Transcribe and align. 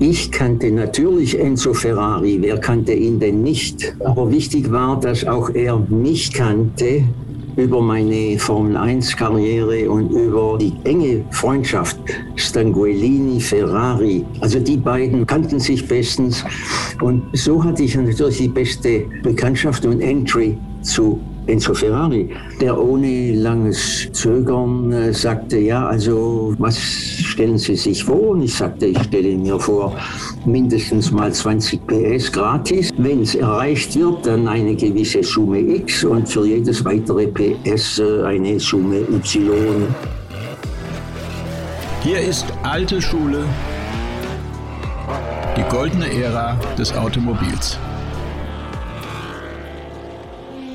Ich 0.00 0.30
kannte 0.32 0.72
natürlich 0.72 1.38
Enzo 1.38 1.72
Ferrari, 1.72 2.38
wer 2.40 2.58
kannte 2.58 2.92
ihn 2.92 3.20
denn 3.20 3.42
nicht? 3.42 3.94
Aber 4.04 4.30
wichtig 4.30 4.70
war, 4.72 4.98
dass 4.98 5.24
auch 5.24 5.50
er 5.50 5.78
mich 5.88 6.32
kannte 6.32 7.04
über 7.56 7.80
meine 7.80 8.36
Formel-1-Karriere 8.36 9.88
und 9.88 10.10
über 10.10 10.58
die 10.58 10.72
enge 10.82 11.24
Freundschaft 11.30 11.96
Stanguellini-Ferrari. 12.34 14.24
Also 14.40 14.58
die 14.58 14.76
beiden 14.76 15.24
kannten 15.24 15.60
sich 15.60 15.86
bestens 15.86 16.44
und 17.00 17.22
so 17.34 17.62
hatte 17.62 17.84
ich 17.84 17.94
natürlich 17.94 18.38
die 18.38 18.48
beste 18.48 19.04
Bekanntschaft 19.22 19.86
und 19.86 20.00
Entry 20.00 20.58
zu 20.82 21.20
Enzo 21.46 21.74
Ferrari, 21.74 22.30
der 22.60 22.78
ohne 22.78 23.34
langes 23.34 24.08
Zögern 24.12 24.90
äh, 24.92 25.12
sagte, 25.12 25.58
ja, 25.58 25.86
also 25.86 26.54
was 26.58 26.78
stellen 26.78 27.58
Sie 27.58 27.76
sich 27.76 28.02
vor? 28.02 28.30
Und 28.30 28.42
ich 28.42 28.54
sagte, 28.54 28.86
ich 28.86 28.98
stelle 29.02 29.36
mir 29.36 29.58
vor, 29.60 29.94
mindestens 30.46 31.10
mal 31.10 31.32
20 31.32 31.86
PS 31.86 32.32
gratis. 32.32 32.90
Wenn 32.96 33.20
es 33.20 33.34
erreicht 33.34 33.94
wird, 33.96 34.26
dann 34.26 34.48
eine 34.48 34.74
gewisse 34.74 35.22
Summe 35.22 35.60
X 35.60 36.04
und 36.04 36.28
für 36.28 36.46
jedes 36.46 36.82
weitere 36.84 37.26
PS 37.26 37.98
äh, 37.98 38.22
eine 38.22 38.58
Summe 38.58 39.00
Y. 39.00 39.86
Hier 42.02 42.20
ist 42.20 42.46
alte 42.62 43.02
Schule, 43.02 43.44
die 45.56 45.62
goldene 45.74 46.10
Ära 46.22 46.56
des 46.78 46.94
Automobils. 46.94 47.78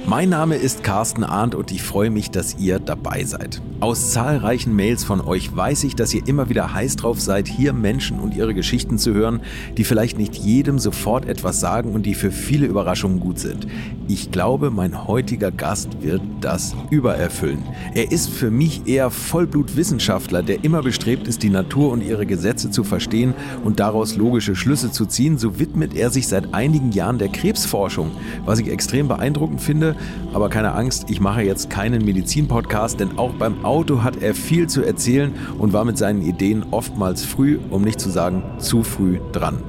Mein 0.09 0.29
Name 0.29 0.55
ist 0.55 0.83
Carsten 0.83 1.23
Arndt 1.23 1.53
und 1.53 1.71
ich 1.71 1.83
freue 1.83 2.09
mich, 2.09 2.31
dass 2.31 2.57
ihr 2.57 2.79
dabei 2.79 3.25
seid. 3.25 3.61
Aus 3.79 4.11
zahlreichen 4.11 4.75
Mails 4.75 5.03
von 5.03 5.21
euch 5.21 5.55
weiß 5.55 5.83
ich, 5.83 5.95
dass 5.95 6.15
ihr 6.15 6.27
immer 6.27 6.49
wieder 6.49 6.73
heiß 6.73 6.95
drauf 6.95 7.21
seid, 7.21 7.47
hier 7.47 7.73
Menschen 7.73 8.19
und 8.19 8.35
ihre 8.35 8.55
Geschichten 8.55 8.97
zu 8.97 9.13
hören, 9.13 9.39
die 9.77 9.83
vielleicht 9.83 10.17
nicht 10.17 10.35
jedem 10.35 10.79
sofort 10.79 11.27
etwas 11.27 11.59
sagen 11.59 11.93
und 11.93 12.07
die 12.07 12.15
für 12.15 12.31
viele 12.31 12.65
Überraschungen 12.65 13.19
gut 13.19 13.37
sind. 13.37 13.67
Ich 14.07 14.31
glaube, 14.31 14.71
mein 14.71 15.07
heutiger 15.07 15.51
Gast 15.51 16.01
wird 16.01 16.23
das 16.41 16.75
übererfüllen. 16.89 17.63
Er 17.93 18.11
ist 18.11 18.31
für 18.31 18.49
mich 18.49 18.87
eher 18.87 19.11
Vollblutwissenschaftler, 19.11 20.41
der 20.41 20.63
immer 20.63 20.81
bestrebt 20.81 21.27
ist, 21.27 21.43
die 21.43 21.51
Natur 21.51 21.91
und 21.91 22.01
ihre 22.01 22.25
Gesetze 22.25 22.71
zu 22.71 22.83
verstehen 22.83 23.35
und 23.63 23.79
daraus 23.79 24.17
logische 24.17 24.55
Schlüsse 24.55 24.91
zu 24.91 25.05
ziehen. 25.05 25.37
So 25.37 25.59
widmet 25.59 25.95
er 25.95 26.09
sich 26.09 26.27
seit 26.27 26.55
einigen 26.55 26.91
Jahren 26.91 27.19
der 27.19 27.29
Krebsforschung, 27.29 28.09
was 28.43 28.57
ich 28.57 28.69
extrem 28.69 29.07
beeindruckend 29.07 29.61
finde 29.61 29.95
aber 30.33 30.49
keine 30.49 30.73
Angst, 30.73 31.09
ich 31.09 31.19
mache 31.19 31.41
jetzt 31.41 31.69
keinen 31.69 32.05
Medizin-Podcast, 32.05 32.99
denn 32.99 33.17
auch 33.17 33.33
beim 33.33 33.65
Auto 33.65 34.03
hat 34.03 34.21
er 34.21 34.35
viel 34.35 34.67
zu 34.67 34.83
erzählen 34.83 35.33
und 35.57 35.73
war 35.73 35.85
mit 35.85 35.97
seinen 35.97 36.21
Ideen 36.21 36.65
oftmals 36.71 37.23
früh, 37.23 37.59
um 37.69 37.83
nicht 37.83 37.99
zu 37.99 38.09
sagen 38.09 38.43
zu 38.59 38.83
früh 38.83 39.19
dran. 39.31 39.63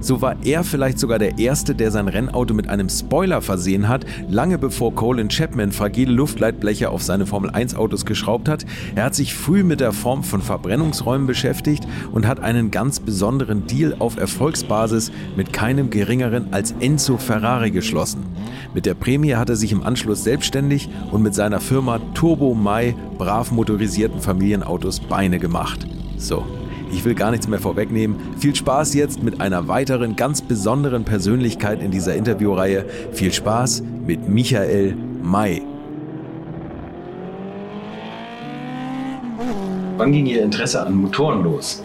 So 0.00 0.20
war 0.20 0.36
er 0.44 0.62
vielleicht 0.62 0.98
sogar 0.98 1.18
der 1.18 1.38
Erste, 1.38 1.74
der 1.74 1.90
sein 1.90 2.06
Rennauto 2.06 2.54
mit 2.54 2.68
einem 2.68 2.88
Spoiler 2.88 3.42
versehen 3.42 3.88
hat, 3.88 4.06
lange 4.28 4.56
bevor 4.56 4.94
Colin 4.94 5.28
Chapman 5.28 5.72
fragile 5.72 6.12
Luftleitbleche 6.12 6.90
auf 6.90 7.02
seine 7.02 7.26
Formel-1-Autos 7.26 8.06
geschraubt 8.06 8.48
hat. 8.48 8.64
Er 8.94 9.04
hat 9.04 9.14
sich 9.16 9.34
früh 9.34 9.64
mit 9.64 9.80
der 9.80 9.92
Form 9.92 10.22
von 10.22 10.40
Verbrennungsräumen 10.40 11.26
beschäftigt 11.26 11.86
und 12.12 12.28
hat 12.28 12.40
einen 12.40 12.70
ganz 12.70 13.00
besonderen 13.00 13.66
Deal 13.66 13.96
auf 13.98 14.16
Erfolgsbasis 14.16 15.10
mit 15.36 15.52
keinem 15.52 15.90
geringeren 15.90 16.52
als 16.52 16.74
Enzo 16.78 17.16
Ferrari 17.16 17.72
geschlossen. 17.72 18.24
Mit 18.74 18.86
der 18.86 18.94
Prämie 18.94 19.34
hat 19.34 19.48
er 19.48 19.56
sich 19.56 19.72
im 19.72 19.82
Anschluss 19.82 20.22
selbstständig 20.22 20.88
und 21.10 21.22
mit 21.22 21.34
seiner 21.34 21.58
Firma 21.58 21.98
Turbo 22.14 22.54
Mai 22.54 22.94
brav 23.18 23.50
motorisierten 23.50 24.20
Familienautos 24.20 25.00
Beine 25.00 25.40
gemacht. 25.40 25.86
So, 26.16 26.44
ich 26.92 27.04
will 27.04 27.14
gar 27.14 27.30
nichts 27.30 27.48
mehr 27.48 27.58
vorwegnehmen. 27.58 28.16
Viel 28.38 28.54
Spaß 28.54 28.94
jetzt 28.94 29.22
mit 29.22 29.40
einer 29.40 29.68
weiteren 29.68 30.16
ganz 30.16 30.42
besonderen 30.42 31.04
Persönlichkeit 31.04 31.82
in 31.82 31.90
dieser 31.90 32.14
Interviewreihe. 32.14 32.84
Viel 33.12 33.32
Spaß 33.32 33.82
mit 34.06 34.28
Michael 34.28 34.96
May. 35.22 35.62
Wann 39.96 40.12
ging 40.12 40.26
Ihr 40.26 40.42
Interesse 40.42 40.86
an 40.86 40.94
Motoren 40.94 41.42
los? 41.42 41.82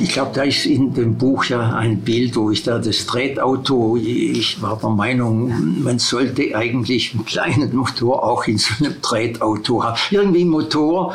Ich 0.00 0.10
glaube, 0.10 0.30
da 0.32 0.42
ist 0.42 0.64
in 0.64 0.94
dem 0.94 1.16
Buch 1.16 1.46
ja 1.46 1.74
ein 1.74 2.02
Bild, 2.02 2.36
wo 2.36 2.52
ich 2.52 2.62
da 2.62 2.78
das 2.78 3.04
Tretauto, 3.04 3.96
ich 3.96 4.62
war 4.62 4.78
der 4.78 4.90
Meinung, 4.90 5.82
man 5.82 5.98
sollte 5.98 6.54
eigentlich 6.54 7.14
einen 7.14 7.24
kleinen 7.24 7.74
Motor 7.74 8.22
auch 8.22 8.46
in 8.46 8.58
so 8.58 8.72
einem 8.78 9.02
Tretauto 9.02 9.82
haben. 9.82 9.98
Irgendwie 10.12 10.44
Motor, 10.44 11.14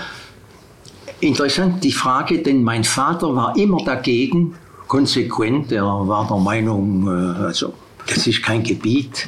Interessant 1.19 1.83
die 1.83 1.91
Frage, 1.91 2.39
denn 2.39 2.63
mein 2.63 2.83
Vater 2.83 3.35
war 3.35 3.55
immer 3.57 3.83
dagegen, 3.83 4.55
konsequent. 4.87 5.71
Er 5.71 5.83
war 5.83 6.27
der 6.27 6.37
Meinung, 6.37 7.07
äh, 7.07 7.43
also 7.45 7.73
das 8.05 8.27
ist 8.27 8.43
kein 8.43 8.63
Gebiet. 8.63 9.27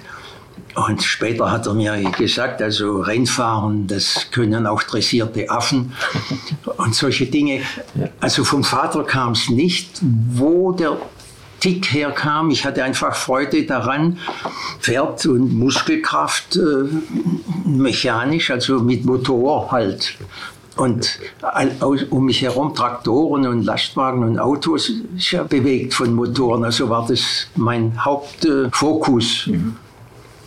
Und 0.76 1.04
später 1.04 1.52
hat 1.52 1.66
er 1.66 1.74
mir 1.74 2.00
gesagt, 2.12 2.62
also 2.62 3.02
Rennfahren, 3.02 3.88
das 3.88 4.28
können 4.32 4.68
auch 4.68 4.84
dressierte 4.84 5.50
Affen 5.50 5.94
und 6.78 6.96
solche 6.96 7.26
Dinge. 7.26 7.62
Also 8.20 8.44
vom 8.44 8.64
Vater 8.64 9.04
kam 9.04 9.32
es 9.32 9.50
nicht. 9.50 10.00
Wo 10.02 10.72
der 10.72 10.98
Tick 11.60 11.92
herkam, 11.92 12.52
ich 12.52 12.66
hatte 12.66 12.84
einfach 12.84 13.16
Freude 13.16 13.66
daran, 13.66 14.18
Pferd 14.80 15.26
und 15.26 15.58
Muskelkraft 15.58 16.56
äh, 16.56 16.86
mechanisch, 17.66 18.52
also 18.52 18.80
mit 18.80 19.04
Motor 19.06 19.72
halt 19.72 20.16
und 20.76 21.20
um 22.10 22.26
mich 22.26 22.42
herum 22.42 22.74
Traktoren 22.74 23.48
und 23.48 23.64
Lastwagen 23.64 24.24
und 24.24 24.40
Autos 24.40 24.92
ja 25.18 25.44
bewegt 25.44 25.94
von 25.94 26.14
Motoren. 26.14 26.64
Also 26.64 26.90
war 26.90 27.06
das 27.08 27.48
mein 27.56 28.04
Hauptfokus. 28.04 29.48
Mhm. 29.48 29.76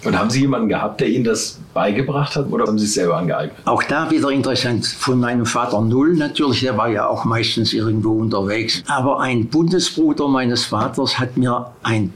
Und 0.05 0.19
haben 0.19 0.31
Sie 0.31 0.41
jemanden 0.41 0.69
gehabt, 0.69 1.01
der 1.01 1.09
Ihnen 1.09 1.25
das 1.25 1.61
beigebracht 1.75 2.35
hat 2.35 2.51
oder 2.51 2.67
haben 2.67 2.79
Sie 2.79 2.87
es 2.87 2.95
selber 2.95 3.19
angeeignet? 3.19 3.57
Auch 3.65 3.85
da 3.85 4.11
wieder 4.11 4.31
interessant. 4.31 4.85
Von 4.87 5.21
meinem 5.21 5.47
Vater 5.47 5.81
Null 5.81 6.17
natürlich, 6.17 6.61
der 6.61 6.77
war 6.77 6.89
ja 6.89 7.07
auch 7.07 7.25
meistens 7.25 7.73
irgendwo 7.73 8.19
unterwegs. 8.19 8.83
Aber 8.89 9.21
ein 9.21 9.47
Bundesbruder 9.47 10.27
meines 10.27 10.65
Vaters 10.65 11.21
hat 11.21 11.37
mir 11.37 11.71
ein 11.85 12.13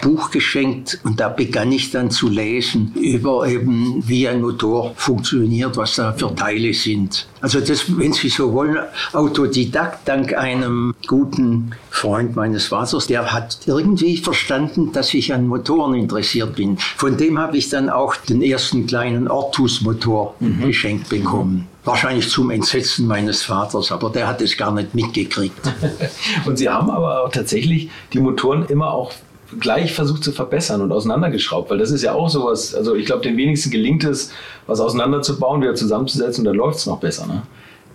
Buch 0.00 0.30
geschenkt 0.30 0.98
und 1.04 1.20
da 1.20 1.28
begann 1.28 1.72
ich 1.72 1.90
dann 1.90 2.10
zu 2.10 2.28
lesen 2.28 2.92
über 2.94 3.46
eben, 3.46 4.02
wie 4.06 4.28
ein 4.28 4.40
Motor 4.40 4.92
funktioniert, 4.96 5.76
was 5.76 5.96
da 5.96 6.12
für 6.12 6.34
Teile 6.34 6.72
sind. 6.74 7.26
Also 7.40 7.60
das, 7.60 7.84
wenn 7.98 8.12
Sie 8.12 8.28
so 8.28 8.52
wollen, 8.52 8.78
Autodidakt 9.12 10.06
dank 10.06 10.34
einem 10.34 10.94
guten 11.06 11.72
Freund 11.90 12.36
meines 12.36 12.66
Vaters, 12.66 13.06
der 13.06 13.32
hat 13.32 13.58
irgendwie 13.66 14.18
verstanden, 14.18 14.92
dass 14.92 15.14
ich 15.14 15.32
an 15.32 15.46
Motoren 15.46 15.94
interessiert 15.94 16.56
bin. 16.56 16.76
Von 16.78 17.16
dem 17.16 17.38
habe 17.38 17.56
ich 17.56 17.68
dann 17.70 17.88
auch 17.88 18.16
den 18.16 18.42
ersten 18.42 18.86
kleinen 18.86 19.28
Ortus-Motor 19.28 20.34
mhm. 20.40 20.66
geschenkt 20.66 21.08
bekommen. 21.08 21.66
Wahrscheinlich 21.84 22.28
zum 22.28 22.50
Entsetzen 22.50 23.06
meines 23.06 23.42
Vaters, 23.42 23.90
aber 23.90 24.10
der 24.10 24.28
hat 24.28 24.42
es 24.42 24.56
gar 24.56 24.72
nicht 24.72 24.94
mitgekriegt. 24.94 25.60
Und 26.44 26.58
Sie 26.58 26.68
haben 26.68 26.90
aber 26.90 27.24
auch 27.24 27.30
tatsächlich 27.30 27.88
die 28.12 28.20
Motoren 28.20 28.66
immer 28.66 28.92
auch 28.92 29.12
gleich 29.58 29.92
versucht 29.94 30.22
zu 30.22 30.32
verbessern 30.32 30.80
und 30.80 30.92
auseinandergeschraubt, 30.92 31.70
weil 31.70 31.78
das 31.78 31.90
ist 31.90 32.02
ja 32.02 32.12
auch 32.12 32.28
sowas, 32.28 32.74
also 32.74 32.94
ich 32.94 33.06
glaube, 33.06 33.22
den 33.22 33.36
wenigsten 33.36 33.70
gelingt 33.70 34.04
es, 34.04 34.32
was 34.66 34.80
auseinanderzubauen, 34.80 35.60
wieder 35.60 35.74
zusammenzusetzen 35.74 36.42
und 36.42 36.44
dann 36.46 36.56
läuft 36.56 36.78
es 36.78 36.86
noch 36.86 37.00
besser. 37.00 37.26
Ne? 37.26 37.42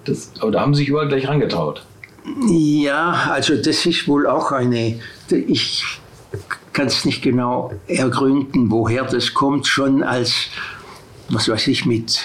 Das, 0.06 0.32
aber 0.40 0.52
da 0.52 0.62
haben 0.62 0.76
sich 0.76 0.90
überall 0.90 1.08
gleich 1.08 1.28
rangetraut. 1.28 1.86
Ja, 2.50 3.30
also 3.32 3.56
das 3.56 3.86
ist 3.86 4.08
wohl 4.08 4.28
auch 4.28 4.52
eine, 4.52 5.00
ich 5.30 5.84
kann 6.74 6.88
es 6.88 7.06
nicht 7.06 7.22
genau 7.22 7.72
ergründen, 7.88 8.72
woher 8.72 9.04
das 9.06 9.34
kommt, 9.34 9.68
schon 9.68 10.04
als 10.04 10.50
was 11.30 11.50
weiß 11.50 11.68
ich, 11.68 11.86
mit 11.86 12.20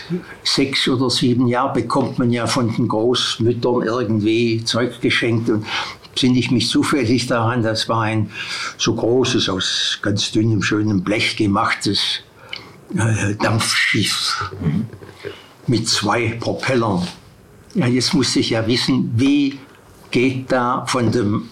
sechs 0.44 0.86
oder 0.86 1.08
sieben 1.08 1.48
Jahren 1.48 1.72
bekommt 1.72 2.18
man 2.18 2.30
ja 2.30 2.46
von 2.46 2.74
den 2.74 2.88
Großmüttern 2.88 3.82
irgendwie 3.82 4.62
Zeug 4.64 5.00
geschenkt. 5.00 5.48
Und 5.48 5.64
sinne 6.20 6.38
ich 6.38 6.50
mich 6.50 6.68
zufällig 6.68 7.26
daran, 7.26 7.62
das 7.62 7.88
war 7.88 8.02
ein 8.02 8.30
so 8.78 8.94
großes, 8.94 9.48
aus 9.48 9.98
ganz 10.02 10.30
dünnem, 10.32 10.62
schönem 10.62 11.02
Blech 11.02 11.36
gemachtes 11.36 12.20
äh, 12.94 13.34
Dampfschiff 13.34 14.52
mhm. 14.62 14.86
mit 15.66 15.88
zwei 15.88 16.36
Propellern. 16.40 17.06
Ja, 17.74 17.86
jetzt 17.86 18.14
musste 18.14 18.40
ich 18.40 18.50
ja 18.50 18.66
wissen, 18.66 19.12
wie 19.16 19.58
geht 20.10 20.50
da 20.50 20.84
von 20.86 21.12
dem 21.12 21.48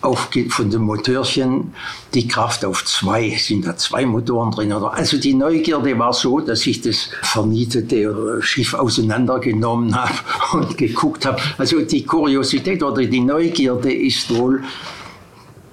auf, 0.00 0.30
von 0.50 0.70
dem 0.70 0.82
Motörchen 0.82 1.72
die 2.14 2.28
Kraft 2.28 2.64
auf 2.64 2.84
zwei, 2.84 3.30
sind 3.30 3.66
da 3.66 3.76
zwei 3.76 4.06
Motoren 4.06 4.50
drin. 4.50 4.72
Also 4.72 5.18
die 5.18 5.34
Neugierde 5.34 5.98
war 5.98 6.12
so, 6.12 6.40
dass 6.40 6.66
ich 6.66 6.80
das 6.80 7.10
vernietete 7.22 8.40
Schiff 8.40 8.74
auseinandergenommen 8.74 9.94
habe 9.94 10.14
und 10.52 10.78
geguckt 10.78 11.26
habe. 11.26 11.40
Also 11.58 11.80
die 11.80 12.04
Kuriosität 12.04 12.82
oder 12.82 13.04
die 13.04 13.20
Neugierde 13.20 13.92
ist 13.92 14.34
wohl 14.34 14.62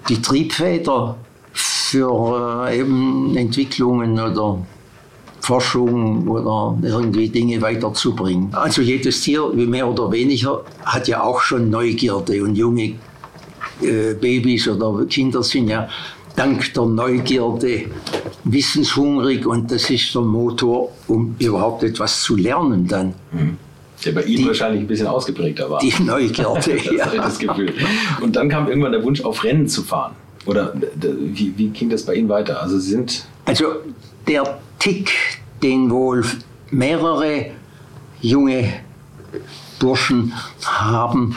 die 0.10 0.22
Triebfeder 0.22 1.18
für 1.54 2.68
äh, 2.68 2.80
eben 2.80 3.36
Entwicklungen 3.38 4.20
oder 4.20 4.60
Forschung 5.40 6.28
oder 6.28 6.76
irgendwie 6.82 7.30
Dinge 7.30 7.62
weiterzubringen. 7.62 8.54
Also 8.54 8.82
jedes 8.82 9.22
Tier, 9.22 9.48
mehr 9.54 9.88
oder 9.88 10.12
weniger, 10.12 10.64
hat 10.84 11.08
ja 11.08 11.22
auch 11.22 11.40
schon 11.40 11.70
Neugierde 11.70 12.44
und 12.44 12.56
junge 12.56 12.96
äh, 13.82 14.14
Babys 14.14 14.68
oder 14.68 15.06
Kinder 15.06 15.44
sind 15.44 15.70
ja 15.70 15.90
dank 16.36 16.74
der 16.74 16.86
Neugierde 16.86 17.86
wissenshungrig 18.44 19.46
und 19.46 19.72
das 19.72 19.90
ist 19.90 20.14
der 20.14 20.22
Motor, 20.22 20.92
um 21.08 21.36
überhaupt 21.40 21.84
etwas 21.84 22.22
zu 22.22 22.36
lernen 22.36 22.88
dann. 22.88 23.14
Mhm. 23.32 23.58
Der 24.04 24.12
bei 24.12 24.24
Ihnen 24.24 24.44
die, 24.44 24.48
wahrscheinlich 24.48 24.82
ein 24.82 24.88
bisschen 24.88 25.08
ausgeprägter 25.08 25.70
war. 25.70 25.80
Die 25.80 25.94
Neugierde, 26.04 26.78
ja. 26.96 27.08
das 27.16 27.40
Gefühl. 27.40 27.74
Und 28.22 28.36
dann 28.36 28.50
kam 28.50 28.68
irgendwann 28.68 28.92
der 28.92 29.04
Wunsch, 29.04 29.22
auf 29.22 29.44
Rennen 29.44 29.68
zu 29.68 29.84
fahren. 29.84 30.14
Oder 30.46 30.74
wie, 30.96 31.54
wie 31.58 31.70
ging 31.70 31.90
das 31.90 32.04
bei 32.04 32.16
Ihnen 32.16 32.30
weiter? 32.30 32.62
Also 32.62 32.78
Sie 32.78 32.92
sind... 32.92 33.26
Also 33.46 33.66
der 34.28 34.60
Tick, 34.80 35.12
den 35.64 35.90
wohl 35.90 36.24
mehrere 36.70 37.48
junge 38.22 38.74
Burschen 39.80 40.34
haben, 40.64 41.36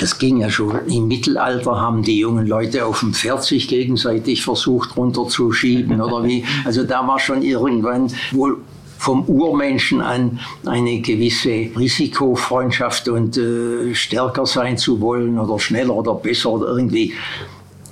das 0.00 0.18
ging 0.18 0.38
ja 0.38 0.50
schon 0.50 0.86
im 0.86 1.08
Mittelalter, 1.08 1.80
haben 1.80 2.02
die 2.02 2.18
jungen 2.18 2.46
Leute 2.46 2.84
auf 2.86 3.00
dem 3.00 3.14
Pferd 3.14 3.44
sich 3.44 3.68
gegenseitig 3.68 4.42
versucht 4.42 4.96
runterzuschieben 4.96 6.00
oder 6.00 6.24
wie. 6.24 6.44
Also 6.64 6.84
da 6.84 7.06
war 7.06 7.18
schon 7.18 7.42
irgendwann 7.42 8.12
wohl 8.32 8.58
vom 8.98 9.24
Urmenschen 9.26 10.00
an 10.00 10.40
eine 10.66 11.00
gewisse 11.00 11.70
Risikofreundschaft 11.78 13.08
und 13.08 13.36
äh, 13.38 13.94
stärker 13.94 14.44
sein 14.44 14.76
zu 14.76 15.00
wollen 15.00 15.38
oder 15.38 15.58
schneller 15.58 15.94
oder 15.94 16.14
besser 16.14 16.50
oder 16.50 16.68
irgendwie 16.68 17.14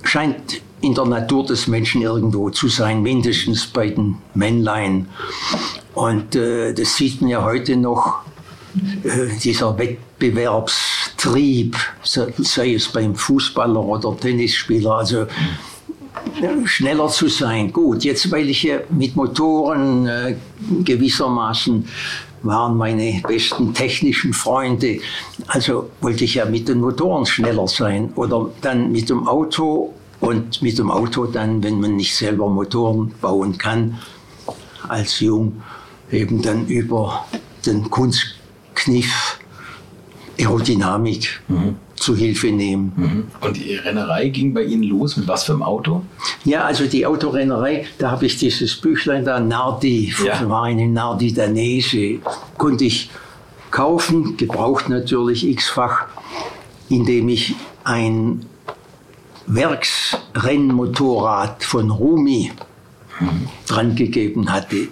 scheint 0.03 0.61
in 0.81 0.93
der 0.93 1.05
Natur 1.05 1.45
des 1.45 1.67
Menschen 1.67 2.01
irgendwo 2.01 2.49
zu 2.49 2.67
sein, 2.67 3.01
mindestens 3.01 3.65
bei 3.67 3.89
den 3.89 4.17
Männlein. 4.35 5.07
Und 5.95 6.35
äh, 6.35 6.73
das 6.73 6.95
sieht 6.95 7.21
man 7.21 7.29
ja 7.29 7.43
heute 7.43 7.77
noch, 7.77 8.21
dieser 9.43 9.77
Wettbewerbstrieb, 9.77 11.75
sei 12.03 12.73
es 12.73 12.87
beim 12.87 13.15
Fußballer 13.15 13.83
oder 13.83 14.17
Tennisspieler, 14.17 14.91
also 14.91 15.27
schneller 16.65 17.07
zu 17.09 17.27
sein. 17.27 17.71
Gut, 17.71 18.03
jetzt 18.03 18.31
weil 18.31 18.49
ich 18.49 18.69
mit 18.89 19.15
Motoren 19.15 20.07
äh, 20.07 20.35
gewissermaßen 20.83 21.87
waren 22.43 22.77
meine 22.77 23.21
besten 23.27 23.73
technischen 23.73 24.33
Freunde. 24.33 24.99
Also 25.47 25.89
wollte 26.01 26.23
ich 26.23 26.35
ja 26.35 26.45
mit 26.45 26.67
den 26.67 26.79
Motoren 26.79 27.25
schneller 27.25 27.67
sein 27.67 28.11
oder 28.15 28.49
dann 28.61 28.91
mit 28.91 29.09
dem 29.09 29.27
Auto 29.27 29.93
und 30.19 30.61
mit 30.61 30.77
dem 30.77 30.91
Auto 30.91 31.25
dann, 31.25 31.63
wenn 31.63 31.79
man 31.79 31.95
nicht 31.95 32.15
selber 32.15 32.47
Motoren 32.49 33.13
bauen 33.21 33.57
kann, 33.57 33.97
als 34.87 35.19
Jung 35.19 35.61
eben 36.11 36.41
dann 36.41 36.67
über 36.67 37.25
den 37.65 37.89
Kunstkniff 38.77 39.39
Aerodynamik 40.39 41.41
mhm. 41.47 41.77
zu 41.95 42.15
Hilfe 42.15 42.51
nehmen. 42.51 42.93
Mhm. 42.95 43.23
Und 43.41 43.57
die 43.57 43.73
Rennerei 43.73 44.29
ging 44.29 44.53
bei 44.53 44.61
Ihnen 44.63 44.83
los 44.83 45.17
mit 45.17 45.27
was 45.27 45.45
für 45.45 45.53
einem 45.53 45.63
Auto? 45.63 46.03
Ja, 46.45 46.65
also 46.65 46.85
die 46.85 47.07
Autorennerei, 47.07 47.87
da 47.97 48.11
habe 48.11 48.27
ich 48.27 48.37
dieses 48.37 48.75
Büchlein 48.75 49.25
da, 49.25 49.39
Nardi, 49.39 50.13
ja. 50.23 50.47
war 50.47 50.65
eine 50.65 50.87
Nardi 50.87 51.33
Danese, 51.33 52.19
konnte 52.57 52.85
ich 52.85 53.09
kaufen, 53.71 54.37
gebraucht 54.37 54.89
natürlich 54.89 55.47
x-fach, 55.47 56.05
indem 56.89 57.29
ich 57.29 57.55
ein 57.83 58.45
Werksrennmotorrad 59.47 61.63
von 61.63 61.89
Rumi 61.89 62.51
mhm. 63.19 63.47
dran 63.67 63.95
gegeben 63.95 64.51
hatte. 64.51 64.89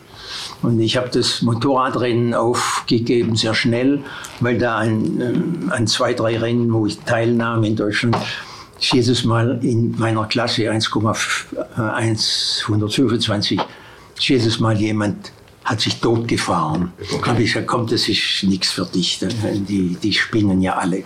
Und 0.65 0.79
ich 0.79 0.97
habe 0.97 1.09
das 1.09 1.44
Motorradrennen 1.44 2.33
aufgegeben, 2.33 3.35
sehr 3.35 3.53
schnell, 3.53 4.00
weil 4.39 4.57
da 4.57 4.83
äh, 4.83 4.89
an 5.69 5.85
zwei, 5.88 6.13
drei 6.13 6.38
Rennen, 6.38 6.73
wo 6.73 6.88
ich 6.88 6.97
teilnahm 7.00 7.63
in 7.63 7.75
Deutschland, 7.75 8.17
ist 8.79 8.91
jedes 8.91 9.23
Mal 9.23 9.59
in 9.63 9.95
meiner 9.97 10.25
Klasse 10.25 10.69
1,125, 10.69 13.62
ist 14.17 14.27
jedes 14.27 14.59
Mal 14.59 14.75
jemand 14.77 15.31
hat 15.65 15.81
sich 15.81 16.00
totgefahren. 16.00 16.94
Okay. 17.12 17.31
habe 17.31 17.41
ich 17.41 17.51
gesagt, 17.51 17.67
komm, 17.67 17.88
das 17.88 18.07
ist 18.07 18.44
nichts 18.44 18.71
für 18.71 18.85
dich. 18.85 19.19
Die, 19.19 19.97
die 20.01 20.13
spinnen 20.13 20.62
ja 20.62 20.75
alle. 20.75 21.03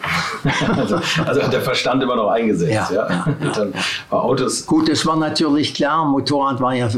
also, 0.76 1.00
also, 1.26 1.48
der 1.48 1.62
Verstand 1.62 2.04
immer 2.04 2.18
noch 2.18 2.28
eingesetzt. 2.28 2.92
Ja, 2.92 2.94
ja? 3.10 3.26
ja, 3.42 3.66
ja. 3.66 3.72
Autos. 4.10 4.66
Gut, 4.66 4.90
das 4.90 5.06
war 5.06 5.16
natürlich 5.16 5.74
klar. 5.74 6.06
Motorrad 6.06 6.60
war 6.60 6.76
ja 6.76 6.90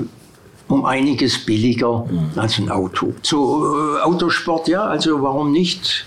um 0.72 0.86
einiges 0.86 1.46
billiger 1.46 2.06
mhm. 2.10 2.32
als 2.36 2.58
ein 2.58 2.70
Auto. 2.70 3.14
So 3.22 3.98
äh, 3.98 4.02
Autosport, 4.02 4.70
ja, 4.70 4.86
also 4.86 5.22
warum 5.22 5.52
nicht? 5.52 6.06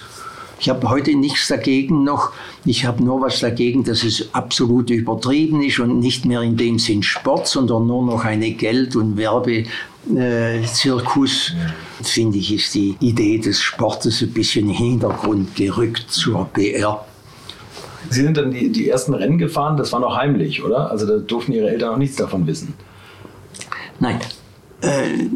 Ich 0.58 0.70
habe 0.70 0.88
heute 0.88 1.14
nichts 1.14 1.48
dagegen 1.48 2.04
noch. 2.04 2.32
Ich 2.64 2.86
habe 2.86 3.04
nur 3.04 3.20
was 3.20 3.40
dagegen, 3.40 3.84
dass 3.84 4.02
es 4.04 4.32
absolut 4.32 4.88
übertrieben 4.88 5.62
ist 5.62 5.80
und 5.80 5.98
nicht 5.98 6.24
mehr 6.24 6.40
in 6.40 6.56
dem 6.56 6.78
Sinn 6.78 7.02
Sport, 7.02 7.48
sondern 7.48 7.86
nur 7.86 8.06
noch 8.06 8.24
eine 8.24 8.52
Geld- 8.52 8.96
und 8.96 9.18
Werbezirkus. 9.18 11.50
Äh, 11.50 12.04
Finde 12.04 12.38
ich, 12.38 12.54
ist 12.54 12.74
die 12.74 12.96
Idee 13.00 13.36
des 13.38 13.60
Sportes 13.60 14.22
ein 14.22 14.32
bisschen 14.32 14.62
in 14.62 14.68
den 14.68 14.76
Hintergrund 14.76 15.54
gerückt 15.54 16.06
zur 16.08 16.46
PR. 16.46 17.04
Sie 18.08 18.22
sind 18.22 18.34
dann 18.36 18.50
die, 18.50 18.70
die 18.70 18.88
ersten 18.88 19.14
Rennen 19.14 19.38
gefahren, 19.38 19.76
das 19.76 19.92
war 19.92 20.00
noch 20.00 20.16
heimlich, 20.16 20.64
oder? 20.64 20.90
Also 20.90 21.06
da 21.06 21.18
durften 21.18 21.52
Ihre 21.52 21.70
Eltern 21.70 21.92
noch 21.92 21.98
nichts 21.98 22.16
davon 22.16 22.46
wissen. 22.46 22.74
Nein, 24.00 24.18
äh, 24.84 25.28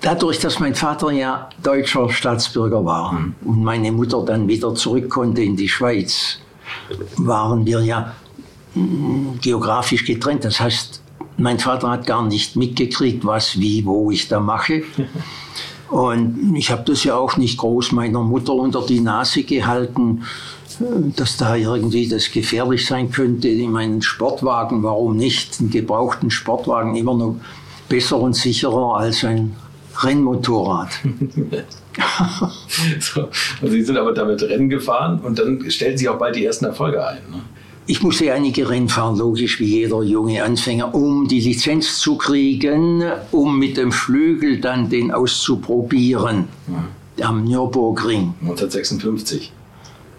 dadurch, 0.00 0.38
dass 0.38 0.60
mein 0.60 0.74
Vater 0.74 1.10
ja 1.10 1.48
deutscher 1.62 2.10
Staatsbürger 2.10 2.84
war 2.84 3.12
mhm. 3.12 3.34
und 3.44 3.64
meine 3.64 3.90
Mutter 3.92 4.22
dann 4.24 4.48
wieder 4.48 4.74
zurück 4.74 5.08
konnte 5.10 5.42
in 5.42 5.56
die 5.56 5.68
Schweiz, 5.68 6.38
waren 7.16 7.64
wir 7.66 7.80
ja 7.80 8.14
mm, 8.74 9.38
geografisch 9.40 10.04
getrennt. 10.04 10.44
Das 10.44 10.60
heißt, 10.60 11.02
mein 11.36 11.58
Vater 11.58 11.90
hat 11.90 12.06
gar 12.06 12.24
nicht 12.24 12.56
mitgekriegt, 12.56 13.24
was, 13.24 13.58
wie, 13.58 13.84
wo 13.84 14.10
ich 14.10 14.28
da 14.28 14.40
mache. 14.40 14.82
Und 15.90 16.56
ich 16.56 16.70
habe 16.70 16.82
das 16.84 17.04
ja 17.04 17.16
auch 17.16 17.36
nicht 17.36 17.58
groß 17.58 17.92
meiner 17.92 18.22
Mutter 18.22 18.54
unter 18.54 18.84
die 18.84 19.00
Nase 19.00 19.42
gehalten, 19.44 20.24
äh, 20.80 20.84
dass 21.14 21.36
da 21.36 21.56
irgendwie 21.56 22.08
das 22.08 22.30
gefährlich 22.30 22.86
sein 22.86 23.10
könnte. 23.10 23.48
In 23.48 23.72
meinen 23.72 24.02
Sportwagen, 24.02 24.82
warum 24.82 25.16
nicht? 25.16 25.60
Einen 25.60 25.70
gebrauchten 25.70 26.30
Sportwagen 26.30 26.96
immer 26.96 27.14
noch 27.14 27.36
besser 27.88 28.18
und 28.18 28.34
sicherer 28.34 28.96
als 28.96 29.24
ein 29.24 29.56
Rennmotorrad. 30.02 30.88
so, 33.00 33.28
also 33.62 33.72
Sie 33.72 33.82
sind 33.82 33.96
aber 33.96 34.12
damit 34.12 34.42
Rennen 34.42 34.68
gefahren 34.68 35.20
und 35.20 35.38
dann 35.38 35.70
stellen 35.70 35.96
Sie 35.96 36.08
auch 36.08 36.18
bald 36.18 36.36
die 36.36 36.44
ersten 36.44 36.64
Erfolge 36.64 37.06
ein. 37.06 37.18
Ne? 37.30 37.40
Ich 37.86 38.02
musste 38.02 38.32
einige 38.32 38.68
Rennen 38.68 38.88
fahren, 38.88 39.18
logisch 39.18 39.60
wie 39.60 39.66
jeder 39.66 40.02
junge 40.02 40.42
Anfänger, 40.42 40.94
um 40.94 41.28
die 41.28 41.40
Lizenz 41.40 41.98
zu 41.98 42.16
kriegen, 42.16 43.04
um 43.30 43.58
mit 43.58 43.76
dem 43.76 43.92
Flügel 43.92 44.58
dann 44.58 44.88
den 44.88 45.12
auszuprobieren. 45.12 46.48
Ja. 47.18 47.28
Am 47.28 47.44
Nürburgring. 47.44 48.34
1956. 48.40 49.52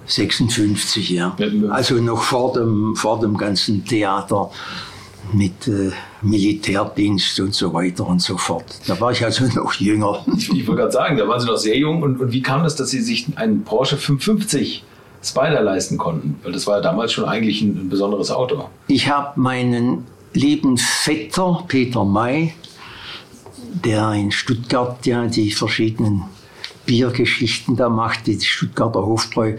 56, 0.06 1.10
ja. 1.10 1.36
Also 1.72 1.96
noch 1.96 2.22
vor 2.22 2.54
dem, 2.54 2.96
vor 2.96 3.20
dem 3.20 3.36
ganzen 3.36 3.84
Theater 3.84 4.52
mit 5.36 5.68
äh, 5.68 5.92
Militärdienst 6.22 7.40
und 7.40 7.54
so 7.54 7.74
weiter 7.74 8.08
und 8.08 8.22
so 8.22 8.38
fort. 8.38 8.66
Da 8.88 9.00
war 9.00 9.12
ich 9.12 9.24
also 9.24 9.46
noch 9.56 9.74
jünger. 9.74 10.26
Ich, 10.38 10.50
ich 10.50 10.68
wollte 10.68 10.82
gerade 10.82 10.92
sagen, 10.92 11.18
da 11.18 11.28
waren 11.28 11.40
Sie 11.40 11.48
noch 11.48 11.58
sehr 11.58 11.78
jung. 11.78 12.02
Und, 12.02 12.20
und 12.20 12.32
wie 12.32 12.42
kam 12.42 12.66
es, 12.66 12.76
dass 12.76 12.90
Sie 12.90 13.02
sich 13.02 13.28
einen 13.36 13.64
Porsche 13.64 13.98
550 13.98 14.84
Spider 15.24 15.62
leisten 15.62 15.98
konnten? 15.98 16.40
Weil 16.44 16.52
das 16.52 16.68
war 16.68 16.78
ja 16.78 16.82
damals 16.82 17.14
schon 17.14 17.26
eigentlich 17.26 17.62
ein, 17.62 17.78
ein 17.86 17.90
besonderes 17.90 18.32
Auto. 18.32 18.70
Ich 18.88 19.10
habe 19.10 19.40
meinen 19.40 20.06
lieben 20.34 20.78
Vetter 20.78 21.64
Peter 21.68 22.04
May, 22.04 22.54
der 23.84 24.12
in 24.14 24.32
Stuttgart 24.32 25.06
ja 25.06 25.26
die 25.28 25.52
verschiedenen 25.52 26.24
Biergeschichten 26.86 27.76
da 27.76 27.90
macht, 27.90 28.28
die 28.28 28.40
Stuttgarter 28.40 29.06
Hofbräu, 29.06 29.58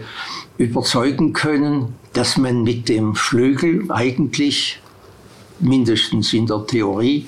überzeugen 0.57 1.33
können, 1.33 1.95
dass 2.13 2.37
man 2.37 2.63
mit 2.63 2.89
dem 2.89 3.15
Flügel 3.15 3.91
eigentlich 3.91 4.79
mindestens 5.59 6.33
in 6.33 6.45
der 6.45 6.65
Theorie, 6.65 7.27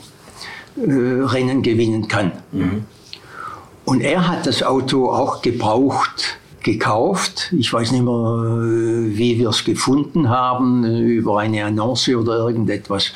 äh, 0.77 0.91
Rennen 0.91 1.61
gewinnen 1.61 2.07
kann. 2.07 2.31
Mhm. 2.51 2.85
Und 3.85 4.01
er 4.01 4.27
hat 4.27 4.45
das 4.45 4.61
Auto 4.63 5.09
auch 5.09 5.41
gebraucht 5.41 6.39
gekauft. 6.61 7.53
Ich 7.57 7.71
weiß 7.71 7.91
nicht 7.91 8.03
mehr, 8.03 8.11
äh, 8.11 9.17
wie 9.17 9.39
wir 9.39 9.49
es 9.49 9.63
gefunden 9.63 10.29
haben, 10.29 10.83
äh, 10.83 10.99
über 10.99 11.39
eine 11.39 11.65
Annonce 11.65 12.09
oder 12.09 12.37
irgendetwas. 12.37 13.11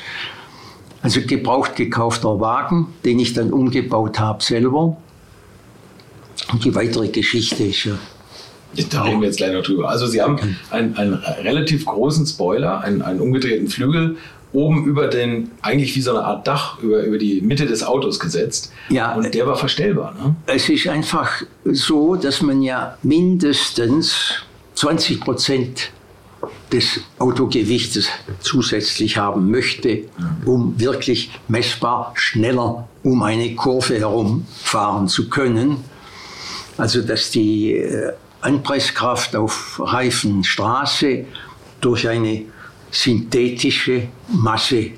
Also 1.02 1.20
gebraucht 1.20 1.76
gekaufter 1.76 2.40
Wagen, 2.40 2.88
den 3.04 3.18
ich 3.18 3.34
dann 3.34 3.52
umgebaut 3.52 4.18
habe 4.18 4.42
selber. 4.42 4.96
Und 6.52 6.64
die 6.64 6.74
weitere 6.74 7.08
Geschichte 7.08 7.64
ist 7.64 7.84
ja. 7.84 7.98
Da 8.90 9.02
reden 9.02 9.20
wir 9.20 9.28
jetzt 9.28 9.36
gleich 9.36 9.52
noch 9.52 9.62
drüber. 9.62 9.88
Also 9.88 10.06
Sie 10.06 10.20
haben 10.20 10.38
einen, 10.70 10.96
einen 10.96 11.14
relativ 11.14 11.84
großen 11.84 12.26
Spoiler, 12.26 12.80
einen, 12.80 13.02
einen 13.02 13.20
umgedrehten 13.20 13.68
Flügel 13.68 14.16
oben 14.54 14.84
über 14.84 15.08
den, 15.08 15.50
eigentlich 15.60 15.94
wie 15.96 16.00
so 16.00 16.12
eine 16.12 16.24
Art 16.24 16.46
Dach 16.46 16.78
über, 16.80 17.02
über 17.02 17.18
die 17.18 17.40
Mitte 17.42 17.66
des 17.66 17.82
Autos 17.82 18.18
gesetzt. 18.20 18.72
Ja. 18.88 19.14
Und 19.14 19.34
der 19.34 19.46
war 19.46 19.56
verstellbar. 19.56 20.14
Ne? 20.14 20.34
Es 20.46 20.68
ist 20.68 20.88
einfach 20.88 21.42
so, 21.64 22.14
dass 22.14 22.40
man 22.40 22.62
ja 22.62 22.96
mindestens 23.02 24.44
20 24.74 25.20
Prozent 25.20 25.90
des 26.72 27.00
Autogewichtes 27.18 28.08
zusätzlich 28.40 29.16
haben 29.16 29.50
möchte, 29.50 30.04
um 30.44 30.78
wirklich 30.78 31.30
messbar 31.48 32.12
schneller 32.14 32.88
um 33.02 33.22
eine 33.22 33.54
Kurve 33.54 33.98
herumfahren 33.98 35.08
zu 35.08 35.28
können. 35.28 35.84
Also 36.76 37.02
dass 37.02 37.30
die 37.30 37.72
äh, 37.72 38.12
Anpresskraft 38.40 39.36
auf 39.36 39.80
Reifenstraße 39.82 41.24
durch 41.80 42.08
eine 42.08 42.42
synthetische 42.94 44.08
Masse, 44.28 44.90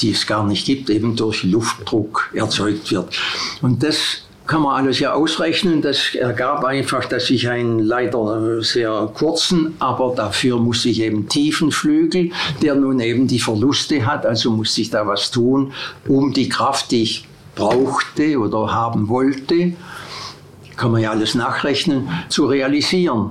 die 0.00 0.10
es 0.10 0.26
gar 0.26 0.44
nicht 0.46 0.66
gibt, 0.66 0.90
eben 0.90 1.14
durch 1.16 1.44
Luftdruck 1.44 2.30
erzeugt 2.34 2.90
wird. 2.90 3.14
Und 3.60 3.82
das 3.82 4.22
kann 4.46 4.62
man 4.62 4.74
alles 4.74 4.98
ja 4.98 5.12
ausrechnen. 5.12 5.82
Das 5.82 6.14
ergab 6.14 6.64
einfach, 6.64 7.04
dass 7.04 7.30
ich 7.30 7.48
einen 7.48 7.78
leider 7.78 8.62
sehr 8.62 9.10
kurzen, 9.14 9.74
aber 9.78 10.14
dafür 10.16 10.58
musste 10.58 10.88
ich 10.88 11.00
eben 11.00 11.28
tiefen 11.28 11.70
Flügel, 11.70 12.30
der 12.60 12.74
nun 12.74 12.98
eben 13.00 13.28
die 13.28 13.38
Verluste 13.38 14.04
hat. 14.04 14.26
Also 14.26 14.50
musste 14.50 14.80
ich 14.80 14.90
da 14.90 15.06
was 15.06 15.30
tun, 15.30 15.72
um 16.08 16.32
die 16.32 16.48
Kraft, 16.48 16.90
die 16.90 17.02
ich 17.02 17.28
brauchte 17.54 18.38
oder 18.38 18.72
haben 18.72 19.08
wollte, 19.08 19.74
kann 20.76 20.90
man 20.90 21.02
ja 21.02 21.10
alles 21.10 21.34
nachrechnen, 21.34 22.08
zu 22.28 22.46
realisieren. 22.46 23.30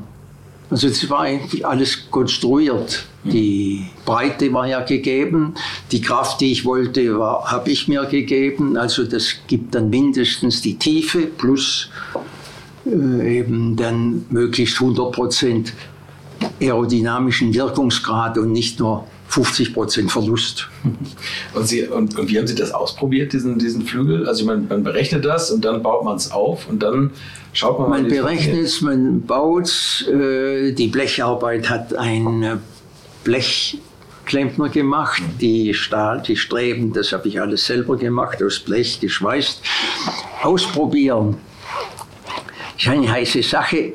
Also 0.70 0.88
es 0.88 1.10
war 1.10 1.22
eigentlich 1.22 1.66
alles 1.66 2.10
konstruiert. 2.10 3.06
Die 3.24 3.86
Breite 4.06 4.52
war 4.52 4.68
ja 4.68 4.82
gegeben, 4.82 5.54
die 5.92 6.02
Kraft, 6.02 6.42
die 6.42 6.52
ich 6.52 6.66
wollte, 6.66 7.20
habe 7.20 7.70
ich 7.70 7.88
mir 7.88 8.06
gegeben. 8.06 8.78
Also 8.78 9.04
das 9.04 9.36
gibt 9.48 9.76
dann 9.76 9.90
mindestens 9.90 10.62
die 10.62 10.78
Tiefe 10.78 11.28
plus 11.28 11.90
äh, 12.86 13.40
eben 13.40 13.76
dann 13.76 14.26
möglichst 14.30 14.82
100 14.82 15.12
Prozent 15.12 15.74
aerodynamischen 16.60 17.54
Wirkungsgrad 17.54 18.40
und 18.40 18.52
nicht 18.52 18.80
nur 18.80 19.06
50 19.28 19.74
Prozent 19.74 20.12
Verlust. 20.12 20.68
Und, 21.54 21.68
Sie, 21.68 21.84
und, 21.84 22.18
und, 22.18 22.30
wie 22.30 22.38
haben 22.38 22.48
Sie 22.48 22.56
das 22.56 22.72
ausprobiert, 22.72 23.32
diesen, 23.32 23.60
diesen 23.60 23.84
Flügel? 23.84 24.28
Also 24.28 24.46
man, 24.46 24.68
man 24.68 24.84
berechnet 24.84 25.24
das 25.24 25.52
und 25.52 25.64
dann 25.64 25.82
baut 25.82 26.04
man 26.04 26.18
es 26.18 26.32
auf 26.32 26.68
und 26.68 26.82
dann 26.84 27.12
schaut 27.54 27.80
man. 27.80 27.90
Man 27.90 28.08
berechnet 28.08 28.66
es, 28.66 28.82
man 28.82 29.22
baut 29.22 29.66
es. 29.66 30.06
Äh, 30.08 30.74
die 30.74 30.88
Blecharbeit 30.88 31.70
hat 31.70 31.94
ein 31.96 32.60
Blechklempner 33.24 34.70
gemacht, 34.70 35.22
die 35.40 35.74
Stahl, 35.74 36.22
die 36.22 36.36
Streben, 36.36 36.94
das 36.94 37.12
habe 37.12 37.28
ich 37.28 37.40
alles 37.40 37.66
selber 37.66 37.98
gemacht, 37.98 38.42
aus 38.44 38.60
Blech 38.60 39.00
geschweißt. 39.00 39.62
Ausprobieren. 40.44 41.38
Das 42.76 42.84
ist 42.84 42.90
eine 42.90 43.12
heiße 43.12 43.44
Sache. 43.44 43.94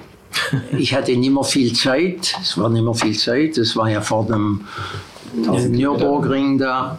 Ich 0.76 0.94
hatte 0.94 1.16
nicht 1.16 1.32
mehr 1.32 1.44
viel 1.44 1.72
Zeit, 1.72 2.36
es 2.40 2.58
war 2.58 2.68
nicht 2.68 2.84
mehr 2.84 2.94
viel 2.94 3.16
Zeit, 3.16 3.56
es 3.58 3.74
war 3.74 3.88
ja 3.88 4.00
vor 4.00 4.26
dem 4.26 4.66
Nürburgring 5.34 6.58
da. 6.58 6.98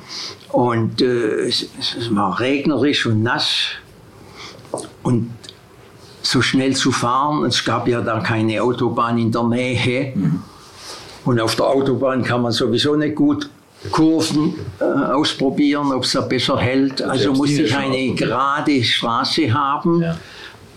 Und 0.49 1.01
äh, 1.01 1.47
es, 1.47 1.67
es, 1.79 2.13
war 2.15 2.39
regnerisch 2.39 3.05
und 3.05 3.21
nass. 3.21 3.67
Und 5.03 5.31
so 6.21 6.41
schnell 6.41 6.75
zu 6.75 6.91
fahren, 6.91 7.45
es 7.45 7.63
gab 7.63 7.87
ja 7.87 8.01
da 8.01 8.19
keine 8.19 8.61
Autobahn 8.61 9.17
in 9.17 9.31
der 9.31 9.43
Nähe. 9.43 10.13
Mhm. 10.15 10.41
Und 11.27 11.41
auf 11.41 11.57
der 11.57 11.67
Autobahn 11.67 12.23
kann 12.23 12.41
man 12.41 12.53
sowieso 12.53 12.95
nicht 12.95 13.15
gut 13.15 13.49
Kurven 13.91 14.55
äh, 14.79 14.85
ausprobieren, 14.85 15.91
ob 15.91 16.05
es 16.05 16.13
da 16.13 16.21
besser 16.21 16.57
hält. 16.57 17.01
Also 17.01 17.33
musste 17.33 17.63
ich 17.63 17.75
eine 17.75 18.15
gerade 18.15 18.81
Straße 18.81 19.53
haben, 19.53 20.01
ja. 20.01 20.17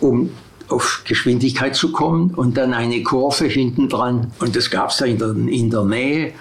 um 0.01 0.31
auf 0.69 1.03
Geschwindigkeit 1.07 1.77
zu 1.77 1.93
kommen 1.93 2.33
und 2.35 2.57
dann 2.57 2.75
eine 2.75 3.01
Kurve 3.05 3.45
hinten 3.45 3.89
dran. 3.89 4.33
Und 4.41 4.57
das 4.57 4.69
gab 4.71 4.91
es 4.91 4.97
da 4.97 5.05
in 5.05 5.19
der, 5.19 5.31
in 5.31 5.71
der 5.71 5.85
Nähe. 5.85 6.33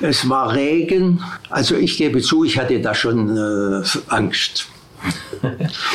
Es 0.00 0.28
war 0.28 0.52
Regen, 0.52 1.22
also 1.50 1.76
ich 1.76 1.98
gebe 1.98 2.20
zu, 2.20 2.42
ich 2.42 2.58
hatte 2.58 2.80
da 2.80 2.96
schon 2.96 3.36
äh, 3.36 3.82
Angst. 4.08 4.66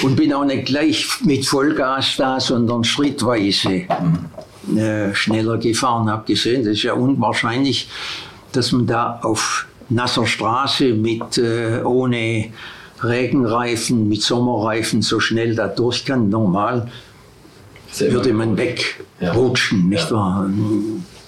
Und 0.04 0.16
bin 0.16 0.34
auch 0.34 0.46
nicht 0.46 0.68
gleich 0.68 1.06
mit 1.26 1.46
Vollgas 1.46 2.16
da, 2.16 2.40
sondern 2.40 2.86
schrittweise 2.86 3.86
äh, 4.76 5.14
schneller 5.14 5.58
gefahren. 5.58 6.10
Habe 6.10 6.26
gesehen, 6.26 6.64
das 6.64 6.74
ist 6.74 6.84
ja 6.84 6.94
unwahrscheinlich, 6.94 7.90
dass 8.52 8.72
man 8.72 8.86
da 8.88 9.20
auf 9.24 9.68
nasser 9.90 10.26
Straße 10.26 10.94
mit 10.94 11.38
äh, 11.38 11.82
ohne 11.84 12.50
Regenreifen, 13.04 14.08
mit 14.08 14.22
Sommerreifen 14.22 15.02
so 15.02 15.20
schnell 15.20 15.56
da 15.56 15.68
durch 15.68 16.06
kann. 16.06 16.30
Normal 16.30 16.90
würde 18.00 18.34
man 18.34 18.58
wegrutschen, 18.58 19.80
ja. 19.80 19.86
nicht 19.86 20.10
ja. 20.10 20.16
wahr? 20.16 20.50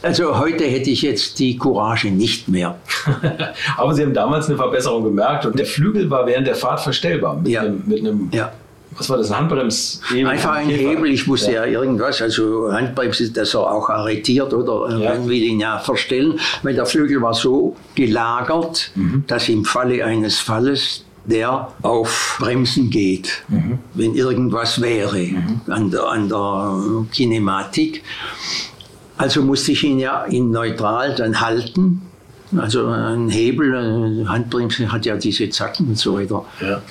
Also 0.01 0.37
heute 0.37 0.65
hätte 0.65 0.89
ich 0.89 1.01
jetzt 1.01 1.39
die 1.39 1.57
Courage 1.57 2.09
nicht 2.09 2.47
mehr. 2.47 2.77
Aber 3.77 3.93
Sie 3.93 4.03
haben 4.03 4.13
damals 4.13 4.47
eine 4.47 4.55
Verbesserung 4.55 5.03
gemerkt 5.03 5.45
und 5.45 5.57
der 5.57 5.65
Flügel 5.65 6.09
war 6.09 6.25
während 6.27 6.47
der 6.47 6.55
Fahrt 6.55 6.79
verstellbar 6.79 7.37
mit, 7.37 7.47
ja. 7.47 7.61
einem, 7.61 7.83
mit 7.85 7.99
einem 7.99 8.29
ja. 8.31 8.51
Was 8.97 9.09
war 9.09 9.17
das? 9.17 9.33
Handbrems? 9.35 10.01
Einfach 10.25 10.53
ein 10.53 10.69
Hebel, 10.69 11.11
ich 11.11 11.27
musste 11.27 11.51
ja. 11.51 11.65
ja. 11.65 11.81
irgendwas, 11.81 12.21
also 12.21 12.71
Handbremse, 12.71 13.29
dass 13.31 13.53
er 13.53 13.71
auch 13.71 13.89
arretiert 13.89 14.53
oder 14.53 14.97
ja. 14.97 15.13
man 15.13 15.27
will 15.27 15.43
ihn 15.43 15.59
ja 15.59 15.79
verstellen, 15.79 16.39
weil 16.63 16.75
der 16.75 16.85
Flügel 16.85 17.21
war 17.21 17.33
so 17.33 17.75
gelagert, 17.95 18.91
mhm. 18.95 19.23
dass 19.27 19.49
im 19.49 19.65
Falle 19.65 20.03
eines 20.05 20.39
Falles 20.39 21.03
der 21.25 21.69
auf 21.81 22.37
Bremsen 22.39 22.89
geht, 22.89 23.43
mhm. 23.47 23.79
wenn 23.95 24.15
irgendwas 24.15 24.79
wäre 24.81 25.17
mhm. 25.17 25.61
an, 25.67 25.91
der, 25.91 26.03
an 26.05 26.29
der 26.29 27.05
Kinematik. 27.11 28.03
Also 29.17 29.41
musste 29.41 29.71
ich 29.71 29.83
ihn 29.83 29.99
ja 29.99 30.23
in 30.25 30.51
neutral 30.51 31.15
dann 31.15 31.41
halten. 31.41 32.01
Also 32.55 32.87
ein 32.87 33.29
Hebel, 33.29 33.75
eine 33.75 34.29
Handbremse 34.29 34.91
hat 34.91 35.05
ja 35.05 35.17
diese 35.17 35.49
Zacken 35.49 35.87
und 35.87 35.97
so 35.97 36.17
weiter. 36.17 36.45
Ja. 36.61 36.81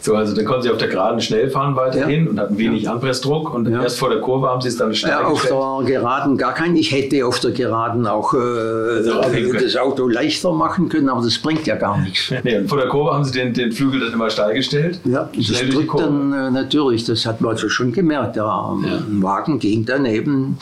So, 0.00 0.16
also 0.16 0.34
dann 0.34 0.44
konnten 0.46 0.62
Sie 0.62 0.70
auf 0.70 0.78
der 0.78 0.88
Geraden 0.88 1.20
schnell 1.20 1.50
fahren 1.50 1.76
weiterhin 1.76 2.24
ja. 2.24 2.30
und 2.30 2.40
hatten 2.40 2.56
wenig 2.56 2.84
ja. 2.84 2.92
Anpressdruck 2.92 3.52
und 3.52 3.68
ja. 3.68 3.82
erst 3.82 3.98
vor 3.98 4.08
der 4.08 4.20
Kurve 4.20 4.48
haben 4.48 4.60
Sie 4.60 4.68
es 4.68 4.76
dann 4.76 4.94
schnell 4.94 5.12
Ja, 5.12 5.24
auf 5.24 5.42
der 5.42 5.86
Geraden 5.86 6.38
gar 6.38 6.54
keinen. 6.54 6.76
Ich 6.76 6.90
hätte 6.90 7.26
auf 7.26 7.38
der 7.40 7.50
Geraden 7.50 8.06
auch 8.06 8.32
äh, 8.32 9.58
das 9.60 9.76
Auto 9.76 10.08
leichter 10.08 10.52
machen 10.52 10.88
können, 10.88 11.10
aber 11.10 11.22
das 11.22 11.38
bringt 11.38 11.66
ja 11.66 11.76
gar 11.76 11.98
nichts. 11.98 12.32
Nee, 12.42 12.64
vor 12.66 12.78
der 12.78 12.88
Kurve 12.88 13.12
haben 13.12 13.24
Sie 13.24 13.32
den, 13.32 13.52
den 13.52 13.70
Flügel 13.70 14.00
dann 14.00 14.14
immer 14.14 14.30
steil 14.30 14.54
gestellt? 14.54 15.00
Ja, 15.04 15.28
das 15.34 15.60
drückt 15.68 15.98
dann 15.98 16.32
äh, 16.32 16.50
natürlich, 16.50 17.04
das 17.04 17.26
hat 17.26 17.42
man 17.42 17.52
also 17.52 17.68
schon 17.68 17.92
gemerkt. 17.92 18.36
Der 18.36 18.44
Wagen 18.44 19.58
ging 19.58 19.84
dann 19.84 20.06
eben 20.06 20.56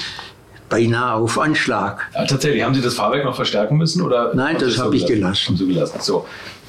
beinahe 0.69 1.15
auf 1.15 1.39
Anschlag. 1.39 2.09
Ja, 2.15 2.25
tatsächlich, 2.25 2.63
haben 2.65 2.75
Sie 2.75 2.81
das 2.81 2.95
Fahrwerk 2.95 3.25
noch 3.25 3.37
verstärken 3.37 3.77
müssen? 3.77 4.03
Oder 4.03 4.35
Nein, 4.35 4.57
das 4.59 4.79
habe 4.79 4.97
ich 4.97 5.07
gelassen. 5.07 5.57
Gelassen. 5.57 6.01
So. 6.01 6.27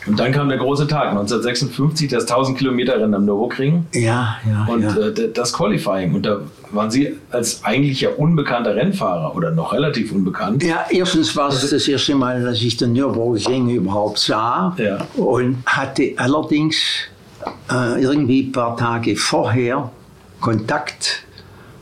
Und 0.09 0.19
dann 0.19 0.31
kam 0.31 0.49
der 0.49 0.57
große 0.57 0.87
Tag, 0.87 1.09
1956, 1.09 2.09
das 2.09 2.23
1000 2.23 2.57
Kilometer 2.57 2.99
Rennen 2.99 3.13
am 3.13 3.25
Nürburgring. 3.25 3.85
Ja, 3.93 4.37
ja. 4.49 4.65
Und 4.67 4.81
ja. 4.81 4.97
Äh, 4.97 5.31
das 5.31 5.53
Qualifying. 5.53 6.15
Und 6.15 6.25
da 6.25 6.39
waren 6.71 6.89
Sie 6.89 7.15
als 7.29 7.63
eigentlich 7.63 8.01
ja 8.01 8.09
unbekannter 8.09 8.75
Rennfahrer 8.75 9.35
oder 9.35 9.51
noch 9.51 9.71
relativ 9.71 10.11
unbekannt. 10.11 10.63
Ja, 10.63 10.85
erstens 10.89 11.35
war 11.35 11.49
es 11.49 11.69
das 11.69 11.87
erste 11.87 12.15
Mal, 12.15 12.41
dass 12.41 12.59
ich 12.61 12.77
den 12.77 12.93
Nürburgring 12.93 13.69
überhaupt 13.69 14.17
sah. 14.17 14.75
Ja. 14.77 14.97
Und 15.15 15.57
hatte 15.67 16.13
allerdings 16.17 16.77
äh, 17.71 18.01
irgendwie 18.01 18.43
ein 18.43 18.51
paar 18.51 18.75
Tage 18.75 19.15
vorher 19.15 19.91
Kontakt 20.39 21.23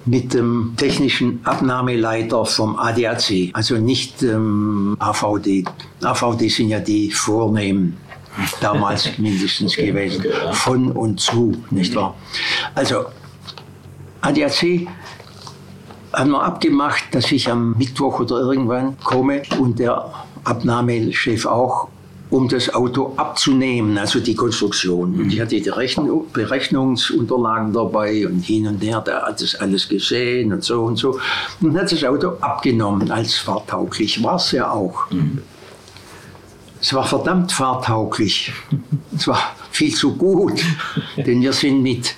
mit 0.06 0.34
dem 0.34 0.74
technischen 0.78 1.42
Abnahmeleiter 1.44 2.46
vom 2.46 2.78
ADAC, 2.78 3.52
also 3.54 3.76
nicht 3.76 4.24
ähm, 4.24 4.96
AVD. 5.00 5.66
AVD 6.02 6.48
sind 6.48 6.70
ja 6.70 6.80
die 6.80 7.12
Vornehmen 7.12 7.98
damals 8.62 9.10
mindestens 9.18 9.76
gewesen, 9.76 10.26
von 10.52 10.92
und 10.92 11.20
zu, 11.20 11.56
nicht 11.72 11.96
wahr? 11.96 12.16
Also 12.76 13.06
ADAC 14.22 14.88
haben 16.14 16.32
wir 16.32 16.44
abgemacht, 16.44 17.04
dass 17.12 17.32
ich 17.32 17.50
am 17.50 17.76
Mittwoch 17.78 18.20
oder 18.20 18.40
irgendwann 18.40 18.98
komme 19.04 19.44
und 19.60 19.80
der 19.80 20.12
Abnahmechef 20.44 21.46
auch 21.46 21.90
um 22.30 22.50
das 22.50 22.74
Auto 22.74 23.14
abzunehmen, 23.16 23.98
also 23.98 24.20
die 24.20 24.36
Konstruktion. 24.36 25.16
Und 25.20 25.32
ich 25.32 25.40
hatte 25.40 25.62
die 25.62 25.70
Rechnung, 25.70 26.26
Berechnungsunterlagen 26.34 27.72
dabei 27.72 28.28
und 28.28 28.42
hin 28.42 28.68
und 28.68 28.84
her, 28.84 29.02
der 29.06 29.22
hat 29.22 29.42
das 29.42 29.56
alles 29.56 29.88
gesehen 29.88 30.52
und 30.52 30.64
so 30.64 30.84
und 30.84 30.98
so. 30.98 31.20
Und 31.62 31.78
hat 31.78 31.92
das 31.92 32.04
Auto 32.04 32.34
abgenommen 32.42 33.12
als 33.12 33.38
fahrtauglich, 33.38 34.22
war 34.24 34.36
es 34.36 34.52
ja 34.52 34.70
auch. 34.70 35.10
Mhm. 35.10 35.42
Es 36.88 36.94
war 36.94 37.06
verdammt 37.06 37.52
fahrtauglich. 37.52 38.54
es 39.14 39.28
war 39.28 39.42
viel 39.72 39.94
zu 39.94 40.16
gut, 40.16 40.64
denn 41.18 41.42
wir 41.42 41.52
sind 41.52 41.84
mit 41.84 42.16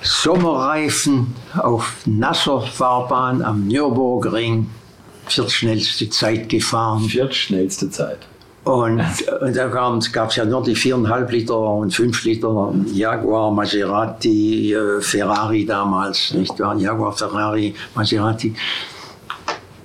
Sommerreifen 0.00 1.34
auf 1.56 1.92
nasser 2.06 2.60
Fahrbahn 2.60 3.42
am 3.42 3.66
Nürburgring 3.66 4.70
viertschnellste 5.26 6.08
Zeit 6.10 6.48
gefahren. 6.48 7.08
Viertschnellste 7.08 7.90
Zeit. 7.90 8.18
Und, 8.62 9.00
und 9.40 9.56
da 9.56 9.66
gab 9.66 10.30
es 10.30 10.36
ja 10.36 10.44
nur 10.44 10.62
die 10.62 10.76
4,5 10.76 11.30
Liter 11.32 11.58
und 11.58 11.92
5 11.92 12.22
Liter 12.22 12.72
Jaguar, 12.86 13.50
Maserati, 13.50 14.74
äh, 14.74 15.00
Ferrari 15.00 15.66
damals, 15.66 16.32
nicht 16.34 16.56
wahr? 16.60 16.78
Jaguar, 16.78 17.14
Ferrari, 17.14 17.74
Maserati. 17.96 18.54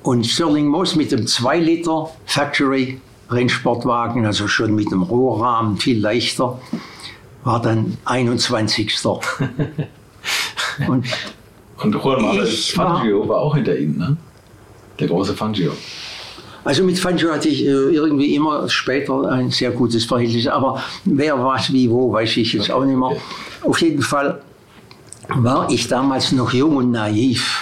Und 0.04 0.24
Stirling 0.28 0.68
Moss 0.68 0.96
mit 0.96 1.12
dem 1.12 1.26
2 1.26 1.58
Liter 1.58 2.12
Factory 2.28 3.02
Rennsportwagen, 3.30 4.26
also 4.26 4.48
schon 4.48 4.76
mit 4.76 4.92
dem 4.92 5.04
Rohrrahmen 5.04 5.78
viel 5.78 6.00
leichter, 6.00 6.60
war 7.44 7.62
dann 7.62 7.98
21. 8.06 8.98
und 10.88 11.06
und 11.84 11.94
Juan 11.94 12.22
Manuel 12.22 12.48
Fangio 12.48 13.28
war 13.28 13.38
auch 13.38 13.56
hinter 13.56 13.78
ihm, 13.78 13.98
ne? 13.98 14.18
Der 15.00 15.08
große 15.08 15.36
Fangio. 15.36 15.74
Also 16.64 16.84
mit 16.84 16.98
Fangio 16.98 17.32
hatte 17.32 17.50
ich 17.50 17.64
äh, 17.64 17.70
irgendwie 17.70 18.36
immer 18.36 18.68
später 18.68 19.30
ein 19.30 19.52
sehr 19.52 19.72
gutes 19.72 20.06
Verhältnis, 20.06 20.48
aber 20.48 20.84
wer 21.06 21.42
was 21.44 21.72
wie 21.72 21.90
wo, 21.90 22.12
weiß 22.12 22.38
ich 22.38 22.54
jetzt 22.54 22.72
auch 22.72 22.84
nicht 22.84 22.98
mehr. 22.98 23.16
Auf 23.64 23.82
jeden 23.82 24.02
Fall 24.02 24.42
war 25.30 25.70
ich 25.70 25.88
damals 25.88 26.32
noch 26.32 26.52
jung 26.52 26.78
und 26.78 26.92
naiv 26.92 27.62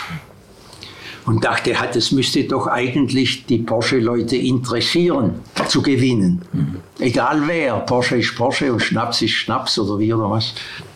und 1.25 1.43
dachte, 1.43 1.73
das 1.93 2.11
müsste 2.11 2.43
doch 2.43 2.67
eigentlich 2.67 3.45
die 3.45 3.59
Porsche-Leute 3.59 4.35
interessieren, 4.35 5.35
zu 5.67 5.81
gewinnen. 5.81 6.41
Mhm. 6.53 6.75
Egal 6.99 7.41
wer, 7.47 7.79
Porsche 7.79 8.17
ist 8.17 8.35
Porsche 8.35 8.71
und 8.71 8.81
Schnaps 8.81 9.21
ist 9.21 9.31
Schnaps 9.31 9.79
oder 9.79 9.99
wie 9.99 10.13
oder 10.13 10.29
was. 10.29 10.53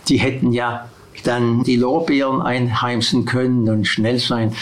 Die 0.08 0.18
hätten 0.18 0.52
ja 0.52 0.90
dann 1.24 1.64
die 1.64 1.76
Lorbeeren 1.76 2.42
einheimsen 2.42 3.26
können 3.26 3.68
und 3.70 3.86
schnell 3.86 4.20
sein. 4.20 4.54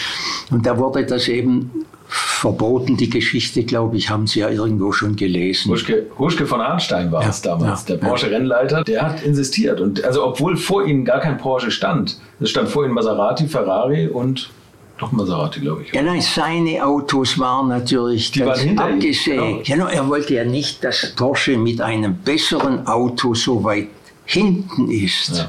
Und 0.50 0.66
da 0.66 0.78
wurde 0.78 1.04
das 1.04 1.28
eben 1.28 1.70
verboten, 2.08 2.96
die 2.96 3.10
Geschichte, 3.10 3.64
glaube 3.64 3.96
ich, 3.98 4.08
haben 4.08 4.26
Sie 4.26 4.40
ja 4.40 4.48
irgendwo 4.48 4.92
schon 4.92 5.16
gelesen. 5.16 5.70
Huschke, 5.70 6.06
Huschke 6.18 6.46
von 6.46 6.60
Arnstein 6.60 7.12
war 7.12 7.22
ja, 7.22 7.28
es 7.28 7.42
damals, 7.42 7.86
ja, 7.86 7.96
der 7.96 8.06
Porsche-Rennleiter, 8.06 8.82
der 8.82 9.02
hat 9.02 9.22
insistiert. 9.22 9.80
Und 9.80 10.02
also 10.04 10.24
obwohl 10.24 10.56
vor 10.56 10.86
ihnen 10.86 11.04
gar 11.04 11.20
kein 11.20 11.36
Porsche 11.36 11.70
stand, 11.70 12.18
es 12.40 12.50
stand 12.50 12.70
vor 12.70 12.84
ihnen 12.84 12.94
Maserati, 12.94 13.46
Ferrari 13.46 14.08
und 14.08 14.50
doch 14.98 15.12
Maserati, 15.12 15.60
glaube 15.60 15.82
ich. 15.82 15.92
Ja, 15.92 16.02
nein, 16.02 16.20
seine 16.20 16.84
Autos 16.84 17.38
waren 17.38 17.68
natürlich 17.68 18.30
Die 18.32 18.44
waren 18.44 18.78
abgesägt. 18.78 19.66
Genau. 19.66 19.86
Ja, 19.86 19.92
er 19.92 20.08
wollte 20.08 20.34
ja 20.34 20.44
nicht, 20.44 20.82
dass 20.84 21.14
Porsche 21.14 21.56
mit 21.56 21.80
einem 21.80 22.16
besseren 22.16 22.86
Auto 22.86 23.34
so 23.34 23.62
weit 23.64 23.88
hinten 24.24 24.90
ist. 24.90 25.38
Ja. 25.38 25.48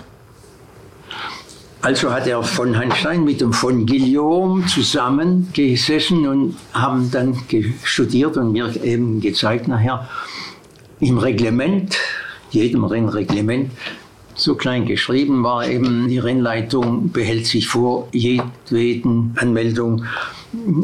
Also 1.82 2.12
hat 2.12 2.28
er 2.28 2.44
von 2.44 2.78
Hanstein 2.78 3.24
mit 3.24 3.40
dem 3.40 3.54
von 3.54 3.86
Guillaume 3.86 4.66
zusammengesessen 4.66 6.28
und 6.28 6.58
haben 6.74 7.10
dann 7.10 7.38
studiert 7.84 8.36
und 8.36 8.52
mir 8.52 8.84
eben 8.84 9.22
gezeigt 9.22 9.70
nachher 9.70 10.10
im 11.00 11.18
Reglement, 11.18 11.98
jedem 12.52 12.84
Rennreglement, 12.84 13.72
so 14.40 14.56
klein 14.56 14.86
geschrieben 14.86 15.44
war 15.44 15.68
eben, 15.68 16.08
die 16.08 16.20
Rennleitung 16.20 17.12
behält 17.12 17.46
sich 17.46 17.68
vor, 17.68 18.08
jedweden 18.12 19.36
Anmeldung 19.40 20.06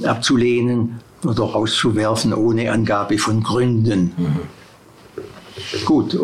abzulehnen 0.03 0.99
oder 1.23 1.43
rauszuwerfen 1.43 2.33
ohne 2.33 2.71
Angabe 2.71 3.17
von 3.17 3.41
Gründen. 3.41 4.13
Mhm. 4.17 4.39
Gut, 5.85 6.17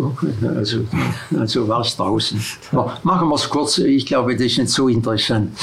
also, 0.43 0.85
also 1.37 1.67
war 1.67 1.81
es 1.81 1.95
draußen. 1.95 2.39
machen 3.03 3.29
wir 3.29 3.35
es 3.35 3.49
kurz, 3.49 3.77
ich 3.77 4.05
glaube, 4.05 4.33
das 4.35 4.45
ist 4.45 4.57
nicht 4.57 4.69
so 4.69 4.87
interessant. 4.87 5.51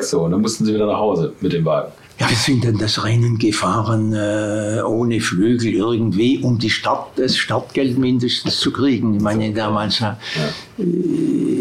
So, 0.00 0.28
dann 0.28 0.40
mussten 0.40 0.64
Sie 0.64 0.72
wieder 0.72 0.86
nach 0.86 0.98
Hause 0.98 1.32
mit 1.40 1.52
dem 1.52 1.64
Wagen. 1.64 1.90
Ja, 2.20 2.28
wir 2.28 2.36
sind 2.36 2.64
dann 2.64 2.78
das 2.78 3.04
Rennen 3.04 3.38
gefahren 3.38 4.12
äh, 4.12 4.82
ohne 4.84 5.20
Flügel 5.20 5.72
irgendwie, 5.72 6.38
um 6.38 6.58
die 6.58 6.70
Start, 6.70 7.16
das 7.16 7.36
Startgeld 7.36 7.96
mindestens 7.96 8.58
zu 8.58 8.72
kriegen. 8.72 9.14
Ich 9.14 9.22
meine, 9.22 9.52
damals 9.52 10.00
äh, 10.00 10.14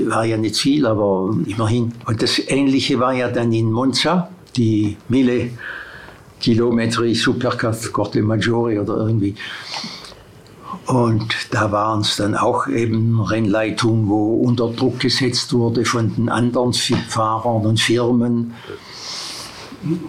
war 0.09 0.25
ja 0.25 0.35
nicht 0.37 0.57
viel, 0.57 0.87
aber 0.87 1.35
immerhin. 1.45 1.93
Und 2.07 2.23
das 2.23 2.39
Ähnliche 2.39 2.99
war 2.99 3.13
ja 3.13 3.29
dann 3.29 3.53
in 3.53 3.71
Monza, 3.71 4.29
die 4.55 4.97
Mille 5.09 5.51
Kilometri 6.39 7.13
Supercat 7.13 7.93
Corte 7.93 8.21
Maggiore 8.23 8.81
oder 8.81 8.97
irgendwie. 8.97 9.35
Und 10.87 11.35
da 11.51 11.71
waren 11.71 12.01
es 12.01 12.15
dann 12.15 12.35
auch 12.35 12.67
eben 12.67 13.19
Rennleitungen, 13.19 14.07
wo 14.07 14.35
unter 14.37 14.69
Druck 14.69 15.01
gesetzt 15.01 15.53
wurde 15.53 15.83
von 15.83 16.15
den 16.15 16.29
anderen 16.29 16.73
Fahrern 16.73 17.65
und 17.65 17.79
Firmen. 17.79 18.53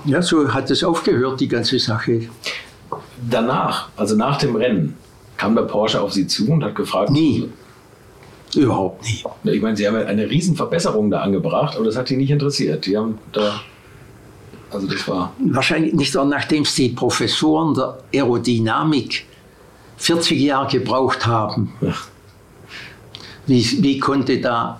Ja, 0.04 0.22
so 0.22 0.52
hat 0.52 0.70
es 0.70 0.82
aufgehört, 0.82 1.40
die 1.40 1.48
ganze 1.48 1.78
Sache. 1.78 2.28
Danach, 3.28 3.88
also 3.96 4.16
nach 4.16 4.38
dem 4.38 4.56
Rennen, 4.56 4.96
kam 5.36 5.54
der 5.54 5.62
Porsche 5.62 6.00
auf 6.00 6.12
Sie 6.12 6.26
zu 6.26 6.50
und 6.50 6.64
hat 6.64 6.74
gefragt? 6.74 7.10
Nie. 7.10 7.48
Überhaupt 8.54 9.04
nie. 9.04 9.52
Ich 9.52 9.62
meine, 9.62 9.76
Sie 9.76 9.86
haben 9.86 9.96
eine 9.96 10.28
Riesenverbesserung 10.28 11.10
da 11.10 11.20
angebracht, 11.20 11.76
aber 11.76 11.84
das 11.84 11.96
hat 11.96 12.08
die 12.08 12.16
nicht 12.16 12.30
interessiert. 12.30 12.86
Die 12.86 12.96
haben 12.96 13.18
da 13.32 13.60
also 14.70 14.86
das 14.86 15.08
war. 15.08 15.32
Wahrscheinlich 15.38 15.94
nicht, 15.94 16.14
nachdem 16.14 16.62
es 16.62 16.74
die 16.74 16.90
Professoren 16.90 17.74
der 17.74 17.98
Aerodynamik 18.12 19.24
40 19.96 20.40
Jahre 20.40 20.70
gebraucht 20.70 21.26
haben. 21.26 21.72
Wie, 23.46 23.82
wie 23.82 23.98
konnte 23.98 24.40
da 24.40 24.78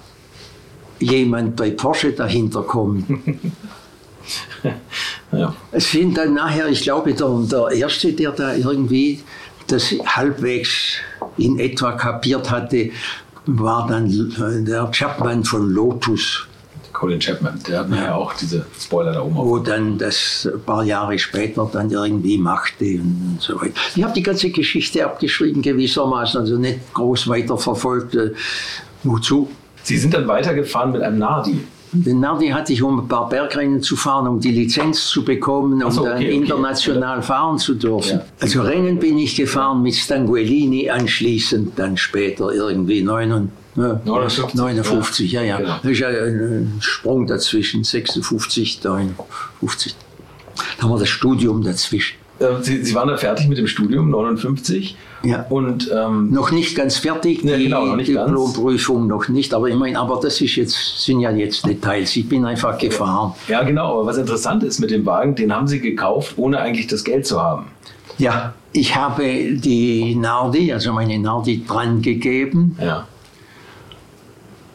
jemand 0.99 1.57
bei 1.57 1.71
Porsche 1.71 2.13
dahinter 2.13 2.63
kommen? 2.63 3.41
ja. 5.33 5.55
Es 5.73 5.91
sind 5.91 6.17
dann 6.17 6.35
nachher, 6.35 6.69
ich 6.69 6.83
glaube, 6.83 7.15
der, 7.15 7.29
der 7.51 7.71
Erste, 7.73 8.13
der 8.13 8.33
da 8.33 8.55
irgendwie 8.55 9.23
das 9.67 9.95
halbwegs 10.07 10.97
in 11.37 11.59
etwa 11.59 11.93
kapiert 11.93 12.51
hatte, 12.51 12.91
war 13.47 13.87
dann 13.87 14.65
der 14.65 14.91
Chapman 14.91 15.45
von 15.45 15.71
Lotus. 15.71 16.47
Colin 16.93 17.21
Chapman, 17.21 17.61
der 17.69 17.81
hat 17.81 17.91
ja 17.91 18.15
auch 18.15 18.33
diese 18.35 18.67
Spoiler 18.77 19.13
da 19.13 19.23
oben. 19.23 19.37
Wo 19.37 19.59
dann 19.59 19.99
das 19.99 20.49
ein 20.53 20.61
paar 20.63 20.83
Jahre 20.83 21.17
später 21.17 21.69
dann 21.73 21.91
irgendwie 21.91 22.39
machte 22.39 22.85
und 22.85 23.39
so 23.39 23.61
weiter. 23.61 23.75
Ich 23.95 24.03
habe 24.03 24.13
die 24.15 24.23
ganze 24.23 24.51
Geschichte 24.51 25.05
abgeschrieben 25.05 25.63
gewissermaßen, 25.63 26.41
also 26.41 26.57
nicht 26.57 26.93
groß 26.95 27.29
weiterverfolgt. 27.29 28.17
Äh, 28.17 28.33
wozu? 29.05 29.49
Sie 29.85 29.97
sind 29.97 30.13
dann 30.13 30.27
weitergefahren 30.27 30.91
mit 30.91 31.03
einem 31.03 31.19
Nardi. 31.19 31.61
Den 31.93 32.21
Nardi 32.21 32.49
hatte 32.49 32.73
ich, 32.73 32.83
um 32.83 33.01
ein 33.01 33.09
paar 33.09 33.29
Bergrennen 33.29 33.83
zu 33.83 33.97
fahren, 33.97 34.27
um 34.29 34.41
die 34.41 34.51
Lizenz 34.51 35.07
zu 35.07 35.25
bekommen, 35.25 35.83
um 35.83 35.91
so, 35.91 36.03
okay, 36.03 36.11
dann 36.11 36.19
okay. 36.19 36.35
international 36.35 37.23
fahren 37.23 37.59
zu 37.59 37.75
dürfen. 37.75 38.19
Ja. 38.19 38.25
Also 38.41 38.63
Rennen 38.63 38.99
bin 38.99 39.19
ich 39.19 39.37
gefahren 39.37 39.83
mit 39.83 39.95
Stanguellini, 39.95 40.91
anschließend 40.91 41.79
dann 41.79 41.97
später 41.97 42.53
irgendwie 42.53 43.03
99. 43.03 43.53
Ja, 43.77 44.01
59, 44.05 45.31
ja, 45.31 45.43
ja. 45.43 45.47
ja. 45.47 45.57
Genau. 45.59 45.77
Das 45.83 45.93
ist 45.93 45.99
ja 46.01 46.09
ein 46.09 46.79
Sprung 46.81 47.27
dazwischen, 47.27 47.85
56, 47.85 48.83
59. 48.83 49.95
Da 50.77 50.83
haben 50.83 50.91
wir 50.91 50.99
das 50.99 51.09
Studium 51.09 51.63
dazwischen. 51.63 52.18
Ähm, 52.41 52.63
Sie, 52.63 52.85
Sie 52.85 52.95
waren 52.95 53.09
da 53.09 53.17
fertig 53.17 53.49
mit 53.49 53.59
dem 53.59 53.67
Studium, 53.67 54.11
59. 54.11 54.97
Ja. 55.25 55.47
Und, 55.49 55.91
ähm, 55.93 56.31
noch 56.31 56.53
nicht 56.53 56.77
ganz 56.77 56.99
fertig, 56.99 57.43
die 57.43 57.49
ja, 57.49 57.57
genau, 57.59 57.87
noch 57.87 57.97
nicht 57.97 58.09
Diplomprüfung 58.09 59.09
noch 59.09 59.29
nicht, 59.29 59.53
aber 59.53 59.69
immerhin, 59.69 59.97
aber 59.97 60.21
das 60.23 60.41
ist 60.41 60.55
jetzt, 60.55 61.05
sind 61.05 61.21
ja 61.21 61.31
jetzt 61.33 61.67
Details. 61.67 62.15
Ich 62.15 62.29
bin 62.29 62.45
einfach 62.45 62.79
gefahren. 62.79 63.35
Ja, 63.49 63.63
genau, 63.65 63.95
aber 63.95 64.07
was 64.07 64.17
interessant 64.17 64.63
ist 64.63 64.79
mit 64.79 64.91
dem 64.91 65.05
Wagen, 65.05 65.35
den 65.35 65.53
haben 65.53 65.67
Sie 65.67 65.81
gekauft, 65.81 66.35
ohne 66.37 66.61
eigentlich 66.61 66.87
das 66.87 67.03
Geld 67.03 67.27
zu 67.27 67.43
haben. 67.43 67.67
Ja, 68.19 68.55
ich 68.73 68.95
habe 68.95 69.23
die 69.23 70.15
Nardi, 70.15 70.73
also 70.73 70.93
meine 70.93 71.19
Nardi 71.19 71.65
dran 71.67 72.03
gegeben. 72.03 72.77
Ja 72.81 73.07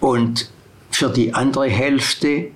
und 0.04 0.50
für 0.92 1.10
die 1.10 1.34
andere 1.34 1.70
Hälfte 1.70 2.48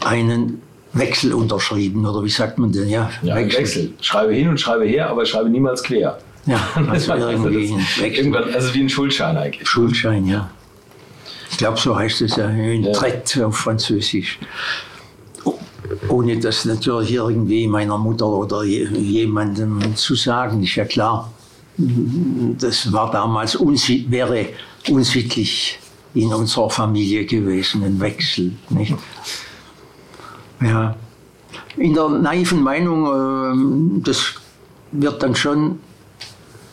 einen 0.00 0.62
Wechsel 0.98 1.34
unterschrieben, 1.34 2.04
oder 2.06 2.24
wie 2.24 2.30
sagt 2.30 2.58
man 2.58 2.72
denn? 2.72 2.88
Ja, 2.88 3.10
ja 3.22 3.36
Wechsel. 3.36 3.60
Wechsel. 3.60 3.92
Schreibe 4.00 4.34
hin 4.34 4.48
und 4.48 4.60
schreibe 4.60 4.84
her, 4.84 5.08
aber 5.08 5.24
schreibe 5.24 5.48
niemals 5.48 5.82
quer. 5.82 6.18
Ja, 6.46 6.60
also 6.88 7.12
irgendwie 7.14 7.72
ein 7.72 7.86
Wechsel. 8.00 8.36
Also 8.54 8.74
wie 8.74 8.80
ein 8.80 8.88
Schuldschein 8.88 9.36
eigentlich. 9.36 9.68
Schuldschein, 9.68 10.26
ja. 10.26 10.50
Ich 11.50 11.58
glaube, 11.58 11.78
so 11.78 11.96
heißt 11.96 12.22
es 12.22 12.36
ja, 12.36 12.46
ein 12.46 12.84
ja. 12.84 12.92
Trait 12.92 13.40
auf 13.42 13.56
Französisch. 13.56 14.38
Ohne 16.08 16.38
das 16.38 16.64
natürlich 16.64 17.14
irgendwie 17.14 17.66
meiner 17.66 17.96
Mutter 17.96 18.26
oder 18.26 18.62
jemandem 18.64 19.96
zu 19.96 20.14
sagen, 20.14 20.62
ist 20.62 20.74
ja 20.76 20.84
klar. 20.84 21.32
Das 21.78 22.92
war 22.92 23.10
damals 23.10 23.58
wäre 23.58 24.46
unsittlich 24.88 25.78
in 26.14 26.32
unserer 26.32 26.68
Familie 26.70 27.24
gewesen, 27.24 27.84
ein 27.84 28.00
Wechsel. 28.00 28.52
Nicht? 28.70 28.94
Ja. 30.60 30.96
In 31.76 31.94
der 31.94 32.08
naiven 32.08 32.62
Meinung, 32.62 34.00
äh, 34.00 34.02
das 34.04 34.34
wird 34.92 35.22
dann 35.22 35.34
schon 35.34 35.78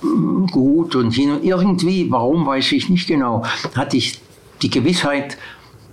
mm, 0.01 0.47
gut 0.47 0.95
und 0.95 1.17
und 1.17 1.43
irgendwie, 1.43 2.09
warum 2.11 2.45
weiß 2.45 2.71
ich 2.73 2.89
nicht 2.89 3.07
genau, 3.07 3.43
hatte 3.75 3.97
ich 3.97 4.19
die 4.61 4.69
Gewissheit, 4.69 5.37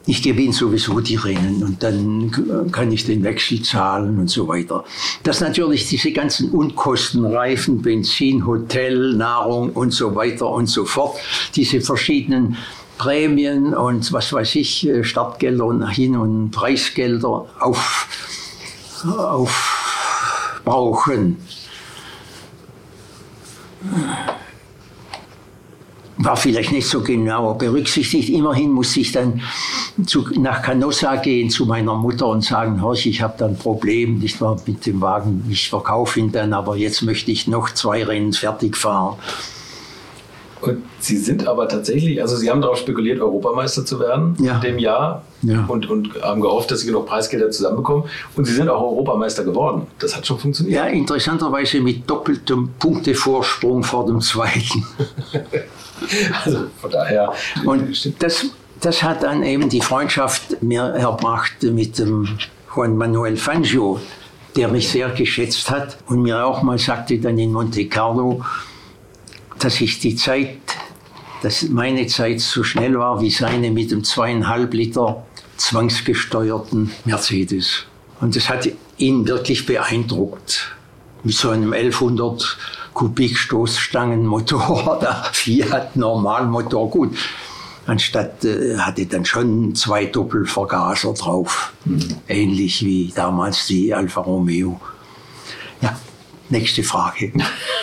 ich 0.06 0.22
gewinne 0.22 0.52
sowieso 0.52 0.98
die 1.00 1.14
Rennen 1.16 1.62
und 1.62 1.82
dann 1.82 2.68
kann 2.72 2.90
ich 2.90 3.06
den 3.06 3.22
Wechsel 3.22 3.62
zahlen 3.62 4.18
und 4.18 4.28
so 4.28 4.48
weiter. 4.48 4.84
Dass 5.22 5.40
natürlich 5.40 5.88
diese 5.88 6.12
ganzen 6.12 6.50
Unkosten, 6.50 7.24
Reifen, 7.24 7.82
Benzin, 7.82 8.44
Hotel, 8.44 9.14
Nahrung 9.14 9.70
und 9.70 9.92
so 9.92 10.14
weiter 10.14 10.48
und 10.48 10.66
so 10.66 10.84
fort, 10.84 11.16
diese 11.54 11.80
verschiedenen 11.80 12.56
Prämien 12.98 13.74
und 13.74 14.12
was 14.12 14.32
weiß 14.32 14.54
ich, 14.56 14.88
äh, 14.88 15.04
Startgelder 15.04 15.64
und 15.64 15.86
Hin- 15.88 16.16
und 16.16 16.50
Preisgelder 16.50 17.46
auf, 17.58 18.08
aufbrauchen. 20.64 21.38
War 26.18 26.36
vielleicht 26.36 26.70
nicht 26.70 26.86
so 26.86 27.00
genau 27.00 27.54
berücksichtigt. 27.54 28.28
Immerhin 28.28 28.70
musste 28.70 29.00
ich 29.00 29.10
dann 29.10 29.42
zu, 30.06 30.28
nach 30.38 30.62
Canossa 30.62 31.16
gehen 31.16 31.50
zu 31.50 31.66
meiner 31.66 31.96
Mutter 31.96 32.28
und 32.28 32.44
sagen, 32.44 32.80
Horch, 32.80 33.06
ich 33.06 33.20
habe 33.22 33.34
da 33.38 33.46
ein 33.46 33.56
Problem, 33.56 34.18
nicht 34.18 34.40
wahr, 34.40 34.60
mit 34.66 34.86
dem 34.86 35.00
Wagen, 35.00 35.44
ich 35.50 35.68
verkaufe 35.68 36.20
ihn 36.20 36.30
dann, 36.30 36.52
aber 36.52 36.76
jetzt 36.76 37.02
möchte 37.02 37.32
ich 37.32 37.48
noch 37.48 37.70
zwei 37.70 38.04
Rennen 38.04 38.32
fertig 38.32 38.76
fahren. 38.76 39.16
Und 40.62 40.82
Sie 41.00 41.16
sind 41.16 41.46
aber 41.48 41.68
tatsächlich, 41.68 42.22
also 42.22 42.36
Sie 42.36 42.48
haben 42.48 42.60
darauf 42.60 42.78
spekuliert, 42.78 43.20
Europameister 43.20 43.84
zu 43.84 43.98
werden 44.00 44.36
Ja. 44.40 44.54
in 44.56 44.60
dem 44.62 44.78
Jahr 44.78 45.22
Ja. 45.42 45.64
und, 45.66 45.90
und 45.90 46.22
haben 46.22 46.40
gehofft, 46.40 46.70
dass 46.70 46.80
Sie 46.80 46.86
genug 46.86 47.06
Preisgelder 47.06 47.50
zusammenbekommen. 47.50 48.04
Und 48.36 48.44
Sie 48.46 48.54
sind 48.54 48.68
auch 48.68 48.80
Europameister 48.80 49.42
geworden. 49.44 49.86
Das 49.98 50.16
hat 50.16 50.26
schon 50.26 50.38
funktioniert. 50.38 50.76
Ja, 50.76 50.86
interessanterweise 50.86 51.80
mit 51.80 52.08
doppeltem 52.08 52.70
Punktevorsprung 52.78 53.82
vor 53.82 54.06
dem 54.06 54.20
zweiten. 54.20 54.86
Also 56.44 56.64
von 56.80 56.90
daher. 56.90 57.32
Und 57.64 58.20
das, 58.22 58.46
das 58.80 59.02
hat 59.04 59.22
dann 59.22 59.42
eben 59.44 59.68
die 59.68 59.80
Freundschaft 59.80 60.60
mir 60.62 60.82
erbracht 60.82 61.62
mit 61.62 61.98
dem 61.98 62.28
Juan 62.74 62.96
Manuel 62.96 63.36
Fangio, 63.36 64.00
der 64.56 64.66
mich 64.68 64.88
sehr 64.88 65.10
geschätzt 65.10 65.70
hat 65.70 65.98
und 66.08 66.22
mir 66.22 66.44
auch 66.44 66.62
mal 66.62 66.78
sagte 66.78 67.18
dann 67.18 67.38
in 67.38 67.52
Monte 67.52 67.86
Carlo, 67.86 68.42
dass 69.64 69.80
ich 69.80 70.00
die 70.00 70.16
Zeit, 70.16 70.58
dass 71.42 71.62
meine 71.68 72.06
Zeit 72.06 72.40
so 72.40 72.64
schnell 72.64 72.98
war 72.98 73.20
wie 73.20 73.30
seine 73.30 73.70
mit 73.70 73.90
dem 73.90 74.04
zweieinhalb 74.04 74.74
Liter 74.74 75.24
zwangsgesteuerten 75.56 76.90
Mercedes. 77.04 77.84
Und 78.20 78.34
das 78.34 78.48
hat 78.48 78.68
ihn 78.98 79.26
wirklich 79.26 79.66
beeindruckt. 79.66 80.74
Mit 81.24 81.34
so 81.34 81.50
einem 81.50 81.72
1100 81.72 82.58
Kubik 82.94 83.38
Stoßstangenmotor, 83.38 84.98
der 85.02 85.24
Fiat 85.32 85.96
Normalmotor, 85.96 86.90
gut. 86.90 87.16
Anstatt 87.86 88.44
äh, 88.44 88.76
hatte 88.78 89.06
dann 89.06 89.24
schon 89.24 89.74
zwei 89.74 90.06
Doppelvergaser 90.06 91.14
drauf. 91.14 91.72
Ähnlich 92.28 92.84
wie 92.84 93.12
damals 93.14 93.66
die 93.66 93.92
Alfa 93.92 94.20
Romeo. 94.20 94.80
Nächste 96.52 96.82
Frage. 96.82 97.32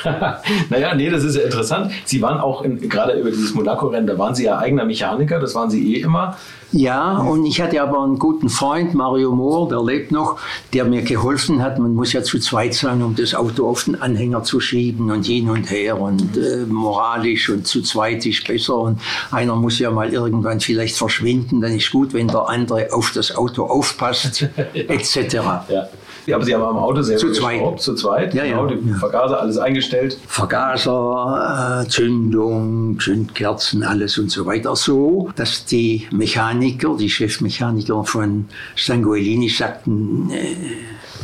naja, 0.70 0.94
nee, 0.94 1.10
das 1.10 1.24
ist 1.24 1.36
ja 1.36 1.42
interessant. 1.42 1.92
Sie 2.06 2.22
waren 2.22 2.40
auch 2.40 2.62
in, 2.62 2.88
gerade 2.88 3.14
über 3.14 3.32
dieses 3.32 3.56
Monaco-Rennen, 3.56 4.06
da 4.06 4.16
waren 4.20 4.36
Sie 4.36 4.44
ja 4.44 4.60
eigener 4.60 4.86
Mechaniker, 4.86 5.40
das 5.40 5.56
waren 5.56 5.72
Sie 5.72 5.96
eh 5.96 6.02
immer. 6.02 6.38
Ja, 6.72 7.18
und 7.18 7.48
ich 7.48 7.62
hatte 7.62 7.82
aber 7.82 8.04
einen 8.04 8.20
guten 8.20 8.48
Freund, 8.48 8.94
Mario 8.94 9.34
Mohr, 9.34 9.68
der 9.70 9.82
lebt 9.82 10.12
noch, 10.12 10.40
der 10.72 10.86
mir 10.86 11.02
geholfen 11.02 11.64
hat. 11.64 11.80
Man 11.80 11.96
muss 11.96 12.14
ja 12.14 12.22
zu 12.22 12.38
zweit 12.38 12.76
sein, 12.76 13.02
um 13.02 13.16
das 13.16 13.34
Auto 13.34 13.68
auf 13.68 13.86
den 13.86 14.00
Anhänger 14.00 14.44
zu 14.44 14.60
schieben 14.60 15.10
und 15.10 15.26
hin 15.26 15.50
und 15.50 15.72
her 15.72 16.00
und 16.00 16.38
äh, 16.38 16.68
moralisch 16.68 17.50
und 17.50 17.66
zu 17.66 17.82
zweit 17.82 18.24
ist 18.28 18.48
besser. 18.48 18.78
Und 18.78 19.02
einer 19.32 19.56
muss 19.56 19.80
ja 19.80 19.90
mal 19.90 20.14
irgendwann 20.14 20.60
vielleicht 20.60 20.96
verschwinden, 20.96 21.60
dann 21.60 21.76
ist 21.76 21.90
gut, 21.90 22.14
wenn 22.14 22.28
der 22.28 22.48
andere 22.48 22.94
auf 22.94 23.14
das 23.16 23.36
Auto 23.36 23.66
aufpasst, 23.66 24.48
etc. 24.76 25.40
Ja. 25.70 25.90
Ja. 26.26 26.36
Aber 26.36 26.46
Sie 26.46 26.54
haben 26.54 26.64
am 26.64 26.78
Auto 26.78 27.02
selber 27.02 27.20
Zu 27.20 27.32
zweit. 27.32 27.54
geschraubt, 27.60 27.82
zu 27.82 27.96
zweit. 27.96 28.34
Ja, 28.34 28.44
ja. 28.44 28.62
genau, 28.62 28.68
die 28.68 28.90
Ja. 28.90 28.96
Vergaser, 28.98 29.42
alles 29.42 29.58
eingestellt. 29.58 30.18
Vergaser, 30.28 31.84
äh, 31.86 31.88
Zündung, 31.90 33.00
Zündkerzen, 33.00 33.84
alles 33.84 34.18
und 34.18 34.32
so 34.32 34.46
weiter. 34.46 34.76
So, 34.76 35.30
dass 35.36 35.66
die 35.66 36.08
Mechaniker, 36.12 36.96
die 36.98 37.10
Chefmechaniker 37.10 38.04
von 38.04 38.46
Sanguellini 38.76 39.50
sagten, 39.50 40.30
äh, 40.32 40.56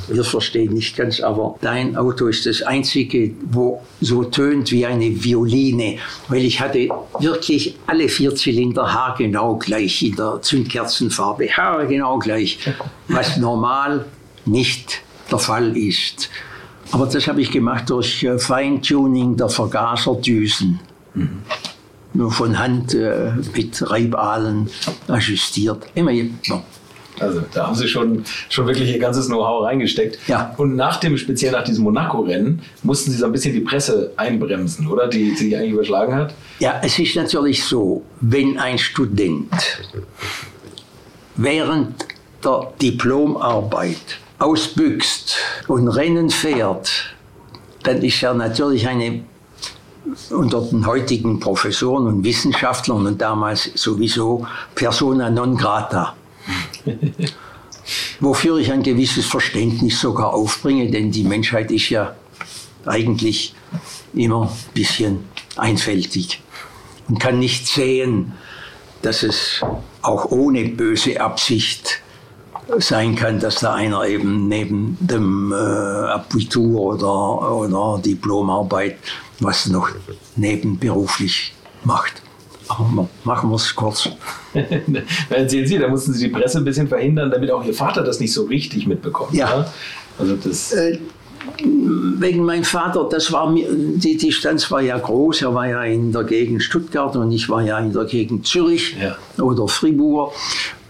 wir 0.08 0.23
verstehen 0.23 0.73
nicht 0.73 0.95
ganz, 0.95 1.19
aber 1.19 1.55
dein 1.62 1.95
Auto 1.97 2.27
ist 2.27 2.45
das 2.45 2.62
einzige, 2.62 3.31
wo 3.49 3.81
so 4.01 4.23
tönt 4.23 4.71
wie 4.71 4.86
eine 4.86 5.23
Violine, 5.23 5.97
weil 6.27 6.43
ich 6.45 6.60
hatte 6.62 6.89
wirklich 7.19 7.75
alle 7.88 8.08
vier 8.08 8.36
Zylinder 8.36 8.93
haargenau 8.93 9.55
gleich 9.55 10.03
in 10.03 10.15
der 10.15 10.39
Zündkerzenfarbe, 10.41 11.47
haargenau 11.47 12.19
gleich, 12.19 12.60
was 13.08 13.38
normal 13.38 14.05
nicht 14.45 15.01
der 15.31 15.39
Fall 15.39 15.75
ist. 15.75 16.29
Aber 16.91 17.08
das 17.08 17.27
habe 17.27 17.41
ich 17.41 17.51
gemacht 17.51 17.89
durch 17.89 18.23
äh, 18.23 18.38
Feintuning 18.38 19.36
der 19.36 19.49
Vergaserdüsen. 19.49 20.79
Nur 22.13 22.31
von 22.31 22.58
Hand 22.58 22.93
äh, 22.93 23.31
mit 23.55 23.89
Reibalen 23.89 24.69
ajustiert. 25.08 25.88
Immer 25.95 26.12
ja. 26.12 26.25
Also 27.19 27.41
da 27.53 27.67
haben 27.67 27.75
Sie 27.75 27.88
schon, 27.88 28.23
schon 28.49 28.67
wirklich 28.67 28.91
Ihr 28.91 28.99
ganzes 28.99 29.27
Know-how 29.27 29.63
reingesteckt. 29.63 30.19
Ja. 30.27 30.53
Und 30.58 30.75
nach 30.75 30.97
dem, 30.97 31.17
speziell 31.17 31.53
nach 31.53 31.63
diesem 31.63 31.86
Monaco-Rennen, 31.86 32.62
mussten 32.84 33.12
Sie 33.12 33.17
so 33.17 33.25
ein 33.25 33.31
bisschen 33.31 33.53
die 33.53 33.62
Presse 33.62 34.12
einbremsen, 34.17 34.88
oder? 34.88 35.08
Die 35.08 35.29
die 35.29 35.36
sich 35.36 35.55
eigentlich 35.55 35.71
überschlagen 35.71 36.13
hat. 36.13 36.34
Ja, 36.60 36.81
es 36.84 36.99
ist 36.99 37.15
natürlich 37.15 37.63
so, 37.63 38.03
wenn 38.21 38.58
ein 38.58 38.77
Student 38.77 39.49
während 41.38 42.05
der 42.43 42.73
Diplomarbeit 42.81 44.19
ausbüchst 44.39 45.37
und 45.67 45.87
Rennen 45.87 46.29
fährt, 46.29 47.15
dann 47.83 48.01
ist 48.01 48.21
er 48.23 48.33
natürlich 48.33 48.87
eine 48.87 49.23
unter 50.29 50.61
den 50.61 50.85
heutigen 50.85 51.39
Professoren 51.39 52.07
und 52.07 52.23
Wissenschaftlern 52.23 53.05
und 53.05 53.21
damals 53.21 53.71
sowieso 53.75 54.45
persona 54.75 55.29
non 55.29 55.57
grata. 55.57 56.15
Wofür 58.19 58.57
ich 58.57 58.71
ein 58.71 58.83
gewisses 58.83 59.25
Verständnis 59.25 59.99
sogar 59.99 60.33
aufbringe, 60.33 60.89
denn 60.89 61.11
die 61.11 61.23
Menschheit 61.23 61.71
ist 61.71 61.89
ja 61.89 62.15
eigentlich 62.85 63.53
immer 64.13 64.43
ein 64.43 64.73
bisschen 64.73 65.25
einfältig 65.57 66.41
und 67.07 67.19
kann 67.19 67.39
nicht 67.39 67.67
sehen, 67.67 68.33
dass 69.01 69.23
es 69.23 69.61
auch 70.01 70.25
ohne 70.31 70.65
böse 70.65 71.19
Absicht 71.19 72.01
sein 72.80 73.15
kann, 73.15 73.39
dass 73.39 73.56
da 73.56 73.73
einer 73.73 74.06
eben 74.06 74.47
neben 74.47 74.97
dem 74.99 75.51
äh, 75.51 75.56
Abitur 75.56 76.82
oder, 76.82 77.51
oder 77.51 78.01
Diplomarbeit 78.01 78.97
was 79.39 79.67
noch 79.67 79.89
nebenberuflich 80.36 81.54
macht. 81.84 82.21
Aber 82.67 83.08
machen 83.23 83.49
wir 83.51 83.56
es 83.56 83.75
kurz. 83.75 84.10
Erzählen 85.30 85.67
Sie, 85.67 85.78
da 85.78 85.88
mussten 85.88 86.13
Sie 86.13 86.28
die 86.28 86.34
Presse 86.34 86.58
ein 86.58 86.65
bisschen 86.65 86.88
verhindern, 86.88 87.30
damit 87.30 87.51
auch 87.51 87.63
Ihr 87.63 87.73
Vater 87.73 88.04
das 88.04 88.19
nicht 88.19 88.34
so 88.34 88.45
richtig 88.45 88.88
mitbekommt. 88.88 89.34
Ja. 89.34 89.67
Also 90.17 90.36
das. 90.36 90.71
Äh, 90.71 90.97
wegen 91.63 92.43
meinem 92.43 92.63
Vater, 92.63 93.08
das 93.08 93.32
war 93.32 93.49
mir, 93.51 93.67
die 93.71 94.17
Distanz 94.17 94.71
war 94.71 94.82
ja 94.82 94.97
groß, 94.97 95.43
er 95.43 95.54
war 95.54 95.67
ja 95.67 95.84
in 95.84 96.12
der 96.12 96.23
Gegend 96.23 96.63
Stuttgart 96.63 97.15
und 97.15 97.32
ich 97.32 97.47
war 97.49 97.62
ja 97.62 97.78
in 97.78 97.93
der 97.93 98.06
Gegend 98.06 98.47
Zürich 98.47 98.95
Ja. 98.99 99.15
oder 99.43 99.67
Fribourg. 99.67 100.34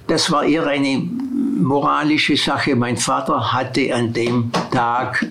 Das 0.08 0.32
war 0.32 0.44
eher 0.44 0.68
eine 0.68 1.02
moralische 1.60 2.38
Sache. 2.38 2.76
Mein 2.76 2.98
Vater 2.98 3.54
hatte 3.54 3.94
an 3.94 4.14
dem 4.14 4.52
Tag 4.72 5.26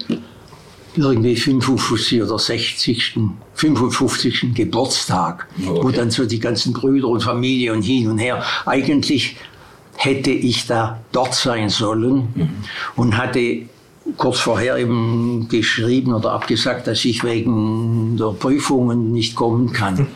irgendwie 0.97 1.37
55 1.37 2.23
oder 2.23 2.39
60. 2.39 3.19
55. 3.55 4.55
Geburtstag, 4.55 5.47
wo 5.59 5.73
Okay. 5.89 5.97
dann 5.97 6.11
so 6.11 6.25
die 6.25 6.41
ganzen 6.41 6.73
Brüder 6.73 7.09
und 7.09 7.23
Familie 7.23 7.73
und 7.73 7.83
hin 7.83 8.09
und 8.11 8.19
her. 8.19 8.43
Eigentlich 8.67 9.37
hätte 9.97 10.31
ich 10.31 10.67
da 10.67 11.01
dort 11.13 11.35
sein 11.35 11.69
sollen 11.69 12.29
und 12.97 13.17
hatte 13.17 13.63
kurz 14.17 14.41
vorher 14.41 14.77
eben 14.77 15.49
geschrieben 15.49 16.13
oder 16.13 16.33
abgesagt, 16.33 16.87
dass 16.89 17.05
ich 17.05 17.23
wegen 17.25 18.17
der 18.17 18.33
Prüfungen 18.33 19.13
nicht 19.13 19.35
kommen 19.37 19.73
kann. 19.73 20.07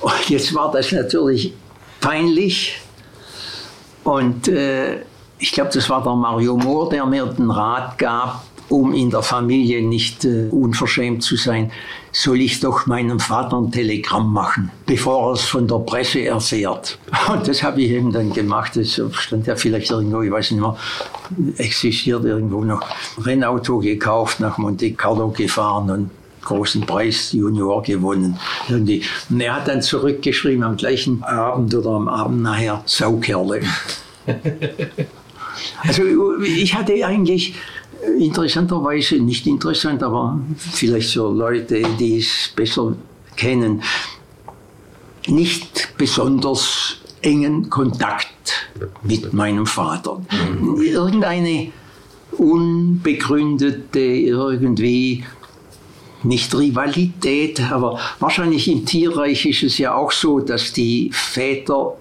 Und 0.00 0.12
jetzt 0.28 0.54
war 0.54 0.70
das 0.72 0.90
natürlich 0.92 1.52
peinlich 2.06 2.80
und 4.04 4.46
äh, 4.46 5.00
ich 5.40 5.50
glaube, 5.50 5.70
das 5.74 5.90
war 5.90 6.04
der 6.04 6.14
Mario 6.14 6.56
Mohr, 6.56 6.88
der 6.88 7.04
mir 7.04 7.26
den 7.26 7.50
Rat 7.50 7.98
gab, 7.98 8.44
um 8.68 8.94
in 8.94 9.10
der 9.10 9.22
Familie 9.22 9.82
nicht 9.82 10.24
äh, 10.24 10.46
unverschämt 10.50 11.24
zu 11.24 11.34
sein, 11.34 11.72
soll 12.12 12.40
ich 12.40 12.60
doch 12.60 12.86
meinem 12.86 13.18
Vater 13.18 13.56
ein 13.56 13.72
Telegramm 13.72 14.32
machen, 14.32 14.70
bevor 14.86 15.30
er 15.30 15.32
es 15.32 15.42
von 15.42 15.66
der 15.66 15.78
Presse 15.78 16.24
erfährt. 16.24 16.96
Und 17.28 17.48
das 17.48 17.64
habe 17.64 17.82
ich 17.82 17.90
eben 17.90 18.12
dann 18.12 18.32
gemacht. 18.32 18.76
Das 18.76 19.00
stand 19.10 19.48
ja 19.48 19.56
vielleicht 19.56 19.90
irgendwo, 19.90 20.22
ich 20.22 20.30
weiß 20.30 20.52
nicht 20.52 20.60
mehr, 20.60 20.76
existiert 21.56 22.24
irgendwo 22.24 22.62
noch. 22.62 22.82
Rennauto 23.18 23.78
gekauft, 23.78 24.38
nach 24.38 24.58
Monte 24.58 24.92
Carlo 24.92 25.30
gefahren 25.30 25.90
und 25.90 26.10
großen 26.46 26.82
Preis 26.86 27.32
Junior 27.32 27.82
gewonnen. 27.82 28.38
Irgendwie. 28.68 29.02
Und 29.28 29.40
er 29.40 29.56
hat 29.56 29.68
dann 29.68 29.82
zurückgeschrieben 29.82 30.62
am 30.62 30.76
gleichen 30.76 31.22
Abend 31.22 31.74
oder 31.74 31.90
am 31.90 32.08
Abend 32.08 32.42
nachher, 32.42 32.82
Saukerle. 32.86 33.62
Also 35.82 36.02
ich 36.42 36.74
hatte 36.74 36.92
eigentlich 37.06 37.54
äh, 38.02 38.22
interessanterweise, 38.22 39.16
nicht 39.16 39.46
interessant, 39.46 40.02
aber 40.02 40.38
vielleicht 40.58 41.14
für 41.14 41.32
Leute, 41.32 41.82
die 41.98 42.18
es 42.18 42.52
besser 42.54 42.94
kennen, 43.36 43.82
nicht 45.26 45.94
besonders 45.96 46.98
engen 47.22 47.70
Kontakt 47.70 48.68
mit 49.02 49.32
meinem 49.32 49.64
Vater. 49.64 50.20
Irgendeine 50.78 51.72
unbegründete, 52.32 53.98
irgendwie 54.00 55.24
nicht 56.26 56.54
Rivalität, 56.54 57.60
aber 57.70 57.98
wahrscheinlich 58.18 58.68
im 58.68 58.84
Tierreich 58.84 59.46
ist 59.46 59.62
es 59.62 59.78
ja 59.78 59.94
auch 59.94 60.12
so, 60.12 60.40
dass 60.40 60.72
die 60.72 61.10
Väter 61.12 61.94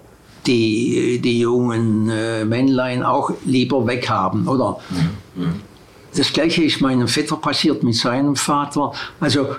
die, 0.45 1.19
die 1.23 1.39
jungen 1.39 2.09
äh, 2.09 2.45
Männlein 2.45 3.03
auch 3.03 3.31
lieber 3.45 3.87
weghaben, 3.87 4.47
oder? 4.47 4.77
Mhm. 5.35 5.61
Das 6.15 6.31
gleiche 6.31 6.63
ist 6.63 6.81
meinem 6.81 7.07
Vetter 7.07 7.35
passiert 7.35 7.83
mit 7.83 7.95
seinem 7.95 8.35
Vater. 8.35 8.93
Also 9.19 9.55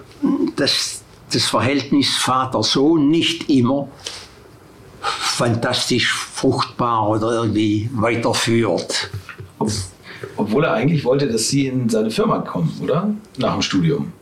das, 0.56 1.02
das 1.32 1.44
Verhältnis 1.44 2.16
Vater-Sohn 2.16 3.08
nicht 3.10 3.50
immer 3.50 3.88
fantastisch 5.00 6.12
fruchtbar 6.12 7.08
oder 7.08 7.32
irgendwie 7.32 7.90
weiterführt. 7.92 9.10
Obwohl 10.36 10.64
er 10.64 10.72
eigentlich 10.72 11.04
wollte, 11.04 11.28
dass 11.28 11.48
Sie 11.48 11.66
in 11.66 11.88
seine 11.88 12.10
Firma 12.10 12.38
kommen, 12.38 12.72
oder? 12.82 13.10
Nach 13.36 13.52
dem 13.52 13.62
Studium. 13.62 14.12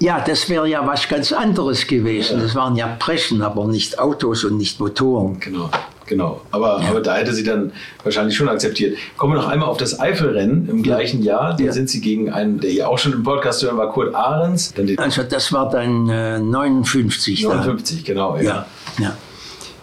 Ja, 0.00 0.22
das 0.26 0.48
wäre 0.48 0.68
ja 0.68 0.86
was 0.86 1.08
ganz 1.08 1.32
anderes 1.32 1.86
gewesen. 1.86 2.38
Ja. 2.38 2.42
Das 2.42 2.54
waren 2.54 2.76
ja 2.76 2.88
Pressen, 2.98 3.42
aber 3.42 3.66
nicht 3.66 3.98
Autos 3.98 4.44
und 4.44 4.56
nicht 4.56 4.80
Motoren. 4.80 5.38
Genau. 5.40 5.70
Genau, 6.06 6.42
aber, 6.50 6.82
ja. 6.82 6.90
aber 6.90 7.00
da 7.00 7.16
hätte 7.16 7.32
sie 7.32 7.44
dann 7.44 7.72
wahrscheinlich 8.02 8.36
schon 8.36 8.48
akzeptiert. 8.48 8.98
Kommen 9.16 9.34
wir 9.34 9.40
noch 9.40 9.48
einmal 9.48 9.68
auf 9.68 9.78
das 9.78 9.98
Eifelrennen 9.98 10.68
im 10.68 10.82
gleichen 10.82 11.22
Jahr. 11.22 11.56
Da 11.56 11.64
ja. 11.64 11.72
sind 11.72 11.88
sie 11.88 12.00
gegen 12.00 12.30
einen, 12.30 12.60
der 12.60 12.72
ja 12.72 12.88
auch 12.88 12.98
schon 12.98 13.12
im 13.12 13.22
Podcast 13.22 13.62
hören 13.62 13.78
war, 13.78 13.90
Kurt 13.90 14.14
Ahrens. 14.14 14.74
also 14.98 15.22
das 15.22 15.52
war 15.52 15.70
dann 15.70 16.08
äh, 16.10 16.38
59. 16.38 17.44
59, 17.44 18.04
da. 18.04 18.12
genau. 18.12 18.36
Ja. 18.36 18.42
ja. 18.42 18.66
Ja. 18.98 19.16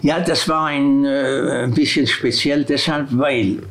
ja, 0.02 0.19
das 0.19 0.47
war 0.47 0.67
ein, 0.67 1.06
äh, 1.06 1.63
ein 1.63 1.74
bisschen 1.74 2.06
speziell 2.06 2.65
deshalb, 2.65 3.08
weil 3.12 3.63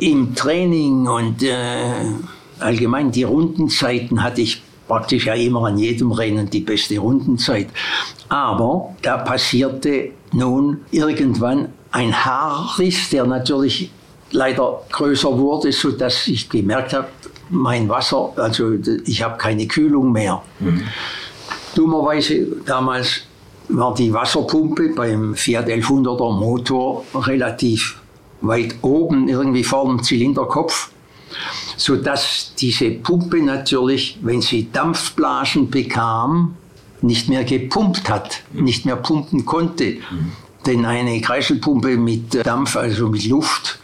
im 0.00 0.34
Training 0.34 1.06
und 1.06 1.42
äh, 1.42 1.54
allgemein 2.58 3.12
die 3.12 3.22
Rundenzeiten 3.22 4.22
hatte 4.22 4.40
ich 4.40 4.62
praktisch 4.90 5.26
ja 5.26 5.34
immer 5.34 5.66
an 5.66 5.78
jedem 5.78 6.10
Rennen 6.10 6.50
die 6.50 6.60
beste 6.60 6.98
Rundenzeit. 6.98 7.68
Aber 8.28 8.92
da 9.02 9.18
passierte 9.18 10.10
nun 10.32 10.80
irgendwann 10.90 11.68
ein 11.92 12.12
Haarriss, 12.12 13.08
der 13.10 13.24
natürlich 13.24 13.92
leider 14.32 14.82
größer 14.90 15.38
wurde, 15.38 15.70
so 15.70 15.92
dass 15.92 16.26
ich 16.26 16.48
gemerkt 16.48 16.92
habe, 16.92 17.06
mein 17.50 17.88
Wasser, 17.88 18.32
also 18.34 18.72
ich 19.06 19.22
habe 19.22 19.38
keine 19.38 19.68
Kühlung 19.68 20.10
mehr. 20.10 20.42
Mhm. 20.58 20.82
Dummerweise 21.76 22.46
damals 22.66 23.22
war 23.68 23.94
die 23.94 24.12
Wasserpumpe 24.12 24.88
beim 24.88 25.36
Fiat 25.36 25.68
1100er 25.68 26.32
Motor 26.32 27.04
relativ 27.14 28.00
weit 28.40 28.74
oben, 28.82 29.28
irgendwie 29.28 29.62
vor 29.62 29.86
dem 29.86 30.02
Zylinderkopf, 30.02 30.90
so 31.76 31.96
dass 31.96 32.54
diese 32.58 32.90
Pumpe 32.90 33.42
natürlich, 33.42 34.18
wenn 34.22 34.40
sie 34.40 34.70
Dampfblasen 34.72 35.70
bekam, 35.70 36.56
nicht 37.02 37.28
mehr 37.28 37.44
gepumpt 37.44 38.08
hat, 38.10 38.42
nicht 38.52 38.84
mehr 38.84 38.96
pumpen 38.96 39.46
konnte. 39.46 39.96
Denn 40.66 40.84
eine 40.84 41.20
Kreiselpumpe 41.20 41.96
mit 41.96 42.46
Dampf, 42.46 42.76
also 42.76 43.08
mit 43.08 43.24
Luft, 43.26 43.78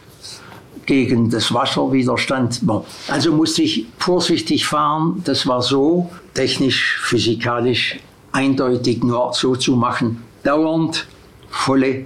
gegen 0.85 1.29
das 1.29 1.53
Wasser 1.53 1.91
widerstand. 1.91 2.61
Also 3.07 3.31
musste 3.33 3.61
ich 3.61 3.85
vorsichtig 3.99 4.65
fahren. 4.65 5.21
Das 5.25 5.45
war 5.45 5.61
so 5.61 6.09
technisch, 6.33 6.99
physikalisch 7.01 7.99
eindeutig 8.31 9.03
nur 9.03 9.33
so 9.33 9.55
zu 9.55 9.75
machen. 9.75 10.23
Dauernd 10.43 11.07
volle 11.49 12.05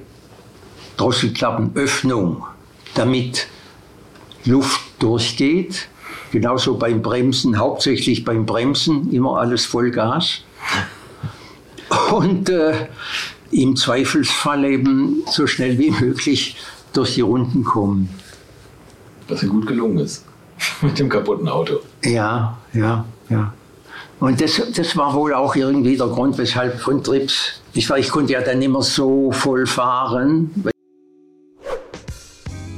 Drosselklappenöffnung, 0.97 2.43
damit 2.95 3.47
Luft 4.45 4.81
durchgeht. 4.99 5.87
Genauso 6.31 6.77
beim 6.77 7.01
Bremsen, 7.01 7.57
hauptsächlich 7.57 8.23
beim 8.23 8.45
Bremsen, 8.45 9.11
immer 9.11 9.37
alles 9.37 9.65
Vollgas 9.65 10.43
und 12.11 12.49
äh, 12.49 12.87
im 13.51 13.75
Zweifelsfall 13.75 14.63
eben 14.65 15.23
so 15.29 15.45
schnell 15.47 15.77
wie 15.77 15.91
möglich 15.91 16.55
durch 16.93 17.15
die 17.15 17.21
Runden 17.21 17.63
kommen. 17.63 18.09
Was 19.27 19.41
ja 19.41 19.47
gut 19.47 19.67
gelungen 19.67 19.99
ist 19.99 20.25
mit 20.81 20.97
dem 20.99 21.09
kaputten 21.09 21.47
Auto. 21.47 21.79
Ja, 22.03 22.57
ja, 22.73 23.05
ja. 23.29 23.53
Und 24.19 24.39
das, 24.39 24.61
das 24.75 24.95
war 24.95 25.13
wohl 25.15 25.33
auch 25.33 25.55
irgendwie 25.55 25.97
der 25.97 26.07
Grund, 26.07 26.37
weshalb 26.37 26.79
von 26.79 27.03
Trips, 27.03 27.61
ich, 27.73 27.89
war, 27.89 27.97
ich 27.97 28.09
konnte 28.09 28.33
ja 28.33 28.41
dann 28.41 28.61
immer 28.61 28.83
so 28.83 29.31
voll 29.31 29.65
fahren. 29.65 30.51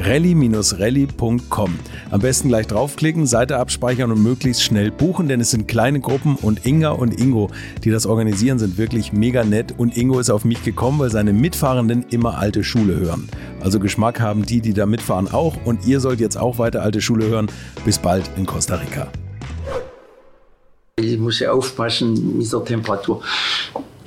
rally-rally.com. 0.00 1.78
Am 2.10 2.20
besten 2.20 2.48
gleich 2.48 2.66
draufklicken, 2.66 3.26
Seite 3.26 3.58
abspeichern 3.58 4.12
und 4.12 4.22
möglichst 4.22 4.62
schnell 4.62 4.90
buchen, 4.90 5.28
denn 5.28 5.40
es 5.40 5.50
sind 5.50 5.68
kleine 5.68 6.00
Gruppen 6.00 6.36
und 6.36 6.66
Inga 6.66 6.90
und 6.90 7.20
Ingo, 7.20 7.50
die 7.84 7.90
das 7.90 8.06
organisieren, 8.06 8.58
sind 8.58 8.78
wirklich 8.78 9.12
mega 9.12 9.44
nett 9.44 9.74
und 9.76 9.96
Ingo 9.96 10.18
ist 10.18 10.30
auf 10.30 10.44
mich 10.44 10.62
gekommen, 10.64 10.98
weil 10.98 11.10
seine 11.10 11.32
Mitfahrenden 11.32 12.06
immer 12.10 12.38
alte 12.38 12.64
Schule 12.64 12.96
hören. 12.98 13.28
Also 13.60 13.80
Geschmack 13.80 14.20
haben 14.20 14.44
die, 14.44 14.60
die 14.60 14.72
da 14.72 14.86
mitfahren 14.86 15.28
auch 15.28 15.56
und 15.64 15.86
ihr 15.86 16.00
sollt 16.00 16.20
jetzt 16.20 16.36
auch 16.36 16.58
weiter 16.58 16.82
alte 16.82 17.00
Schule 17.00 17.26
hören. 17.26 17.50
Bis 17.84 17.98
bald 17.98 18.30
in 18.36 18.46
Costa 18.46 18.76
Rica. 18.76 19.08
Ich 20.96 21.18
muss 21.18 21.38
ja 21.38 21.52
aufpassen 21.52 22.38
mit 22.38 22.52
der 22.52 22.64
Temperatur. 22.64 23.22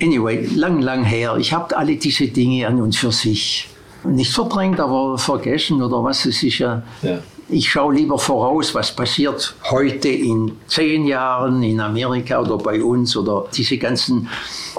Anyway, 0.01 0.45
lang, 0.55 0.81
lang 0.81 1.03
her. 1.03 1.37
Ich 1.39 1.53
habe 1.53 1.77
alle 1.77 1.95
diese 1.95 2.27
Dinge 2.27 2.67
an 2.67 2.81
und 2.81 2.95
für 2.95 3.11
sich 3.11 3.69
nicht 4.03 4.33
verdrängt, 4.33 4.79
aber 4.79 5.17
vergessen 5.17 5.81
oder 5.81 6.03
was. 6.03 6.25
Es 6.25 6.43
ist 6.43 6.59
ja, 6.59 6.83
ja. 7.01 7.19
Ich 7.53 7.69
schaue 7.69 7.95
lieber 7.95 8.17
voraus, 8.17 8.73
was 8.73 8.95
passiert 8.95 9.53
heute 9.69 10.07
in 10.07 10.53
zehn 10.67 11.05
Jahren 11.05 11.61
in 11.63 11.81
Amerika 11.81 12.39
oder 12.39 12.57
bei 12.57 12.81
uns 12.81 13.17
oder 13.17 13.45
diese 13.53 13.77
ganzen 13.77 14.29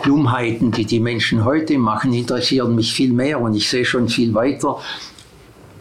Dummheiten, 0.03 0.71
die 0.71 0.87
die 0.87 0.99
Menschen 0.99 1.45
heute 1.45 1.77
machen, 1.77 2.15
interessieren 2.15 2.75
mich 2.75 2.95
viel 2.95 3.13
mehr 3.13 3.39
und 3.39 3.55
ich 3.55 3.69
sehe 3.69 3.85
schon 3.85 4.09
viel 4.09 4.33
weiter. 4.33 4.79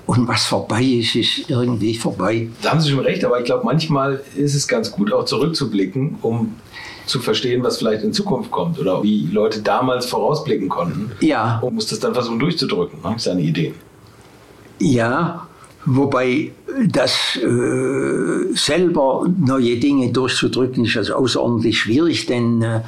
Und 0.06 0.28
was 0.28 0.44
vorbei 0.44 0.84
ist, 0.84 1.16
ist 1.16 1.50
irgendwie 1.50 1.96
vorbei. 1.96 2.50
Da 2.62 2.72
haben 2.72 2.82
Sie 2.82 2.90
schon 2.90 3.00
recht, 3.00 3.24
aber 3.24 3.40
ich 3.40 3.46
glaube, 3.46 3.64
manchmal 3.64 4.22
ist 4.36 4.56
es 4.56 4.68
ganz 4.68 4.92
gut, 4.92 5.14
auch 5.14 5.24
zurückzublicken, 5.24 6.18
um 6.22 6.56
zu 7.06 7.20
verstehen, 7.20 7.64
was 7.64 7.78
vielleicht 7.78 8.04
in 8.04 8.14
Zukunft 8.14 8.52
kommt 8.52 8.80
oder 8.80 9.04
wie 9.04 9.28
Leute 9.32 9.62
damals 9.62 10.06
vorausblicken 10.06 10.70
konnten. 10.70 11.12
Ja. 11.22 11.60
Und 11.60 11.76
muss 11.76 11.88
das 11.88 12.00
dann 12.00 12.14
versuchen 12.14 12.40
durchzudrücken, 12.40 13.00
ne? 13.02 13.16
seine 13.18 13.42
Ideen. 13.42 13.76
Ja, 14.80 15.48
wobei 15.86 16.52
das 16.88 17.38
äh, 17.38 18.54
selber 18.54 19.28
neue 19.38 19.78
Dinge 19.78 20.12
durchzudrücken 20.12 20.86
ist 20.86 20.98
also 20.98 21.16
außerordentlich 21.16 21.80
schwierig, 21.80 22.26
denn 22.26 22.62
äh, 22.62 22.82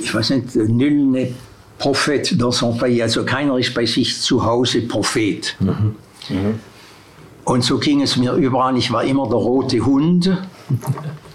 ich 0.00 0.14
weiß 0.14 0.30
nicht, 0.30 0.56
nul 0.56 0.90
n'est 0.90 1.32
prophète 1.78 2.36
dans 2.36 2.52
son 2.52 2.76
pays, 2.76 3.02
also 3.02 3.24
keiner 3.24 3.58
ist 3.58 3.74
bei 3.74 3.86
sich 3.86 4.20
zu 4.20 4.44
Hause 4.44 4.82
Prophet. 4.82 5.56
Mhm. 5.60 5.94
Mhm. 6.28 6.60
Und 7.50 7.64
so 7.64 7.78
ging 7.78 8.00
es 8.00 8.16
mir 8.16 8.34
überall. 8.34 8.76
Ich 8.76 8.92
war 8.92 9.02
immer 9.02 9.26
der 9.26 9.38
rote 9.38 9.84
Hund 9.84 10.38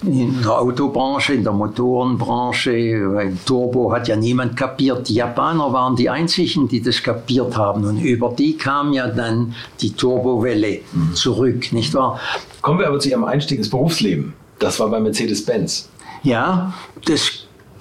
in 0.01 0.41
der 0.41 0.61
Autobranche, 0.61 1.33
in 1.33 1.43
der 1.43 1.51
Motorenbranche. 1.51 2.71
Weil 3.13 3.37
Turbo 3.45 3.91
hat 3.91 4.07
ja 4.07 4.15
niemand 4.15 4.55
kapiert. 4.55 5.09
Die 5.09 5.15
Japaner 5.15 5.73
waren 5.73 5.97
die 5.97 6.09
einzigen, 6.09 6.69
die 6.69 6.81
das 6.81 7.03
kapiert 7.03 7.57
haben. 7.57 7.83
Und 7.83 7.99
über 7.99 8.29
die 8.29 8.55
kam 8.55 8.93
ja 8.93 9.07
dann 9.07 9.55
die 9.81 9.91
Turbowelle 9.91 10.79
zurück, 11.15 11.73
nicht 11.73 11.93
wahr? 11.93 12.17
Kommen 12.61 12.79
wir 12.79 12.87
aber 12.87 12.99
zu 13.01 13.09
Ihrem 13.09 13.25
Einstieg 13.25 13.57
ins 13.57 13.69
Berufsleben. 13.69 14.31
Das 14.59 14.79
war 14.79 14.87
bei 14.87 15.01
Mercedes-Benz. 15.01 15.89
Ja, 16.23 16.73
das 17.03 17.34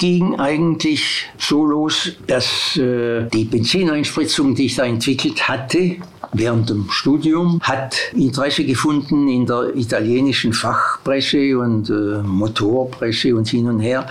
ging 0.05 0.39
eigentlich 0.39 1.31
so 1.39 1.65
los, 1.65 2.13
dass 2.27 2.77
äh, 2.77 3.25
die 3.33 3.45
Benzineinspritzung, 3.45 4.55
die 4.55 4.67
ich 4.67 4.77
da 4.77 4.85
entwickelt 4.85 5.49
hatte, 5.49 5.97
während 6.35 6.69
dem 6.69 6.91
Studium, 6.91 7.59
hat 7.63 7.97
Interesse 8.13 8.67
gefunden 8.67 9.29
in 9.29 9.47
der 9.47 9.75
italienischen 9.75 10.53
Fachpresse 10.53 11.59
und 11.59 11.89
äh, 11.89 12.21
Motorpresse 12.23 13.35
und 13.35 13.49
hin 13.49 13.67
und 13.67 13.81
her. 13.81 14.07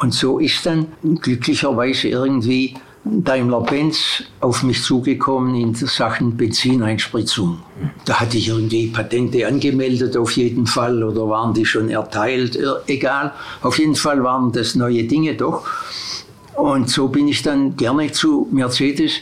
Und 0.00 0.14
so 0.14 0.40
ist 0.40 0.66
dann 0.66 0.88
glücklicherweise 1.22 2.08
irgendwie 2.08 2.74
Daimler-Benz 3.04 4.24
auf 4.40 4.62
mich 4.62 4.82
zugekommen 4.82 5.54
in 5.54 5.74
Sachen 5.74 6.36
Benzineinspritzung. 6.36 7.58
Da 8.04 8.20
hatte 8.20 8.36
ich 8.36 8.48
irgendwie 8.48 8.88
Patente 8.88 9.46
angemeldet 9.46 10.16
auf 10.16 10.32
jeden 10.32 10.66
Fall 10.66 11.02
oder 11.02 11.28
waren 11.28 11.54
die 11.54 11.64
schon 11.64 11.88
erteilt, 11.88 12.58
egal. 12.86 13.32
Auf 13.62 13.78
jeden 13.78 13.94
Fall 13.94 14.22
waren 14.22 14.52
das 14.52 14.74
neue 14.74 15.04
Dinge 15.04 15.34
doch. 15.34 15.66
Und 16.56 16.90
so 16.90 17.08
bin 17.08 17.26
ich 17.26 17.42
dann 17.42 17.76
gerne 17.76 18.12
zu 18.12 18.46
Mercedes. 18.52 19.12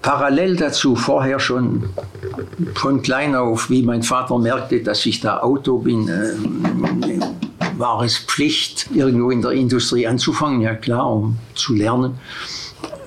Parallel 0.00 0.56
dazu 0.56 0.94
vorher 0.94 1.40
schon 1.40 1.84
von 2.74 3.02
klein 3.02 3.34
auf, 3.34 3.70
wie 3.70 3.82
mein 3.82 4.02
Vater 4.02 4.38
merkte, 4.38 4.82
dass 4.82 5.04
ich 5.06 5.20
da 5.20 5.40
Auto 5.40 5.78
bin, 5.78 6.08
äh, 6.08 6.34
war 7.78 8.02
es 8.02 8.18
Pflicht, 8.18 8.90
irgendwo 8.94 9.30
in 9.30 9.42
der 9.42 9.52
Industrie 9.52 10.06
anzufangen, 10.06 10.60
ja 10.60 10.74
klar, 10.74 11.10
um 11.10 11.38
zu 11.54 11.74
lernen. 11.74 12.18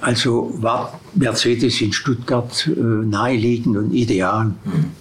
Also 0.02 0.54
war 0.62 1.00
Mercedes 1.14 1.82
in 1.82 1.94
Stuttgart 1.94 2.68
äh, 2.68 2.80
naheliegend 2.80 3.78
und 3.78 3.94
ideal. 3.94 4.46
Mhm. 4.46 4.92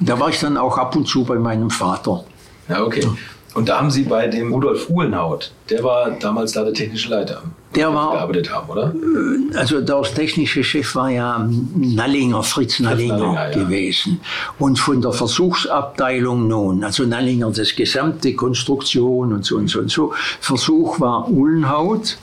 Da 0.00 0.18
war 0.18 0.28
ich 0.28 0.40
dann 0.40 0.56
auch 0.56 0.76
ab 0.78 0.96
und 0.96 1.06
zu 1.06 1.24
bei 1.24 1.38
meinem 1.38 1.70
Vater. 1.70 2.24
Ja, 2.68 2.82
okay. 2.82 3.06
Und 3.54 3.68
da 3.68 3.78
haben 3.78 3.90
Sie 3.90 4.02
bei 4.02 4.26
dem 4.26 4.52
Rudolf 4.52 4.90
Uhlenhaut, 4.90 5.52
der 5.70 5.84
war 5.84 6.10
damals 6.10 6.52
da 6.52 6.64
der 6.64 6.74
technische 6.74 7.08
Leiter, 7.08 7.42
der 7.74 7.94
war, 7.94 8.12
gearbeitet 8.12 8.52
haben, 8.52 8.68
oder? 8.68 8.92
Äh, 8.92 9.56
also 9.56 9.80
der 9.80 10.02
technische 10.02 10.64
Chef 10.64 10.94
war 10.96 11.08
ja 11.08 11.48
Nallinger, 11.76 12.42
Fritz 12.42 12.80
Nallinger, 12.80 13.16
Nallinger 13.32 13.50
gewesen. 13.50 14.20
Ja. 14.20 14.54
Und 14.58 14.78
von 14.80 15.00
der 15.00 15.12
Versuchsabteilung 15.12 16.48
nun, 16.48 16.82
also 16.82 17.04
Nallinger, 17.04 17.52
das 17.52 17.76
gesamte 17.76 18.34
Konstruktion 18.34 19.32
und 19.32 19.44
so 19.44 19.56
und 19.56 19.68
so 19.68 19.78
und 19.78 19.90
so. 19.90 20.12
Versuch 20.40 20.98
war 20.98 21.28
Uhlenhaut 21.30 22.18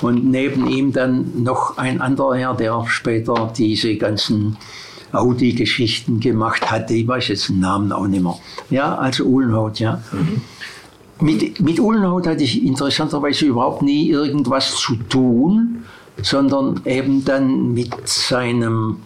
und 0.00 0.24
neben 0.30 0.66
ihm 0.66 0.92
dann 0.92 1.42
noch 1.42 1.76
ein 1.76 2.00
anderer 2.00 2.36
Herr, 2.36 2.54
der 2.54 2.84
später 2.88 3.52
diese 3.54 3.96
ganzen 3.96 4.56
Audi-Geschichten 5.12 6.20
gemacht 6.20 6.70
hatte. 6.70 6.94
Ich 6.94 7.06
weiß 7.06 7.28
jetzt 7.28 7.48
den 7.48 7.60
Namen 7.60 7.92
auch 7.92 8.06
nicht 8.06 8.22
mehr. 8.22 8.38
Ja, 8.70 8.94
also 8.96 9.24
Uhlenhaut, 9.24 9.78
ja. 9.78 10.02
Mhm. 10.12 10.40
Mit, 11.20 11.60
mit 11.60 11.78
Uhlenhaut 11.78 12.26
hatte 12.26 12.44
ich 12.44 12.64
interessanterweise 12.64 13.46
überhaupt 13.46 13.82
nie 13.82 14.08
irgendwas 14.08 14.76
zu 14.76 14.96
tun, 14.96 15.84
sondern 16.22 16.80
eben 16.84 17.24
dann 17.24 17.74
mit 17.74 17.92
seinem 18.04 18.96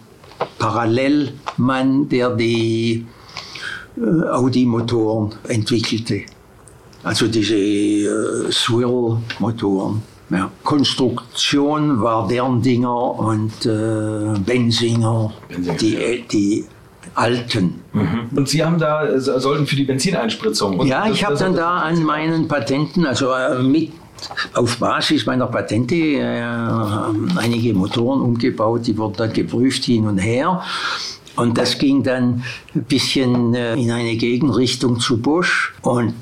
Parallelmann, 0.57 2.09
der 2.09 2.35
die 2.35 3.05
äh, 3.97 4.27
Audi-Motoren 4.29 5.35
entwickelte. 5.47 6.21
Also 7.03 7.27
diese 7.27 7.55
äh, 7.55 8.51
Swirl-Motoren. 8.51 10.01
Ja. 10.31 10.49
Konstruktion 10.63 12.01
war 12.01 12.27
deren 12.27 12.61
Dinger 12.61 13.19
und 13.19 13.65
äh, 13.65 14.39
Benzinger, 14.39 15.31
Benzinger 15.47 15.77
die, 15.77 15.93
ja. 15.93 16.23
die 16.31 16.65
alten. 17.15 17.81
Mhm. 17.93 18.29
Und 18.35 18.49
Sie 18.49 18.63
haben 18.63 18.77
da, 18.77 19.05
äh, 19.05 19.19
sollten 19.19 19.65
für 19.65 19.75
die 19.75 19.85
Benzineinspritzung. 19.85 20.79
Und 20.79 20.87
ja, 20.87 21.07
ich 21.09 21.25
habe 21.25 21.35
dann 21.35 21.55
da 21.55 21.77
an 21.77 22.03
meinen 22.03 22.47
Patenten, 22.47 23.05
also 23.05 23.31
äh, 23.31 23.61
mit 23.61 23.91
auf 24.53 24.77
Basis 24.77 25.25
meiner 25.25 25.47
Patente 25.47 25.95
äh, 25.95 26.41
einige 27.37 27.73
Motoren 27.73 28.21
umgebaut, 28.21 28.87
die 28.87 28.97
wurden 28.97 29.15
dann 29.17 29.33
geprüft 29.33 29.83
hin 29.83 30.07
und 30.07 30.17
her. 30.17 30.61
Und 31.35 31.57
das 31.57 31.77
ging 31.77 32.01
dann 32.03 32.43
ein 32.73 32.83
bisschen 32.83 33.53
äh, 33.53 33.73
in 33.73 33.91
eine 33.91 34.15
Gegenrichtung 34.15 34.99
zu 34.99 35.17
Bosch 35.17 35.73
und 35.81 36.13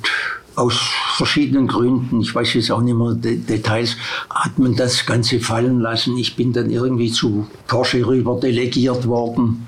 aus 0.56 0.80
verschiedenen 1.16 1.68
Gründen, 1.68 2.22
ich 2.22 2.34
weiß 2.34 2.54
jetzt 2.54 2.72
auch 2.72 2.82
nicht 2.82 2.96
mehr 2.96 3.14
De 3.14 3.38
Details, 3.38 3.98
hat 4.30 4.60
man 4.60 4.76
das 4.76 5.06
Ganze 5.06 5.40
fallen 5.40 5.80
lassen. 5.80 6.16
Ich 6.18 6.36
bin 6.36 6.54
dann 6.54 6.70
irgendwie 6.70 7.12
zu 7.12 7.48
Porsche 7.68 8.06
rüber 8.06 8.40
delegiert 8.40 9.08
worden. 9.08 9.68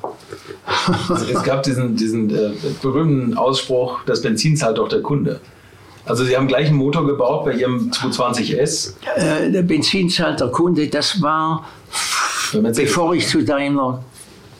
Also 1.10 1.26
es 1.26 1.44
gab 1.44 1.64
diesen, 1.64 1.96
diesen 1.96 2.30
äh, 2.36 2.52
berühmten 2.82 3.38
Ausspruch, 3.38 4.00
das 4.06 4.22
Benzin 4.22 4.58
zahlt 4.58 4.78
doch 4.78 4.90
der 4.90 5.02
Kunde. 5.02 5.40
Also 6.06 6.24
Sie 6.24 6.36
haben 6.36 6.48
gleich 6.48 6.68
einen 6.68 6.78
Motor 6.78 7.06
gebaut 7.06 7.46
bei 7.46 7.54
Ihrem 7.54 7.90
220S? 7.92 8.94
Äh, 9.16 9.52
der 9.52 9.64
Benzin 9.64 10.10
zahlt 10.10 10.40
der 10.40 10.48
Kunde, 10.48 10.88
das 10.88 11.22
war, 11.22 11.68
bevor 12.52 13.14
ich 13.16 13.28
zu 13.28 13.44
Daimler 13.44 14.04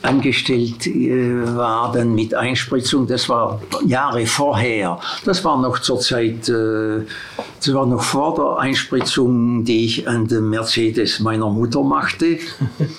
angestellt 0.06 0.86
äh, 0.86 1.56
war, 1.56 1.92
dann 1.92 2.14
mit 2.14 2.34
Einspritzung, 2.34 3.06
das 3.06 3.28
war 3.28 3.60
Jahre 3.84 4.26
vorher. 4.26 4.98
Das 5.24 5.44
war 5.44 5.60
noch 5.60 5.78
zur 5.80 6.00
Zeit, 6.00 6.48
äh, 6.48 7.00
das 7.58 7.74
war 7.74 7.86
noch 7.86 8.02
vor 8.02 8.34
der 8.34 8.58
Einspritzung, 8.58 9.64
die 9.64 9.84
ich 9.84 10.08
an 10.08 10.26
dem 10.26 10.50
Mercedes 10.50 11.20
meiner 11.20 11.50
Mutter 11.50 11.82
machte, 11.82 12.38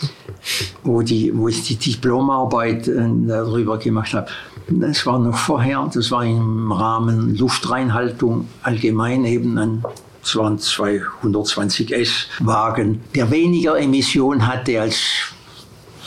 wo, 0.83 1.01
die, 1.01 1.31
wo 1.35 1.47
ich 1.47 1.63
die 1.63 1.77
Diplomarbeit 1.77 2.87
äh, 2.87 3.07
darüber 3.25 3.77
gemacht 3.77 4.13
habe. 4.13 4.27
Das 4.69 5.05
war 5.05 5.17
noch 5.17 5.37
vorher, 5.37 5.89
das 5.93 6.11
war 6.11 6.25
im 6.25 6.71
Rahmen 6.71 7.37
Luftreinhaltung 7.37 8.49
allgemein 8.63 9.23
eben 9.23 9.57
ein 9.57 9.83
es 10.27 10.35
waren 10.35 10.59
220 10.59 11.89
S-Wagen, 11.93 13.01
der 13.15 13.31
weniger 13.31 13.79
Emission 13.79 14.45
hatte 14.45 14.81
als 14.81 15.31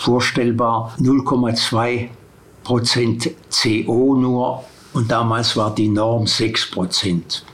vorstellbar 0.01 0.95
0,2 0.99 2.09
Prozent 2.65 3.31
CO 3.51 4.15
nur 4.15 4.65
und 4.95 5.11
damals 5.11 5.57
war 5.57 5.75
die 5.75 5.89
Norm 5.89 6.27
6 6.27 6.71
Prozent. 6.71 7.45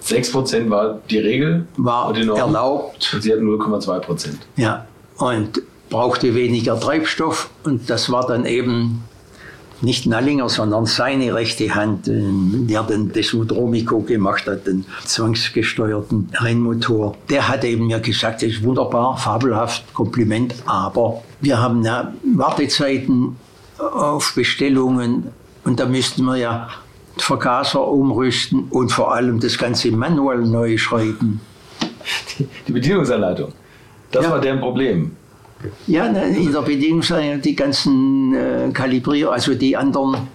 6 0.00 0.32
Prozent 0.32 0.70
war 0.70 1.00
die 1.08 1.18
Regel? 1.18 1.66
War 1.76 2.12
die 2.12 2.24
Norm, 2.24 2.38
erlaubt. 2.38 3.10
Und 3.14 3.22
Sie 3.22 3.32
hatten 3.32 3.48
0,2 3.48 4.00
Prozent. 4.00 4.38
Ja, 4.56 4.86
und 5.18 5.62
brauchte 5.88 6.34
weniger 6.34 6.78
Treibstoff 6.78 7.50
und 7.62 7.88
das 7.88 8.10
war 8.10 8.26
dann 8.26 8.44
eben 8.44 9.04
nicht 9.84 10.06
Nallinger, 10.06 10.48
sondern 10.48 10.86
seine 10.86 11.34
rechte 11.34 11.74
Hand, 11.74 12.08
äh, 12.08 12.22
der 12.22 12.82
den 12.82 13.12
Desmodromico 13.12 14.00
gemacht 14.00 14.46
hat, 14.46 14.66
den 14.66 14.84
zwangsgesteuerten 15.04 16.30
Rennmotor. 16.40 17.16
Der 17.30 17.48
hat 17.48 17.64
eben 17.64 17.86
mir 17.86 18.00
gesagt, 18.00 18.42
das 18.42 18.50
ist 18.50 18.62
wunderbar, 18.64 19.16
fabelhaft, 19.16 19.92
Kompliment, 19.94 20.54
aber 20.66 21.22
wir 21.40 21.60
haben 21.60 21.84
ja 21.84 22.12
Wartezeiten 22.34 23.36
auf 23.78 24.34
Bestellungen 24.34 25.28
und 25.64 25.80
da 25.80 25.86
müssten 25.86 26.24
wir 26.24 26.36
ja 26.36 26.68
Vergaser 27.16 27.86
umrüsten 27.86 28.64
und 28.70 28.90
vor 28.90 29.14
allem 29.14 29.40
das 29.40 29.56
ganze 29.56 29.90
Manual 29.92 30.40
neu 30.40 30.76
schreiben. 30.76 31.40
Die, 32.38 32.48
die 32.66 32.72
Bedienungsanleitung, 32.72 33.52
das 34.10 34.24
ja. 34.24 34.30
war 34.30 34.40
deren 34.40 34.60
Problem. 34.60 35.16
Ja, 35.86 36.06
in 36.06 36.52
der 36.52 36.62
Bedienungsanleitung 36.62 37.42
die 37.42 37.56
ganzen 37.56 38.34
äh, 38.34 38.70
Kalibrierungen, 38.72 39.34
also 39.34 39.54
die 39.54 39.76
anderen 39.76 40.28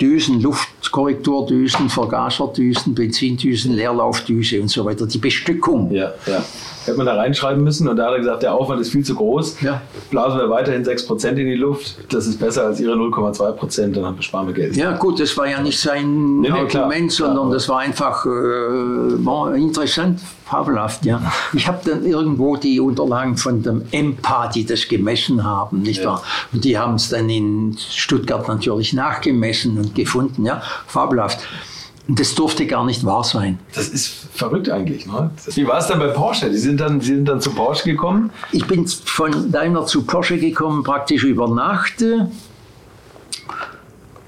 Düsen, 0.00 0.40
Luft, 0.40 0.68
Korrekturdüsen, 0.90 1.88
Vergaserdüsen, 1.88 2.94
Benzindüsen, 2.94 3.74
Leerlaufdüse 3.74 4.60
und 4.60 4.68
so 4.68 4.84
weiter. 4.84 5.06
Die 5.06 5.18
Bestückung. 5.18 5.90
Ja, 5.90 6.12
ja. 6.26 6.42
Hätte 6.84 6.96
man 6.96 7.06
da 7.06 7.16
reinschreiben 7.16 7.62
müssen 7.62 7.86
und 7.88 7.96
da 7.96 8.06
hat 8.06 8.12
er 8.12 8.18
gesagt, 8.18 8.42
der 8.42 8.54
Aufwand 8.54 8.80
ist 8.80 8.90
viel 8.90 9.04
zu 9.04 9.14
groß. 9.14 9.60
Ja. 9.60 9.82
Blasen 10.10 10.38
wir 10.38 10.48
weiterhin 10.48 10.84
6% 10.84 11.28
in 11.30 11.36
die 11.36 11.54
Luft. 11.54 11.96
Das 12.10 12.26
ist 12.26 12.38
besser 12.40 12.64
als 12.66 12.80
ihre 12.80 12.94
0,2%, 12.94 13.92
dann 14.00 14.16
besparen 14.16 14.46
wir 14.46 14.54
Geld. 14.54 14.74
Ja, 14.76 14.96
gut, 14.96 15.20
das 15.20 15.36
war 15.36 15.46
ja 15.46 15.60
nicht 15.60 15.78
sein 15.78 16.40
Nee, 16.40 16.48
nee, 16.50 16.58
Argument, 16.58 16.70
klar. 16.70 17.28
sondern 17.28 17.36
Klar. 17.48 17.50
das 17.52 17.68
war 17.68 17.78
einfach 17.80 18.24
äh, 18.24 18.28
war 18.28 19.54
interessant, 19.54 20.20
fabelhaft, 20.46 21.04
ja. 21.04 21.20
Ich 21.52 21.68
habe 21.68 21.78
dann 21.84 22.06
irgendwo 22.06 22.56
die 22.56 22.80
Unterlagen 22.80 23.36
von 23.36 23.62
dem 23.62 23.82
EMPA, 23.90 24.46
die 24.48 24.64
das 24.64 24.88
gemessen 24.88 25.44
haben, 25.44 25.82
nicht 25.82 26.00
Ja. 26.02 26.10
wahr? 26.12 26.22
Und 26.54 26.64
die 26.64 26.78
haben 26.78 26.94
es 26.94 27.10
dann 27.10 27.28
in 27.28 27.76
Stuttgart 27.78 28.48
natürlich 28.48 28.94
nachgemessen 28.94 29.76
und 29.76 29.94
gefunden, 29.94 30.46
ja, 30.46 30.62
fabelhaft. 30.86 31.40
Das 32.10 32.34
durfte 32.34 32.66
gar 32.66 32.86
nicht 32.86 33.04
wahr 33.04 33.22
sein. 33.22 33.58
Das 33.74 33.88
ist 33.88 34.28
verrückt 34.32 34.70
eigentlich. 34.70 35.06
Ne? 35.06 35.30
Wie 35.54 35.66
war 35.66 35.78
es 35.78 35.88
dann 35.88 35.98
bei 35.98 36.08
Porsche? 36.08 36.48
Die 36.48 36.56
sind 36.56 36.80
dann, 36.80 37.00
die 37.00 37.06
sind 37.06 37.26
dann 37.26 37.40
zu 37.40 37.50
Porsche 37.50 37.84
gekommen. 37.84 38.30
Ich 38.50 38.66
bin 38.66 38.86
von 38.86 39.52
Daimler 39.52 39.84
zu 39.84 40.04
Porsche 40.04 40.38
gekommen, 40.38 40.82
praktisch 40.82 41.24
über 41.24 41.48
Nacht, 41.48 42.02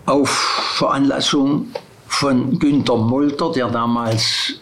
auf 0.05 0.28
Veranlassung 0.74 1.68
von 2.07 2.59
Günter 2.59 2.97
Molter, 2.97 3.53
der 3.53 3.68
damals 3.68 4.61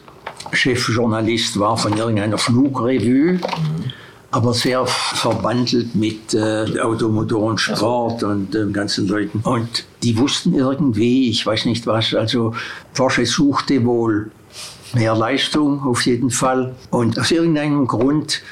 Chefjournalist 0.52 1.58
war 1.58 1.76
von 1.76 1.96
irgendeiner 1.96 2.38
Flugrevue, 2.38 3.40
aber 4.30 4.52
sehr 4.52 4.86
verbandelt 4.86 5.94
mit 5.94 6.34
äh, 6.34 6.80
Automotor 6.80 7.42
und 7.42 7.58
Sport 7.58 8.22
und 8.22 8.52
den 8.52 8.72
ganzen 8.72 9.08
Leuten. 9.08 9.40
Und 9.40 9.84
die 10.02 10.18
wussten 10.18 10.54
irgendwie, 10.54 11.30
ich 11.30 11.46
weiß 11.46 11.64
nicht 11.64 11.86
was, 11.86 12.14
also 12.14 12.54
Porsche 12.94 13.24
suchte 13.24 13.84
wohl 13.84 14.30
mehr 14.94 15.14
Leistung 15.14 15.82
auf 15.82 16.04
jeden 16.04 16.30
Fall. 16.30 16.74
Und 16.90 17.18
aus 17.18 17.30
irgendeinem 17.30 17.86
Grund 17.86 18.42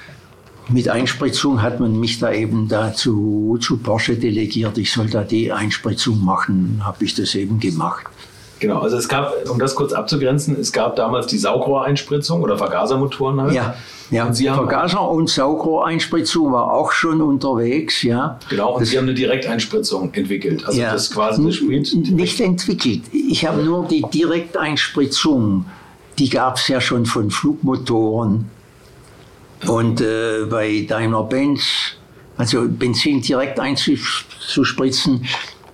mit 0.68 0.88
Einspritzung 0.88 1.62
hat 1.62 1.78
man 1.78 1.98
mich 1.98 2.18
da 2.18 2.32
eben 2.32 2.68
dazu 2.68 3.58
zu 3.60 3.76
Porsche 3.76 4.16
delegiert. 4.16 4.78
Ich 4.78 4.92
soll 4.92 5.08
da 5.08 5.22
die 5.22 5.52
Einspritzung 5.52 6.24
machen, 6.24 6.80
habe 6.84 7.04
ich 7.04 7.14
das 7.14 7.34
eben 7.34 7.60
gemacht. 7.60 8.06
Genau, 8.58 8.78
also 8.80 8.96
es 8.96 9.06
gab, 9.08 9.34
um 9.50 9.58
das 9.58 9.74
kurz 9.74 9.92
abzugrenzen, 9.92 10.56
es 10.58 10.72
gab 10.72 10.96
damals 10.96 11.26
die 11.26 11.36
Saugrohreinspritzung 11.36 12.40
oder 12.42 12.56
Vergasermotoren 12.56 13.40
halt. 13.40 13.52
Ja, 13.52 13.74
ja. 14.10 14.24
Und 14.24 14.34
Sie 14.34 14.48
haben, 14.50 14.56
Vergaser 14.66 15.10
und 15.10 15.28
Saugrohreinspritzung 15.28 16.52
war 16.52 16.72
auch 16.72 16.90
schon 16.92 17.20
unterwegs, 17.20 18.02
ja. 18.02 18.38
genau, 18.48 18.74
und 18.74 18.80
Das- 18.80 18.88
Sie 18.90 18.96
haben 18.96 19.04
eine 19.04 19.14
Direkteinspritzung 19.14 20.14
entwickelt. 20.14 20.64
Also 20.66 20.80
ja. 20.80 20.92
das 20.92 21.10
quasi 21.10 21.44
das 21.44 21.56
Sprit. 21.56 21.94
Nicht 22.10 22.40
entwickelt. 22.40 23.02
Ich 23.12 23.46
habe 23.46 23.62
nur 23.62 23.86
die 23.86 24.02
Direkteinspritzung, 24.10 25.66
die 26.18 26.30
gab 26.30 26.56
es 26.56 26.68
ja 26.68 26.80
schon 26.80 27.04
von 27.04 27.30
Flugmotoren. 27.30 28.50
Und 29.66 30.00
äh, 30.00 30.46
bei 30.48 30.86
Daimler-Benz, 30.88 31.62
also 32.38 32.66
Benzin 32.68 33.20
direkt 33.20 33.60
einzuspritzen, 33.60 35.26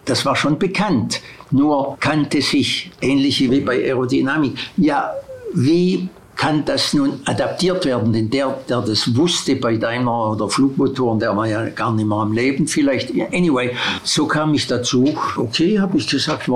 das 0.04 0.24
war 0.24 0.34
schon 0.34 0.58
bekannt. 0.58 1.20
Nur 1.52 1.96
kannte 2.00 2.42
sich, 2.42 2.90
ähnlich 3.00 3.38
wie 3.50 3.60
bei 3.60 3.84
Aerodynamik, 3.84 4.58
ja, 4.76 5.12
wie 5.54 6.08
kann 6.34 6.64
das 6.64 6.92
nun 6.92 7.20
adaptiert 7.26 7.84
werden? 7.84 8.12
Denn 8.12 8.28
der, 8.28 8.58
der 8.68 8.80
das 8.80 9.14
wusste 9.14 9.54
bei 9.56 9.76
Daimler 9.76 10.32
oder 10.32 10.48
Flugmotoren, 10.48 11.20
der 11.20 11.36
war 11.36 11.46
ja 11.46 11.68
gar 11.68 11.92
nicht 11.92 12.06
mehr 12.06 12.18
am 12.18 12.32
Leben 12.32 12.66
vielleicht. 12.66 13.12
Anyway, 13.32 13.76
so 14.02 14.26
kam 14.26 14.52
ich 14.54 14.66
dazu. 14.66 15.14
Okay, 15.36 15.78
habe 15.78 15.98
ich 15.98 16.08
gesagt, 16.08 16.48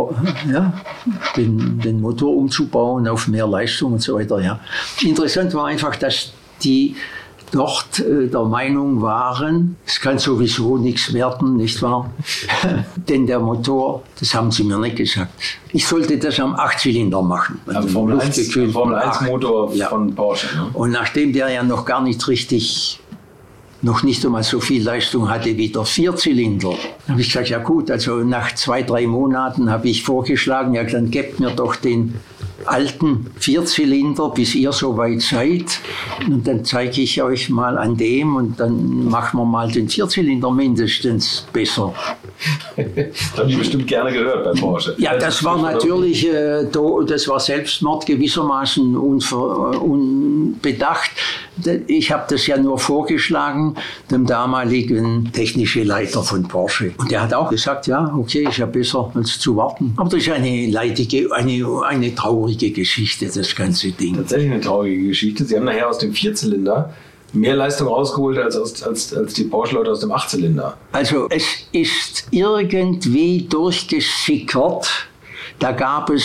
ja, 0.51 0.73
den, 1.37 1.79
den 1.79 2.01
Motor 2.01 2.35
umzubauen 2.37 3.07
auf 3.07 3.29
mehr 3.29 3.47
Leistung 3.47 3.93
und 3.93 4.03
so 4.03 4.17
weiter. 4.17 4.41
Ja. 4.41 4.59
Interessant 5.03 5.55
war 5.55 5.67
einfach, 5.67 5.95
dass 5.95 6.33
die 6.65 6.97
dort 7.53 8.01
äh, 8.01 8.27
der 8.29 8.43
Meinung 8.45 9.01
waren, 9.03 9.77
es 9.87 10.01
kann 10.01 10.19
sowieso 10.19 10.77
nichts 10.79 11.13
werden, 11.13 11.57
nicht 11.57 11.81
wahr? 11.83 12.11
Denn 13.09 13.27
der 13.27 13.39
Motor, 13.41 14.03
das 14.19 14.35
haben 14.35 14.51
sie 14.51 14.65
mir 14.65 14.79
nicht 14.79 14.97
gesagt. 14.97 15.33
Ich 15.73 15.87
sollte 15.87 16.19
das 16.19 16.39
am 16.41 16.55
Achtzylinder 16.55 17.23
machen. 17.23 17.61
Am 17.67 17.77
Also 17.77 17.89
Formel 17.89 18.21
1, 18.21 18.37
luftgekühlten 18.37 18.73
Formel 18.73 18.97
1 18.97 19.07
Acht. 19.17 19.23
Motor 19.31 19.73
Ja. 19.75 19.89
von 19.89 20.15
Porsche. 20.15 20.47
Ne? 20.57 20.67
Und 20.73 20.91
nachdem 20.91 21.33
der 21.33 21.49
ja 21.51 21.63
noch 21.63 21.85
gar 21.85 22.03
nicht 22.03 22.27
richtig, 22.29 23.01
noch 23.83 24.03
nicht 24.03 24.25
einmal 24.25 24.43
so 24.43 24.59
viel 24.61 24.83
Leistung 24.83 25.29
hatte 25.29 25.57
wie 25.57 25.69
der 25.69 25.85
Vierzylinder, 25.85 26.73
habe 27.09 27.21
ich 27.21 27.29
gesagt, 27.29 27.49
ja 27.49 27.59
gut, 27.59 27.91
also 27.91 28.17
nach 28.17 28.55
zwei, 28.55 28.83
drei 28.83 29.07
Monaten 29.07 29.71
habe 29.71 29.89
ich 29.89 30.03
vorgeschlagen, 30.03 30.75
ja 30.75 30.83
dann 30.85 31.11
gebt 31.11 31.41
mir 31.41 31.51
doch 31.51 31.77
den 31.77 32.15
alten 32.65 33.31
Vierzylinder, 33.39 34.31
bis 34.31 34.55
ihr 34.55 34.73
soweit 34.73 35.21
seid. 35.21 35.81
Und 36.27 36.47
dann 36.47 36.65
zeige 36.65 37.03
ich 37.03 37.23
euch 37.23 37.51
mal 37.51 37.77
an 37.79 37.97
dem 37.97 38.37
und 38.37 38.59
dann 38.59 39.09
machen 39.09 39.39
wir 39.39 39.45
mal 39.45 39.71
den 39.71 39.89
Vierzylinder 39.89 40.51
mindestens 40.51 41.47
besser. 41.53 41.93
Das 42.77 43.39
haben 43.39 43.49
die 43.49 43.57
bestimmt 43.57 43.87
gerne 43.87 44.13
gehört 44.13 44.45
bei 44.45 44.53
Porsche. 44.61 44.95
Ja, 44.99 45.17
das 45.17 45.43
war 45.43 45.57
natürlich, 45.57 46.29
äh, 46.29 46.65
das 47.07 47.29
war 47.29 47.41
Selbstmord 47.41 48.05
gewissermaßen 48.05 48.95
äh, 48.95 49.77
unbedacht. 49.79 51.11
Ich 51.87 52.13
habe 52.13 52.25
das 52.29 52.47
ja 52.47 52.59
nur 52.59 52.79
vorgeschlagen, 52.79 53.77
dem 54.11 54.27
damaligen 54.27 55.33
technischen 55.33 55.87
Leiter 55.87 56.23
von 56.23 56.47
Porsche. 56.47 56.93
Und 56.99 57.11
der 57.11 57.23
hat 57.23 57.33
auch 57.33 57.49
gesagt, 57.49 57.87
ja, 57.87 58.15
okay, 58.15 58.47
ist 58.47 58.59
ja 58.59 58.67
besser 58.67 59.11
als 59.15 59.39
zu 59.39 59.57
warten. 59.57 59.95
Aber 59.97 60.11
das 60.11 60.21
ist 60.21 60.31
eine 60.31 60.67
leidige, 60.67 61.33
eine, 61.33 61.65
eine 61.87 62.15
traurige 62.15 62.46
Geschichte, 62.55 63.27
das 63.27 63.55
ganze 63.55 63.91
Ding. 63.93 64.17
Tatsächlich 64.17 64.53
eine 64.53 64.61
traurige 64.61 65.09
Geschichte. 65.09 65.45
Sie 65.45 65.57
haben 65.57 65.65
nachher 65.65 65.89
aus 65.89 65.99
dem 65.99 66.13
Vierzylinder 66.13 66.95
mehr 67.33 67.57
Leistung 67.57 67.89
rausgeholt 67.89 68.39
als, 68.39 68.57
aus, 68.57 68.83
als, 68.83 69.15
als 69.15 69.35
die 69.35 69.45
Porsche-Leute 69.45 69.91
aus 69.91 70.01
dem 70.01 70.13
Achtzylinder. 70.13 70.77
Also 70.93 71.29
es 71.31 71.45
ist 71.73 72.29
irgendwie 72.31 73.43
durchgesickert. 73.43 74.89
Da 75.59 75.73
gab 75.73 76.11
es 76.11 76.25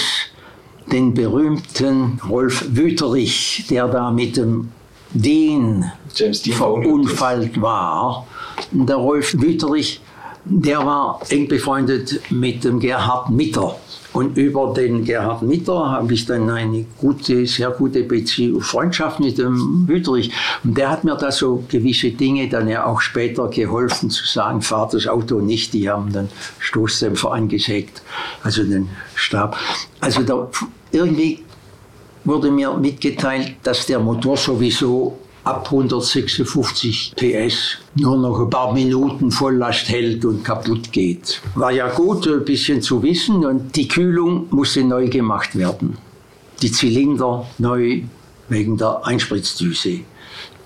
den 0.92 1.14
berühmten 1.14 2.20
Rolf 2.28 2.66
Wüterich, 2.70 3.66
der 3.70 3.88
da 3.88 4.12
mit 4.12 4.38
dem 4.38 4.70
Dean 5.14 5.92
James 6.16 6.42
Dean 6.42 6.58
verunfallt 6.58 7.62
war. 7.62 8.28
Der 8.72 8.96
Rolf 8.96 9.34
Wüterich, 9.34 10.02
der 10.46 10.86
war 10.86 11.22
eng 11.30 11.48
befreundet 11.48 12.20
mit 12.30 12.64
dem 12.64 12.80
Gerhard 12.80 13.30
Mitter. 13.30 13.78
Und 14.14 14.38
über 14.38 14.74
den 14.74 15.06
Gerhard 15.06 15.42
Mitter 15.42 15.90
habe 15.90 16.14
ich 16.14 16.26
dann 16.26 16.50
eine 16.50 16.86
gute, 16.98 17.46
sehr 17.48 17.70
gute 17.70 18.04
Beziehung, 18.04 18.62
Freundschaft 18.62 19.20
mit 19.22 19.38
dem 19.38 19.88
Wüterich. 19.88 20.32
Und 20.64 20.78
der 20.78 20.90
hat 20.90 21.04
mir 21.04 21.16
da 21.16 21.32
so 21.32 21.64
gewisse 21.70 22.12
Dinge 22.12 22.50
dann 22.50 22.68
ja 22.68 22.86
auch 22.86 23.00
später 23.00 23.48
geholfen 23.48 24.10
zu 24.10 24.26
sagen, 24.26 24.62
fahr 24.62 24.90
das 24.92 25.08
Auto 25.08 25.40
nicht. 25.40 25.74
Die 25.74 25.90
haben 25.90 26.12
dann 26.12 26.30
Stoßdämpfer 26.60 27.32
angesägt, 27.32 28.02
also 28.44 28.64
den 28.64 28.90
Stab. 29.16 29.58
Also 30.02 30.24
da, 30.24 30.50
irgendwie 30.92 31.40
wurde 32.26 32.52
mir 32.52 32.74
mitgeteilt, 32.74 33.56
dass 33.64 33.86
der 33.86 34.00
Motor 34.00 34.36
sowieso 34.36 35.18
ab 35.44 35.66
156 35.66 37.14
PS 37.16 37.78
nur 37.96 38.18
noch 38.18 38.40
ein 38.40 38.50
paar 38.50 38.74
Minuten 38.74 39.32
Volllast 39.32 39.90
hält 39.90 40.24
und 40.26 40.44
kaputt 40.44 40.92
geht. 40.92 41.42
War 41.56 41.72
ja 41.72 41.90
gut, 41.90 42.28
ein 42.28 42.46
bisschen 42.46 42.82
zu 42.82 43.02
wissen 43.02 43.46
und 43.46 43.76
die 43.76 43.88
Kühlung 43.88 44.48
musste 44.52 44.84
neu 44.84 45.08
gemacht 45.10 45.58
werden. 45.58 45.98
Die 46.62 46.72
Zylinder 46.72 47.48
neu 47.58 48.02
wegen 48.50 48.78
der 48.78 49.06
Einspritzdüse. 49.06 50.02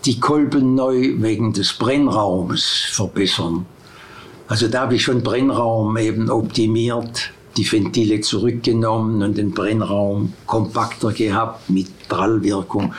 Die 0.03 0.19
Kolben 0.19 0.75
neu 0.75 1.13
wegen 1.17 1.53
des 1.53 1.73
Brennraumes 1.73 2.87
verbessern. 2.91 3.65
Also 4.47 4.67
da 4.67 4.81
habe 4.81 4.95
ich 4.95 5.03
schon 5.03 5.23
Brennraum 5.23 5.97
eben 5.97 6.29
optimiert, 6.29 7.31
die 7.57 7.71
Ventile 7.71 8.21
zurückgenommen 8.21 9.23
und 9.23 9.37
den 9.37 9.51
Brennraum 9.51 10.33
kompakter 10.45 11.11
gehabt 11.11 11.69
mit 11.69 11.87
Prallwirkung. 12.07 12.93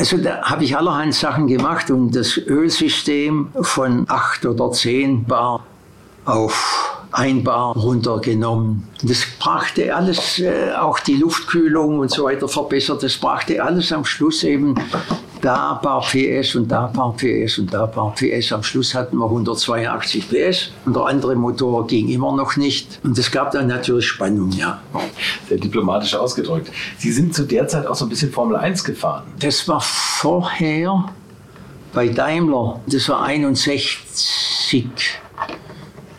Also 0.00 0.16
da 0.16 0.40
habe 0.40 0.64
ich 0.64 0.74
allerhand 0.74 1.14
Sachen 1.14 1.46
gemacht 1.46 1.90
und 1.90 2.16
das 2.16 2.38
Ölsystem 2.38 3.48
von 3.60 4.06
8 4.08 4.46
oder 4.46 4.72
10 4.72 5.24
Bar 5.24 5.62
auf 6.24 7.02
1 7.12 7.44
Bar 7.44 7.76
runtergenommen. 7.76 8.88
Das 9.02 9.26
brachte 9.38 9.94
alles, 9.94 10.38
äh, 10.38 10.72
auch 10.72 11.00
die 11.00 11.16
Luftkühlung 11.16 11.98
und 11.98 12.10
so 12.10 12.24
weiter 12.24 12.48
verbessert, 12.48 13.02
das 13.02 13.18
brachte 13.18 13.62
alles 13.62 13.92
am 13.92 14.06
Schluss 14.06 14.42
eben 14.42 14.74
da 15.40 15.72
ein 15.72 15.80
paar 15.80 16.00
PS 16.02 16.54
und 16.54 16.68
da 16.70 16.86
ein 16.86 16.92
paar 16.92 17.14
PS 17.16 17.58
und 17.58 17.72
da 17.72 17.84
ein 17.84 17.90
paar 17.90 18.14
PS. 18.14 18.52
Am 18.52 18.62
Schluss 18.62 18.94
hatten 18.94 19.16
wir 19.16 19.26
182 19.26 20.28
PS 20.28 20.70
und 20.84 20.94
der 20.94 21.04
andere 21.06 21.34
Motor 21.34 21.86
ging 21.86 22.08
immer 22.08 22.34
noch 22.34 22.56
nicht. 22.56 23.00
Und 23.02 23.18
es 23.18 23.30
gab 23.30 23.50
dann 23.52 23.66
natürlich 23.66 24.06
Spannung, 24.06 24.50
ja. 24.52 24.80
Sehr 25.48 25.58
diplomatisch 25.58 26.14
ausgedrückt. 26.14 26.70
Sie 26.98 27.12
sind 27.12 27.34
zu 27.34 27.44
der 27.44 27.66
Zeit 27.68 27.86
auch 27.86 27.94
so 27.94 28.04
ein 28.06 28.08
bisschen 28.08 28.30
Formel 28.32 28.56
1 28.56 28.84
gefahren. 28.84 29.24
Das 29.38 29.66
war 29.68 29.80
vorher 29.80 31.12
bei 31.92 32.08
Daimler, 32.08 32.80
das 32.86 33.08
war 33.08 33.24
61, 33.24 34.88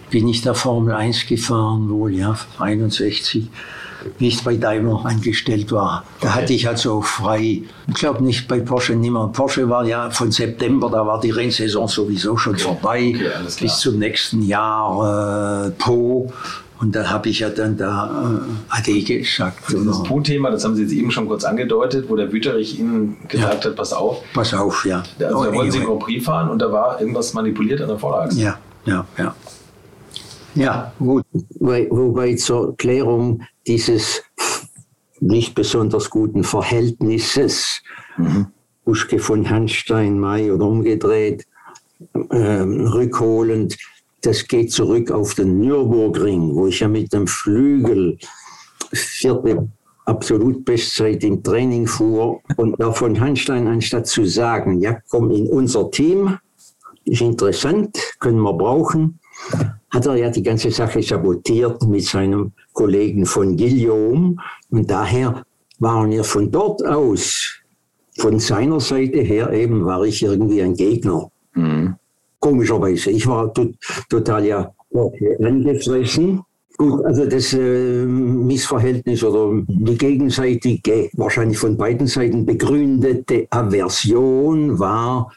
bin 0.10 0.28
ich 0.28 0.42
da 0.42 0.54
Formel 0.54 0.94
1 0.94 1.28
gefahren, 1.28 1.90
wohl, 1.90 2.14
ja, 2.14 2.36
61. 2.60 3.50
wie 4.18 4.28
ich 4.28 4.44
bei 4.44 4.56
Daimler 4.56 5.06
angestellt 5.06 5.72
war. 5.72 6.04
Da 6.20 6.30
okay. 6.30 6.38
hatte 6.38 6.54
ich 6.54 6.68
also 6.68 7.02
frei, 7.02 7.64
ich 7.88 7.94
glaube 7.94 8.24
nicht 8.24 8.48
bei 8.48 8.60
Porsche 8.60 8.96
nimmer. 8.96 9.30
Porsche 9.30 9.70
war 9.70 9.86
ja 9.86 10.10
von 10.10 10.32
September, 10.32 10.90
da 10.90 11.06
war 11.06 11.20
die 11.20 11.32
Rennsaison 11.32 11.88
sowieso 11.88 12.38
schon 12.38 12.54
okay. 12.54 12.64
vorbei, 12.64 13.14
okay, 13.16 13.30
bis 13.60 13.80
zum 13.80 14.00
nächsten 14.00 14.44
Jahr 14.44 15.68
äh, 15.68 15.72
Po. 15.72 16.32
Und 16.80 16.96
da 16.96 17.08
habe 17.12 17.30
ich 17.30 17.40
ja 17.40 17.50
dann 17.50 17.78
da 17.78 18.42
äh, 18.42 18.76
Ade 18.76 19.04
gesagt. 19.04 19.72
Das 19.72 20.02
Po-Thema, 20.02 20.50
das 20.50 20.66
haben 20.66 20.76
Sie 20.76 20.82
jetzt 20.82 20.94
eben 20.94 21.12
schon 21.12 21.28
kurz 21.28 21.44
angedeutet, 21.44 22.10
wo 22.10 22.16
der 22.16 22.32
Wüterich 22.32 22.80
Ihnen 22.80 23.18
gesagt 23.28 23.64
ja. 23.66 23.70
hat, 23.70 23.76
pass 23.76 23.94
auf. 23.94 24.24
Pass 24.34 24.52
auf, 24.56 24.84
ja. 24.84 25.04
Also 25.20 25.38
oh, 25.38 25.44
da 25.44 25.54
wollten 25.54 25.72
Sie 25.72 25.80
Grand 25.80 26.00
Prix 26.00 26.26
fahren 26.26 26.50
und 26.50 26.60
da 26.60 26.72
war 26.72 27.00
irgendwas 27.00 27.36
manipuliert 27.36 27.82
an 27.82 27.88
der 27.88 28.00
Vorderachse. 28.00 28.42
Ja, 28.42 28.58
ja, 28.86 29.06
ja. 29.20 29.36
Ja, 30.56 30.92
gut. 30.98 31.24
Wobei 31.60 32.36
zur 32.36 32.76
Klärung 32.76 33.44
dieses 33.68 34.24
nicht 35.20 35.54
besonders 35.56 36.10
guten 36.10 36.44
Verhältnisses, 36.44 37.82
mhm. 38.18 38.48
Buschke 38.84 39.20
von 39.20 39.48
Hanstein, 39.50 40.20
May 40.20 40.52
oder 40.52 40.66
umgedreht, 40.66 41.46
ähm, 42.32 42.88
rückholend, 42.88 43.78
das 44.22 44.48
geht 44.48 44.72
zurück 44.72 45.12
auf 45.12 45.36
den 45.36 45.60
Nürburgring, 45.60 46.56
wo 46.56 46.68
ich 46.68 46.80
ja 46.80 46.88
mit 46.88 47.14
dem 47.14 47.28
Flügel 47.28 48.18
vierte 48.92 49.68
Absolutbestzeit 50.06 51.24
im 51.24 51.44
Training 51.44 51.88
fuhr 51.88 52.42
und 52.58 52.80
da 52.80 52.92
von 52.92 53.20
Hanstein 53.20 53.68
anstatt 53.68 54.08
zu 54.08 54.26
sagen, 54.26 54.80
ja, 54.80 54.98
komm 55.10 55.30
in 55.32 55.48
unser 55.48 55.90
Team, 55.92 56.38
ist 57.06 57.22
interessant, 57.22 57.98
können 58.20 58.42
wir 58.42 58.54
brauchen, 58.54 59.20
hat 59.92 60.06
er 60.06 60.16
ja 60.16 60.30
die 60.30 60.44
ganze 60.44 60.72
Sache 60.72 61.04
sabotiert 61.04 61.84
mit 61.84 62.06
seinem 62.06 62.54
Kollegen 62.74 63.26
von 63.26 63.58
Guillaume. 63.58 64.38
Und 64.70 64.90
daher 64.90 65.44
waren 65.80 66.12
wir 66.12 66.24
von 66.24 66.50
dort 66.50 66.86
aus, 66.86 67.60
von 68.18 68.40
seiner 68.40 68.80
Seite 68.80 69.20
her 69.20 69.52
eben, 69.52 69.86
war 69.86 70.04
ich 70.04 70.24
irgendwie 70.24 70.62
ein 70.62 70.76
Gegner. 70.76 71.30
Mhm. 71.54 71.96
Komischerweise. 72.40 73.12
Ich 73.12 73.28
war 73.28 73.54
tot, 73.54 73.76
total 74.10 74.46
ja 74.46 74.74
angefressen. 75.44 76.42
Gut, 76.78 77.06
also 77.06 77.26
das 77.26 77.54
äh, 77.54 78.06
Missverhältnis 78.06 79.24
oder 79.24 79.62
die 79.68 79.98
gegenseitige, 79.98 81.10
wahrscheinlich 81.14 81.58
von 81.58 81.78
beiden 81.78 82.08
Seiten 82.08 82.46
begründete 82.46 83.46
Aversion 83.52 84.80
war 84.80 85.32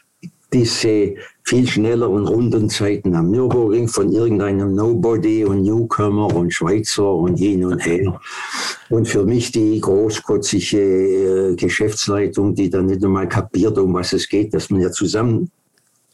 diese 0.55 1.15
viel 1.43 1.67
schnelleren 1.67 2.25
Rundenzeiten 2.25 3.13
am 3.13 3.29
Nürburgring 3.29 3.89
von 3.89 4.11
irgendeinem 4.11 4.73
Nobody 4.73 5.43
und 5.43 5.63
Newcomer 5.63 6.33
und 6.33 6.53
Schweizer 6.53 7.11
und 7.13 7.35
hin 7.35 7.65
und 7.65 7.85
her. 7.85 8.19
Und 8.89 9.07
für 9.07 9.25
mich 9.25 9.51
die 9.51 9.81
großkotzige 9.81 10.79
äh, 11.51 11.55
Geschäftsleitung, 11.55 12.55
die 12.55 12.69
dann 12.69 12.85
nicht 12.85 13.03
einmal 13.03 13.27
kapiert, 13.27 13.77
um 13.77 13.93
was 13.93 14.13
es 14.13 14.29
geht, 14.29 14.53
dass 14.53 14.69
man 14.69 14.79
ja 14.79 14.91
zusammen 14.91 15.51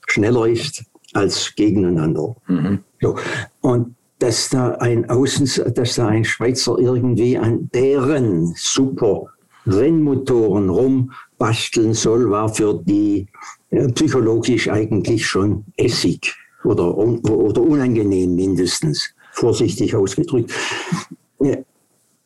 schneller 0.08 0.48
ist 0.48 0.84
als 1.14 1.54
gegeneinander. 1.56 2.36
Mhm. 2.48 2.80
So. 3.00 3.16
Und 3.62 3.96
dass 4.18 4.50
da 4.50 4.72
ein 4.76 5.08
Außen, 5.10 5.74
dass 5.76 5.96
da 5.96 6.08
ein 6.08 6.26
Schweizer 6.26 6.78
irgendwie 6.80 7.38
an 7.38 7.70
deren 7.74 8.54
super 8.56 9.28
Rennmotoren 9.68 10.70
rumbasteln 11.42 11.94
soll, 11.94 12.30
war 12.30 12.54
für 12.54 12.82
die 12.84 13.28
psychologisch 13.96 14.70
eigentlich 14.70 15.26
schon 15.26 15.66
Essig 15.78 16.34
oder, 16.64 16.96
oder 16.96 17.62
unangenehm 17.62 18.36
mindestens, 18.36 19.14
vorsichtig 19.34 19.96
ausgedrückt. 19.96 20.52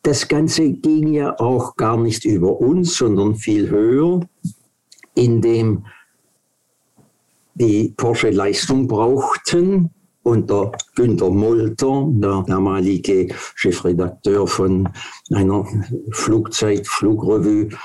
Das 0.02 0.28
Ganze 0.28 0.70
ging 0.70 1.14
ja 1.14 1.38
auch 1.38 1.76
gar 1.76 1.96
nicht 1.96 2.24
über 2.24 2.60
uns, 2.60 2.96
sondern 2.96 3.34
viel 3.36 3.70
höher, 3.70 4.20
indem 5.14 5.86
die 7.54 7.94
Porsche 7.96 8.30
Leistung 8.30 8.86
brauchten 8.86 9.90
und 10.22 10.50
der 10.50 10.72
Günter 10.94 11.30
Molter, 11.30 12.04
der 12.08 12.44
damalige 12.46 13.28
Chefredakteur 13.54 14.46
von 14.46 14.88
einer 15.32 15.64
Flugzeit, 16.10 16.86
Flugrevue, 16.86 17.70
äh, 17.70 17.76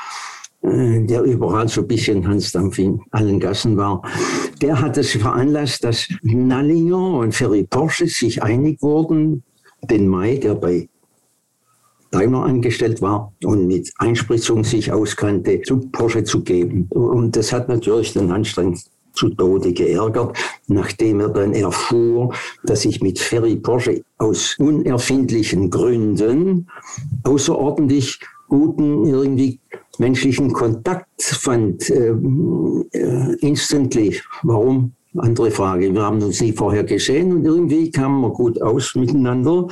der 0.64 1.24
überall 1.24 1.68
so 1.68 1.82
ein 1.82 1.88
bisschen 1.88 2.28
Hansdampf 2.28 2.78
in 2.78 3.01
allen 3.12 3.39
Gassen 3.39 3.78
war, 3.78 4.01
der 4.62 4.80
hat 4.80 4.97
es 4.97 5.12
veranlasst, 5.12 5.84
dass 5.84 6.07
Nallinger 6.22 7.20
und 7.20 7.34
Ferry 7.34 7.66
Porsche 7.68 8.07
sich 8.07 8.43
einig 8.43 8.82
wurden, 8.82 9.43
den 9.89 10.07
Mai, 10.07 10.38
der 10.38 10.55
bei 10.55 10.88
Daimler 12.12 12.43
angestellt 12.43 13.01
war 13.01 13.34
und 13.43 13.68
mit 13.68 13.91
Einspritzung 13.97 14.64
sich 14.64 14.91
auskannte, 14.91 15.62
zu 15.62 15.80
Porsche 15.91 16.24
zu 16.24 16.43
geben. 16.43 16.88
Und 16.89 17.36
das 17.36 17.53
hat 17.53 17.70
natürlich 17.70 18.14
den 18.14 18.32
Anstrengend 18.32 18.84
zu 19.14 19.30
Tode 19.30 19.74
geärgert, 19.74 20.38
nachdem 20.68 21.22
er 21.22 21.30
dann 21.30 21.53
erfuhr, 21.53 22.34
dass 22.64 22.86
ich 22.86 23.01
mit 23.01 23.20
Ferry 23.20 23.55
Porsche 23.55 24.03
aus 24.18 24.55
unerfindlichen 24.59 25.70
Gründen 25.70 26.68
außerordentlich 27.24 28.20
guten 28.52 29.06
irgendwie 29.06 29.60
menschlichen 29.97 30.52
Kontakt 30.52 31.22
fand, 31.22 31.89
äh, 31.89 32.14
äh, 32.91 33.36
instantly. 33.39 34.20
Warum? 34.43 34.91
Andere 35.18 35.52
Frage. 35.52 35.93
Wir 35.93 36.02
haben 36.02 36.22
uns 36.22 36.41
nie 36.41 36.54
vorher 36.54 36.84
gesehen 36.84 37.34
und 37.34 37.45
irgendwie 37.45 37.91
kamen 37.91 38.22
wir 38.22 38.30
gut 38.30 38.62
aus 38.62 38.95
miteinander, 38.95 39.68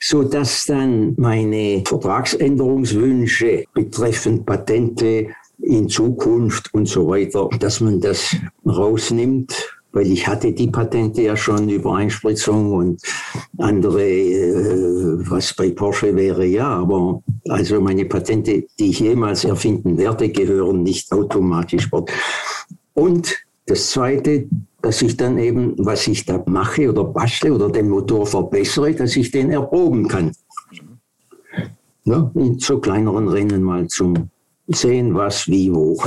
so 0.00 0.22
dass 0.22 0.64
dann 0.66 1.14
meine 1.16 1.82
Vertragsänderungswünsche 1.86 3.64
betreffend 3.72 4.44
Patente 4.44 5.28
in 5.60 5.88
Zukunft 5.88 6.72
und 6.74 6.88
so 6.88 7.08
weiter, 7.08 7.48
dass 7.58 7.80
man 7.80 8.00
das 8.00 8.36
rausnimmt 8.66 9.75
weil 9.96 10.12
ich 10.12 10.28
hatte 10.28 10.52
die 10.52 10.66
Patente 10.66 11.22
ja 11.22 11.34
schon 11.34 11.70
über 11.70 11.96
Einspritzung 11.96 12.70
und 12.74 13.00
andere, 13.56 14.02
äh, 14.06 15.30
was 15.30 15.54
bei 15.54 15.70
Porsche 15.70 16.14
wäre, 16.14 16.44
ja, 16.44 16.68
aber 16.68 17.22
also 17.48 17.80
meine 17.80 18.04
Patente, 18.04 18.66
die 18.78 18.90
ich 18.90 19.00
jemals 19.00 19.44
erfinden 19.44 19.96
werde, 19.96 20.28
gehören 20.28 20.82
nicht 20.82 21.10
automatisch 21.12 21.88
fort. 21.88 22.10
Und 22.92 23.34
das 23.64 23.90
Zweite, 23.90 24.46
dass 24.82 25.00
ich 25.00 25.16
dann 25.16 25.38
eben, 25.38 25.74
was 25.78 26.06
ich 26.08 26.26
da 26.26 26.44
mache 26.46 26.90
oder 26.90 27.04
bastle 27.04 27.54
oder 27.54 27.70
den 27.70 27.88
Motor 27.88 28.26
verbessere, 28.26 28.92
dass 28.92 29.16
ich 29.16 29.30
den 29.30 29.50
erproben 29.50 30.08
kann. 30.08 30.30
Ja, 32.04 32.30
in 32.34 32.58
so 32.58 32.80
kleineren 32.80 33.28
Rennen 33.28 33.62
mal 33.62 33.86
zum 33.86 34.28
sehen, 34.68 35.14
was, 35.14 35.48
wie, 35.48 35.72
wo. 35.72 36.00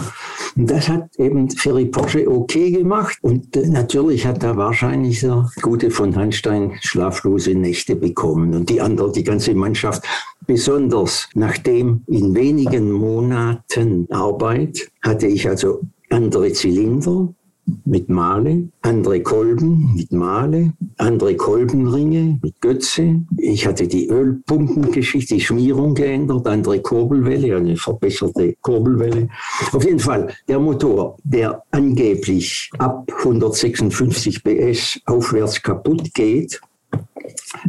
Und 0.56 0.70
das 0.70 0.90
hat 0.90 1.10
eben 1.18 1.50
Ferry 1.50 1.86
Porsche 1.86 2.30
okay 2.30 2.72
gemacht. 2.72 3.18
Und 3.22 3.56
äh, 3.56 3.68
natürlich 3.68 4.26
hat 4.26 4.44
er 4.44 4.58
wahrscheinlich 4.58 5.22
der 5.22 5.50
Gute 5.62 5.92
von 5.92 6.16
Hanstein 6.16 6.78
schlaflose 6.82 7.56
Nächte 7.56 7.96
bekommen. 7.96 8.54
Und 8.54 8.70
die 8.70 8.82
andere, 8.82 9.12
die 9.12 9.24
ganze 9.24 9.54
Mannschaft, 9.54 10.04
besonders 10.46 11.30
nachdem 11.34 12.04
in 12.08 12.36
wenigen 12.36 12.92
Monaten 12.92 14.08
Arbeit 14.10 14.92
hatte 15.02 15.28
ich 15.28 15.48
also 15.48 15.82
andere 16.10 16.52
Zylinder, 16.54 17.34
mit 17.86 18.10
Male, 18.10 18.70
andere 18.82 19.22
Kolben 19.22 19.94
mit 19.96 20.12
Male, 20.12 20.74
andere 20.98 21.36
Kolbenringe 21.36 22.40
mit 22.42 22.60
Götze. 22.62 23.22
Ich 23.38 23.66
hatte 23.66 23.88
die 23.88 24.08
Ölpumpengeschichte, 24.08 25.36
die 25.36 25.42
Schmierung 25.42 25.94
geändert, 25.94 26.48
andere 26.48 26.80
Kurbelwelle, 26.80 27.58
eine 27.58 27.76
verbesserte 27.76 28.56
Kurbelwelle. 28.62 29.30
Auf 29.72 29.84
jeden 29.84 30.00
Fall, 30.00 30.34
der 30.48 30.60
Motor, 30.60 31.18
der 31.24 31.64
angeblich 31.72 32.70
ab 32.78 33.12
156 33.20 34.44
PS 34.44 35.00
aufwärts 35.06 35.62
kaputt 35.62 36.14
geht, 36.14 36.60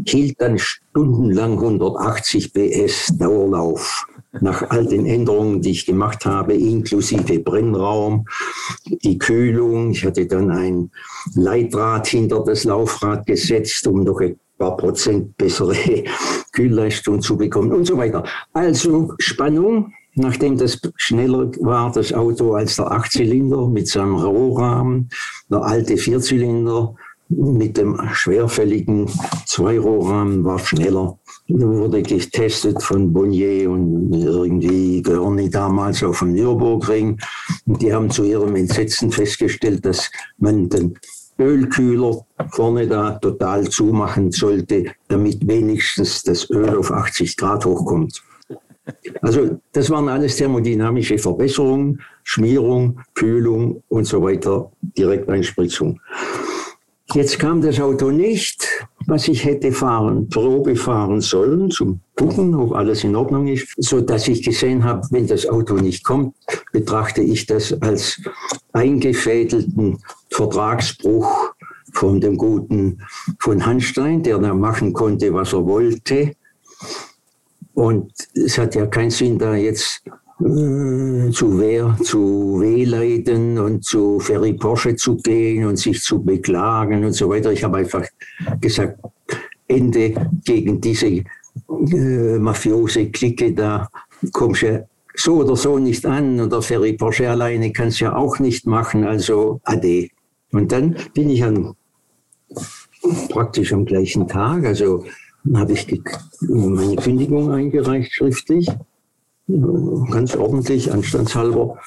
hielt 0.07 0.41
dann 0.41 0.59
stundenlang 0.59 1.53
180 1.53 2.53
PS 2.53 3.17
Dauerlauf 3.19 4.07
nach 4.41 4.71
all 4.71 4.87
den 4.87 5.07
Änderungen, 5.07 5.61
die 5.61 5.71
ich 5.71 5.87
gemacht 5.87 6.25
habe, 6.25 6.55
inklusive 6.55 7.41
Brennraum, 7.41 8.27
die 8.87 9.19
Kühlung. 9.19 9.91
Ich 9.91 10.05
hatte 10.05 10.27
dann 10.27 10.51
ein 10.51 10.91
Leitrad 11.35 12.07
hinter 12.07 12.45
das 12.45 12.65
Laufrad 12.65 13.27
gesetzt, 13.27 13.87
um 13.87 14.05
noch 14.05 14.21
ein 14.21 14.39
paar 14.59 14.77
Prozent 14.77 15.37
bessere 15.37 15.75
Kühlleistung 16.53 17.21
zu 17.21 17.37
bekommen 17.37 17.73
und 17.73 17.87
so 17.87 17.97
weiter. 17.97 18.23
Also 18.53 19.15
Spannung, 19.19 19.93
nachdem 20.15 20.57
das 20.57 20.81
schneller 20.97 21.51
war, 21.61 21.91
das 21.91 22.13
Auto 22.13 22.55
als 22.55 22.77
der 22.77 22.91
Achtzylinder 22.91 23.67
mit 23.67 23.89
seinem 23.89 24.15
Rohrrahmen, 24.15 25.09
der 25.51 25.63
alte 25.63 25.97
Vierzylinder 25.97 26.95
mit 27.31 27.77
dem 27.77 27.99
schwerfälligen 28.13 29.07
Zweirohrrahmen 29.47 30.45
war 30.45 30.59
schneller 30.59 31.20
wurde 31.53 32.03
getestet 32.03 32.83
von 32.83 33.13
Bonnier 33.13 33.71
und 33.71 34.13
irgendwie 34.13 35.03
Görni 35.03 35.51
damals 35.51 36.03
auf 36.03 36.21
dem 36.21 36.33
Nürburgring. 36.33 37.19
Und 37.67 37.83
die 37.83 37.93
haben 37.93 38.11
zu 38.11 38.25
ihrem 38.25 38.57
Entsetzen 38.57 39.11
festgestellt, 39.11 39.85
dass 39.85 40.11
man 40.39 40.69
den 40.69 40.99
Ölkühler 41.39 42.27
vorne 42.51 42.87
da 42.87 43.13
total 43.13 43.69
zumachen 43.69 44.31
sollte, 44.31 44.93
damit 45.09 45.47
wenigstens 45.47 46.23
das 46.23 46.49
Öl 46.51 46.77
auf 46.77 46.91
80 46.91 47.37
Grad 47.37 47.65
hochkommt. 47.65 48.23
Also 49.23 49.61
das 49.73 49.91
waren 49.91 50.09
alles 50.09 50.37
thermodynamische 50.37 51.19
Verbesserungen, 51.19 52.01
Schmierung, 52.25 53.01
Kühlung 53.15 53.83
und 53.89 54.05
so 54.05 54.23
weiter, 54.23 54.71
Direkteinspritzung. 54.83 56.01
Jetzt 57.13 57.39
kam 57.39 57.61
das 57.61 57.81
Auto 57.81 58.11
nicht, 58.11 58.87
was 59.11 59.27
ich 59.27 59.45
hätte 59.45 59.73
fahren, 59.73 60.29
Probe 60.29 60.77
fahren 60.77 61.21
sollen, 61.21 61.71
zum 61.71 62.01
Gucken, 62.15 62.55
ob 62.55 62.73
alles 62.73 63.03
in 63.03 63.17
Ordnung 63.17 63.49
ist, 63.49 63.67
so 63.77 64.01
dass 64.01 64.29
ich 64.29 64.43
gesehen 64.43 64.85
habe, 64.85 65.07
wenn 65.11 65.27
das 65.27 65.49
Auto 65.49 65.75
nicht 65.75 66.05
kommt, 66.05 66.35
betrachte 66.73 67.21
ich 67.21 67.47
das 67.47 67.73
als 67.83 68.21
eingefädelten 68.73 69.99
Vertragsbruch 70.31 71.55
von 71.93 72.21
dem 72.21 72.37
guten 72.37 73.03
von 73.41 73.67
Hanstein, 73.67 74.23
der 74.23 74.39
da 74.39 74.55
machen 74.55 74.93
konnte, 74.93 75.35
was 75.35 75.53
er 75.53 75.67
wollte. 75.67 76.35
Und 77.75 78.13
es 78.35 78.59
hat 78.59 78.75
ja 78.77 78.87
keinen 78.87 79.11
Sinn, 79.11 79.39
da 79.39 79.57
jetzt 79.57 80.03
zu 80.41 81.59
Wehr, 81.61 81.97
zu 82.03 82.61
Wehleiden 82.61 83.59
und 83.59 83.85
zu 83.85 84.19
Ferry 84.21 84.55
Porsche 84.55 84.97
zu 84.97 85.17
gehen 85.17 85.67
und 85.67 85.77
sich 85.77 86.01
zu 86.01 86.23
beklagen 86.23 87.05
und 87.05 87.13
so 87.13 87.29
weiter. 87.29 87.53
Ich 87.53 87.63
habe 87.63 87.79
einfach 87.79 88.05
gesagt, 88.61 88.99
Ende 89.69 90.15
gegen 90.45 90.81
diese 90.81 91.07
äh, 91.07 92.39
mafiose 92.39 93.11
Clique 93.11 93.53
da 93.53 93.89
kommst 94.33 94.63
du 94.63 94.89
so 95.15 95.37
oder 95.43 95.57
so 95.57 95.79
nicht 95.79 96.07
an 96.07 96.41
und 96.41 96.53
der 96.53 96.63
Ferry 96.63 96.95
Porsche 96.95 97.29
alleine 97.29 97.71
kann 97.73 97.89
es 97.89 98.01
ja 98.01 98.17
auch 98.17 98.39
nicht 98.39 98.67
machen, 98.67 99.05
also 99.05 99.61
ade. 99.65 100.09
Und 100.53 100.73
dann 100.73 100.97
bin 101.13 101.29
ich 101.29 101.45
an, 101.45 101.75
praktisch 103.29 103.75
am 103.75 103.85
gleichen 103.85 104.27
Tag, 104.27 104.65
also 104.65 105.05
habe 105.55 105.73
ich 105.73 105.87
meine 106.41 106.97
Kündigung 106.97 107.51
eingereicht 107.51 108.13
schriftlich 108.13 108.67
ganz 110.11 110.37
ordentlich, 110.37 110.93
anstandshalber, 110.93 111.79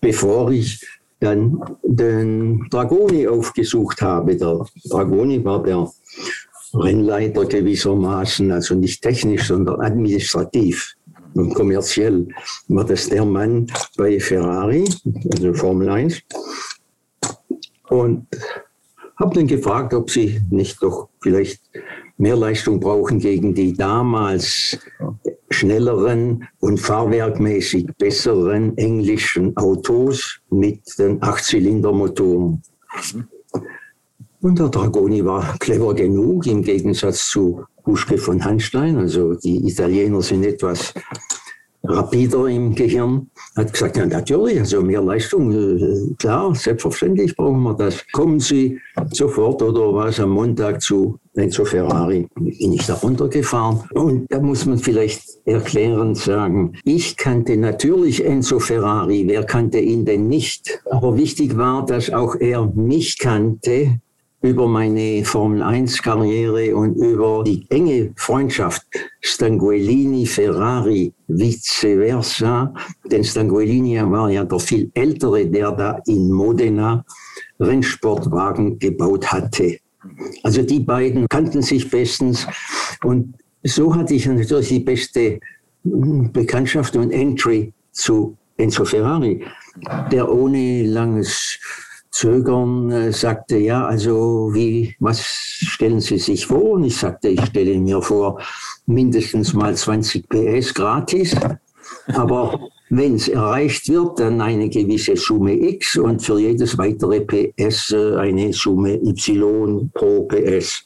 bevor 0.00 0.50
ich 0.50 0.84
dann 1.20 1.60
den 1.82 2.66
Dragoni 2.70 3.26
aufgesucht 3.26 4.02
habe. 4.02 4.36
Der 4.36 4.64
Dragoni 4.90 5.44
war 5.44 5.62
der 5.62 5.90
Rennleiter 6.74 7.46
gewissermaßen, 7.46 8.50
also 8.50 8.74
nicht 8.74 9.02
technisch, 9.02 9.46
sondern 9.48 9.80
administrativ 9.80 10.96
und 11.34 11.52
kommerziell 11.54 12.28
war 12.68 12.84
das 12.84 13.08
der 13.08 13.24
Mann 13.24 13.66
bei 13.96 14.20
Ferrari, 14.20 14.84
also 15.32 15.52
Formel 15.54 15.88
1. 15.88 16.22
Und 17.88 18.26
habe 19.16 19.34
dann 19.34 19.46
gefragt, 19.46 19.94
ob 19.94 20.10
sie 20.10 20.40
nicht 20.50 20.82
doch 20.82 21.08
vielleicht 21.20 21.60
mehr 22.16 22.36
Leistung 22.36 22.80
brauchen 22.80 23.18
gegen 23.18 23.54
die 23.54 23.72
damals 23.72 24.78
schnelleren 25.50 26.46
und 26.60 26.78
fahrwerkmäßig 26.78 27.86
besseren 27.98 28.76
englischen 28.76 29.56
Autos 29.56 30.40
mit 30.50 30.80
den 30.98 31.22
Achtzylindermotoren. 31.22 32.62
Und 34.40 34.58
der 34.58 34.68
Dragoni 34.68 35.24
war 35.24 35.56
clever 35.58 35.94
genug 35.94 36.46
im 36.46 36.62
Gegensatz 36.62 37.28
zu 37.28 37.64
Buschke 37.84 38.18
von 38.18 38.44
Hanstein. 38.44 38.96
Also 38.96 39.34
die 39.34 39.66
Italiener 39.66 40.20
sind 40.22 40.44
etwas 40.44 40.92
rapider 41.84 42.46
im 42.46 42.74
Gehirn, 42.74 43.30
hat 43.56 43.72
gesagt, 43.72 43.96
ja 43.96 44.06
natürlich, 44.06 44.58
also 44.58 44.82
mehr 44.82 45.02
Leistung, 45.02 45.52
äh, 45.52 46.14
klar, 46.18 46.54
selbstverständlich 46.54 47.36
brauchen 47.36 47.62
wir 47.62 47.74
das. 47.74 48.04
Kommen 48.12 48.40
Sie 48.40 48.78
sofort 49.12 49.62
oder 49.62 49.94
was 49.94 50.18
am 50.20 50.30
Montag 50.30 50.80
zu 50.80 51.18
Enzo 51.34 51.64
Ferrari. 51.64 52.28
Bin 52.34 52.72
ich 52.72 52.86
da 52.86 52.94
runtergefahren 52.94 53.80
und 53.94 54.26
da 54.30 54.40
muss 54.40 54.66
man 54.66 54.78
vielleicht 54.78 55.22
erklärend 55.44 56.16
sagen, 56.16 56.74
ich 56.84 57.16
kannte 57.16 57.56
natürlich 57.56 58.24
Enzo 58.24 58.60
Ferrari, 58.60 59.24
wer 59.26 59.44
kannte 59.44 59.78
ihn 59.80 60.04
denn 60.04 60.28
nicht? 60.28 60.82
Aber 60.90 61.16
wichtig 61.16 61.56
war, 61.56 61.84
dass 61.84 62.10
auch 62.10 62.36
er 62.36 62.66
mich 62.74 63.18
kannte 63.18 64.00
über 64.44 64.68
meine 64.68 65.24
Formel-1-Karriere 65.24 66.76
und 66.76 66.96
über 66.96 67.42
die 67.44 67.64
enge 67.70 68.12
Freundschaft 68.16 68.82
Stanguellini-Ferrari 69.22 71.14
vice 71.28 71.96
versa. 71.96 72.74
Denn 73.10 73.24
Stanguellini 73.24 73.98
war 74.10 74.28
ja 74.28 74.44
der 74.44 74.60
viel 74.60 74.90
ältere, 74.92 75.46
der 75.46 75.72
da 75.72 75.98
in 76.06 76.30
Modena 76.30 77.02
Rennsportwagen 77.58 78.78
gebaut 78.78 79.32
hatte. 79.32 79.78
Also 80.42 80.60
die 80.60 80.80
beiden 80.80 81.26
kannten 81.30 81.62
sich 81.62 81.88
bestens 81.88 82.46
und 83.02 83.34
so 83.62 83.94
hatte 83.94 84.12
ich 84.12 84.26
natürlich 84.26 84.68
die 84.68 84.80
beste 84.80 85.40
Bekanntschaft 85.84 86.96
und 86.96 87.12
Entry 87.12 87.72
zu 87.92 88.36
Enzo 88.58 88.84
Ferrari, 88.84 89.42
der 90.12 90.30
ohne 90.30 90.82
langes 90.84 91.58
Zögern 92.14 92.92
äh, 92.92 93.12
sagte, 93.12 93.58
ja, 93.58 93.86
also 93.86 94.50
wie, 94.54 94.94
was 95.00 95.20
stellen 95.20 96.00
Sie 96.00 96.18
sich 96.18 96.46
vor? 96.46 96.74
Und 96.74 96.84
ich 96.84 96.96
sagte, 96.96 97.28
ich 97.28 97.44
stelle 97.46 97.76
mir 97.76 98.00
vor, 98.00 98.40
mindestens 98.86 99.52
mal 99.52 99.74
20 99.74 100.28
PS 100.28 100.72
gratis. 100.72 101.34
Aber 102.14 102.60
wenn 102.88 103.16
es 103.16 103.26
erreicht 103.26 103.88
wird, 103.88 104.20
dann 104.20 104.40
eine 104.40 104.68
gewisse 104.68 105.16
Summe 105.16 105.54
X 105.54 105.96
und 105.96 106.22
für 106.22 106.38
jedes 106.38 106.78
weitere 106.78 107.20
PS 107.20 107.90
äh, 107.90 108.16
eine 108.16 108.52
Summe 108.52 108.94
Y 108.94 109.90
pro 109.92 110.22
PS. 110.28 110.84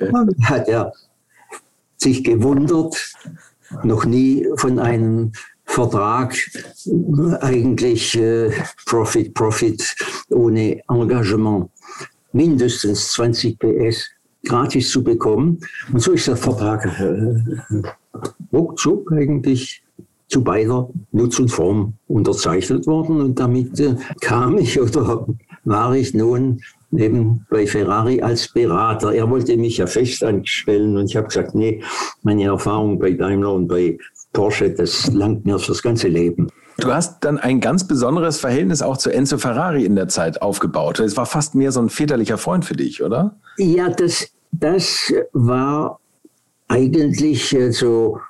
Okay. 0.00 0.12
Hat 0.44 0.68
er 0.68 0.92
sich 1.96 2.22
gewundert, 2.22 2.94
noch 3.82 4.04
nie 4.04 4.46
von 4.54 4.78
einem 4.78 5.32
Vertrag 5.68 6.34
eigentlich 7.40 8.18
äh, 8.18 8.50
Profit, 8.86 9.34
Profit 9.34 9.94
ohne 10.30 10.80
Engagement 10.88 11.70
mindestens 12.32 13.12
20 13.12 13.58
PS 13.58 14.10
gratis 14.44 14.90
zu 14.90 15.04
bekommen. 15.04 15.58
Und 15.92 16.00
so 16.00 16.12
ist 16.12 16.26
der 16.26 16.36
Vertrag 16.36 16.84
äh, 16.86 17.84
ruckzuck 18.52 19.12
eigentlich 19.12 19.82
zu 20.28 20.42
beider 20.42 20.88
Nutz 21.12 21.38
und 21.38 21.50
Form 21.50 21.94
unterzeichnet 22.06 22.86
worden. 22.86 23.20
Und 23.20 23.38
damit 23.38 23.78
äh, 23.78 23.94
kam 24.20 24.58
ich 24.58 24.80
oder 24.80 25.26
war 25.64 25.94
ich 25.94 26.14
nun 26.14 26.60
eben 26.96 27.46
bei 27.50 27.66
Ferrari 27.66 28.22
als 28.22 28.48
Berater. 28.48 29.12
Er 29.12 29.28
wollte 29.28 29.56
mich 29.56 29.76
ja 29.76 29.86
fest 29.86 30.24
anstellen 30.24 30.96
und 30.96 31.10
ich 31.10 31.16
habe 31.16 31.28
gesagt, 31.28 31.54
nee, 31.54 31.82
meine 32.22 32.44
Erfahrung 32.44 32.98
bei 32.98 33.12
Daimler 33.12 33.52
und 33.52 33.68
bei 33.68 33.98
Porsche, 34.32 34.70
das 34.70 35.12
langt 35.12 35.46
mir 35.46 35.58
fürs 35.58 35.82
ganze 35.82 36.08
Leben. 36.08 36.48
Du 36.78 36.92
hast 36.92 37.24
dann 37.24 37.38
ein 37.38 37.60
ganz 37.60 37.88
besonderes 37.88 38.38
Verhältnis 38.38 38.82
auch 38.82 38.96
zu 38.96 39.10
Enzo 39.10 39.38
Ferrari 39.38 39.84
in 39.84 39.96
der 39.96 40.08
Zeit 40.08 40.42
aufgebaut. 40.42 41.00
Es 41.00 41.16
war 41.16 41.26
fast 41.26 41.56
mehr 41.56 41.72
so 41.72 41.80
ein 41.80 41.88
väterlicher 41.88 42.38
Freund 42.38 42.64
für 42.64 42.76
dich, 42.76 43.02
oder? 43.02 43.36
Ja, 43.56 43.88
das, 43.88 44.28
das 44.52 45.12
war 45.32 45.98
eigentlich 46.68 47.52
äh, 47.54 47.72
so 47.72 48.20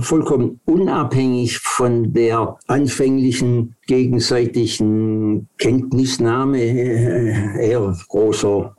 vollkommen 0.00 0.60
unabhängig 0.64 1.58
von 1.58 2.12
der 2.12 2.56
anfänglichen 2.68 3.74
gegenseitigen 3.86 5.48
Kenntnisnahme. 5.58 6.60
Äh, 6.60 7.70
er 7.70 7.96
großer 8.08 8.76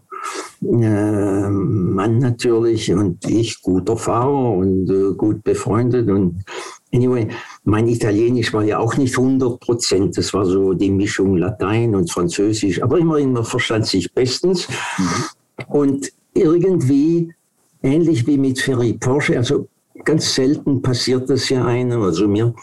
äh, 0.62 1.50
Mann 1.50 2.20
natürlich 2.20 2.92
und 2.92 3.26
ich 3.26 3.62
guter 3.62 3.98
Fahrer 3.98 4.52
und 4.52 4.90
äh, 4.90 5.14
gut 5.16 5.44
befreundet 5.44 6.10
und 6.10 6.44
anyway, 6.94 7.28
mein 7.64 7.88
Italienisch 7.88 8.54
war 8.54 8.64
ja 8.64 8.80
auch 8.80 8.98
nicht 8.98 9.18
100 9.18 9.60
Prozent, 9.60 10.18
das 10.18 10.34
war 10.34 10.46
so 10.46 10.74
die 10.74 10.92
Mischung 10.92 11.38
Latein 11.38 11.96
und 11.96 12.12
Französisch, 12.12 12.82
aber 12.82 13.00
immerhin, 13.00 13.34
man 13.34 13.46
verstand 13.46 13.86
sich 13.86 14.12
bestens 14.14 14.68
mhm. 14.98 15.66
und 15.68 16.12
irgendwie 16.34 17.34
ähnlich 17.82 18.28
wie 18.28 18.38
mit 18.38 18.60
Ferry 18.60 18.94
Porsche, 18.94 19.38
also 19.38 19.68
ganz 20.04 20.34
selten 20.34 20.82
passiert 20.82 21.30
das 21.30 21.50
ja 21.50 21.66
einem, 21.66 22.02
also 22.02 22.28
mir, 22.28 22.54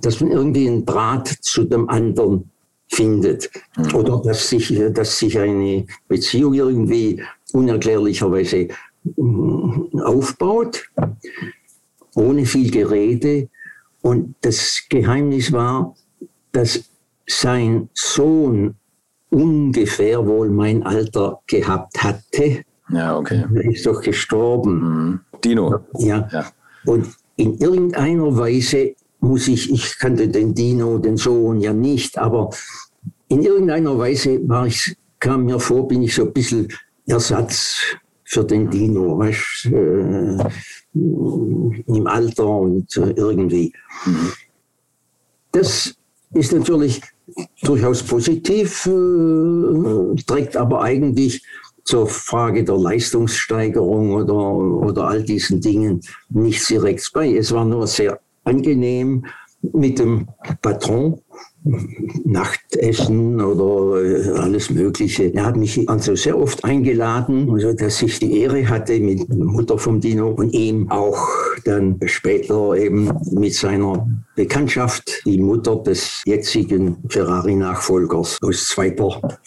dass 0.00 0.20
man 0.20 0.30
irgendwie 0.30 0.68
einen 0.68 0.84
Draht 0.84 1.28
zu 1.28 1.64
dem 1.64 1.88
anderen 1.88 2.51
findet. 2.92 3.50
Mhm. 3.76 3.94
Oder 3.94 4.22
dass 4.22 4.48
sich, 4.48 4.78
dass 4.92 5.18
sich 5.18 5.38
eine 5.38 5.86
Beziehung 6.08 6.54
irgendwie 6.54 7.22
unerklärlicherweise 7.52 8.68
mm, 9.16 10.00
aufbaut, 10.04 10.90
ohne 12.14 12.44
viel 12.44 12.70
Gerede. 12.70 13.48
Und 14.02 14.34
das 14.42 14.82
Geheimnis 14.88 15.52
war, 15.52 15.94
dass 16.52 16.84
sein 17.26 17.88
Sohn 17.94 18.74
ungefähr 19.30 20.26
wohl 20.26 20.50
mein 20.50 20.82
Alter 20.82 21.40
gehabt 21.46 22.02
hatte. 22.02 22.64
Ja, 22.90 23.16
okay. 23.16 23.44
Er 23.54 23.70
ist 23.70 23.86
doch 23.86 24.02
gestorben. 24.02 24.74
Mhm. 24.74 25.20
Dino. 25.42 25.80
Ja. 25.98 26.28
ja. 26.30 26.46
Und 26.84 27.08
in 27.36 27.56
irgendeiner 27.56 28.36
Weise 28.36 28.94
muss 29.22 29.48
ich, 29.48 29.72
ich 29.72 29.98
kannte 29.98 30.28
den 30.28 30.52
Dino, 30.52 30.98
den 30.98 31.16
Sohn 31.16 31.60
ja 31.60 31.72
nicht, 31.72 32.18
aber 32.18 32.50
in 33.28 33.42
irgendeiner 33.42 33.96
Weise 33.96 34.40
war 34.46 34.66
ich 34.66 34.96
kam 35.22 35.44
mir 35.44 35.60
vor, 35.60 35.86
bin 35.86 36.02
ich 36.02 36.16
so 36.16 36.24
ein 36.24 36.32
bisschen 36.32 36.68
Ersatz 37.06 37.76
für 38.24 38.44
den 38.44 38.68
Dino, 38.68 39.18
weißt, 39.18 39.66
äh, 39.66 40.36
im 40.94 42.06
Alter 42.06 42.48
und 42.48 42.96
äh, 42.96 43.12
irgendwie. 43.12 43.72
Das 45.52 45.94
ist 46.34 46.52
natürlich 46.52 47.00
durchaus 47.62 48.02
positiv, 48.02 48.86
äh, 48.86 50.22
trägt 50.26 50.56
aber 50.56 50.82
eigentlich 50.82 51.44
zur 51.84 52.08
Frage 52.08 52.64
der 52.64 52.78
Leistungssteigerung 52.78 54.12
oder, 54.14 54.34
oder 54.34 55.04
all 55.04 55.22
diesen 55.22 55.60
Dingen 55.60 56.00
nichts 56.30 56.66
direkt 56.66 57.08
bei. 57.12 57.32
Es 57.36 57.52
war 57.52 57.64
nur 57.64 57.86
sehr 57.86 58.18
angenehm 58.44 59.24
mit 59.72 59.98
dem 59.98 60.26
Patron 60.60 61.20
Nachtessen 62.24 63.40
oder 63.40 64.02
äh, 64.02 64.38
alles 64.38 64.70
Mögliche. 64.70 65.32
Er 65.32 65.46
hat 65.46 65.56
mich 65.56 65.88
also 65.88 66.16
sehr 66.16 66.36
oft 66.36 66.64
eingeladen, 66.64 67.48
also 67.50 67.72
dass 67.72 68.02
ich 68.02 68.18
die 68.18 68.40
Ehre 68.40 68.68
hatte 68.68 68.98
mit 68.98 69.28
Mutter 69.28 69.78
vom 69.78 70.00
Dino 70.00 70.30
und 70.30 70.52
ihm 70.52 70.90
auch 70.90 71.28
dann 71.64 72.00
später 72.06 72.74
eben 72.74 73.12
mit 73.30 73.54
seiner 73.54 74.08
Bekanntschaft, 74.34 75.22
die 75.24 75.38
Mutter 75.38 75.76
des 75.76 76.22
jetzigen 76.26 76.96
Ferrari-Nachfolgers 77.08 78.38
aus 78.42 78.66
zweiter 78.66 79.38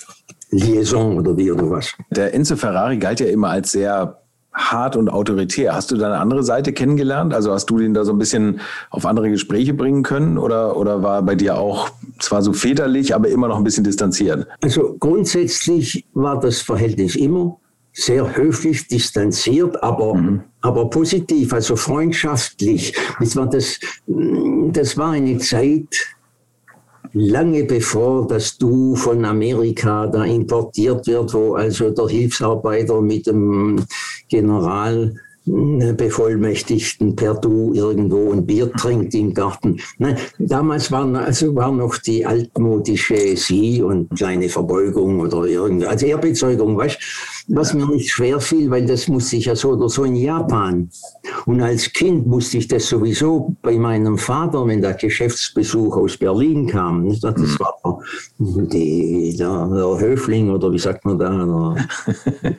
Liaison 0.52 1.18
oder 1.18 1.36
wie 1.36 1.52
oder 1.52 1.70
was. 1.70 1.92
Der 2.12 2.34
Enzo 2.34 2.56
Ferrari 2.56 2.98
galt 2.98 3.20
ja 3.20 3.28
immer 3.28 3.50
als 3.50 3.74
sehr 3.74 4.22
hart 4.56 4.96
und 4.96 5.10
autoritär. 5.10 5.76
Hast 5.76 5.92
du 5.92 5.98
da 5.98 6.08
eine 6.08 6.18
andere 6.18 6.44
Seite 6.44 6.72
kennengelernt? 6.72 7.34
Also 7.34 7.52
hast 7.52 7.66
du 7.68 7.78
den 7.78 7.94
da 7.94 8.06
so 8.06 8.14
ein 8.14 8.18
bisschen 8.18 8.62
auf 8.90 9.06
andere 9.06 9.30
Gespräche 9.30 9.74
bringen 9.74 10.02
können 10.02 10.38
oder, 10.38 10.78
oder 10.78 11.04
war 11.04 11.22
bei 11.22 11.36
dir 11.36 11.58
auch 11.58 11.90
zwar 12.20 12.42
so 12.42 12.54
väterlich, 12.54 13.14
aber 13.14 13.28
immer 13.28 13.50
noch 13.50 13.58
ein 13.58 13.64
bisschen 13.66 13.84
distanziert? 13.84 14.48
Also 14.62 14.96
grundsätzlich 15.00 16.06
war 16.14 16.40
das 16.40 16.62
Verhältnis 16.62 17.16
immer 17.16 17.58
sehr 17.92 18.36
höflich, 18.36 18.88
distanziert, 18.88 19.82
aber, 19.82 20.16
mhm. 20.16 20.42
aber 20.62 20.90
positiv, 20.90 21.54
also 21.54 21.76
freundschaftlich. 21.76 22.94
Das 23.20 23.36
war, 23.36 23.48
das, 23.48 23.80
das 24.08 24.98
war 24.98 25.12
eine 25.12 25.38
Zeit, 25.38 25.88
lange 27.14 27.64
bevor 27.64 28.28
das 28.28 28.58
Du 28.58 28.96
von 28.96 29.24
Amerika 29.24 30.08
da 30.08 30.26
importiert 30.26 31.08
wird, 31.08 31.34
wo 31.34 31.56
also 31.56 31.90
der 31.90 32.08
Hilfsarbeiter 32.08 33.02
mit 33.02 33.28
dem 33.28 33.86
General 34.30 35.14
Bevollmächtigten 35.48 37.16
per 37.16 37.36
Du 37.36 37.72
irgendwo 37.74 38.32
ein 38.32 38.48
Bier 38.48 38.72
trinkt 38.72 39.14
im 39.14 39.32
Garten. 39.34 39.80
Nein, 40.00 40.18
damals 40.40 40.92
war, 40.92 41.06
also 41.14 41.54
war 41.56 41.72
noch 41.72 41.98
die 42.00 42.26
altmodische 42.26 43.38
Sie 43.38 43.84
und 43.84 44.10
kleine 44.16 44.50
Verbeugung 44.50 45.20
oder 45.20 45.46
irgendwie, 45.46 45.86
also 45.86 46.08
Ehrbezeugung, 46.08 46.76
weißt 46.76 47.45
was 47.48 47.74
mir 47.74 47.86
nicht 47.88 48.10
schwer 48.12 48.40
fiel, 48.40 48.72
weil 48.72 48.86
das 48.86 49.08
musste 49.08 49.36
ich 49.36 49.46
ja 49.46 49.56
so 49.56 49.72
oder 49.72 49.90
so 49.90 50.04
in 50.04 50.16
Japan. 50.16 50.90
Und 51.46 51.62
als 51.62 51.92
Kind 51.92 52.26
musste 52.26 52.58
ich 52.58 52.68
das 52.68 52.88
sowieso 52.88 53.56
bei 53.62 53.78
meinem 53.78 54.18
Vater, 54.18 54.66
wenn 54.66 54.82
der 54.82 54.94
Geschäftsbesuch 54.94 55.96
aus 55.96 56.18
Berlin 56.18 56.68
kam. 56.68 57.08
Das 57.20 57.38
mhm. 57.38 57.60
war 57.60 58.02
die, 58.40 59.36
der, 59.38 59.68
der 59.68 60.00
Höfling 60.00 60.50
oder 60.50 60.72
wie 60.72 60.80
sagt 60.80 61.06
man 61.06 61.20
da, 61.20 61.76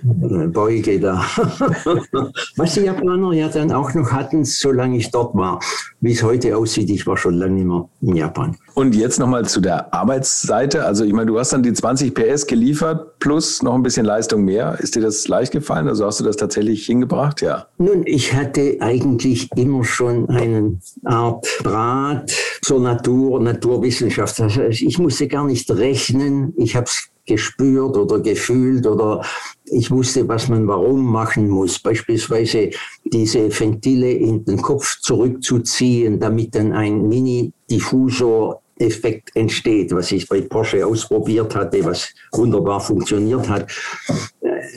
der 0.05 0.47
Beuge 0.49 1.01
da. 1.01 1.25
Was 2.57 2.75
die 2.75 2.81
Japaner 2.81 3.33
ja 3.33 3.49
dann 3.49 3.73
auch 3.73 3.93
noch 3.95 4.13
hatten, 4.13 4.45
solange 4.45 4.99
ich 4.99 5.11
dort 5.11 5.35
war. 5.35 5.61
Wie 6.01 6.13
es 6.13 6.23
heute 6.23 6.57
aussieht, 6.57 6.91
ich 6.91 7.07
war 7.07 7.17
schon 7.17 7.35
lange 7.35 7.55
nicht 7.55 7.67
mehr 7.67 7.89
in 8.03 8.17
Japan. 8.17 8.57
Und 8.79 8.95
jetzt 8.95 9.19
nochmal 9.19 9.47
zu 9.47 9.63
der 9.63 9.95
Arbeitsseite. 9.95 10.85
Also 10.85 11.03
ich 11.05 11.15
meine, 11.15 11.29
du 11.29 11.39
hast 11.39 11.51
dann 11.51 11.63
die 11.63 11.73
20 11.73 12.15
PS 12.15 12.47
geliefert 12.47 13.19
plus 13.21 13.63
noch 13.63 13.75
ein 13.75 13.83
bisschen 13.83 14.05
Leistung 14.05 14.45
mehr. 14.45 14.77
Ist 14.79 14.95
dir 14.95 15.01
das 15.01 15.27
leicht 15.29 15.53
gefallen? 15.53 15.89
Also 15.89 16.05
hast 16.05 16.21
du 16.21 16.25
das 16.25 16.37
tatsächlich 16.37 16.85
hingebracht? 16.85 17.41
Ja. 17.41 17.69
Nun, 17.79 18.03
ich 18.05 18.35
hatte 18.35 18.77
eigentlich 18.81 19.49
immer 19.57 19.83
schon 19.83 20.29
eine 20.29 20.79
Art 21.05 21.47
Draht 21.63 22.31
zur 22.61 22.81
Natur, 22.81 23.41
Naturwissenschaft. 23.41 24.39
Also 24.43 24.61
ich 24.65 24.99
musste 24.99 25.27
gar 25.27 25.47
nicht 25.47 25.71
rechnen. 25.71 26.53
Ich 26.59 26.77
habe 26.77 26.85
es 26.85 27.09
gespürt 27.25 27.97
oder 27.97 28.21
gefühlt 28.21 28.87
oder 28.87 29.25
ich 29.65 29.91
wusste, 29.91 30.29
was 30.29 30.51
man 30.51 30.69
warum 30.69 31.03
machen 31.03 31.49
muss. 31.49 31.79
Beispielsweise 31.79 32.69
diese 33.05 33.49
Ventile 33.59 34.11
in 34.13 34.45
den 34.45 34.61
Kopf 34.61 35.01
zurückzuziehen, 35.01 36.21
damit 36.21 36.55
dann 36.55 36.75
ein 36.75 37.09
Mini-Diffusor 37.09 38.61
Effekt 38.79 39.35
entsteht, 39.35 39.93
was 39.93 40.13
ich 40.13 40.29
bei 40.29 40.41
Porsche 40.43 40.87
ausprobiert 40.87 41.55
hatte, 41.55 41.85
was 41.85 42.13
wunderbar 42.33 42.81
funktioniert 42.81 43.49
hat. 43.49 43.71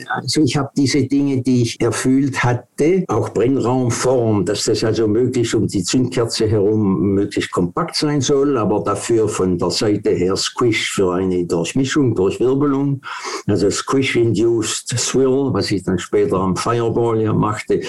Also 0.08 0.42
ich 0.42 0.56
habe 0.56 0.70
diese 0.76 1.02
Dinge, 1.04 1.42
die 1.42 1.62
ich 1.62 1.80
erfüllt 1.80 2.42
hatte, 2.42 3.04
auch 3.08 3.28
Brennraumform, 3.30 4.44
dass 4.44 4.64
das 4.64 4.82
also 4.84 5.06
möglichst 5.06 5.54
um 5.54 5.66
die 5.66 5.84
Zündkerze 5.84 6.48
herum 6.48 7.14
möglichst 7.14 7.50
kompakt 7.50 7.96
sein 7.96 8.20
soll, 8.20 8.56
aber 8.56 8.82
dafür 8.82 9.28
von 9.28 9.58
der 9.58 9.70
Seite 9.70 10.10
her 10.10 10.36
Squish 10.36 10.92
für 10.92 11.14
eine 11.14 11.44
Durchmischung, 11.44 12.14
Durchwirbelung. 12.14 13.02
Also 13.46 13.70
Squish-Induced 13.70 14.88
Swill, 14.98 15.52
was 15.52 15.70
ich 15.70 15.82
dann 15.82 15.98
später 15.98 16.38
am 16.38 16.56
Fireball 16.56 17.20
ja 17.20 17.32
machte. 17.32 17.80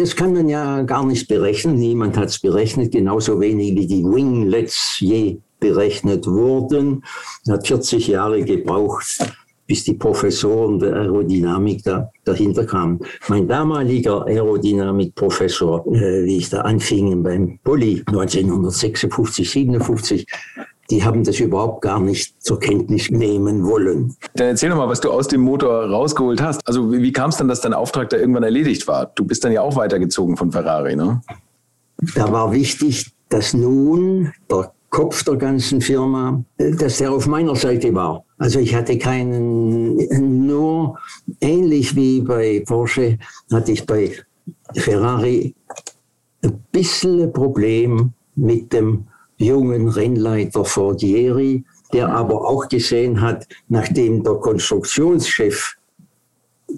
Das 0.00 0.16
kann 0.16 0.32
man 0.32 0.48
ja 0.48 0.80
gar 0.80 1.04
nicht 1.04 1.28
berechnen. 1.28 1.76
Niemand 1.76 2.16
hat 2.16 2.30
es 2.30 2.38
berechnet, 2.38 2.90
genauso 2.90 3.38
wenig 3.38 3.74
wie 3.74 3.86
die 3.86 4.02
Winglets 4.02 4.98
je 4.98 5.36
berechnet 5.58 6.26
wurden. 6.26 7.04
Es 7.44 7.52
hat 7.52 7.66
40 7.66 8.08
Jahre 8.08 8.42
gebraucht, 8.42 9.18
bis 9.66 9.84
die 9.84 9.92
Professoren 9.92 10.78
der 10.78 10.94
Aerodynamik 10.94 11.84
da, 11.84 12.10
dahinter 12.24 12.64
kamen. 12.64 13.00
Mein 13.28 13.46
damaliger 13.46 14.24
Aerodynamikprofessor, 14.24 15.86
äh, 15.88 16.24
wie 16.24 16.38
ich 16.38 16.48
da 16.48 16.62
anfing 16.62 17.22
beim 17.22 17.58
Poly 17.62 18.02
1956, 18.06 19.50
57, 19.50 20.26
die 20.90 21.04
haben 21.04 21.24
das 21.24 21.38
überhaupt 21.40 21.82
gar 21.82 22.00
nicht 22.00 22.42
zur 22.42 22.58
Kenntnis 22.58 23.10
nehmen 23.10 23.64
wollen. 23.64 24.16
Dann 24.34 24.48
erzähl 24.48 24.70
doch 24.70 24.76
mal, 24.76 24.88
was 24.88 25.00
du 25.00 25.10
aus 25.10 25.28
dem 25.28 25.40
Motor 25.40 25.84
rausgeholt 25.86 26.42
hast. 26.42 26.60
Also 26.66 26.92
wie, 26.92 27.02
wie 27.02 27.12
kam 27.12 27.30
es 27.30 27.36
dann, 27.36 27.48
dass 27.48 27.60
dein 27.60 27.74
Auftrag 27.74 28.10
da 28.10 28.16
irgendwann 28.16 28.42
erledigt 28.42 28.86
war? 28.88 29.06
Du 29.14 29.24
bist 29.24 29.44
dann 29.44 29.52
ja 29.52 29.62
auch 29.62 29.76
weitergezogen 29.76 30.36
von 30.36 30.50
Ferrari, 30.50 30.96
ne? 30.96 31.20
Da 32.14 32.32
war 32.32 32.52
wichtig, 32.52 33.12
dass 33.28 33.54
nun 33.54 34.32
der 34.50 34.72
Kopf 34.88 35.22
der 35.22 35.36
ganzen 35.36 35.80
Firma, 35.80 36.42
äh, 36.58 36.72
dass 36.72 36.98
der 36.98 37.12
auf 37.12 37.26
meiner 37.26 37.54
Seite 37.54 37.94
war. 37.94 38.24
Also 38.38 38.58
ich 38.58 38.74
hatte 38.74 38.98
keinen, 38.98 39.96
nur 40.46 40.98
ähnlich 41.40 41.94
wie 41.94 42.20
bei 42.20 42.62
Porsche 42.66 43.18
hatte 43.52 43.72
ich 43.72 43.86
bei 43.86 44.12
Ferrari 44.74 45.54
ein 46.42 46.64
bisschen 46.72 47.22
ein 47.22 47.32
Problem 47.32 48.12
mit 48.34 48.72
dem 48.72 49.06
jungen 49.40 49.88
Rennleiter 49.88 50.64
Fordieri, 50.64 51.64
der 51.92 52.08
aber 52.08 52.46
auch 52.48 52.68
gesehen 52.68 53.20
hat, 53.20 53.46
nachdem 53.68 54.22
der 54.22 54.34
Konstruktionschef 54.34 55.76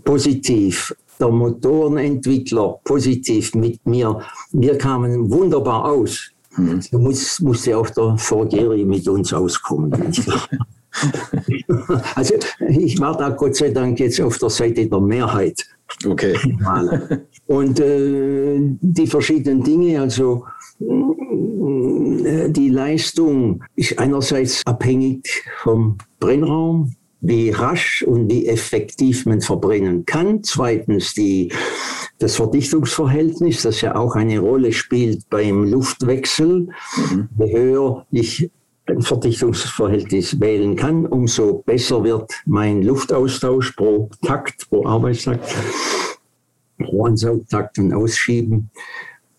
positiv, 0.04 0.94
der 1.20 1.28
Motorenentwickler 1.28 2.80
positiv 2.84 3.54
mit 3.54 3.84
mir, 3.86 4.20
wir 4.52 4.78
kamen 4.78 5.30
wunderbar 5.30 5.84
aus. 5.84 6.30
Mhm. 6.56 6.80
So 6.80 6.98
muss, 6.98 7.40
musste 7.40 7.76
auch 7.76 7.90
der 7.90 8.16
Fordieri 8.16 8.84
mit 8.84 9.06
uns 9.08 9.32
auskommen. 9.32 9.92
also 12.14 12.34
ich 12.68 13.00
war 13.00 13.16
da 13.16 13.30
Gott 13.30 13.56
sei 13.56 13.70
Dank 13.70 13.98
jetzt 14.00 14.20
auf 14.20 14.38
der 14.38 14.50
Seite 14.50 14.86
der 14.86 15.00
Mehrheit. 15.00 15.64
Okay. 16.06 16.36
Und 17.46 17.80
äh, 17.80 18.58
die 18.80 19.06
verschiedenen 19.06 19.62
Dinge, 19.62 20.00
also 20.00 20.44
die 22.50 22.68
Leistung 22.68 23.62
ist 23.76 23.98
einerseits 23.98 24.62
abhängig 24.66 25.44
vom 25.62 25.98
Brennraum, 26.20 26.94
wie 27.22 27.50
rasch 27.50 28.02
und 28.02 28.30
wie 28.30 28.46
effektiv 28.48 29.26
man 29.26 29.40
verbrennen 29.40 30.04
kann. 30.04 30.42
Zweitens 30.42 31.14
die, 31.14 31.52
das 32.18 32.36
Verdichtungsverhältnis, 32.36 33.62
das 33.62 33.80
ja 33.80 33.94
auch 33.94 34.16
eine 34.16 34.40
Rolle 34.40 34.72
spielt 34.72 35.30
beim 35.30 35.64
Luftwechsel. 35.64 36.68
Mhm. 37.10 37.28
Je 37.38 37.52
höher 37.52 38.06
ich 38.10 38.50
ein 38.86 39.02
Verdichtungsverhältnis 39.02 40.40
wählen 40.40 40.74
kann, 40.74 41.06
umso 41.06 41.62
besser 41.64 42.02
wird 42.02 42.32
mein 42.44 42.82
Luftaustausch 42.82 43.72
pro 43.72 44.10
Takt, 44.26 44.68
pro 44.68 44.84
Arbeitstakt, 44.84 45.54
pro 46.78 47.04
Ansaugtakt 47.04 47.78
und 47.78 47.94
Ausschieben. 47.94 48.70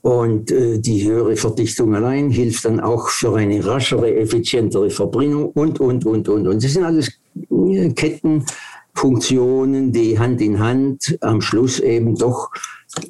Und 0.04 0.51
äh, 0.51 0.78
die 0.80 1.10
höhere 1.10 1.36
Verdichtung 1.38 1.95
allein 1.95 2.30
hilft 2.30 2.66
dann 2.66 2.82
auch 2.82 3.08
für 3.08 3.38
eine 3.38 3.66
raschere, 3.66 4.14
effizientere 4.14 4.89
Verbrennung 4.89 5.51
und, 5.51 5.80
und, 5.80 6.06
und, 6.06 6.28
und. 6.28 6.45
Und 6.45 6.62
das 6.62 6.74
sind 6.74 6.84
alles 6.84 7.10
Kettenfunktionen, 7.49 9.93
die 9.93 10.20
Hand 10.20 10.41
in 10.41 10.60
Hand 10.60 11.18
am 11.22 11.39
Schluss 11.39 11.80
eben 11.80 12.18
doch 12.18 12.49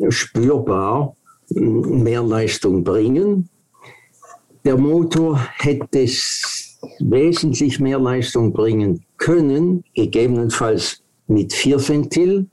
spürbar 0.10 1.16
äh, 1.50 1.60
mehr 1.60 2.22
Leistung 2.22 2.84
bringen. 2.84 3.50
Der 4.64 4.78
Motor 4.78 5.40
hätte 5.58 6.06
wesentlich 7.00 7.80
mehr 7.80 7.98
Leistung 7.98 8.54
bringen 8.54 9.04
können, 9.18 9.84
gegebenenfalls 9.96 11.02
mit 11.26 11.54
Vierventil, 11.54 12.46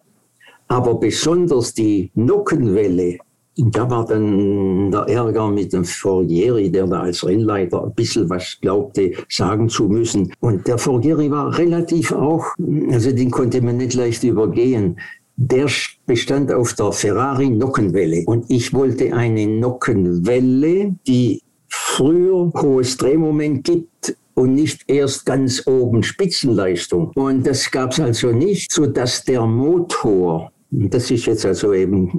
aber 0.67 0.95
besonders 0.95 1.75
die 1.75 2.11
Nockenwelle, 2.15 3.19
da 3.57 3.91
war 3.91 4.07
dann 4.07 4.91
der 4.91 5.03
Ärger 5.09 5.49
mit 5.49 5.73
dem 5.73 5.85
Forgieri, 5.85 6.71
der 6.71 6.87
da 6.87 7.01
als 7.01 7.27
Rennleiter 7.27 7.85
ein 7.85 7.95
bisschen 7.95 8.31
was 8.31 8.57
glaubte, 8.61 9.13
sagen 9.29 9.69
zu 9.69 9.89
müssen. 9.89 10.33
Und 10.41 10.67
der 10.67 10.79
Forgieri 10.79 11.31
war 11.31 11.57
relativ 11.59 12.13
auch, 12.13 12.47
also 12.91 13.13
den 13.13 13.31
konnte 13.31 13.61
man 13.61 13.77
nicht 13.77 13.95
leicht 13.95 14.23
übergehen. 14.25 14.99
Der 15.37 15.67
bestand 16.07 16.53
auf 16.53 16.75
der 16.75 16.93
Ferrari 16.93 17.49
Nockenwelle. 17.49 18.25
Und 18.27 18.45
ich 18.49 18.73
wollte 18.75 19.15
eine 19.15 19.47
Nockenwelle, 19.47 20.97
die 21.07 21.43
früher 21.69 22.53
hohes 22.55 22.97
Drehmoment 22.97 23.65
gibt 23.65 24.17
und 24.35 24.55
nicht 24.55 24.83
erst 24.87 25.27
ganz 25.27 25.67
oben 25.67 26.03
Spitzenleistung. 26.03 27.11
Und 27.15 27.47
das 27.47 27.71
gab 27.71 27.93
es 27.93 28.01
also 28.01 28.33
nicht, 28.33 28.73
so 28.73 28.87
dass 28.87 29.25
der 29.25 29.45
Motor, 29.47 30.53
das 30.71 31.11
ist 31.11 31.27
jetzt 31.27 31.45
also 31.47 31.73
eben 31.73 32.11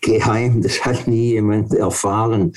geheim, 0.00 0.62
das 0.62 0.84
hat 0.84 1.06
nie 1.06 1.32
jemand 1.32 1.72
erfahren. 1.74 2.52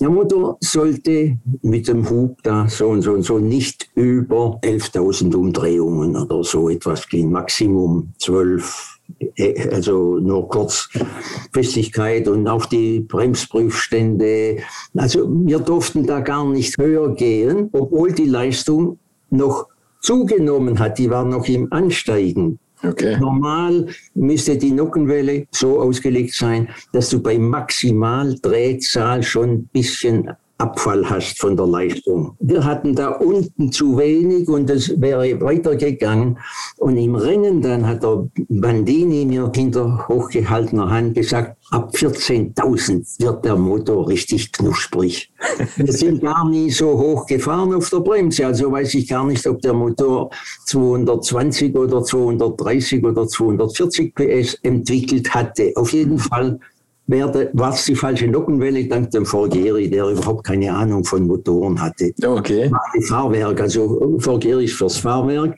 Der 0.00 0.10
Motor 0.10 0.58
sollte 0.60 1.38
mit 1.62 1.88
dem 1.88 2.08
Hub 2.08 2.42
da 2.42 2.68
so 2.68 2.88
und 2.88 3.02
so 3.02 3.12
und 3.12 3.22
so 3.22 3.38
nicht 3.38 3.88
über 3.94 4.60
11.000 4.62 5.34
Umdrehungen 5.34 6.16
oder 6.16 6.44
so 6.44 6.68
etwas 6.68 7.08
gehen, 7.08 7.32
Maximum 7.32 8.12
12 8.18 9.00
äh, 9.36 9.68
also 9.70 10.18
nur 10.18 10.48
Kurzfestigkeit 10.48 12.28
und 12.28 12.46
auch 12.48 12.66
die 12.66 13.00
Bremsprüfstände. 13.00 14.58
Also 14.96 15.28
wir 15.30 15.58
durften 15.58 16.06
da 16.06 16.20
gar 16.20 16.48
nicht 16.48 16.76
höher 16.78 17.14
gehen, 17.14 17.68
obwohl 17.72 18.12
die 18.12 18.26
Leistung 18.26 18.98
noch 19.30 19.68
zugenommen 20.00 20.78
hat. 20.78 20.98
Die 20.98 21.10
war 21.10 21.24
noch 21.24 21.46
im 21.46 21.72
Ansteigen. 21.72 22.58
Okay. 22.82 23.16
Normal 23.18 23.86
müsste 24.14 24.56
die 24.56 24.72
Nockenwelle 24.72 25.46
so 25.52 25.80
ausgelegt 25.80 26.34
sein, 26.34 26.68
dass 26.92 27.10
du 27.10 27.22
bei 27.22 27.38
Maximaldrehzahl 27.38 29.22
schon 29.22 29.50
ein 29.50 29.66
bisschen 29.72 30.30
Abfall 30.62 31.10
hast 31.10 31.40
von 31.40 31.56
der 31.56 31.66
Leistung. 31.66 32.36
Wir 32.38 32.64
hatten 32.64 32.94
da 32.94 33.08
unten 33.08 33.72
zu 33.72 33.98
wenig 33.98 34.48
und 34.48 34.70
es 34.70 35.00
wäre 35.00 35.40
weitergegangen. 35.40 36.38
Und 36.76 36.96
im 36.96 37.16
Rennen 37.16 37.60
dann 37.60 37.84
hat 37.84 38.04
der 38.04 38.28
Bandini 38.48 39.24
mir 39.24 39.50
hinter 39.52 40.06
hochgehaltener 40.06 40.88
Hand 40.88 41.14
gesagt, 41.14 41.56
ab 41.72 41.92
14.000 41.94 43.20
wird 43.20 43.44
der 43.44 43.56
Motor 43.56 44.08
richtig 44.08 44.52
knusprig. 44.52 45.32
Wir 45.76 45.92
sind 45.92 46.22
gar 46.22 46.48
nie 46.48 46.70
so 46.70 46.96
hoch 46.96 47.26
gefahren 47.26 47.74
auf 47.74 47.90
der 47.90 47.98
Bremse, 47.98 48.46
also 48.46 48.70
weiß 48.70 48.94
ich 48.94 49.08
gar 49.08 49.24
nicht, 49.26 49.44
ob 49.48 49.60
der 49.62 49.72
Motor 49.72 50.30
220 50.66 51.74
oder 51.74 52.04
230 52.04 53.04
oder 53.04 53.26
240 53.26 54.14
PS 54.14 54.54
entwickelt 54.62 55.34
hatte. 55.34 55.72
Auf 55.74 55.92
jeden 55.92 56.18
Fall 56.18 56.60
werde, 57.06 57.50
war 57.52 57.72
es 57.72 57.84
die 57.84 57.94
falsche 57.94 58.28
Nockenwelle 58.28 58.86
dank 58.86 59.10
dem 59.10 59.26
Forgeri, 59.26 59.88
der 59.88 60.08
überhaupt 60.08 60.44
keine 60.44 60.72
Ahnung 60.72 61.04
von 61.04 61.26
Motoren 61.26 61.80
hatte. 61.80 62.12
Okay. 62.24 62.70
Fahrwerk, 63.08 63.60
also 63.60 64.18
Forgeri 64.18 64.64
ist 64.64 64.74
fürs 64.74 64.98
Fahrwerk 64.98 65.56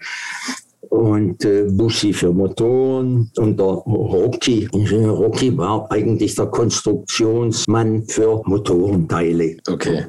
und 0.88 1.44
äh, 1.44 1.64
Bussi 1.70 2.12
für 2.12 2.32
Motoren 2.32 3.30
und 3.36 3.58
der 3.58 3.66
Rocky. 3.66 4.68
Rocky 4.72 5.56
war 5.56 5.90
eigentlich 5.90 6.34
der 6.34 6.46
Konstruktionsmann 6.46 8.04
für 8.06 8.42
Motorenteile. 8.44 9.56
Okay. 9.68 10.04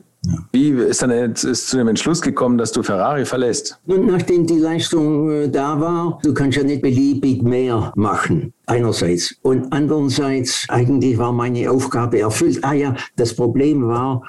Wie 0.52 0.70
ist 0.70 1.02
dann 1.02 1.12
jetzt 1.12 1.42
zu 1.42 1.78
dem 1.78 1.88
Entschluss 1.88 2.22
gekommen, 2.22 2.58
dass 2.58 2.72
du 2.72 2.84
Ferrari 2.84 3.26
verlässt? 3.26 3.80
Und 3.86 4.08
nachdem 4.08 4.46
die 4.46 4.60
Leistung 4.60 5.30
äh, 5.30 5.50
da 5.50 5.80
war, 5.80 6.20
du 6.24 6.34
kannst 6.34 6.58
ja 6.58 6.64
nicht 6.64 6.82
beliebig 6.82 7.42
mehr 7.42 7.92
machen. 7.96 8.54
Einerseits. 8.66 9.36
Und 9.42 9.72
andererseits, 9.72 10.66
eigentlich 10.70 11.18
war 11.18 11.32
meine 11.32 11.70
Aufgabe 11.70 12.20
erfüllt. 12.20 12.60
Ah 12.64 12.74
ja, 12.74 12.96
das 13.16 13.36
Problem 13.36 13.88
war, 13.88 14.24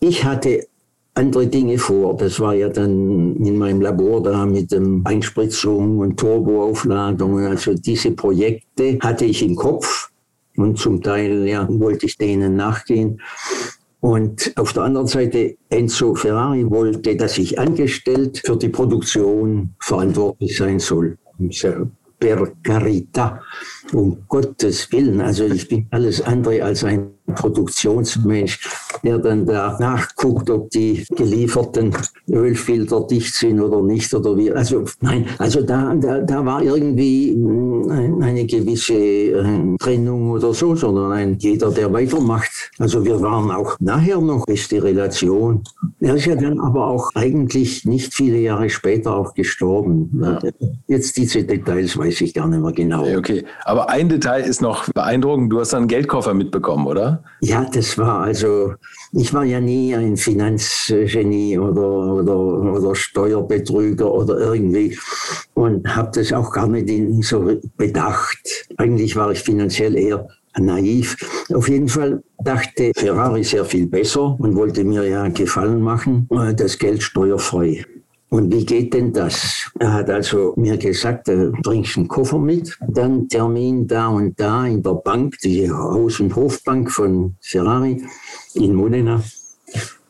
ich 0.00 0.24
hatte 0.24 0.66
andere 1.14 1.46
Dinge 1.46 1.78
vor. 1.78 2.16
Das 2.16 2.40
war 2.40 2.54
ja 2.54 2.68
dann 2.68 3.36
in 3.36 3.56
meinem 3.56 3.80
Labor 3.80 4.22
da 4.22 4.44
mit 4.44 4.72
dem 4.72 5.02
Einspritzung 5.06 5.98
und 5.98 6.18
Turboaufladung. 6.18 7.38
Also 7.40 7.74
diese 7.74 8.10
Projekte 8.10 8.98
hatte 9.00 9.24
ich 9.24 9.42
im 9.42 9.54
Kopf 9.54 10.10
und 10.56 10.78
zum 10.78 11.02
Teil 11.02 11.46
ja, 11.46 11.66
wollte 11.70 12.06
ich 12.06 12.18
denen 12.18 12.56
nachgehen. 12.56 13.20
Und 14.04 14.52
auf 14.56 14.74
der 14.74 14.82
anderen 14.82 15.06
Seite, 15.06 15.56
Enzo 15.70 16.14
Ferrari 16.14 16.68
wollte, 16.68 17.16
dass 17.16 17.38
ich 17.38 17.58
angestellt 17.58 18.42
für 18.44 18.54
die 18.54 18.68
Produktion 18.68 19.70
verantwortlich 19.80 20.58
sein 20.58 20.78
soll. 20.78 21.16
Per 22.18 22.52
carità, 22.62 23.40
um 23.92 24.18
Gottes 24.28 24.90
Willen. 24.92 25.20
Also 25.20 25.44
ich 25.44 25.68
bin 25.68 25.86
alles 25.90 26.20
andere 26.22 26.62
als 26.62 26.84
ein 26.84 27.14
Produktionsmensch, 27.26 28.60
der 29.02 29.18
dann 29.18 29.46
da 29.46 29.76
nachguckt, 29.80 30.50
ob 30.50 30.70
die 30.70 31.04
gelieferten 31.16 31.94
Ölfilter 32.28 33.06
dicht 33.06 33.34
sind 33.34 33.60
oder 33.60 33.82
nicht 33.82 34.12
oder 34.12 34.36
wie. 34.36 34.52
Also 34.52 34.84
nein, 35.00 35.26
also 35.38 35.62
da, 35.62 35.94
da, 35.94 36.20
da 36.20 36.44
war 36.44 36.62
irgendwie 36.62 37.32
hm, 37.32 38.20
eine 38.20 38.44
gewisse 38.44 38.94
äh, 38.94 39.76
Trennung 39.78 40.32
oder 40.32 40.52
so, 40.52 40.74
sondern 40.74 41.12
ein 41.12 41.38
jeder, 41.38 41.70
der 41.70 41.92
weitermacht. 41.92 42.70
Also 42.78 43.04
wir 43.04 43.20
waren 43.22 43.50
auch 43.50 43.76
nachher 43.80 44.20
noch 44.20 44.44
beste 44.44 44.82
Relation. 44.82 45.62
Er 46.00 46.16
ist 46.16 46.26
ja 46.26 46.36
dann 46.36 46.60
aber 46.60 46.86
auch 46.88 47.10
eigentlich 47.14 47.86
nicht 47.86 48.12
viele 48.12 48.38
Jahre 48.38 48.68
später 48.68 49.16
auch 49.16 49.32
gestorben. 49.32 50.10
Jetzt 50.86 51.16
diese 51.16 51.42
Details 51.44 51.96
weiß 51.96 52.20
ich 52.20 52.34
gar 52.34 52.48
nicht 52.48 52.60
mehr 52.60 52.72
genau. 52.72 53.06
Okay, 53.16 53.44
aber 53.74 53.90
ein 53.90 54.08
Detail 54.08 54.42
ist 54.42 54.62
noch 54.62 54.88
beeindruckend. 54.92 55.52
Du 55.52 55.58
hast 55.58 55.74
einen 55.74 55.88
Geldkoffer 55.88 56.32
mitbekommen, 56.32 56.86
oder? 56.86 57.24
Ja, 57.40 57.66
das 57.72 57.98
war 57.98 58.20
also, 58.20 58.74
ich 59.12 59.34
war 59.34 59.42
ja 59.42 59.60
nie 59.60 59.96
ein 59.96 60.16
Finanzgenie 60.16 61.58
oder, 61.58 61.82
oder, 61.82 62.36
oder 62.36 62.94
Steuerbetrüger 62.94 64.08
oder 64.08 64.38
irgendwie 64.38 64.96
und 65.54 65.96
habe 65.96 66.12
das 66.14 66.32
auch 66.32 66.52
gar 66.52 66.68
nicht 66.68 67.26
so 67.26 67.50
bedacht. 67.76 68.38
Eigentlich 68.76 69.16
war 69.16 69.32
ich 69.32 69.40
finanziell 69.40 69.96
eher 69.96 70.28
naiv. 70.56 71.16
Auf 71.52 71.68
jeden 71.68 71.88
Fall 71.88 72.22
dachte 72.44 72.92
Ferrari 72.94 73.42
sehr 73.42 73.64
viel 73.64 73.88
besser 73.88 74.36
und 74.38 74.54
wollte 74.54 74.84
mir 74.84 75.02
ja 75.08 75.26
Gefallen 75.30 75.80
machen, 75.80 76.28
äh, 76.30 76.54
das 76.54 76.78
Geld 76.78 77.02
steuerfrei. 77.02 77.84
Und 78.34 78.52
wie 78.52 78.66
geht 78.66 78.92
denn 78.92 79.12
das? 79.12 79.70
Er 79.78 79.92
hat 79.92 80.10
also 80.10 80.54
mir 80.56 80.76
gesagt, 80.76 81.28
du 81.28 81.52
bringst 81.62 81.96
einen 81.96 82.08
Koffer 82.08 82.36
mit, 82.36 82.76
dann 82.88 83.28
Termin 83.28 83.86
da 83.86 84.08
und 84.08 84.40
da 84.40 84.66
in 84.66 84.82
der 84.82 84.94
Bank, 84.94 85.38
die 85.44 85.70
Haus- 85.70 86.18
und 86.18 86.34
Hofbank 86.34 86.90
von 86.90 87.36
Ferrari 87.40 88.02
in 88.54 88.74
Modena, 88.74 89.22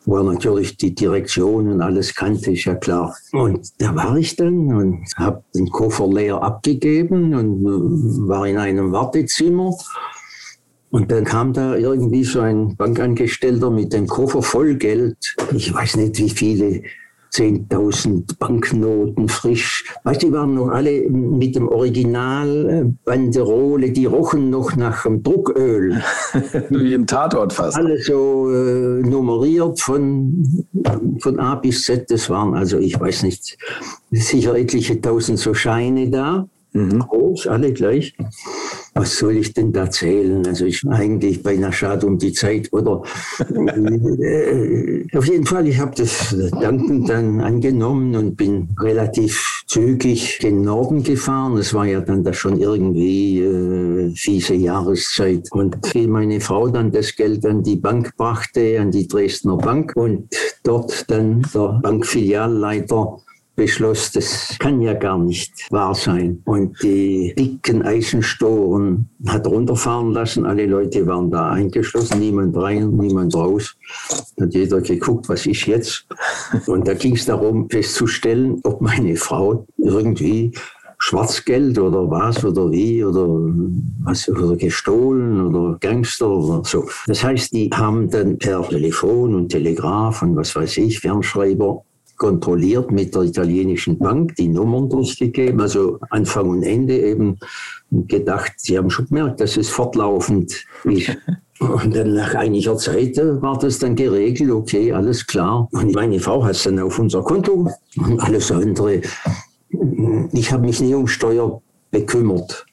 wo 0.05 0.17
er 0.17 0.23
natürlich 0.23 0.75
die 0.75 0.95
Direktion 0.95 1.71
und 1.71 1.81
alles 1.81 2.15
kannte, 2.15 2.53
ist 2.53 2.65
ja 2.65 2.73
klar. 2.73 3.15
Und 3.31 3.69
da 3.77 3.95
war 3.95 4.17
ich 4.17 4.35
dann 4.35 4.73
und 4.73 5.05
habe 5.17 5.43
den 5.53 5.69
Koffer 5.69 6.07
leer 6.07 6.41
abgegeben 6.41 7.35
und 7.35 8.27
war 8.27 8.47
in 8.47 8.57
einem 8.57 8.91
Wartezimmer. 8.91 9.71
Und 10.89 11.11
dann 11.11 11.25
kam 11.25 11.53
da 11.53 11.75
irgendwie 11.75 12.23
so 12.23 12.39
ein 12.39 12.75
Bankangestellter 12.75 13.69
mit 13.69 13.93
dem 13.93 14.07
Koffer 14.07 14.41
voll 14.41 14.73
Geld. 14.73 15.35
Ich 15.53 15.71
weiß 15.71 15.97
nicht, 15.97 16.17
wie 16.17 16.29
viele 16.31 16.81
10.000 17.35 18.37
Banknoten 18.39 19.27
frisch. 19.27 19.83
Weißt 20.03 20.23
du, 20.23 20.27
die 20.27 20.33
waren 20.33 20.53
noch 20.53 20.69
alle 20.69 21.09
mit 21.09 21.55
dem 21.55 21.67
Original 21.67 22.93
Banderole, 23.03 23.91
die 23.91 24.05
rochen 24.05 24.49
noch 24.49 24.75
nach 24.75 25.03
dem 25.03 25.21
Drucköl. 25.21 26.01
Wie 26.69 26.93
im 26.93 27.05
Tatort 27.05 27.51
fast. 27.51 27.75
Alle 27.77 28.01
so 28.01 28.49
äh, 28.49 29.01
nummeriert 29.01 29.81
von, 29.81 30.65
von 31.19 31.39
A 31.39 31.55
bis 31.55 31.83
Z. 31.83 32.09
Das 32.09 32.29
waren 32.29 32.53
also, 32.53 32.77
ich 32.79 32.97
weiß 32.97 33.23
nicht, 33.23 33.57
sicher 34.11 34.55
etliche 34.55 35.01
tausend 35.01 35.39
so 35.39 35.53
Scheine 35.53 36.09
da. 36.09 36.47
Mhm. 36.71 36.99
Groß, 36.99 37.47
alle 37.47 37.73
gleich. 37.73 38.13
Was 38.97 39.17
soll 39.17 39.35
ich 39.35 39.53
denn 39.53 39.73
da 39.73 39.91
zählen? 39.91 40.47
Also 40.47 40.63
ich 40.63 40.81
eigentlich 40.87 41.43
beinahe 41.43 41.73
schade 41.73 42.07
um 42.07 42.17
die 42.17 42.31
Zeit, 42.31 42.71
oder? 42.71 43.03
Äh, 43.39 45.05
auf 45.13 45.25
jeden 45.27 45.45
Fall, 45.45 45.67
ich 45.67 45.77
habe 45.79 45.93
das 45.97 46.33
dankend 46.61 47.09
dann 47.09 47.41
angenommen 47.41 48.15
und 48.15 48.37
bin 48.37 48.69
relativ 48.79 49.63
zügig 49.67 50.39
gen 50.39 50.61
Norden 50.61 51.03
gefahren. 51.03 51.57
Es 51.57 51.73
war 51.73 51.85
ja 51.85 51.99
dann 51.99 52.23
da 52.23 52.31
schon 52.31 52.57
irgendwie 52.59 53.41
äh, 53.41 54.15
fiese 54.15 54.53
Jahreszeit. 54.53 55.49
Und 55.51 55.75
wie 55.93 56.07
meine 56.07 56.39
Frau 56.39 56.69
dann 56.69 56.93
das 56.93 57.13
Geld 57.17 57.45
an 57.45 57.63
die 57.63 57.75
Bank 57.75 58.15
brachte, 58.15 58.79
an 58.79 58.91
die 58.91 59.09
Dresdner 59.09 59.57
Bank 59.57 59.91
und 59.95 60.33
dort 60.63 61.09
dann 61.11 61.45
der 61.53 61.79
Bankfilialleiter 61.83 63.24
beschloss, 63.55 64.11
das 64.11 64.55
kann 64.59 64.81
ja 64.81 64.93
gar 64.93 65.17
nicht 65.17 65.71
wahr 65.71 65.95
sein. 65.95 66.41
Und 66.45 66.81
die 66.83 67.33
dicken 67.37 67.81
Eisenstoren 67.81 69.09
hat 69.27 69.47
runterfahren 69.47 70.11
lassen. 70.11 70.45
Alle 70.45 70.65
Leute 70.65 71.05
waren 71.07 71.31
da 71.31 71.51
eingeschlossen, 71.51 72.19
niemand 72.19 72.55
rein, 72.57 72.91
niemand 72.91 73.33
raus. 73.35 73.75
Hat 74.39 74.53
jeder 74.53 74.81
geguckt, 74.81 75.29
was 75.29 75.45
ist 75.45 75.65
jetzt? 75.65 76.05
Und 76.67 76.87
da 76.87 76.93
ging 76.93 77.15
es 77.15 77.25
darum, 77.25 77.69
festzustellen, 77.69 78.59
ob 78.63 78.81
meine 78.81 79.15
Frau 79.15 79.65
irgendwie 79.77 80.51
Schwarzgeld 80.97 81.77
oder 81.77 82.09
was 82.09 82.43
oder 82.43 82.71
wie 82.71 83.03
oder 83.03 83.27
was 84.03 84.27
oder 84.29 84.55
gestohlen 84.55 85.45
oder 85.45 85.77
Gangster 85.79 86.29
oder 86.29 86.63
so. 86.63 86.87
Das 87.07 87.23
heißt, 87.23 87.53
die 87.53 87.69
haben 87.73 88.09
dann 88.09 88.37
per 88.37 88.67
Telefon 88.67 89.35
und 89.35 89.49
Telegraph 89.49 90.21
und 90.21 90.35
was 90.35 90.55
weiß 90.55 90.77
ich, 90.77 90.99
Fernschreiber 90.99 91.83
kontrolliert 92.17 92.91
mit 92.91 93.13
der 93.15 93.23
italienischen 93.23 93.97
Bank, 93.97 94.35
die 94.35 94.47
Nummern 94.47 94.89
durchgegeben, 94.89 95.61
also 95.61 95.99
Anfang 96.09 96.49
und 96.49 96.63
Ende 96.63 96.97
eben 96.97 97.37
gedacht, 97.91 98.53
sie 98.57 98.77
haben 98.77 98.89
schon 98.89 99.07
gemerkt, 99.07 99.39
dass 99.39 99.57
es 99.57 99.69
fortlaufend 99.69 100.65
ist. 100.85 101.17
Und 101.59 101.95
dann 101.95 102.15
nach 102.15 102.35
einiger 102.35 102.75
Zeit 102.77 103.17
äh, 103.17 103.41
war 103.41 103.57
das 103.57 103.79
dann 103.79 103.95
geregelt, 103.95 104.51
okay, 104.51 104.91
alles 104.91 105.25
klar. 105.25 105.69
Und 105.71 105.95
meine 105.95 106.19
Frau 106.19 106.43
hat 106.43 106.51
es 106.51 106.63
dann 106.63 106.79
auf 106.79 106.99
unser 106.99 107.23
Konto 107.23 107.69
und 107.97 108.19
alles 108.19 108.51
andere. 108.51 109.01
Ich 110.33 110.51
habe 110.51 110.65
mich 110.65 110.81
nie 110.81 110.93
um 110.93 111.07
Steuer 111.07 111.61
bekümmert. 111.91 112.65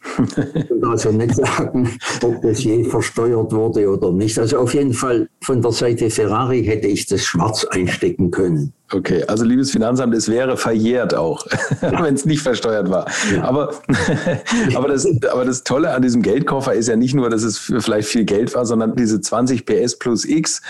Und 0.68 0.84
also 0.84 1.12
nicht 1.12 1.36
sagen, 1.36 1.88
ob 2.22 2.43
das 2.43 2.64
je 2.64 2.82
versteuert 2.84 3.53
wurde 3.53 3.88
oder 3.88 4.11
nicht. 4.11 4.36
Also 4.38 4.59
auf 4.59 4.74
jeden 4.74 4.93
Fall 4.93 5.28
von 5.43 5.62
der 5.62 5.72
Seite 5.72 6.11
Ferrari 6.11 6.64
hätte 6.64 6.88
ich 6.88 7.07
das 7.07 7.22
schwarz 7.22 7.64
einstecken 7.66 8.32
können. 8.32 8.72
Okay, 8.95 9.24
also 9.24 9.45
liebes 9.45 9.70
Finanzamt, 9.70 10.14
es 10.14 10.28
wäre 10.28 10.57
verjährt 10.57 11.14
auch, 11.14 11.47
wenn 11.80 12.14
es 12.14 12.26
nicht 12.26 12.43
versteuert 12.43 12.90
war. 12.90 13.07
Ja. 13.34 13.45
Aber, 13.45 13.70
aber, 14.74 14.88
das, 14.88 15.07
aber 15.30 15.45
das 15.45 15.64
Tolle 15.64 15.93
an 15.93 16.03
diesem 16.03 16.20
Geldkoffer 16.20 16.74
ist 16.74 16.88
ja 16.88 16.97
nicht 16.97 17.14
nur, 17.14 17.30
dass 17.30 17.43
es 17.43 17.59
vielleicht 17.59 18.09
viel 18.09 18.24
Geld 18.24 18.55
war, 18.55 18.66
sondern 18.66 18.95
diese 18.95 19.20
20 19.20 19.64
PS 19.64 19.99
plus 19.99 20.24
X 20.24 20.61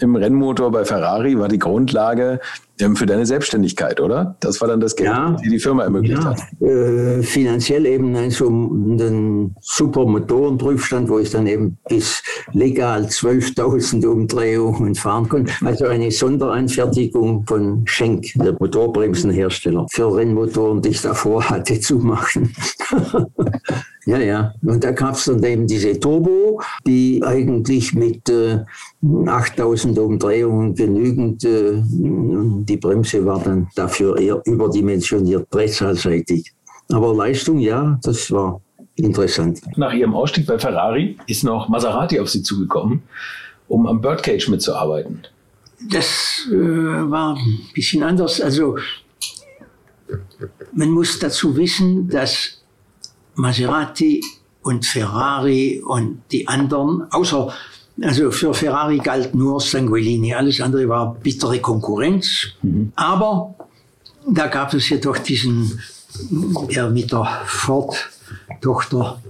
im 0.00 0.16
Rennmotor 0.16 0.70
bei 0.70 0.84
Ferrari 0.84 1.38
war 1.38 1.48
die 1.48 1.58
Grundlage 1.58 2.40
ähm, 2.80 2.96
für 2.96 3.06
deine 3.06 3.26
Selbstständigkeit, 3.26 4.00
oder? 4.00 4.36
Das 4.40 4.60
war 4.60 4.68
dann 4.68 4.80
das 4.80 4.94
Geld, 4.94 5.08
ja, 5.08 5.36
die 5.42 5.48
die 5.48 5.58
Firma 5.58 5.82
ermöglicht 5.84 6.22
ja, 6.22 6.30
hat. 6.30 6.62
Äh, 6.62 7.22
finanziell 7.22 7.86
eben 7.86 8.14
ein 8.16 8.30
so 8.30 8.46
einen 8.46 9.56
super 9.60 10.04
Motorenprüfstand, 10.04 11.08
wo 11.08 11.18
ich 11.18 11.30
dann 11.30 11.46
eben 11.46 11.78
bis 11.88 12.22
legal 12.52 13.04
12.000 13.04 14.06
Umdrehungen 14.06 14.94
fahren 14.94 15.28
konnte. 15.28 15.52
Also 15.64 15.86
eine 15.86 16.10
Sonderanfertigung 16.10 17.44
von 17.46 17.82
Schenk, 17.86 18.26
der 18.36 18.54
Motorbremsenhersteller, 18.58 19.86
für 19.90 20.14
Rennmotoren, 20.14 20.82
die 20.82 20.90
ich 20.90 21.02
davor 21.02 21.48
hatte 21.48 21.80
zu 21.80 21.96
machen. 21.96 22.54
Ja, 24.08 24.16
ja. 24.16 24.54
Und 24.64 24.82
da 24.82 24.92
gab 24.92 25.16
es 25.16 25.26
dann 25.26 25.44
eben 25.44 25.66
diese 25.66 26.00
Turbo, 26.00 26.62
die 26.86 27.22
eigentlich 27.22 27.92
mit 27.92 28.26
äh, 28.30 28.60
8000 29.26 29.98
Umdrehungen 29.98 30.74
genügend, 30.74 31.44
äh, 31.44 31.82
die 31.84 32.78
Bremse 32.78 33.26
war 33.26 33.38
dann 33.42 33.68
dafür 33.74 34.16
eher 34.16 34.40
überdimensioniert, 34.46 35.46
drehzahlseitig. 35.50 36.54
Aber 36.90 37.14
Leistung, 37.14 37.58
ja, 37.58 37.98
das 38.02 38.30
war 38.30 38.62
interessant. 38.94 39.60
Nach 39.76 39.92
ihrem 39.92 40.14
Ausstieg 40.14 40.46
bei 40.46 40.58
Ferrari 40.58 41.18
ist 41.26 41.44
noch 41.44 41.68
Maserati 41.68 42.18
auf 42.18 42.30
sie 42.30 42.42
zugekommen, 42.42 43.02
um 43.68 43.86
am 43.86 44.00
Birdcage 44.00 44.48
mitzuarbeiten. 44.48 45.20
Das 45.90 46.48
äh, 46.50 46.54
war 46.54 47.36
ein 47.36 47.58
bisschen 47.74 48.02
anders. 48.02 48.40
Also 48.40 48.78
man 50.72 50.88
muss 50.88 51.18
dazu 51.18 51.54
wissen, 51.58 52.08
dass 52.08 52.57
Maserati 53.38 54.22
und 54.62 54.84
Ferrari 54.84 55.80
und 55.84 56.22
die 56.32 56.46
anderen, 56.48 57.10
außer, 57.10 57.52
also 58.02 58.30
für 58.30 58.52
Ferrari 58.52 58.98
galt 58.98 59.34
nur 59.34 59.60
Sanguilini, 59.60 60.34
alles 60.34 60.60
andere 60.60 60.88
war 60.88 61.14
bittere 61.14 61.60
Konkurrenz. 61.60 62.48
Mhm. 62.62 62.92
Aber 62.96 63.54
da 64.26 64.48
gab 64.48 64.74
es 64.74 64.88
jedoch 64.88 65.18
diesen, 65.18 65.80
der 66.70 66.90
mit 66.90 67.12
der 67.12 67.42
Ford-Tochter 67.46 69.22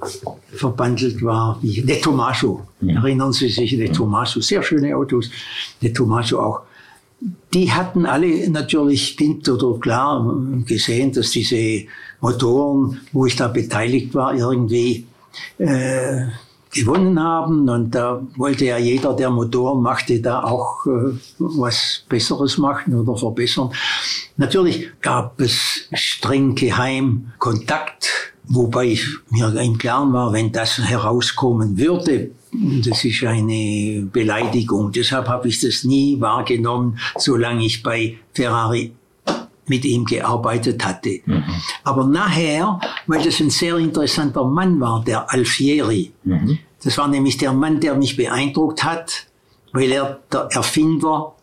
verbandelt 0.52 1.22
war, 1.22 1.58
wie 1.60 1.82
De 1.82 2.00
Tomaso. 2.00 2.66
Mhm. 2.80 2.88
Erinnern 2.88 3.32
Sie 3.32 3.48
sich, 3.50 3.70
De 3.76 3.90
Tomaso, 3.90 4.40
sehr 4.40 4.62
schöne 4.62 4.96
Autos, 4.96 5.30
De 5.82 5.92
Tomaso 5.92 6.40
auch. 6.40 6.62
Die 7.52 7.72
hatten 7.72 8.06
alle 8.06 8.48
natürlich 8.48 9.18
Wind 9.18 9.48
oder 9.48 9.78
klar 9.80 10.36
gesehen, 10.66 11.12
dass 11.12 11.30
diese 11.30 11.86
Motoren, 12.20 13.00
wo 13.12 13.26
ich 13.26 13.34
da 13.34 13.48
beteiligt 13.48 14.14
war, 14.14 14.34
irgendwie 14.34 15.06
äh, 15.58 16.26
gewonnen 16.72 17.20
haben. 17.20 17.68
Und 17.68 17.94
da 17.94 18.22
wollte 18.36 18.66
ja 18.66 18.78
jeder, 18.78 19.14
der 19.14 19.30
Motoren 19.30 19.82
machte, 19.82 20.20
da 20.20 20.42
auch 20.44 20.86
äh, 20.86 21.12
was 21.38 22.04
Besseres 22.08 22.58
machen 22.58 22.94
oder 22.94 23.16
verbessern. 23.16 23.70
Natürlich 24.36 24.88
gab 25.00 25.40
es 25.40 25.88
streng 25.92 26.54
geheim 26.54 27.32
Kontakt, 27.38 28.32
wobei 28.48 28.86
ich 28.86 29.06
mir 29.30 29.54
im 29.60 29.78
Klaren 29.78 30.12
war, 30.12 30.32
wenn 30.32 30.50
das 30.52 30.78
herauskommen 30.78 31.78
würde, 31.78 32.30
das 32.84 33.04
ist 33.04 33.22
eine 33.24 34.08
Beleidigung. 34.10 34.90
Deshalb 34.90 35.28
habe 35.28 35.48
ich 35.48 35.60
das 35.60 35.84
nie 35.84 36.20
wahrgenommen, 36.20 36.98
solange 37.16 37.64
ich 37.64 37.82
bei 37.82 38.18
Ferrari 38.32 38.92
mit 39.66 39.84
ihm 39.84 40.04
gearbeitet 40.04 40.84
hatte. 40.84 41.20
Mhm. 41.26 41.44
Aber 41.84 42.06
nachher, 42.06 42.80
weil 43.06 43.22
das 43.22 43.40
ein 43.40 43.50
sehr 43.50 43.76
interessanter 43.76 44.44
Mann 44.44 44.80
war, 44.80 45.04
der 45.04 45.30
Alfieri, 45.30 46.12
mhm. 46.24 46.58
das 46.82 46.96
war 46.96 47.08
nämlich 47.08 47.36
der 47.36 47.52
Mann, 47.52 47.80
der 47.80 47.94
mich 47.94 48.16
beeindruckt 48.16 48.82
hat, 48.82 49.26
weil 49.72 49.92
er 49.92 50.20
der 50.32 50.48
Erfinder, 50.52 51.34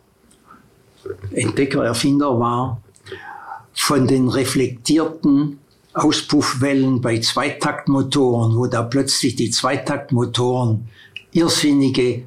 Entdecker, 1.32 1.86
Erfinder 1.86 2.40
war 2.40 2.82
von 3.76 4.08
den 4.08 4.28
reflektierten 4.28 5.60
Auspuffwellen 5.96 7.02
bei 7.02 7.20
Zweitaktmotoren, 7.20 8.56
wo 8.56 8.68
da 8.68 8.84
plötzlich 8.84 9.36
die 9.36 9.50
Zweitaktmotoren 9.50 10.90
irrsinnige 11.32 12.24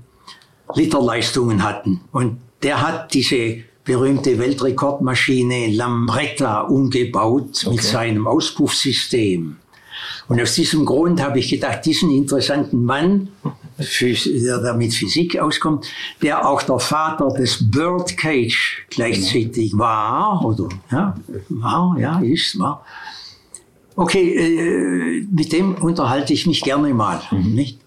Literleistungen 0.74 1.62
hatten. 1.62 2.00
Und 2.12 2.38
der 2.62 2.80
hat 2.80 3.14
diese 3.14 3.58
berühmte 3.84 4.38
Weltrekordmaschine 4.38 5.68
Lambretta 5.68 6.62
umgebaut 6.62 7.62
okay. 7.64 7.70
mit 7.70 7.82
seinem 7.82 8.26
Auspuffsystem. 8.26 9.56
Und 10.28 10.40
aus 10.40 10.54
diesem 10.54 10.84
Grund 10.84 11.22
habe 11.22 11.38
ich 11.38 11.48
gedacht, 11.48 11.84
diesen 11.86 12.10
interessanten 12.10 12.84
Mann, 12.84 13.28
der 13.78 14.58
da 14.58 14.74
mit 14.74 14.92
Physik 14.92 15.38
auskommt, 15.38 15.86
der 16.22 16.46
auch 16.46 16.62
der 16.62 16.78
Vater 16.78 17.28
des 17.28 17.70
Birdcage 17.70 18.84
gleichzeitig 18.90 19.76
war, 19.76 20.44
oder 20.44 20.68
ja, 20.90 21.16
war, 21.48 21.96
ja, 21.98 22.20
ist, 22.20 22.58
war. 22.58 22.84
Okay, 23.98 24.32
äh, 24.32 25.26
mit 25.28 25.52
dem 25.52 25.74
unterhalte 25.74 26.32
ich 26.32 26.46
mich 26.46 26.62
gerne 26.62 26.94
mal, 26.94 27.20
mhm. 27.32 27.54
nicht? 27.54 27.80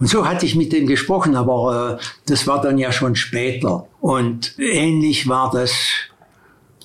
Und 0.00 0.08
so 0.08 0.26
hatte 0.26 0.46
ich 0.46 0.56
mit 0.56 0.72
dem 0.72 0.86
gesprochen, 0.86 1.36
aber 1.36 1.98
äh, 2.00 2.04
das 2.24 2.46
war 2.46 2.62
dann 2.62 2.78
ja 2.78 2.92
schon 2.92 3.14
später. 3.14 3.86
Und 4.00 4.58
ähnlich 4.58 5.28
war 5.28 5.50
das 5.50 5.72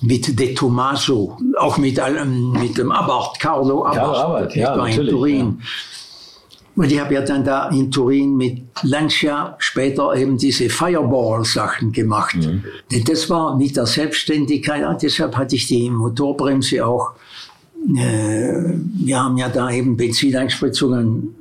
mit 0.02 0.38
De 0.38 0.54
Tomaso, 0.54 1.38
auch 1.58 1.78
mit, 1.78 1.98
allem, 2.00 2.52
mit 2.52 2.76
dem 2.76 2.92
Abarth, 2.92 3.40
Carlo 3.40 3.86
Abarth, 3.86 3.96
Carlo 3.96 4.18
Abarth 4.18 4.56
ja, 4.56 4.86
in 4.86 5.08
Turin. 5.08 5.58
Ja. 5.58 5.66
Und 6.76 6.92
ich 6.92 7.00
habe 7.00 7.14
ja 7.14 7.22
dann 7.22 7.42
da 7.42 7.70
in 7.70 7.90
Turin 7.90 8.36
mit 8.36 8.62
Lancia 8.82 9.56
später 9.58 10.14
eben 10.14 10.36
diese 10.36 10.68
Fireball-Sachen 10.68 11.92
gemacht. 11.92 12.36
Mhm. 12.36 12.62
Denn 12.92 13.04
das 13.04 13.30
war 13.30 13.56
mit 13.56 13.74
der 13.74 13.86
Selbstständigkeit, 13.86 14.84
deshalb 15.02 15.34
hatte 15.34 15.56
ich 15.56 15.66
die 15.66 15.88
Motorbremse 15.88 16.86
auch. 16.86 17.12
Äh, 17.96 18.74
wir 18.94 19.22
haben 19.22 19.36
ja 19.36 19.48
da 19.48 19.70
eben 19.70 19.96
Benzineinspritzungen 19.96 21.34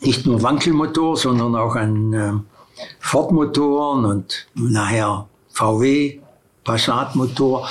nicht 0.00 0.26
nur 0.26 0.42
Wankelmotor, 0.42 1.16
sondern 1.16 1.54
auch 1.54 1.74
an 1.74 2.12
äh, 2.12 2.32
Ford-Motoren 3.00 4.04
und 4.04 4.46
nachher 4.54 5.28
VW, 5.50 6.18
Passat-Motor. 6.64 7.68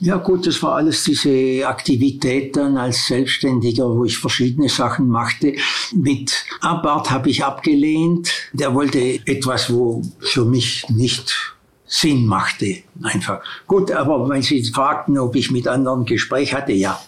Ja 0.00 0.16
gut, 0.16 0.48
das 0.48 0.60
war 0.64 0.76
alles 0.76 1.04
diese 1.04 1.64
Aktivität 1.64 2.56
dann 2.56 2.76
als 2.76 3.06
Selbstständiger, 3.06 3.88
wo 3.88 4.04
ich 4.04 4.18
verschiedene 4.18 4.68
Sachen 4.68 5.08
machte. 5.08 5.54
Mit 5.94 6.44
Abarth 6.60 7.10
habe 7.12 7.30
ich 7.30 7.44
abgelehnt. 7.44 8.32
Der 8.52 8.74
wollte 8.74 9.20
etwas, 9.26 9.72
wo 9.72 10.02
für 10.18 10.44
mich 10.44 10.84
nicht 10.88 11.54
Sinn 11.86 12.26
machte. 12.26 12.78
Einfach. 13.02 13.42
Gut, 13.68 13.92
aber 13.92 14.28
wenn 14.28 14.42
Sie 14.42 14.64
fragten, 14.64 15.18
ob 15.18 15.36
ich 15.36 15.52
mit 15.52 15.68
anderen 15.68 16.04
Gespräch 16.04 16.52
hatte, 16.52 16.72
ja. 16.72 17.00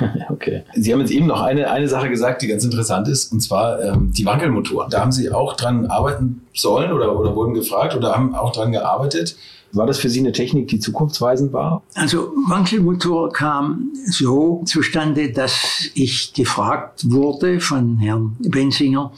Okay. 0.30 0.64
Sie 0.74 0.92
haben 0.92 1.00
jetzt 1.00 1.10
eben 1.10 1.26
noch 1.26 1.40
eine, 1.40 1.70
eine 1.70 1.88
Sache 1.88 2.08
gesagt, 2.08 2.42
die 2.42 2.46
ganz 2.46 2.64
interessant 2.64 3.08
ist, 3.08 3.32
und 3.32 3.40
zwar 3.40 3.80
ähm, 3.80 4.12
die 4.12 4.24
Wankelmotoren. 4.24 4.90
Da 4.90 5.00
haben 5.00 5.12
Sie 5.12 5.30
auch 5.30 5.56
dran 5.56 5.86
arbeiten 5.86 6.42
sollen 6.54 6.92
oder, 6.92 7.18
oder 7.18 7.34
wurden 7.34 7.54
gefragt 7.54 7.96
oder 7.96 8.14
haben 8.14 8.34
auch 8.34 8.52
dran 8.52 8.72
gearbeitet. 8.72 9.36
War 9.72 9.86
das 9.86 9.98
für 9.98 10.08
Sie 10.08 10.20
eine 10.20 10.32
Technik, 10.32 10.68
die 10.68 10.78
zukunftsweisend 10.78 11.52
war? 11.52 11.82
Also 11.94 12.32
Wankelmotor 12.48 13.32
kam 13.32 13.90
so 14.06 14.62
zustande, 14.64 15.32
dass 15.32 15.90
ich 15.94 16.32
gefragt 16.32 17.10
wurde 17.10 17.60
von 17.60 17.98
Herrn 17.98 18.36
Benzinger, 18.38 19.12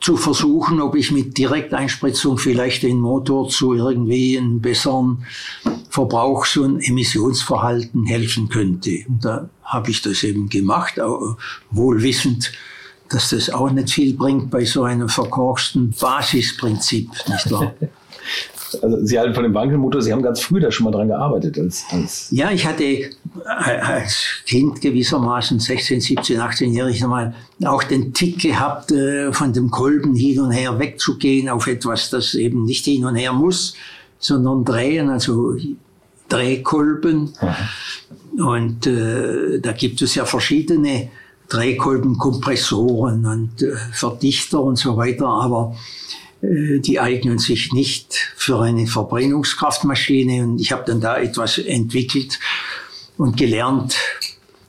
zu 0.00 0.16
versuchen, 0.16 0.80
ob 0.80 0.94
ich 0.94 1.10
mit 1.10 1.36
Direkteinspritzung 1.36 2.38
vielleicht 2.38 2.82
den 2.82 3.00
Motor 3.00 3.48
zu 3.48 3.74
irgendwie 3.74 4.38
einem 4.38 4.60
besseren 4.60 5.24
Verbrauchs- 5.90 6.56
und 6.56 6.80
Emissionsverhalten 6.80 8.06
helfen 8.06 8.48
könnte. 8.48 9.04
Und 9.08 9.24
da 9.24 9.48
habe 9.62 9.90
ich 9.90 10.02
das 10.02 10.22
eben 10.22 10.48
gemacht, 10.48 10.98
wohl 11.70 12.02
wissend, 12.02 12.52
dass 13.08 13.30
das 13.30 13.50
auch 13.50 13.70
nicht 13.70 13.90
viel 13.90 14.14
bringt 14.14 14.50
bei 14.50 14.64
so 14.64 14.82
einem 14.82 15.08
verkorksten 15.08 15.94
Basisprinzip, 15.98 17.10
nicht 17.28 17.50
wahr? 17.50 17.74
Also 18.82 19.04
Sie 19.04 19.18
halten 19.18 19.34
von 19.34 19.42
dem 19.42 19.54
Wankelmotor, 19.54 20.02
Sie 20.02 20.12
haben 20.12 20.22
ganz 20.22 20.40
früh 20.40 20.60
da 20.60 20.70
schon 20.70 20.84
mal 20.84 20.90
dran 20.90 21.08
gearbeitet. 21.08 21.58
Als, 21.58 21.84
als 21.90 22.28
ja, 22.30 22.50
ich 22.50 22.66
hatte 22.66 22.84
äh, 22.84 23.10
als 23.82 24.42
Kind 24.46 24.80
gewissermaßen, 24.80 25.60
16, 25.60 26.00
17, 26.00 26.40
18-jährig, 26.40 27.04
mal 27.06 27.34
auch 27.64 27.82
den 27.82 28.12
Tick 28.12 28.40
gehabt, 28.40 28.92
äh, 28.92 29.32
von 29.32 29.52
dem 29.52 29.70
Kolben 29.70 30.14
hin 30.14 30.40
und 30.40 30.50
her 30.52 30.78
wegzugehen 30.78 31.48
auf 31.48 31.66
etwas, 31.66 32.10
das 32.10 32.34
eben 32.34 32.64
nicht 32.64 32.84
hin 32.84 33.04
und 33.04 33.16
her 33.16 33.32
muss, 33.32 33.74
sondern 34.18 34.64
drehen, 34.64 35.08
also 35.10 35.56
Drehkolben. 36.28 37.32
Mhm. 37.40 38.46
Und 38.46 38.86
äh, 38.86 39.60
da 39.60 39.72
gibt 39.72 40.02
es 40.02 40.14
ja 40.14 40.24
verschiedene 40.24 41.08
Drehkolbenkompressoren 41.48 43.24
und 43.24 43.62
äh, 43.62 43.74
Verdichter 43.92 44.60
und 44.60 44.76
so 44.76 44.96
weiter, 44.96 45.26
aber 45.26 45.74
die 46.40 47.00
eignen 47.00 47.38
sich 47.38 47.72
nicht 47.72 48.14
für 48.36 48.60
eine 48.60 48.86
Verbrennungskraftmaschine. 48.86 50.44
Und 50.44 50.60
ich 50.60 50.72
habe 50.72 50.84
dann 50.86 51.00
da 51.00 51.18
etwas 51.18 51.58
entwickelt 51.58 52.38
und 53.16 53.36
gelernt, 53.36 53.96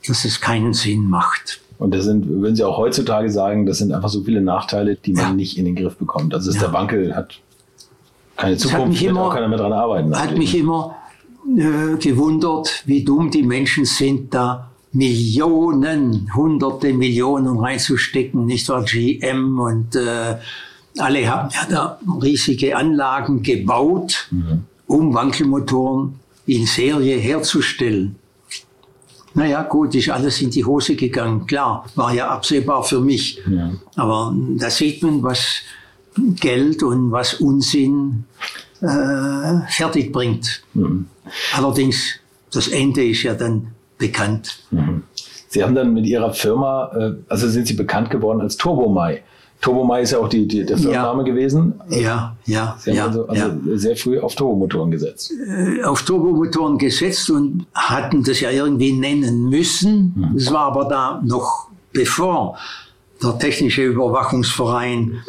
dass 0.06 0.24
es 0.24 0.40
keinen 0.40 0.74
Sinn 0.74 1.08
macht. 1.08 1.60
Und 1.78 1.94
das 1.94 2.04
sind, 2.04 2.28
würden 2.28 2.56
Sie 2.56 2.64
auch 2.64 2.76
heutzutage 2.76 3.30
sagen, 3.30 3.64
das 3.64 3.78
sind 3.78 3.92
einfach 3.92 4.10
so 4.10 4.22
viele 4.22 4.42
Nachteile, 4.42 4.96
die 4.96 5.12
man 5.12 5.24
ja. 5.24 5.32
nicht 5.32 5.56
in 5.56 5.64
den 5.64 5.76
Griff 5.76 5.96
bekommt. 5.96 6.34
Also 6.34 6.50
ja. 6.50 6.60
der 6.60 6.72
Wankel 6.72 7.16
hat 7.16 7.40
keine 8.36 8.56
Zukunft, 8.56 8.82
hat 8.82 8.88
mich 8.88 9.04
immer, 9.04 9.26
auch 9.26 9.34
keiner 9.34 9.48
mehr 9.48 9.58
dran 9.58 9.72
arbeiten. 9.72 10.14
Hat 10.14 10.36
mich 10.36 10.54
immer 10.54 10.96
äh, 11.56 11.96
gewundert, 11.96 12.82
wie 12.86 13.04
dumm 13.04 13.30
die 13.30 13.42
Menschen 13.42 13.84
sind, 13.84 14.34
da 14.34 14.70
Millionen, 14.92 16.34
hunderte 16.34 16.92
Millionen 16.92 17.58
reinzustecken, 17.58 18.44
nicht 18.44 18.68
wahr? 18.68 18.84
GM 18.84 19.58
und 19.58 19.94
äh, 19.94 20.36
alle 20.98 21.28
haben 21.28 21.50
ja 21.52 21.66
da 21.68 22.00
riesige 22.20 22.76
Anlagen 22.76 23.42
gebaut, 23.42 24.28
mhm. 24.30 24.64
um 24.86 25.14
Wankelmotoren 25.14 26.18
in 26.46 26.66
Serie 26.66 27.16
herzustellen. 27.16 28.16
Naja, 29.34 29.62
gut, 29.62 29.94
ist 29.94 30.10
alles 30.10 30.42
in 30.42 30.50
die 30.50 30.64
Hose 30.64 30.96
gegangen. 30.96 31.46
Klar, 31.46 31.86
war 31.94 32.12
ja 32.12 32.28
absehbar 32.28 32.82
für 32.82 33.00
mich. 33.00 33.40
Ja. 33.48 33.70
Aber 33.94 34.34
da 34.56 34.70
sieht 34.70 35.02
man, 35.02 35.22
was 35.22 35.60
Geld 36.40 36.82
und 36.82 37.12
was 37.12 37.34
Unsinn 37.34 38.24
äh, 38.80 39.60
fertig 39.68 40.12
bringt. 40.12 40.62
Mhm. 40.74 41.06
Allerdings, 41.56 42.18
das 42.52 42.66
Ende 42.68 43.04
ist 43.04 43.22
ja 43.22 43.34
dann 43.34 43.68
bekannt. 43.98 44.64
Mhm. 44.72 45.04
Sie 45.48 45.62
haben 45.62 45.74
dann 45.74 45.94
mit 45.94 46.06
Ihrer 46.06 46.32
Firma, 46.32 46.90
äh, 46.96 47.12
also 47.28 47.48
sind 47.48 47.68
Sie 47.68 47.74
bekannt 47.74 48.10
geworden 48.10 48.40
als 48.40 48.56
Turbomai. 48.56 49.22
Turbomai 49.60 50.02
ist 50.02 50.12
ja 50.12 50.18
auch 50.18 50.28
die, 50.28 50.48
die, 50.48 50.64
der 50.64 50.78
Firmenname 50.78 51.22
ja. 51.22 51.24
gewesen. 51.24 51.80
Ja, 51.90 52.36
ja. 52.46 52.76
Sie 52.78 52.90
haben 52.90 52.96
ja, 52.96 53.06
also, 53.06 53.26
also 53.26 53.42
ja. 53.42 53.76
sehr 53.76 53.96
früh 53.96 54.18
auf 54.18 54.34
Turbomotoren 54.34 54.90
gesetzt. 54.90 55.32
Äh, 55.32 55.82
auf 55.84 56.02
Turbomotoren 56.02 56.78
gesetzt 56.78 57.30
und 57.30 57.66
hatten 57.74 58.22
das 58.24 58.40
ja 58.40 58.50
irgendwie 58.50 58.92
nennen 58.92 59.50
müssen. 59.50 60.14
Mhm. 60.16 60.38
Das 60.38 60.50
war 60.50 60.66
aber 60.66 60.86
da 60.86 61.20
noch 61.24 61.68
bevor 61.92 62.56
der 63.22 63.38
Technische 63.38 63.84
Überwachungsverein 63.84 65.22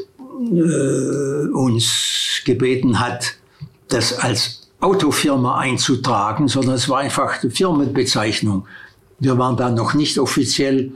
äh, 0.51 1.47
uns 1.51 2.41
gebeten 2.45 2.99
hat, 2.99 3.33
das 3.89 4.13
als 4.13 4.69
Autofirma 4.79 5.59
einzutragen, 5.59 6.47
sondern 6.47 6.75
es 6.75 6.87
war 6.87 6.99
einfach 6.99 7.41
die 7.41 7.49
Firmenbezeichnung. 7.49 8.65
Wir 9.19 9.37
waren 9.37 9.57
da 9.57 9.69
noch 9.69 9.93
nicht 9.93 10.17
offiziell 10.17 10.93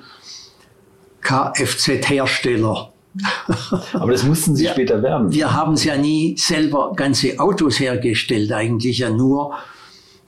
Kfz-Hersteller. 1.21 2.93
Aber 3.93 4.11
das 4.11 4.23
mussten 4.23 4.55
Sie 4.55 4.63
wir, 4.63 4.71
später 4.71 5.01
werden. 5.01 5.31
Wir 5.31 5.53
haben 5.53 5.73
es 5.73 5.83
ja 5.83 5.97
nie 5.97 6.35
selber 6.37 6.93
ganze 6.95 7.39
Autos 7.39 7.79
hergestellt, 7.79 8.51
eigentlich 8.51 8.99
ja 8.99 9.09
nur 9.09 9.53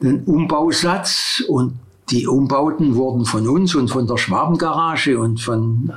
den 0.02 0.24
Umbausatz 0.24 1.44
und 1.48 1.74
die 2.10 2.28
Umbauten 2.28 2.96
wurden 2.96 3.26
von 3.26 3.48
uns 3.48 3.76
und 3.76 3.90
von 3.90 4.08
der 4.08 4.18
Schwabengarage 4.18 5.20
und 5.20 5.42
von 5.42 5.92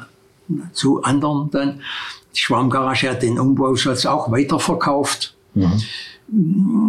zu 0.72 1.02
anderen 1.02 1.50
dann. 1.50 1.80
Die 2.34 2.40
Schwabengarage 2.40 3.10
hat 3.10 3.22
den 3.22 3.38
Umbausatz 3.38 4.06
auch 4.06 4.30
weiterverkauft. 4.30 5.34
Mhm. 5.54 5.80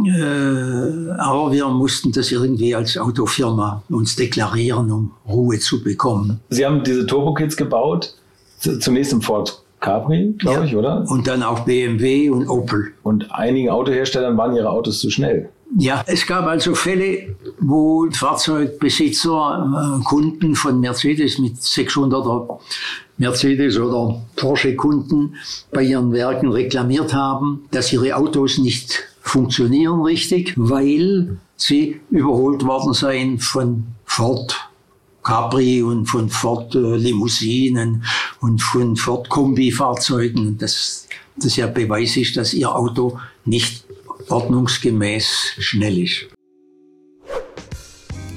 Äh, 0.05 1.11
aber 1.17 1.51
wir 1.51 1.67
mussten 1.67 2.11
das 2.11 2.31
irgendwie 2.31 2.75
als 2.75 2.97
Autofirma 2.97 3.81
uns 3.89 4.15
deklarieren, 4.15 4.91
um 4.91 5.11
Ruhe 5.27 5.57
zu 5.57 5.83
bekommen. 5.83 6.39
Sie 6.49 6.63
haben 6.65 6.83
diese 6.83 7.07
Turbo-Kits 7.07 7.57
gebaut, 7.57 8.15
zunächst 8.59 9.13
im 9.13 9.21
Ford 9.21 9.63
Capri, 9.81 10.35
glaube 10.37 10.59
ja. 10.59 10.65
ich, 10.65 10.75
oder? 10.75 11.03
Und 11.09 11.27
dann 11.27 11.43
auch 11.43 11.61
BMW 11.61 12.29
und 12.29 12.47
Opel. 12.47 12.93
Und 13.03 13.31
einigen 13.31 13.69
Autoherstellern 13.69 14.37
waren 14.37 14.55
ihre 14.55 14.69
Autos 14.69 14.99
zu 14.99 15.09
schnell. 15.09 15.49
Ja, 15.77 16.03
es 16.05 16.27
gab 16.27 16.45
also 16.45 16.75
Fälle, 16.75 17.35
wo 17.59 18.07
Fahrzeugbesitzer, 18.11 19.99
äh, 19.99 20.03
Kunden 20.03 20.55
von 20.55 20.79
Mercedes 20.79 21.39
mit 21.39 21.55
600er 21.55 22.59
Mercedes 23.17 23.79
oder 23.79 24.21
Porsche-Kunden 24.35 25.35
bei 25.71 25.83
ihren 25.83 26.11
Werken 26.11 26.51
reklamiert 26.51 27.13
haben, 27.13 27.65
dass 27.71 27.93
ihre 27.93 28.15
Autos 28.15 28.57
nicht 28.57 29.03
funktionieren 29.21 30.01
richtig, 30.01 30.53
weil 30.57 31.37
sie 31.55 32.01
überholt 32.09 32.65
worden 32.65 32.93
seien 32.93 33.39
von 33.39 33.83
Ford 34.05 34.70
Capri 35.23 35.81
und 35.81 36.05
von 36.07 36.29
Ford 36.29 36.73
äh, 36.75 36.95
Limousinen 36.95 38.03
und 38.39 38.61
von 38.61 38.95
Ford 38.95 39.29
Kombi-Fahrzeugen. 39.29 40.57
Das, 40.57 41.07
das 41.35 41.55
ja 41.55 41.67
Beweis 41.67 42.17
ist, 42.17 42.37
dass 42.37 42.53
ihr 42.53 42.73
Auto 42.73 43.19
nicht 43.45 43.85
ordnungsgemäß 44.29 45.55
schnell 45.59 46.03
ist. 46.03 46.27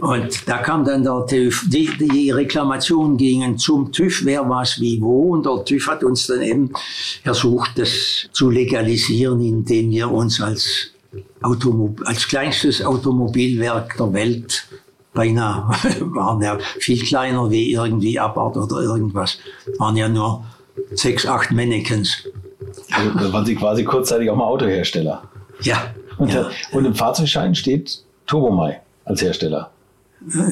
Und 0.00 0.48
da 0.48 0.58
kam 0.58 0.84
dann 0.84 1.02
der 1.02 1.24
TÜV, 1.26 1.64
die, 1.68 1.90
die 1.98 2.30
Reklamationen 2.30 3.16
gingen 3.16 3.58
zum 3.58 3.92
TÜV, 3.92 4.24
wer 4.24 4.48
was 4.48 4.80
wie 4.80 5.00
wo. 5.00 5.32
Und 5.32 5.46
der 5.46 5.64
TÜV 5.64 5.86
hat 5.88 6.04
uns 6.04 6.26
dann 6.26 6.42
eben 6.42 6.70
versucht, 7.22 7.78
das 7.78 8.28
zu 8.32 8.50
legalisieren, 8.50 9.40
indem 9.40 9.90
wir 9.90 10.10
uns 10.10 10.40
als, 10.40 10.90
Automobil, 11.42 12.04
als 12.06 12.26
kleinstes 12.26 12.84
Automobilwerk 12.84 13.96
der 13.96 14.12
Welt 14.12 14.66
beinahe, 15.12 15.70
waren 16.00 16.42
ja 16.42 16.58
viel 16.78 17.02
kleiner 17.02 17.50
wie 17.50 17.72
irgendwie 17.72 18.18
Abart 18.18 18.56
oder 18.56 18.80
irgendwas, 18.80 19.38
waren 19.78 19.96
ja 19.96 20.08
nur 20.08 20.44
sechs, 20.92 21.26
acht 21.26 21.52
Mannequins. 21.52 22.28
Also, 22.90 23.10
da 23.10 23.32
waren 23.32 23.46
Sie 23.46 23.54
quasi 23.54 23.84
kurzzeitig 23.84 24.28
auch 24.30 24.36
mal 24.36 24.44
Autohersteller. 24.44 25.22
Ja. 25.60 25.94
Und, 26.18 26.32
ja. 26.32 26.50
und 26.72 26.84
im 26.84 26.94
Fahrzeugschein 26.94 27.54
steht 27.54 28.02
Turbomai 28.26 28.80
als 29.04 29.22
Hersteller. 29.22 29.70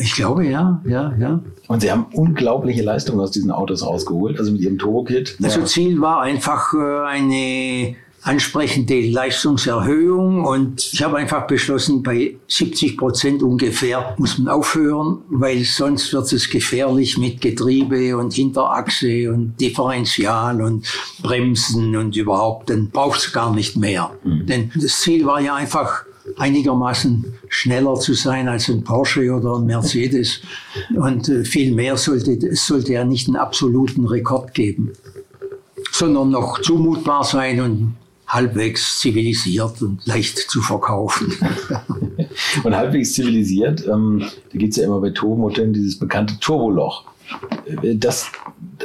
Ich 0.00 0.14
glaube, 0.14 0.46
ja, 0.46 0.82
ja, 0.84 1.14
ja. 1.18 1.40
Und 1.66 1.80
Sie 1.80 1.90
haben 1.90 2.06
unglaubliche 2.12 2.82
Leistungen 2.82 3.20
aus 3.20 3.30
diesen 3.30 3.50
Autos 3.50 3.84
rausgeholt, 3.84 4.38
also 4.38 4.52
mit 4.52 4.60
Ihrem 4.60 4.78
Turbo-Kit. 4.78 5.38
Also 5.42 5.62
Ziel 5.62 6.00
war 6.00 6.20
einfach 6.20 6.74
äh, 6.74 7.06
eine 7.06 7.96
ansprechende 8.22 9.00
Leistungserhöhung 9.10 10.44
und 10.44 10.90
ich 10.92 11.02
habe 11.02 11.16
einfach 11.16 11.46
beschlossen, 11.48 12.02
bei 12.04 12.36
70 12.46 12.96
Prozent 12.96 13.42
ungefähr 13.42 14.14
muss 14.16 14.38
man 14.38 14.48
aufhören, 14.48 15.22
weil 15.28 15.64
sonst 15.64 16.12
wird 16.12 16.32
es 16.32 16.48
gefährlich 16.48 17.18
mit 17.18 17.40
Getriebe 17.40 18.16
und 18.16 18.32
Hinterachse 18.32 19.32
und 19.32 19.60
Differential 19.60 20.62
und 20.62 20.86
Bremsen 21.20 21.96
und 21.96 22.16
überhaupt, 22.16 22.70
dann 22.70 22.90
braucht 22.90 23.18
es 23.18 23.32
gar 23.32 23.52
nicht 23.52 23.76
mehr. 23.76 24.10
Mhm. 24.22 24.46
Denn 24.46 24.70
das 24.76 25.00
Ziel 25.00 25.26
war 25.26 25.40
ja 25.40 25.56
einfach, 25.56 26.04
einigermaßen 26.36 27.34
schneller 27.48 27.94
zu 27.96 28.14
sein 28.14 28.48
als 28.48 28.68
ein 28.68 28.84
Porsche 28.84 29.32
oder 29.32 29.56
ein 29.56 29.66
Mercedes. 29.66 30.40
Und 30.94 31.28
äh, 31.28 31.44
viel 31.44 31.74
mehr 31.74 31.96
sollte, 31.96 32.32
es 32.32 32.66
sollte 32.66 32.92
ja 32.92 33.04
nicht 33.04 33.28
einen 33.28 33.36
absoluten 33.36 34.06
Rekord 34.06 34.54
geben, 34.54 34.92
sondern 35.90 36.30
noch 36.30 36.60
zumutbar 36.60 37.24
sein 37.24 37.60
und 37.60 37.94
halbwegs 38.26 38.98
zivilisiert 38.98 39.82
und 39.82 40.06
leicht 40.06 40.38
zu 40.38 40.62
verkaufen. 40.62 41.32
und 42.64 42.74
halbwegs 42.74 43.12
zivilisiert, 43.12 43.86
ähm, 43.86 44.20
da 44.50 44.58
gibt 44.58 44.72
es 44.72 44.78
ja 44.78 44.86
immer 44.86 45.00
bei 45.00 45.10
Turbomotoren 45.10 45.72
dieses 45.72 45.98
bekannte 45.98 46.38
Turboloch. 46.40 47.04
Äh, 47.66 47.96
das, 47.96 48.30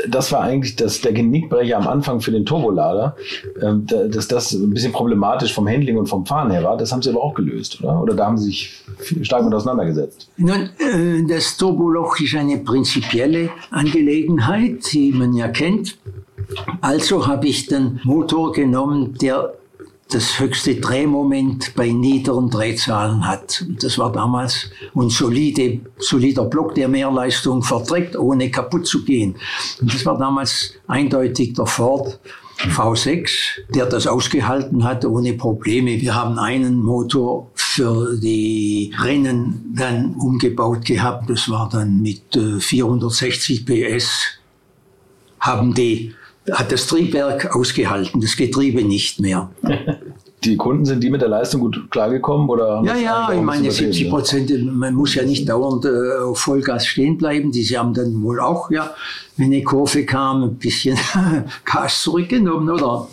das 0.07 0.31
war 0.31 0.41
eigentlich 0.41 0.75
das, 0.75 1.01
der 1.01 1.13
Genickbrecher 1.13 1.77
am 1.77 1.87
Anfang 1.87 2.21
für 2.21 2.31
den 2.31 2.45
Turbolader, 2.45 3.15
ähm, 3.61 3.85
dass 3.87 4.27
das 4.27 4.51
ein 4.53 4.73
bisschen 4.73 4.91
problematisch 4.91 5.53
vom 5.53 5.67
Handling 5.67 5.97
und 5.97 6.07
vom 6.07 6.25
Fahren 6.25 6.51
her 6.51 6.63
war. 6.63 6.77
Das 6.77 6.91
haben 6.91 7.01
Sie 7.01 7.09
aber 7.09 7.23
auch 7.23 7.33
gelöst, 7.33 7.81
oder? 7.81 8.01
Oder 8.01 8.13
da 8.13 8.25
haben 8.25 8.37
Sie 8.37 8.45
sich 8.45 8.83
stark 9.21 9.43
mit 9.43 9.53
auseinandergesetzt? 9.53 10.29
Nun, 10.37 10.69
äh, 10.79 11.23
das 11.27 11.57
Turboloch 11.57 12.19
ist 12.19 12.35
eine 12.35 12.57
prinzipielle 12.57 13.49
Angelegenheit, 13.71 14.91
die 14.91 15.11
man 15.11 15.33
ja 15.33 15.47
kennt. 15.47 15.97
Also 16.81 17.27
habe 17.27 17.47
ich 17.47 17.67
den 17.67 17.99
Motor 18.03 18.53
genommen, 18.53 19.15
der 19.21 19.53
das 20.09 20.39
höchste 20.39 20.75
Drehmoment 20.75 21.75
bei 21.75 21.89
niederen 21.89 22.49
Drehzahlen 22.49 23.27
hat. 23.27 23.65
Das 23.81 23.97
war 23.97 24.11
damals 24.11 24.69
ein 24.95 25.09
solide, 25.09 25.81
solider 25.97 26.45
Block, 26.45 26.75
der 26.75 26.87
Mehrleistung 26.87 27.61
verträgt, 27.61 28.15
ohne 28.15 28.49
kaputt 28.49 28.87
zu 28.87 29.03
gehen. 29.03 29.35
Und 29.81 29.93
das 29.93 30.05
war 30.05 30.17
damals 30.17 30.73
eindeutig 30.87 31.53
der 31.53 31.65
Ford 31.65 32.19
V6, 32.59 33.29
der 33.69 33.85
das 33.85 34.07
ausgehalten 34.07 34.83
hat 34.83 35.05
ohne 35.05 35.33
Probleme. 35.33 36.01
Wir 36.01 36.15
haben 36.15 36.39
einen 36.39 36.81
Motor 36.81 37.51
für 37.53 38.17
die 38.17 38.93
Rennen 38.99 39.73
dann 39.75 40.15
umgebaut 40.15 40.85
gehabt. 40.85 41.29
Das 41.29 41.49
war 41.49 41.69
dann 41.69 42.01
mit 42.01 42.23
460 42.33 43.69
äh, 43.69 43.97
PS. 43.97 44.39
Haben 45.39 45.73
die 45.75 46.15
hat 46.51 46.71
das 46.71 46.87
Triebwerk 46.87 47.55
ausgehalten, 47.55 48.21
das 48.21 48.35
Getriebe 48.35 48.83
nicht 48.83 49.19
mehr. 49.19 49.49
Die 50.43 50.55
Kunden 50.55 50.85
sind 50.85 51.03
die 51.03 51.09
mit 51.09 51.21
der 51.21 51.29
Leistung 51.29 51.61
gut 51.61 51.89
klargekommen 51.89 52.47
oder? 52.47 52.83
Ja, 52.85 52.95
ja, 52.95 53.33
ich 53.33 53.41
meine 53.41 53.71
70 53.71 54.09
Prozent. 54.09 54.51
Man 54.71 54.93
muss 54.93 55.15
ja 55.15 55.23
nicht 55.23 55.49
dauernd 55.49 55.85
äh, 55.85 56.19
auf 56.23 56.39
Vollgas 56.39 56.85
stehen 56.85 57.17
bleiben. 57.17 57.51
Die 57.51 57.63
haben 57.75 57.93
dann 57.93 58.21
wohl 58.21 58.39
auch 58.39 58.69
ja, 58.69 58.91
wenn 59.35 59.47
eine 59.47 59.63
Kurve 59.63 60.05
kam, 60.05 60.43
ein 60.43 60.55
bisschen 60.55 60.97
Gas 61.65 62.03
zurückgenommen, 62.03 62.69
oder? 62.69 63.07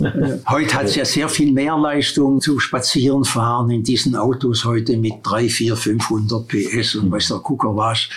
heute 0.48 0.74
hat 0.74 0.84
es 0.84 0.96
ja 0.96 1.04
sehr 1.06 1.30
viel 1.30 1.50
mehr 1.52 1.78
Leistung 1.78 2.42
zu 2.42 2.60
Spazierenfahren 2.60 3.70
in 3.70 3.82
diesen 3.82 4.16
Autos 4.16 4.66
heute 4.66 4.98
mit 4.98 5.14
3, 5.22 5.48
4, 5.48 5.76
500 5.76 6.46
PS 6.46 6.96
und 6.96 7.10
weiß 7.10 7.28
der 7.28 7.38
Gucker 7.38 7.74
was. 7.74 8.08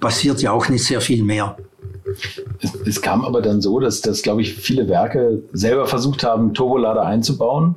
Passiert 0.00 0.42
ja 0.42 0.50
auch 0.50 0.68
nicht 0.68 0.84
sehr 0.84 1.00
viel 1.00 1.22
mehr. 1.22 1.56
Es, 2.62 2.74
es, 2.86 3.02
kam 3.02 3.24
aber 3.24 3.42
dann 3.42 3.60
so, 3.60 3.80
dass, 3.80 4.00
dass 4.00 4.22
glaube 4.22 4.42
ich, 4.42 4.54
viele 4.54 4.88
Werke 4.88 5.42
selber 5.52 5.86
versucht 5.86 6.22
haben, 6.22 6.54
Turbolader 6.54 7.04
einzubauen. 7.04 7.76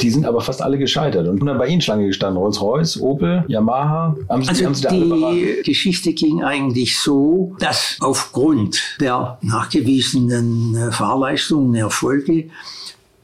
Die 0.00 0.10
sind 0.10 0.24
aber 0.24 0.40
fast 0.40 0.62
alle 0.62 0.78
gescheitert. 0.78 1.28
Und 1.28 1.44
dann 1.44 1.58
bei 1.58 1.66
Ihnen 1.66 1.82
Schlange 1.82 2.06
gestanden. 2.06 2.40
Rolls-Royce, 2.42 3.00
Opel, 3.00 3.44
Yamaha. 3.48 4.16
Haben 4.28 4.42
Sie, 4.42 4.48
also 4.48 4.64
haben 4.64 4.74
Sie 4.74 4.88
die 4.88 5.62
Geschichte 5.64 6.12
ging 6.14 6.42
eigentlich 6.42 6.98
so, 6.98 7.54
dass 7.58 7.96
aufgrund 8.00 8.80
der 9.00 9.38
nachgewiesenen 9.42 10.76
äh, 10.76 10.92
Fahrleistungen, 10.92 11.74
Erfolge, 11.74 12.48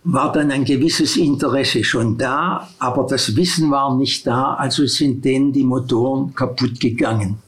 war 0.05 0.33
dann 0.33 0.51
ein 0.51 0.65
gewisses 0.65 1.17
Interesse 1.17 1.85
schon 1.85 2.19
da, 2.19 2.69
aber 2.79 3.07
das 3.07 3.37
Wissen 3.37 3.71
war 3.71 3.97
nicht 3.97 4.27
da, 4.27 4.55
also 4.55 4.85
sind 4.87 5.25
denen 5.25 5.53
die 5.53 5.63
Motoren 5.63 6.35
kaputt 6.35 6.81
gegangen. 6.81 7.39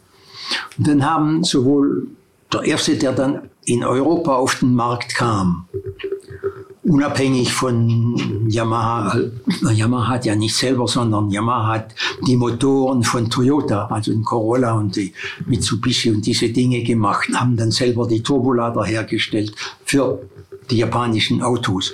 Und 0.78 0.86
dann 0.86 1.05
haben 1.05 1.43
sowohl 1.43 2.09
der 2.55 2.62
erste, 2.64 2.97
der 2.97 3.12
dann 3.12 3.51
in 3.66 3.85
Europa 3.85 4.35
auf 4.35 4.56
den 4.60 4.74
Markt 4.74 5.14
kam. 5.14 5.66
Unabhängig 6.85 7.51
von 7.52 8.47
Yamaha. 8.48 9.18
Yamaha 9.72 10.09
hat 10.09 10.26
ja 10.26 10.35
nicht 10.35 10.55
selber, 10.55 10.86
sondern 10.86 11.31
Yamaha 11.31 11.74
hat 11.74 11.94
die 12.26 12.36
Motoren 12.36 13.02
von 13.02 13.31
Toyota, 13.31 13.86
also 13.86 14.12
den 14.12 14.22
Corolla 14.22 14.74
und 14.74 14.94
die 14.94 15.14
Mitsubishi 15.47 16.10
und 16.10 16.26
diese 16.26 16.51
Dinge 16.51 16.82
gemacht, 16.82 17.28
haben 17.35 17.56
dann 17.56 17.70
selber 17.70 18.06
die 18.06 18.22
Turbolader 18.22 18.85
hergestellt 18.85 19.55
für 19.86 20.20
die 20.70 20.78
japanischen 20.78 21.42
Autos. 21.42 21.92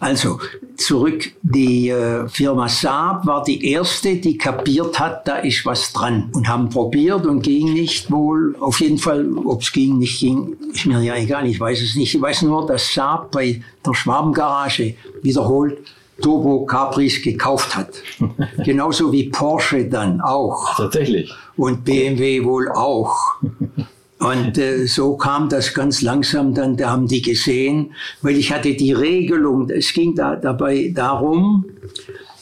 Also 0.00 0.38
zurück, 0.76 1.32
die 1.42 1.88
äh, 1.88 2.28
Firma 2.28 2.68
Saab 2.68 3.26
war 3.26 3.42
die 3.44 3.72
erste, 3.72 4.16
die 4.16 4.36
kapiert 4.38 4.98
hat, 4.98 5.26
da 5.26 5.36
ist 5.36 5.64
was 5.66 5.92
dran 5.92 6.30
und 6.34 6.48
haben 6.48 6.68
probiert 6.68 7.26
und 7.26 7.42
ging 7.42 7.72
nicht 7.72 8.10
wohl. 8.10 8.56
Auf 8.60 8.80
jeden 8.80 8.98
Fall, 8.98 9.26
ob 9.44 9.62
es 9.62 9.72
ging, 9.72 9.98
nicht 9.98 10.20
ging, 10.20 10.56
ist 10.72 10.86
mir 10.86 11.00
ja 11.00 11.16
egal, 11.16 11.46
ich 11.46 11.58
weiß 11.58 11.80
es 11.82 11.94
nicht. 11.94 12.14
Ich 12.14 12.20
weiß 12.20 12.42
nur, 12.42 12.66
dass 12.66 12.92
Saab 12.92 13.30
bei 13.30 13.62
der 13.84 13.94
Schwabengarage 13.94 14.94
wiederholt 15.22 15.78
Turbo 16.20 16.64
Capris 16.64 17.22
gekauft 17.22 17.76
hat. 17.76 17.90
Genauso 18.64 19.12
wie 19.12 19.28
Porsche 19.28 19.84
dann 19.84 20.20
auch. 20.20 20.76
Tatsächlich. 20.76 21.32
Und 21.56 21.84
BMW 21.84 22.44
wohl 22.44 22.70
auch. 22.70 23.36
Und 24.18 24.56
äh, 24.56 24.86
so 24.86 25.16
kam 25.16 25.48
das 25.48 25.74
ganz 25.74 26.00
langsam 26.00 26.54
dann, 26.54 26.76
da 26.76 26.90
haben 26.90 27.06
die 27.06 27.20
gesehen, 27.20 27.92
weil 28.22 28.36
ich 28.36 28.50
hatte 28.50 28.74
die 28.74 28.92
Regelung, 28.92 29.68
es 29.68 29.92
ging 29.92 30.14
da 30.14 30.36
dabei 30.36 30.90
darum, 30.94 31.66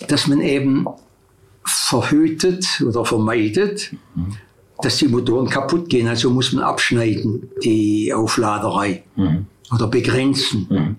dass 0.08 0.28
man 0.28 0.40
eben 0.40 0.86
verhütet 1.64 2.80
oder 2.86 3.04
vermeidet, 3.04 3.92
dass 4.82 4.98
die 4.98 5.08
Motoren 5.08 5.48
kaputt 5.48 5.88
gehen. 5.88 6.06
Also 6.06 6.30
muss 6.30 6.52
man 6.52 6.62
abschneiden, 6.62 7.50
die 7.62 8.12
Aufladerei. 8.12 9.02
Mhm. 9.16 9.46
Oder 9.74 9.88
begrenzen. 9.88 10.66
Mhm. 10.70 10.96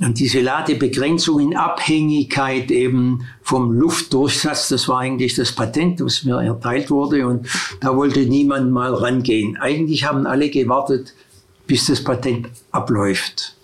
Und 0.00 0.18
diese 0.20 0.40
Ladebegrenzung 0.40 1.40
in 1.40 1.56
Abhängigkeit 1.56 2.70
eben 2.70 3.24
vom 3.42 3.72
Luftdurchsatz, 3.72 4.68
das 4.68 4.88
war 4.88 5.00
eigentlich 5.00 5.34
das 5.34 5.52
Patent, 5.52 6.00
was 6.00 6.24
mir 6.24 6.40
erteilt 6.40 6.90
wurde. 6.90 7.26
Und 7.26 7.48
da 7.80 7.96
wollte 7.96 8.20
niemand 8.20 8.70
mal 8.70 8.94
rangehen. 8.94 9.56
Eigentlich 9.56 10.04
haben 10.04 10.26
alle 10.26 10.50
gewartet, 10.50 11.14
bis 11.66 11.86
das 11.86 12.02
Patent 12.02 12.48
abläuft. 12.70 13.56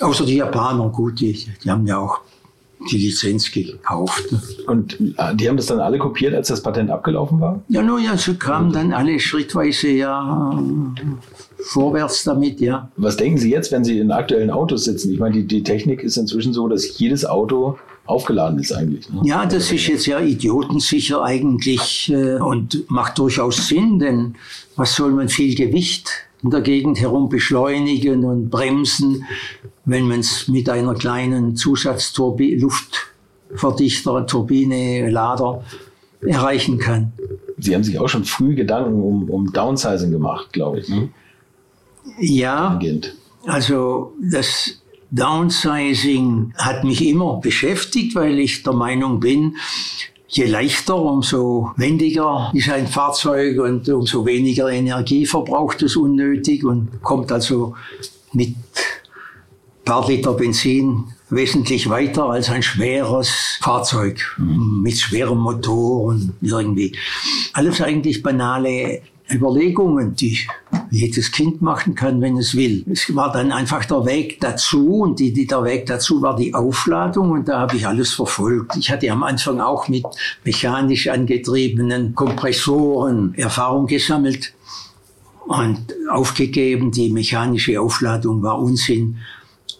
Außer 0.00 0.26
die 0.26 0.36
Japaner, 0.36 0.88
gut, 0.88 1.20
die, 1.20 1.48
die 1.62 1.70
haben 1.70 1.86
ja 1.86 1.98
auch 1.98 2.20
die 2.90 2.98
Lizenz 2.98 3.50
gekauft. 3.50 4.24
Und 4.66 4.98
äh, 5.16 5.34
die 5.34 5.48
haben 5.48 5.56
das 5.56 5.66
dann 5.66 5.80
alle 5.80 5.98
kopiert, 5.98 6.34
als 6.34 6.48
das 6.48 6.62
Patent 6.62 6.90
abgelaufen 6.90 7.40
war? 7.40 7.60
Ja, 7.68 7.82
nun 7.82 8.02
ja, 8.02 8.16
so 8.16 8.34
kamen 8.34 8.72
dann 8.72 8.92
alle 8.92 9.18
schrittweise 9.20 9.88
ja 9.88 10.62
vorwärts 11.58 12.24
damit, 12.24 12.60
ja. 12.60 12.90
Was 12.96 13.16
denken 13.16 13.38
Sie 13.38 13.50
jetzt, 13.50 13.72
wenn 13.72 13.84
Sie 13.84 13.98
in 13.98 14.10
aktuellen 14.10 14.50
Autos 14.50 14.84
sitzen? 14.84 15.12
Ich 15.12 15.18
meine, 15.18 15.34
die, 15.34 15.46
die 15.46 15.62
Technik 15.62 16.02
ist 16.02 16.16
inzwischen 16.16 16.52
so, 16.52 16.68
dass 16.68 16.98
jedes 16.98 17.24
Auto 17.24 17.78
aufgeladen 18.06 18.58
ist 18.58 18.72
eigentlich. 18.72 19.08
Ne? 19.10 19.20
Ja, 19.24 19.46
das 19.46 19.70
ist 19.72 19.86
jetzt 19.86 20.06
ja 20.06 20.20
idiotensicher 20.20 21.22
eigentlich 21.22 22.10
äh, 22.12 22.36
und 22.36 22.84
macht 22.88 23.18
durchaus 23.18 23.68
Sinn, 23.68 23.98
denn 23.98 24.36
was 24.76 24.94
soll 24.94 25.12
man 25.12 25.28
viel 25.28 25.54
Gewicht 25.54 26.10
in 26.42 26.50
der 26.50 26.60
Gegend 26.60 27.00
herum 27.00 27.28
beschleunigen 27.28 28.24
und 28.24 28.50
bremsen, 28.50 29.24
wenn 29.84 30.06
man 30.06 30.20
es 30.20 30.48
mit 30.48 30.68
einer 30.68 30.94
kleinen 30.94 31.56
Zusatzluftverdichter, 31.56 34.26
Turbine, 34.26 35.10
Lader 35.10 35.64
erreichen 36.20 36.78
kann. 36.78 37.12
Sie 37.58 37.74
haben 37.74 37.84
sich 37.84 37.98
auch 37.98 38.08
schon 38.08 38.24
früh 38.24 38.54
Gedanken 38.54 39.02
um, 39.02 39.30
um 39.30 39.52
Downsizing 39.52 40.10
gemacht, 40.10 40.52
glaube 40.52 40.80
ich. 40.80 40.88
Ne? 40.88 41.08
Ja, 42.18 42.78
also 43.46 44.12
das 44.20 44.80
Downsizing 45.10 46.52
hat 46.56 46.84
mich 46.84 47.06
immer 47.06 47.36
beschäftigt, 47.40 48.14
weil 48.14 48.38
ich 48.38 48.62
der 48.62 48.72
Meinung 48.72 49.20
bin, 49.20 49.56
je 50.28 50.46
leichter, 50.46 50.96
umso 50.96 51.72
wendiger 51.76 52.50
ist 52.54 52.68
ein 52.68 52.86
Fahrzeug 52.86 53.58
und 53.60 53.88
umso 53.88 54.26
weniger 54.26 54.68
Energie 54.70 55.26
verbraucht 55.26 55.82
es 55.82 55.96
unnötig 55.96 56.64
und 56.64 57.02
kommt 57.02 57.30
also 57.30 57.74
mit 58.32 58.56
paar 59.84 60.06
Liter 60.08 60.34
Benzin 60.34 61.04
wesentlich 61.30 61.88
weiter 61.88 62.24
als 62.24 62.50
ein 62.50 62.62
schweres 62.62 63.58
Fahrzeug 63.60 64.20
mhm. 64.36 64.82
mit 64.82 64.98
schwerem 64.98 65.38
Motor 65.38 66.02
und 66.02 66.34
irgendwie. 66.42 66.94
Alles 67.52 67.80
eigentlich 67.80 68.22
banale 68.22 69.00
Überlegungen, 69.30 70.14
die 70.14 70.38
jedes 70.90 71.32
Kind 71.32 71.60
machen 71.60 71.94
kann, 71.94 72.20
wenn 72.20 72.36
es 72.36 72.54
will. 72.54 72.84
Es 72.90 73.14
war 73.14 73.32
dann 73.32 73.50
einfach 73.50 73.84
der 73.84 74.04
Weg 74.06 74.40
dazu 74.40 75.00
und 75.00 75.18
die, 75.18 75.32
die, 75.32 75.46
der 75.46 75.64
Weg 75.64 75.86
dazu 75.86 76.22
war 76.22 76.36
die 76.36 76.54
Aufladung 76.54 77.30
und 77.32 77.48
da 77.48 77.60
habe 77.60 77.76
ich 77.76 77.86
alles 77.86 78.12
verfolgt. 78.12 78.76
Ich 78.76 78.90
hatte 78.90 79.10
am 79.10 79.22
Anfang 79.22 79.60
auch 79.60 79.88
mit 79.88 80.04
mechanisch 80.44 81.08
angetriebenen 81.08 82.14
Kompressoren 82.14 83.34
Erfahrung 83.34 83.86
gesammelt 83.86 84.54
und 85.46 85.94
aufgegeben. 86.10 86.92
Die 86.92 87.10
mechanische 87.10 87.80
Aufladung 87.80 88.42
war 88.42 88.58
Unsinn. 88.58 89.18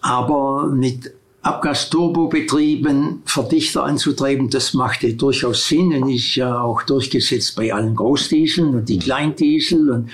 Aber 0.01 0.67
mit 0.67 1.13
Abgasturbobetrieben 1.47 3.21
Verdichter 3.23 3.85
anzutreiben, 3.85 4.49
das 4.49 4.73
machte 4.73 5.13
durchaus 5.13 5.65
Sinn 5.65 5.93
und 5.93 6.09
ist 6.09 6.35
ja 6.35 6.59
auch 6.59 6.83
durchgesetzt 6.83 7.55
bei 7.55 7.73
allen 7.73 7.95
Großdieseln 7.95 8.75
und 8.75 8.89
die 8.89 8.99
Kleindiesel 8.99 9.89
und 9.89 10.09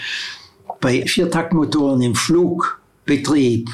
bei 0.79 1.07
Viertaktmotoren 1.07 2.03
im 2.03 2.13
Flugbetrieb 2.13 3.71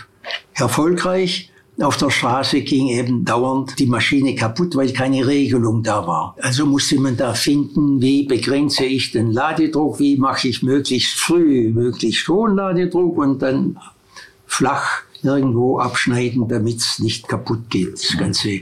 erfolgreich. 0.54 1.52
Auf 1.82 1.98
der 1.98 2.12
Straße 2.12 2.62
ging 2.62 2.88
eben 2.88 3.26
dauernd 3.26 3.78
die 3.78 3.88
Maschine 3.88 4.36
kaputt, 4.36 4.78
weil 4.78 4.94
keine 4.94 5.28
Regelung 5.28 5.84
da 5.84 6.08
war. 6.08 6.38
Also 6.42 6.66
musste 6.66 6.98
man 6.98 7.18
da 7.18 7.34
finden, 7.34 8.02
wie 8.02 8.24
begrenze 8.24 8.86
ich 8.86 9.12
den 9.12 9.34
Ladedruck, 9.34 10.00
wie 10.00 10.16
mache 10.16 10.48
ich 10.48 10.64
möglichst 10.64 11.20
früh, 11.20 11.72
möglichst 11.74 12.26
hohen 12.30 12.56
Ladedruck 12.56 13.18
und 13.18 13.42
dann 13.42 13.78
flach 14.46 15.04
irgendwo 15.24 15.80
abschneiden, 15.80 16.48
damit 16.48 16.78
es 16.78 17.00
nicht 17.00 17.28
kaputt 17.28 17.70
geht, 17.70 17.94
das 17.94 18.18
Ganze, 18.18 18.62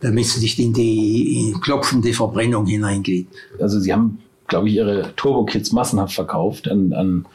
damit 0.00 0.26
es 0.26 0.40
nicht 0.40 0.58
in 0.58 0.72
die 0.72 1.54
klopfende 1.62 2.12
Verbrennung 2.12 2.66
hineingeht. 2.66 3.28
Also 3.60 3.80
Sie 3.80 3.92
haben, 3.92 4.18
glaube 4.48 4.68
ich, 4.68 4.74
Ihre 4.74 5.14
Turbo-Kits 5.16 5.72
massenhaft 5.72 6.14
verkauft 6.14 6.68
an, 6.68 6.92
an 6.92 7.26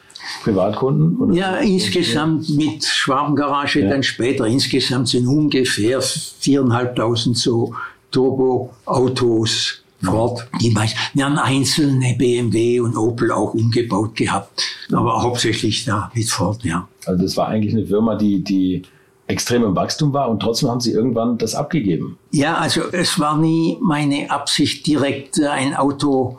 Privatkunden? 0.42 1.16
Oder? 1.16 1.34
Ja, 1.34 1.56
insgesamt 1.56 2.48
mit 2.50 2.84
Schwabengarage 2.84 3.80
ja. 3.80 3.88
dann 3.88 4.02
später. 4.02 4.46
Insgesamt 4.46 5.08
sind 5.08 5.26
ungefähr 5.26 6.00
4.500 6.00 7.34
so 7.34 7.74
Turbo-Autos 8.10 9.82
Ford, 10.02 10.48
meisten. 10.72 10.98
Wir 11.14 11.24
haben 11.24 11.38
einzelne 11.38 12.14
BMW 12.16 12.80
und 12.80 12.96
Opel 12.96 13.32
auch 13.32 13.54
umgebaut 13.54 14.14
gehabt, 14.14 14.62
aber 14.92 15.22
hauptsächlich 15.22 15.84
da 15.84 16.10
mit 16.14 16.28
Ford, 16.30 16.62
ja. 16.64 16.86
Also 17.06 17.22
das 17.22 17.36
war 17.36 17.48
eigentlich 17.48 17.74
eine 17.74 17.86
Firma, 17.86 18.14
die, 18.14 18.42
die 18.42 18.82
extrem 19.26 19.64
im 19.64 19.74
Wachstum 19.74 20.12
war 20.12 20.30
und 20.30 20.40
trotzdem 20.40 20.70
haben 20.70 20.80
Sie 20.80 20.92
irgendwann 20.92 21.36
das 21.36 21.54
abgegeben. 21.54 22.16
Ja, 22.30 22.56
also 22.56 22.82
es 22.92 23.18
war 23.18 23.36
nie 23.36 23.76
meine 23.80 24.30
Absicht, 24.30 24.86
direkt 24.86 25.40
ein 25.40 25.74
Auto 25.74 26.38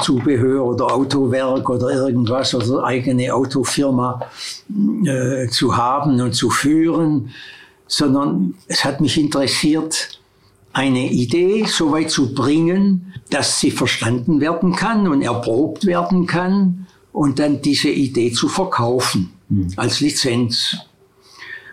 Zubehör 0.00 0.64
oder 0.64 0.92
Autowerk 0.92 1.68
oder 1.68 1.90
irgendwas 1.90 2.54
oder 2.54 2.84
eigene 2.84 3.32
Autofirma 3.32 4.20
äh, 5.06 5.46
zu 5.48 5.76
haben 5.76 6.20
und 6.20 6.34
zu 6.34 6.50
führen, 6.50 7.30
sondern 7.86 8.54
es 8.66 8.84
hat 8.84 9.00
mich 9.00 9.18
interessiert, 9.18 10.11
eine 10.72 11.10
Idee 11.10 11.64
so 11.66 11.92
weit 11.92 12.10
zu 12.10 12.34
bringen, 12.34 13.12
dass 13.30 13.60
sie 13.60 13.70
verstanden 13.70 14.40
werden 14.40 14.74
kann 14.74 15.06
und 15.06 15.22
erprobt 15.22 15.86
werden 15.86 16.26
kann 16.26 16.86
und 17.12 17.38
dann 17.38 17.60
diese 17.60 17.90
Idee 17.90 18.32
zu 18.32 18.48
verkaufen 18.48 19.30
mhm. 19.48 19.68
als 19.76 20.00
Lizenz. 20.00 20.76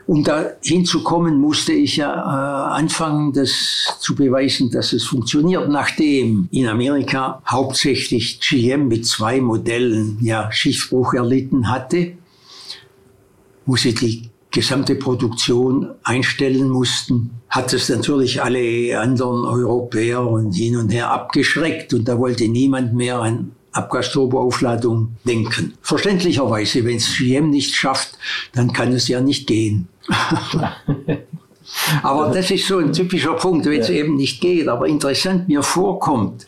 Um 0.05 0.23
da 0.23 0.53
hinzukommen, 0.63 1.39
musste 1.39 1.71
ich 1.71 1.97
ja 1.97 2.11
äh, 2.11 2.79
anfangen, 2.79 3.31
das 3.31 3.97
zu 3.99 4.15
beweisen, 4.15 4.71
dass 4.71 4.91
es 4.91 5.03
funktioniert, 5.03 5.69
nachdem 5.69 6.49
in 6.51 6.67
Amerika 6.67 7.43
hauptsächlich 7.47 8.39
GM 8.41 8.87
mit 8.87 9.05
zwei 9.05 9.39
Modellen 9.39 10.17
ja 10.19 10.51
Schiffbruch 10.51 11.13
erlitten 11.13 11.69
hatte, 11.69 12.13
sie 13.75 13.93
die 13.93 14.29
gesamte 14.51 14.95
Produktion 14.95 15.91
einstellen 16.03 16.69
mussten, 16.69 17.31
hat 17.49 17.73
es 17.73 17.89
natürlich 17.89 18.41
alle 18.41 18.99
anderen 18.99 19.45
Europäer 19.45 20.27
und 20.27 20.53
hin 20.53 20.77
und 20.77 20.89
her 20.89 21.11
abgeschreckt 21.11 21.93
und 21.93 22.07
da 22.07 22.17
wollte 22.17 22.47
niemand 22.47 22.93
mehr 22.93 23.19
an 23.19 23.51
Abgasturboaufladung 23.71 25.15
denken. 25.23 25.73
Verständlicherweise, 25.81 26.83
wenn 26.85 26.97
es 26.97 27.17
GM 27.17 27.51
nicht 27.51 27.75
schafft, 27.75 28.17
dann 28.53 28.73
kann 28.73 28.91
es 28.93 29.07
ja 29.07 29.21
nicht 29.21 29.45
gehen. 29.45 29.87
aber 32.03 32.31
das 32.31 32.49
ist 32.49 32.67
so 32.67 32.79
ein 32.79 32.91
typischer 32.91 33.33
Punkt, 33.33 33.67
wenn 33.67 33.81
es 33.81 33.89
eben 33.89 34.15
nicht 34.15 34.41
geht, 34.41 34.67
aber 34.67 34.87
interessant 34.87 35.47
mir 35.47 35.61
vorkommt, 35.61 36.47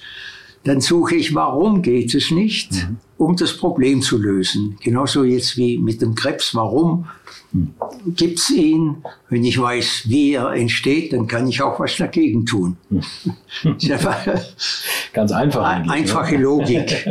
dann 0.63 0.81
suche 0.81 1.15
ich, 1.15 1.35
warum 1.35 1.81
geht 1.81 2.13
es 2.15 2.31
nicht, 2.31 2.71
mhm. 2.71 2.97
Um 3.21 3.35
das 3.35 3.55
Problem 3.55 4.01
zu 4.01 4.17
lösen. 4.17 4.77
Genauso 4.81 5.23
jetzt 5.23 5.55
wie 5.55 5.77
mit 5.77 6.01
dem 6.01 6.15
Krebs, 6.15 6.55
warum 6.55 7.05
gibt 8.07 8.39
es 8.39 8.49
ihn. 8.49 9.03
Wenn 9.29 9.43
ich 9.43 9.61
weiß, 9.61 10.05
wie 10.07 10.33
er 10.33 10.53
entsteht, 10.53 11.13
dann 11.13 11.27
kann 11.27 11.47
ich 11.47 11.61
auch 11.61 11.79
was 11.79 11.95
dagegen 11.97 12.47
tun. 12.47 12.77
Ganz 15.13 15.31
einfach. 15.31 15.63
Ein, 15.63 15.85
ne? 15.85 15.91
einfache 15.91 16.33
ne? 16.33 16.41
Logik. 16.41 17.07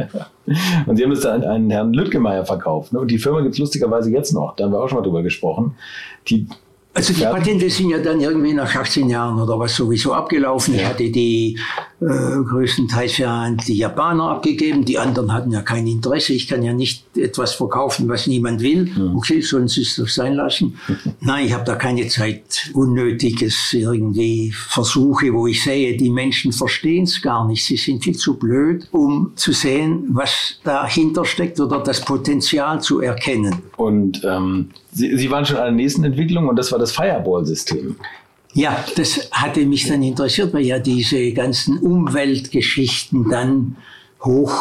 Und 0.86 0.96
Sie 0.96 1.04
haben 1.04 1.12
es 1.12 1.24
an 1.24 1.44
einen 1.44 1.70
Herrn 1.70 1.92
Lüttgemeier 1.92 2.44
verkauft. 2.44 2.92
Ne? 2.92 2.98
Und 2.98 3.08
die 3.08 3.18
Firma 3.18 3.40
gibt 3.42 3.54
es 3.54 3.60
lustigerweise 3.60 4.10
jetzt 4.10 4.32
noch. 4.32 4.56
Da 4.56 4.64
haben 4.64 4.72
wir 4.72 4.80
auch 4.80 4.88
schon 4.88 4.98
mal 4.98 5.04
drüber 5.04 5.22
gesprochen. 5.22 5.76
Die 6.26 6.48
also 6.92 7.12
die 7.12 7.22
Patente 7.22 7.70
sind 7.70 7.90
ja 7.90 7.98
dann 7.98 8.20
irgendwie 8.20 8.52
nach 8.52 8.74
18 8.74 9.08
Jahren 9.08 9.40
oder 9.40 9.56
was 9.58 9.76
sowieso 9.76 10.12
abgelaufen. 10.12 10.74
Ich 10.74 10.84
hatte 10.84 11.08
die 11.08 11.56
äh, 12.00 12.04
größtenteils 12.04 13.12
für 13.12 13.56
die 13.66 13.76
Japaner 13.76 14.30
abgegeben. 14.30 14.84
Die 14.84 14.98
anderen 14.98 15.32
hatten 15.32 15.52
ja 15.52 15.62
kein 15.62 15.86
Interesse. 15.86 16.32
Ich 16.32 16.48
kann 16.48 16.64
ja 16.64 16.72
nicht 16.72 17.04
etwas 17.16 17.54
verkaufen, 17.54 18.08
was 18.08 18.26
niemand 18.26 18.60
will. 18.60 18.90
Okay, 19.14 19.40
sollen 19.40 19.68
sie 19.68 19.82
es 19.82 19.94
doch 19.96 20.08
sein 20.08 20.34
lassen. 20.34 20.78
Nein, 21.20 21.46
ich 21.46 21.52
habe 21.52 21.64
da 21.64 21.76
keine 21.76 22.08
Zeit. 22.08 22.70
Unnötiges 22.74 23.72
irgendwie 23.72 24.50
Versuche, 24.50 25.32
wo 25.32 25.46
ich 25.46 25.62
sehe, 25.62 25.96
die 25.96 26.10
Menschen 26.10 26.52
verstehen 26.52 27.04
es 27.04 27.22
gar 27.22 27.46
nicht. 27.46 27.64
Sie 27.64 27.76
sind 27.76 28.02
viel 28.02 28.16
zu 28.16 28.36
blöd, 28.36 28.88
um 28.90 29.30
zu 29.36 29.52
sehen, 29.52 30.06
was 30.08 30.58
dahinter 30.64 31.24
steckt 31.24 31.60
oder 31.60 31.78
das 31.78 32.00
Potenzial 32.00 32.80
zu 32.80 33.00
erkennen. 33.00 33.62
Und 33.76 34.22
ähm, 34.24 34.70
Sie, 34.92 35.16
Sie 35.16 35.30
waren 35.30 35.44
schon 35.46 35.56
an 35.56 35.64
der 35.64 35.72
nächsten 35.72 36.04
Entwicklung 36.04 36.48
und 36.48 36.56
das 36.56 36.72
war 36.72 36.78
das 36.78 36.92
Fireball-System. 36.92 37.96
Ja, 38.52 38.84
das 38.96 39.28
hatte 39.30 39.64
mich 39.64 39.86
dann 39.86 40.02
interessiert, 40.02 40.52
weil 40.52 40.66
ja 40.66 40.78
diese 40.78 41.32
ganzen 41.32 41.78
Umweltgeschichten 41.78 43.28
dann 43.30 43.76
hoch 44.22 44.52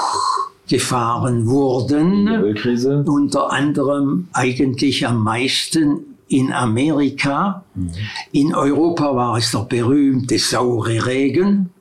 gefahren 0.67 1.47
wurden. 1.47 2.27
Die 2.27 2.33
Ölkrise. 2.33 3.03
Unter 3.07 3.51
anderem 3.51 4.27
eigentlich 4.33 5.07
am 5.07 5.23
meisten 5.23 6.01
in 6.27 6.53
Amerika. 6.53 7.63
Mhm. 7.73 7.91
In 8.31 8.55
Europa 8.55 9.15
war 9.15 9.37
es 9.37 9.51
der 9.51 9.61
berühmte 9.61 10.37
saure 10.37 11.05
Regen, 11.07 11.71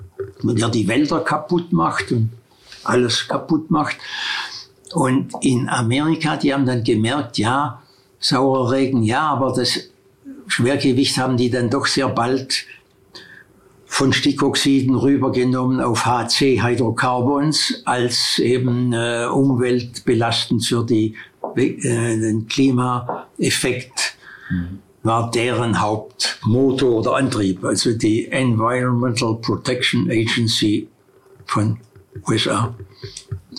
der 0.43 0.69
die 0.71 0.89
Wälder 0.89 1.21
kaputt 1.21 1.73
macht 1.73 2.11
und 2.13 2.31
alles 2.85 3.29
kaputt 3.29 3.71
macht. 3.71 3.97
Und 4.95 5.33
in 5.43 5.69
Amerika, 5.69 6.37
die 6.37 6.55
haben 6.55 6.65
dann 6.65 6.83
gemerkt, 6.83 7.37
ja, 7.37 7.83
saurer 8.21 8.73
Regen, 8.73 9.03
ja, 9.03 9.23
aber 9.23 9.53
das 9.53 9.91
Schwergewicht 10.47 11.19
haben 11.19 11.37
die 11.37 11.51
dann 11.51 11.71
doch 11.71 11.87
sehr 11.87 12.09
bald 12.09 12.67
von 13.89 14.13
Stickoxiden 14.13 14.95
rübergenommen 14.95 15.81
auf 15.81 16.05
HC 16.05 16.63
Hydrocarbons 16.63 17.83
als 17.85 18.39
eben 18.39 18.93
äh, 18.93 19.27
umweltbelastend 19.27 20.65
für 20.65 20.85
die, 20.85 21.15
äh, 21.57 22.19
den 22.19 22.47
Klimaeffekt 22.47 24.17
mhm. 24.51 24.81
war 25.03 25.31
deren 25.31 25.81
Hauptmotor 25.81 26.99
oder 26.99 27.17
Antrieb, 27.17 27.65
also 27.65 27.93
die 27.93 28.29
Environmental 28.29 29.37
Protection 29.37 30.11
Agency 30.11 30.87
von 31.47 31.79
USA. 32.29 32.75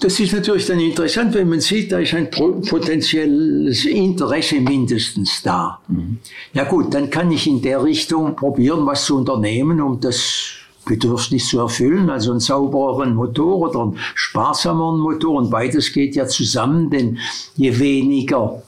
Das 0.01 0.17
ist 0.19 0.31
natürlich 0.31 0.65
dann 0.65 0.79
interessant, 0.79 1.33
wenn 1.33 1.49
man 1.49 1.59
sieht, 1.59 1.91
da 1.91 1.99
ist 1.99 2.13
ein 2.13 2.29
potenzielles 2.31 3.85
Interesse 3.85 4.61
mindestens 4.61 5.41
da. 5.43 5.79
Mhm. 5.89 6.19
Ja 6.53 6.63
gut, 6.63 6.93
dann 6.93 7.09
kann 7.09 7.31
ich 7.31 7.47
in 7.47 7.61
der 7.61 7.83
Richtung 7.83 8.35
probieren, 8.35 8.85
was 8.85 9.05
zu 9.05 9.17
unternehmen, 9.17 9.81
um 9.81 9.99
das 9.99 10.51
Bedürfnis 10.85 11.49
zu 11.49 11.59
erfüllen, 11.59 12.09
also 12.09 12.31
einen 12.31 12.39
saubereren 12.39 13.13
Motor 13.13 13.57
oder 13.57 13.81
einen 13.81 13.97
sparsameren 14.15 14.99
Motor. 14.99 15.37
Und 15.37 15.49
beides 15.49 15.91
geht 15.91 16.15
ja 16.15 16.25
zusammen, 16.27 16.89
denn 16.89 17.17
je 17.57 17.77
weniger 17.77 18.63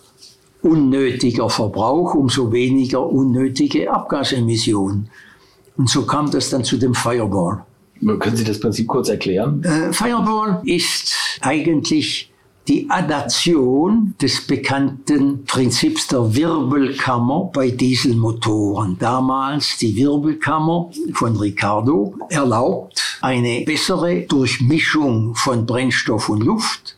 unnötiger 0.62 1.50
Verbrauch, 1.50 2.14
umso 2.14 2.52
weniger 2.52 3.06
unnötige 3.08 3.92
Abgasemissionen. 3.92 5.10
Und 5.78 5.90
so 5.90 6.06
kam 6.06 6.30
das 6.30 6.50
dann 6.50 6.64
zu 6.64 6.78
dem 6.78 6.94
Fireball. 6.94 7.64
Können 8.20 8.36
Sie 8.36 8.44
das 8.44 8.60
Prinzip 8.60 8.88
kurz 8.88 9.10
erklären? 9.10 9.64
Äh, 9.64 9.94
Fireball 9.94 10.62
ist 10.66 11.14
eigentlich 11.42 12.32
die 12.68 12.90
Adaption 12.90 14.14
des 14.22 14.46
bekannten 14.46 15.46
Prinzips 15.46 16.08
der 16.08 16.36
Wirbelkammer 16.36 17.50
bei 17.54 17.70
Dieselmotoren. 17.70 18.98
Damals 19.00 19.78
die 19.78 19.96
Wirbelkammer 19.96 20.90
von 21.14 21.36
Ricardo 21.38 22.16
erlaubt 22.30 23.18
eine 23.22 23.62
bessere 23.66 24.22
Durchmischung 24.22 25.36
von 25.36 25.66
Brennstoff 25.66 26.30
und 26.30 26.44
Luft 26.44 26.98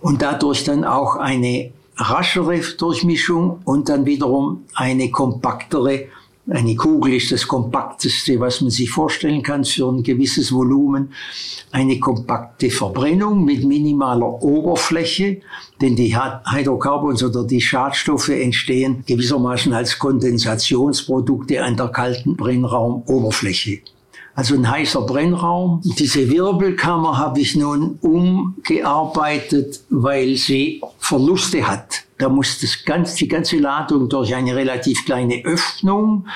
und 0.00 0.22
dadurch 0.22 0.64
dann 0.64 0.84
auch 0.84 1.16
eine 1.16 1.72
raschere 1.96 2.60
Durchmischung 2.76 3.60
und 3.64 3.88
dann 3.88 4.04
wiederum 4.04 4.64
eine 4.74 5.10
kompaktere 5.10 6.06
eine 6.50 6.76
Kugel 6.76 7.14
ist 7.14 7.32
das 7.32 7.48
kompakteste, 7.48 8.38
was 8.38 8.60
man 8.60 8.70
sich 8.70 8.90
vorstellen 8.90 9.42
kann 9.42 9.64
für 9.64 9.88
ein 9.88 10.02
gewisses 10.02 10.52
Volumen. 10.52 11.12
Eine 11.72 11.98
kompakte 11.98 12.70
Verbrennung 12.70 13.44
mit 13.44 13.64
minimaler 13.64 14.42
Oberfläche, 14.42 15.40
denn 15.80 15.96
die 15.96 16.14
Hydrocarbons 16.14 17.22
oder 17.22 17.44
die 17.44 17.62
Schadstoffe 17.62 18.28
entstehen 18.28 19.04
gewissermaßen 19.06 19.72
als 19.72 19.98
Kondensationsprodukte 19.98 21.62
an 21.62 21.76
der 21.76 21.88
kalten 21.88 22.36
Brennraumoberfläche. 22.36 23.80
Also 24.34 24.54
ein 24.54 24.68
heißer 24.68 25.02
Brennraum. 25.02 25.80
Diese 25.84 26.28
Wirbelkammer 26.28 27.18
habe 27.18 27.40
ich 27.40 27.54
nun 27.54 27.98
umgearbeitet, 28.00 29.80
weil 29.90 30.36
sie 30.36 30.80
Verluste 30.98 31.66
hat. 31.66 32.02
Da 32.18 32.28
muss 32.28 32.60
das 32.60 32.84
ganz, 32.84 33.14
die 33.14 33.28
ganze 33.28 33.58
Ladung 33.58 34.08
durch 34.08 34.34
eine 34.34 34.54
relativ 34.56 35.04
kleine 35.04 35.44
Öffnung 35.44 36.26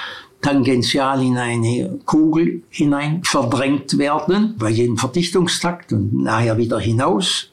tangential 0.41 1.23
in 1.23 1.37
eine 1.37 1.99
Kugel 2.05 2.63
hinein 2.71 3.23
verdrängt 3.25 3.99
werden, 3.99 4.55
bei 4.59 4.71
jedem 4.71 4.97
Verdichtungstakt 4.97 5.93
und 5.93 6.23
nachher 6.23 6.57
wieder 6.57 6.79
hinaus. 6.79 7.51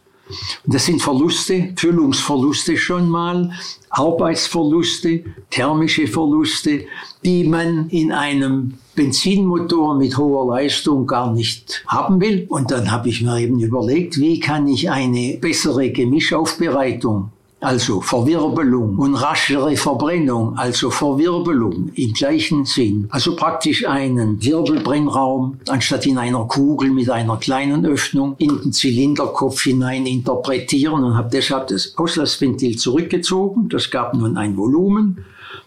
Das 0.65 0.85
sind 0.85 1.01
Verluste, 1.01 1.73
Füllungsverluste 1.75 2.77
schon 2.77 3.09
mal, 3.09 3.51
Arbeitsverluste, 3.89 5.23
thermische 5.51 6.07
Verluste, 6.07 6.85
die 7.23 7.43
man 7.43 7.89
in 7.89 8.11
einem 8.11 8.73
Benzinmotor 8.95 9.95
mit 9.95 10.17
hoher 10.17 10.55
Leistung 10.55 11.05
gar 11.05 11.31
nicht 11.31 11.83
haben 11.87 12.19
will. 12.19 12.45
Und 12.49 12.71
dann 12.71 12.91
habe 12.91 13.09
ich 13.09 13.21
mir 13.21 13.39
eben 13.39 13.59
überlegt, 13.59 14.19
wie 14.19 14.39
kann 14.39 14.67
ich 14.67 14.89
eine 14.89 15.37
bessere 15.39 15.91
Gemischaufbereitung 15.91 17.31
also 17.65 17.99
Verwirbelung 17.99 18.97
und 18.97 19.15
raschere 19.15 19.75
Verbrennung, 19.75 20.55
also 20.55 20.91
Verwirbelung 20.91 21.89
im 21.95 22.13
gleichen 22.13 22.63
Sinn. 22.63 23.07
Also 23.09 23.35
praktisch 23.35 23.87
einen 23.87 24.41
Wirbelbrennraum 24.43 25.57
anstatt 25.67 26.05
in 26.05 26.19
einer 26.19 26.45
Kugel 26.45 26.91
mit 26.91 27.09
einer 27.09 27.37
kleinen 27.37 27.83
Öffnung 27.85 28.35
in 28.37 28.61
den 28.61 28.71
Zylinderkopf 28.71 29.63
hinein 29.63 30.05
interpretieren 30.05 31.03
und 31.03 31.17
habe 31.17 31.29
deshalb 31.31 31.67
das 31.67 31.97
Auslassventil 31.97 32.77
zurückgezogen. 32.77 33.67
Das 33.69 33.89
gab 33.89 34.13
nun 34.13 34.37
ein 34.37 34.55
Volumen, 34.55 35.25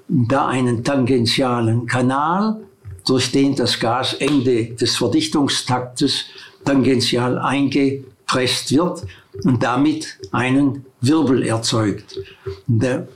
da 0.09 0.47
einen 0.47 0.85
tangentialen 0.85 1.87
Kanal, 1.87 2.61
durch 3.07 3.33
den 3.33 3.57
das 3.57 3.81
Gas 3.81 4.15
Ende 4.15 4.67
des 4.67 4.97
Verdichtungstaktes 4.97 6.27
tangential 6.65 7.39
eingepresst 7.39 8.71
wird 8.71 9.03
und 9.45 9.63
damit 9.63 10.19
einen 10.33 10.85
Wirbel 11.01 11.45
erzeugt. 11.45 12.19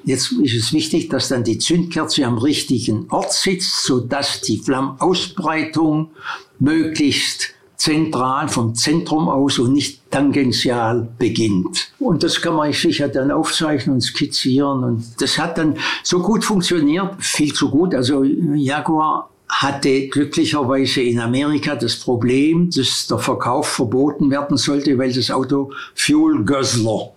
Jetzt 0.04 0.32
ist 0.32 0.54
es 0.54 0.72
wichtig, 0.72 1.08
dass 1.08 1.28
dann 1.28 1.44
die 1.44 1.58
Zündkerze 1.58 2.24
am 2.24 2.38
richtigen 2.38 3.06
Ort 3.10 3.32
sitzt, 3.32 3.84
sodass 3.84 4.40
die 4.40 4.58
Flammausbreitung 4.58 6.10
möglichst 6.58 7.54
zentral 7.76 8.46
vom 8.46 8.76
Zentrum 8.76 9.28
aus 9.28 9.58
und 9.58 9.72
nicht 9.72 10.08
tangential 10.08 11.08
beginnt. 11.18 11.90
Und 11.98 12.22
das 12.22 12.40
kann 12.40 12.54
man 12.54 12.72
sicher 12.72 13.08
dann 13.08 13.32
aufzeichnen 13.32 13.96
und 13.96 14.00
skizzieren. 14.02 14.84
Und 14.84 15.20
das 15.20 15.36
hat 15.36 15.58
dann 15.58 15.76
so 16.04 16.20
gut 16.20 16.44
funktioniert, 16.44 17.16
viel 17.18 17.52
zu 17.52 17.68
gut. 17.70 17.92
Also 17.92 18.22
Jaguar 18.22 19.31
hatte 19.52 20.08
glücklicherweise 20.08 21.02
in 21.02 21.20
Amerika 21.20 21.76
das 21.76 21.96
Problem, 21.96 22.70
dass 22.70 23.06
der 23.06 23.18
Verkauf 23.18 23.68
verboten 23.68 24.30
werden 24.30 24.56
sollte, 24.56 24.96
weil 24.96 25.12
das 25.12 25.30
Auto 25.30 25.72
Fuel 25.94 26.44
Guzzler 26.44 27.12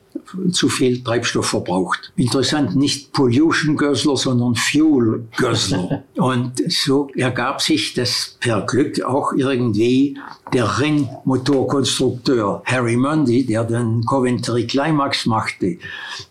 zu 0.51 0.69
viel 0.69 1.03
Treibstoff 1.03 1.47
verbraucht. 1.47 2.11
Interessant, 2.15 2.75
nicht 2.75 3.13
Pollution 3.13 3.75
Guzzler, 3.75 4.17
sondern 4.17 4.55
Fuel 4.55 5.27
Guzzler. 5.37 6.03
Und 6.15 6.53
so 6.71 7.09
ergab 7.15 7.61
sich 7.61 7.93
das 7.93 8.37
per 8.39 8.61
Glück 8.61 9.01
auch 9.03 9.33
irgendwie 9.33 10.17
der 10.53 10.79
Rennmotorkonstrukteur 10.79 12.61
Harry 12.65 12.95
Mundy, 12.95 13.45
der 13.45 13.63
den 13.63 14.05
Coventry 14.05 14.67
Climax 14.67 15.25
machte. 15.25 15.77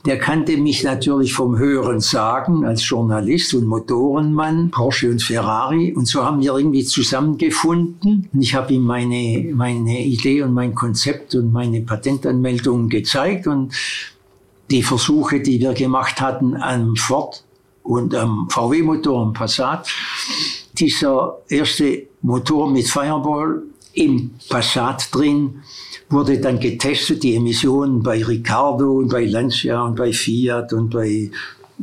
Der 0.07 0.19
kannte 0.19 0.57
mich 0.57 0.83
natürlich 0.85 1.35
vom 1.35 1.59
Hören 1.59 2.01
sagen 2.01 2.65
als 2.65 2.89
Journalist 2.89 3.55
und 3.55 3.67
Motorenmann, 3.67 4.71
Porsche 4.71 5.11
und 5.11 5.23
Ferrari. 5.23 5.93
Und 5.93 6.07
so 6.07 6.25
haben 6.25 6.41
wir 6.41 6.57
irgendwie 6.57 6.85
zusammengefunden. 6.85 8.29
Und 8.33 8.43
ich 8.43 8.55
habe 8.55 8.73
ihm 8.73 8.83
meine, 8.83 9.53
meine 9.55 10.05
Idee 10.05 10.43
und 10.43 10.53
mein 10.53 10.75
Konzept 10.75 11.35
und 11.35 11.53
meine 11.53 11.83
Patentanmeldung 11.83 12.89
gezeigt 12.89 13.47
und 13.47 13.73
die 14.71 14.83
Versuche, 14.83 15.41
die 15.41 15.61
wir 15.61 15.75
gemacht 15.75 16.21
hatten 16.21 16.57
am 16.57 16.97
Ford 16.97 17.45
und 17.83 18.15
am 18.15 18.49
VW-Motor, 18.51 19.23
am 19.23 19.33
Passat. 19.33 19.89
Dieser 20.73 21.39
erste 21.49 22.07
Motor 22.23 22.71
mit 22.71 22.89
Fireball 22.89 23.63
im 23.93 24.31
Passat 24.49 25.15
drin 25.15 25.63
wurde 26.09 26.41
dann 26.41 26.59
getestet, 26.59 27.23
die 27.23 27.37
Emissionen 27.37 28.03
bei 28.03 28.25
Ricardo 28.25 28.99
und 28.99 29.09
bei 29.09 29.25
Lancia 29.25 29.83
und 29.83 29.97
bei 29.97 30.13
Fiat 30.13 30.73
und 30.73 30.91
bei 30.91 31.31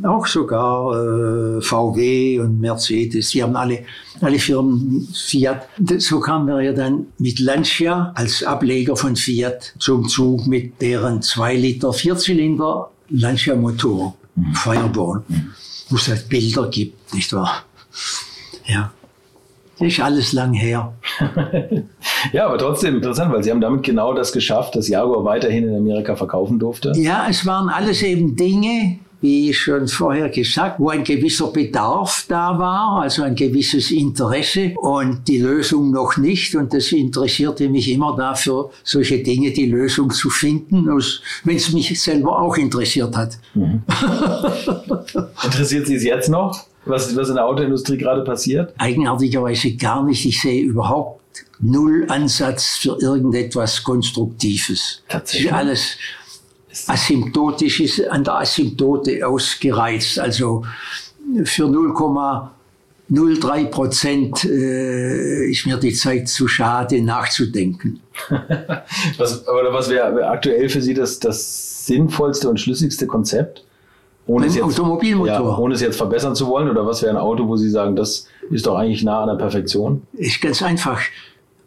auch 0.02 0.26
sogar 0.26 0.92
äh, 0.94 1.60
VW 1.60 2.40
und 2.40 2.60
Mercedes, 2.60 3.30
die 3.30 3.42
haben 3.42 3.56
alle, 3.56 3.84
alle 4.20 4.38
Firmen 4.38 5.08
Fiat. 5.14 5.68
So 5.98 6.20
kamen 6.20 6.46
wir 6.46 6.62
ja 6.62 6.72
dann 6.72 7.06
mit 7.18 7.38
Lancia 7.38 8.12
als 8.14 8.42
Ableger 8.42 8.96
von 8.96 9.16
Fiat 9.16 9.74
zum 9.78 10.08
Zug 10.08 10.46
mit 10.46 10.80
deren 10.80 11.22
2 11.22 11.56
Liter 11.56 11.92
Vierzylinder 11.92 12.90
Lancia 13.10 13.54
Motor, 13.54 14.14
mhm. 14.34 14.54
Fireball, 14.54 15.22
wo 15.90 15.96
es 15.96 16.08
halt 16.08 16.28
Bilder 16.28 16.68
gibt, 16.68 17.14
nicht 17.14 17.32
wahr? 17.32 17.64
Ja. 18.66 18.92
Das 19.78 19.88
ist 19.88 20.00
alles 20.00 20.32
lang 20.32 20.52
her. 20.52 20.92
ja, 22.32 22.46
aber 22.46 22.56
trotzdem 22.56 22.96
interessant, 22.96 23.32
weil 23.32 23.42
Sie 23.42 23.50
haben 23.50 23.60
damit 23.60 23.82
genau 23.82 24.14
das 24.14 24.32
geschafft, 24.32 24.76
dass 24.76 24.86
Jaguar 24.86 25.24
weiterhin 25.24 25.68
in 25.68 25.74
Amerika 25.74 26.14
verkaufen 26.14 26.58
durfte. 26.58 26.92
Ja, 26.94 27.26
es 27.28 27.46
waren 27.46 27.68
alles 27.68 28.02
eben 28.02 28.36
Dinge, 28.36 28.98
wie 29.22 29.54
schon 29.54 29.88
vorher 29.88 30.28
gesagt, 30.28 30.78
wo 30.78 30.90
ein 30.90 31.04
gewisser 31.04 31.46
Bedarf 31.46 32.26
da 32.28 32.58
war, 32.58 33.02
also 33.02 33.22
ein 33.22 33.36
gewisses 33.36 33.90
Interesse 33.90 34.74
und 34.76 35.26
die 35.28 35.38
Lösung 35.38 35.92
noch 35.92 36.16
nicht. 36.16 36.54
Und 36.56 36.74
das 36.74 36.90
interessierte 36.92 37.68
mich 37.68 37.88
immer 37.88 38.16
dafür, 38.16 38.70
solche 38.82 39.22
Dinge, 39.22 39.52
die 39.52 39.66
Lösung 39.66 40.10
zu 40.10 40.28
finden, 40.28 40.86
wenn 41.44 41.56
es 41.56 41.72
mich 41.72 42.02
selber 42.02 42.38
auch 42.38 42.56
interessiert 42.56 43.16
hat. 43.16 43.38
Mhm. 43.54 43.82
Interessiert 45.44 45.86
Sie 45.86 45.94
es 45.94 46.04
jetzt 46.04 46.28
noch? 46.28 46.66
Was, 46.84 47.14
was 47.16 47.28
in 47.28 47.36
der 47.36 47.46
Autoindustrie 47.46 47.96
gerade 47.96 48.24
passiert? 48.24 48.74
Eigenartigerweise 48.76 49.76
gar 49.76 50.04
nicht. 50.04 50.26
Ich 50.26 50.40
sehe 50.40 50.62
überhaupt 50.64 51.20
null 51.60 52.06
Ansatz 52.08 52.76
für 52.76 52.98
irgendetwas 53.00 53.84
Konstruktives. 53.84 55.02
Tatsächlich. 55.08 55.52
Alles 55.52 55.96
asymptotisch 56.86 57.80
ist 57.80 58.08
an 58.08 58.24
der 58.24 58.40
Asymptote 58.40 59.26
ausgereizt. 59.26 60.18
Also 60.18 60.64
für 61.44 61.64
0,03 61.64 63.64
Prozent 63.66 64.44
äh, 64.44 65.50
ist 65.50 65.66
mir 65.66 65.76
die 65.76 65.92
Zeit 65.92 66.28
zu 66.28 66.48
schade, 66.48 67.02
nachzudenken. 67.02 68.00
was, 69.18 69.46
aber 69.46 69.72
was 69.72 69.90
wäre 69.90 70.28
aktuell 70.28 70.68
für 70.68 70.80
Sie 70.80 70.94
das, 70.94 71.18
das 71.18 71.86
sinnvollste 71.86 72.48
und 72.48 72.60
schlüssigste 72.60 73.06
Konzept? 73.06 73.64
Ohne 74.26 74.46
es, 74.46 74.54
jetzt, 74.54 74.64
Automobilmotor. 74.64 75.26
Ja, 75.26 75.58
ohne 75.58 75.74
es 75.74 75.80
jetzt 75.80 75.96
verbessern 75.96 76.36
zu 76.36 76.46
wollen? 76.46 76.70
Oder 76.70 76.86
was 76.86 77.02
wäre 77.02 77.12
ein 77.12 77.18
Auto, 77.18 77.48
wo 77.48 77.56
Sie 77.56 77.68
sagen, 77.68 77.96
das 77.96 78.28
ist 78.50 78.66
doch 78.66 78.76
eigentlich 78.76 79.02
nah 79.02 79.22
an 79.22 79.28
der 79.28 79.34
Perfektion? 79.34 80.06
Ist 80.12 80.40
ganz 80.40 80.62
einfach. 80.62 81.00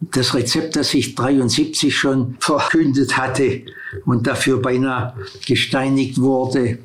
Das 0.00 0.34
Rezept, 0.34 0.76
das 0.76 0.92
ich 0.94 1.14
73 1.14 1.94
schon 1.94 2.36
verkündet 2.38 3.16
hatte 3.16 3.62
und 4.04 4.26
dafür 4.26 4.60
beinahe 4.60 5.14
gesteinigt 5.46 6.20
wurde. 6.20 6.78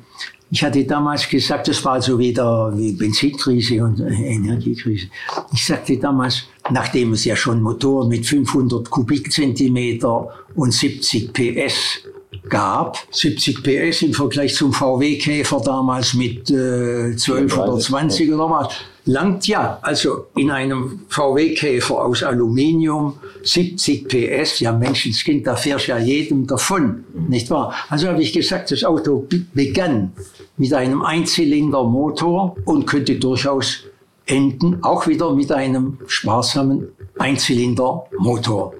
Ich 0.50 0.62
hatte 0.62 0.84
damals 0.84 1.28
gesagt, 1.28 1.68
das 1.68 1.82
war 1.82 2.00
so 2.02 2.18
wieder 2.18 2.76
wie 2.76 2.92
Benzinkrise 2.92 3.82
und 3.82 4.00
Energiekrise. 4.00 5.06
Ich 5.52 5.64
sagte 5.64 5.96
damals, 5.96 6.42
nachdem 6.70 7.14
es 7.14 7.24
ja 7.24 7.34
schon 7.34 7.62
Motoren 7.62 8.08
mit 8.08 8.26
500 8.26 8.88
Kubikzentimeter 8.90 10.28
und 10.54 10.72
70 10.72 11.32
PS 11.32 12.02
gab, 12.48 12.98
70 13.10 13.62
PS 13.62 14.02
im 14.02 14.12
Vergleich 14.12 14.54
zum 14.54 14.74
VW 14.74 15.16
Käfer 15.16 15.60
damals 15.64 16.12
mit 16.12 16.50
äh, 16.50 17.16
12 17.16 17.56
oder 17.56 17.78
20 17.78 18.32
oder 18.32 18.50
was, 18.50 18.74
langt 19.04 19.46
ja. 19.46 19.78
Also 19.82 20.26
in 20.36 20.50
einem 20.50 21.00
VW 21.08 21.54
Käfer 21.54 22.04
aus 22.04 22.22
Aluminium 22.22 23.18
70 23.42 24.08
PS, 24.08 24.60
ja 24.60 24.72
Menschenskind, 24.72 25.46
da 25.46 25.56
fährst 25.56 25.86
ja 25.88 25.98
jedem 25.98 26.46
davon, 26.46 27.04
nicht 27.28 27.50
wahr? 27.50 27.74
Also 27.88 28.08
habe 28.08 28.22
ich 28.22 28.32
gesagt, 28.32 28.70
das 28.70 28.84
Auto 28.84 29.26
begann 29.54 30.12
mit 30.56 30.72
einem 30.72 31.02
Einzylindermotor 31.02 32.56
und 32.64 32.86
könnte 32.86 33.16
durchaus 33.16 33.84
enden, 34.26 34.82
auch 34.82 35.06
wieder 35.06 35.34
mit 35.34 35.50
einem 35.50 35.98
sparsamen 36.06 36.88
Einzylindermotor 37.18 38.74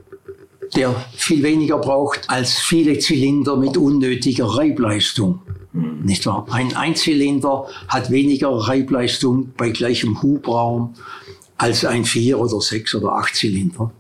der 0.74 0.94
viel 1.14 1.42
weniger 1.42 1.78
braucht 1.78 2.28
als 2.28 2.58
viele 2.58 2.98
Zylinder 2.98 3.56
mit 3.56 3.76
unnötiger 3.76 4.46
Reibleistung. 4.46 5.40
Nicht 5.72 6.26
wahr? 6.26 6.46
Ein 6.50 6.76
Einzylinder 6.76 7.66
hat 7.88 8.10
weniger 8.10 8.50
Reibleistung 8.50 9.52
bei 9.56 9.70
gleichem 9.70 10.22
Hubraum 10.22 10.94
als 11.56 11.84
ein 11.84 12.04
Vier- 12.04 12.38
oder 12.38 12.60
Sechs- 12.60 12.94
oder 12.94 13.12
Achtzylinder. 13.12 13.90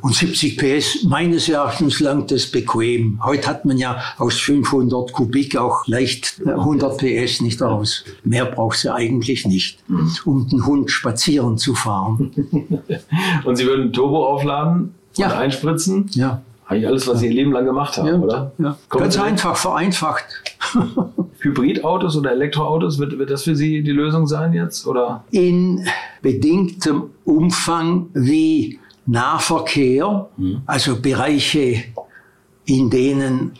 Und 0.00 0.14
70 0.14 0.56
PS, 0.56 1.04
meines 1.04 1.48
Erachtens 1.48 2.00
langt 2.00 2.32
es 2.32 2.50
bequem. 2.50 3.20
Heute 3.22 3.46
hat 3.48 3.66
man 3.66 3.76
ja 3.76 4.02
aus 4.16 4.38
500 4.38 5.12
Kubik 5.12 5.56
auch 5.56 5.86
leicht 5.86 6.40
100 6.46 6.96
PS 6.96 7.42
nicht 7.42 7.62
aus. 7.62 8.04
Mehr 8.24 8.46
braucht 8.46 8.78
sie 8.78 8.92
eigentlich 8.92 9.46
nicht, 9.46 9.78
um 10.24 10.48
den 10.48 10.64
Hund 10.64 10.90
spazieren 10.90 11.58
zu 11.58 11.74
fahren. 11.74 12.32
Und 13.44 13.56
Sie 13.56 13.66
würden 13.66 13.92
Turbo 13.92 14.26
aufladen 14.26 14.94
ja. 15.16 15.26
und 15.26 15.32
einspritzen? 15.34 16.06
Ja. 16.12 16.42
Eigentlich 16.70 16.86
alles, 16.86 17.08
was 17.08 17.18
Sie 17.18 17.26
Ihr 17.26 17.32
Leben 17.32 17.50
lang 17.50 17.64
gemacht 17.64 17.96
haben, 17.96 18.06
ja. 18.06 18.14
oder? 18.14 18.52
Ja. 18.58 18.78
Ganz 18.90 19.18
einfach, 19.18 19.56
vereinfacht. 19.56 20.24
Hybridautos 21.40 22.16
oder 22.16 22.30
Elektroautos, 22.30 23.00
wird, 23.00 23.18
wird 23.18 23.30
das 23.30 23.42
für 23.42 23.56
Sie 23.56 23.82
die 23.82 23.90
Lösung 23.90 24.28
sein 24.28 24.52
jetzt? 24.52 24.86
Oder? 24.86 25.24
In 25.32 25.84
bedingtem 26.22 27.10
Umfang 27.24 28.10
wie 28.14 28.78
Nahverkehr, 29.06 30.28
mhm. 30.36 30.62
also 30.64 31.00
Bereiche, 31.00 31.82
in 32.66 32.88
denen 32.88 33.54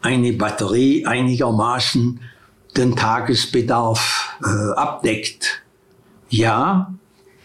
eine 0.00 0.32
Batterie 0.32 1.06
einigermaßen 1.06 2.18
den 2.76 2.96
Tagesbedarf 2.96 4.36
äh, 4.42 4.72
abdeckt. 4.72 5.62
Ja, 6.28 6.92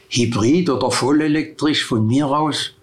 Hybrid 0.09 0.71
oder 0.71 0.89
vollelektrisch 0.89 1.85
von 1.85 2.07
mir 2.07 2.27
aus 2.27 2.73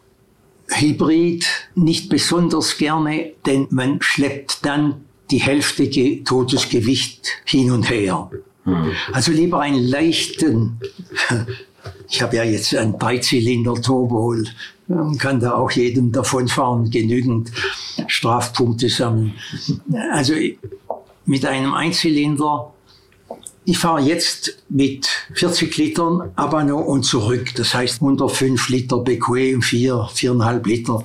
Hybrid 0.70 1.46
nicht 1.74 2.08
besonders 2.08 2.78
gerne, 2.78 3.32
denn 3.46 3.66
man 3.70 4.00
schleppt 4.00 4.64
dann 4.64 5.04
die 5.30 5.38
Hälfte 5.38 5.88
totes 6.24 6.68
Gewicht 6.68 7.28
hin 7.44 7.70
und 7.70 7.88
her. 7.90 8.30
Mhm. 8.64 8.92
Also 9.12 9.32
lieber 9.32 9.60
einen 9.60 9.82
leichten, 9.82 10.80
ich 12.08 12.22
habe 12.22 12.36
ja 12.36 12.44
jetzt 12.44 12.74
einen 12.74 12.98
Dreizylinder-Turbo, 12.98 14.36
kann 15.18 15.38
da 15.38 15.54
auch 15.54 15.70
jedem 15.70 16.10
davonfahren, 16.10 16.90
genügend 16.90 17.52
Strafpunkte 18.08 18.88
sammeln. 18.88 19.34
Also 20.12 20.34
mit 21.26 21.46
einem 21.46 21.74
Einzylinder 21.74 22.72
ich 23.64 23.78
fahre 23.78 24.00
jetzt 24.00 24.62
mit 24.68 25.06
40 25.34 25.76
Litern 25.76 26.30
Abano 26.34 26.78
und 26.78 27.04
zurück. 27.04 27.54
Das 27.56 27.74
heißt 27.74 28.00
105 28.00 28.68
Liter 28.70 28.98
bequem, 28.98 29.62
4, 29.62 29.92
4,5 29.92 30.66
Liter. 30.66 31.04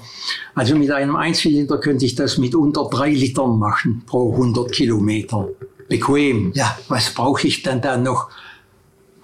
Also 0.54 0.76
mit 0.76 0.92
einem 0.92 1.16
Einzylinder 1.16 1.80
könnte 1.80 2.06
ich 2.06 2.16
das 2.16 2.38
mit 2.38 2.56
unter 2.56 2.90
3 2.90 3.10
Litern 3.10 3.60
machen 3.60 4.04
pro 4.06 4.32
100 4.32 4.72
Kilometer. 4.72 5.50
Bequem. 5.90 6.52
Ja, 6.56 6.78
was 6.88 7.14
brauche 7.14 7.46
ich 7.48 7.62
dann 7.62 7.82
da 7.82 7.98
noch? 7.98 8.30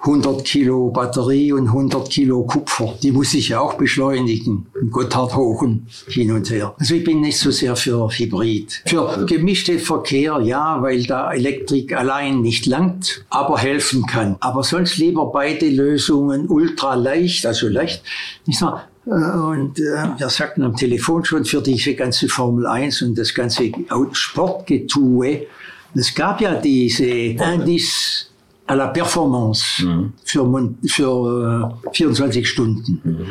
100 0.01 0.43
Kilo 0.43 0.89
Batterie 0.89 1.53
und 1.53 1.67
100 1.67 2.09
Kilo 2.09 2.43
Kupfer. 2.43 2.95
Die 3.03 3.11
muss 3.11 3.33
ich 3.35 3.49
ja 3.49 3.59
auch 3.59 3.75
beschleunigen. 3.75 4.65
Gotthard 4.89 5.35
hoch 5.35 5.61
und 5.61 5.85
hin 6.07 6.31
und 6.31 6.49
her. 6.49 6.73
Also 6.79 6.95
ich 6.95 7.03
bin 7.03 7.21
nicht 7.21 7.37
so 7.37 7.51
sehr 7.51 7.75
für 7.75 8.09
Hybrid. 8.09 8.81
Für 8.87 9.09
also 9.09 9.25
gemischte 9.27 9.77
Verkehr, 9.77 10.39
ja, 10.43 10.81
weil 10.81 11.03
da 11.03 11.31
Elektrik 11.31 11.95
allein 11.95 12.41
nicht 12.41 12.65
langt, 12.65 13.25
aber 13.29 13.59
helfen 13.59 14.05
kann. 14.07 14.37
Aber 14.39 14.63
sonst 14.63 14.97
lieber 14.97 15.31
beide 15.31 15.69
Lösungen 15.69 16.47
ultra 16.49 16.95
leicht, 16.95 17.45
also 17.45 17.67
leicht. 17.67 18.01
Ich 18.47 18.57
sag, 18.57 18.87
äh, 19.05 19.09
und 19.11 19.79
äh, 19.79 20.17
wir 20.17 20.29
sagten 20.29 20.63
am 20.63 20.75
Telefon 20.75 21.25
schon 21.25 21.45
für 21.45 21.61
diese 21.61 21.93
ganze 21.93 22.27
Formel 22.27 22.65
1 22.65 23.03
und 23.03 23.17
das 23.19 23.35
ganze 23.35 23.71
Sportgetue, 24.13 25.45
es 25.93 26.15
gab 26.15 26.41
ja 26.41 26.55
diese 26.55 27.05
Indice 27.05 28.30
à 28.71 28.75
la 28.75 28.87
Performance 28.87 29.83
mhm. 29.83 30.13
für, 30.23 30.45
für 30.87 31.73
äh, 31.85 31.89
24 31.93 32.47
Stunden. 32.47 33.01
Mhm. 33.03 33.25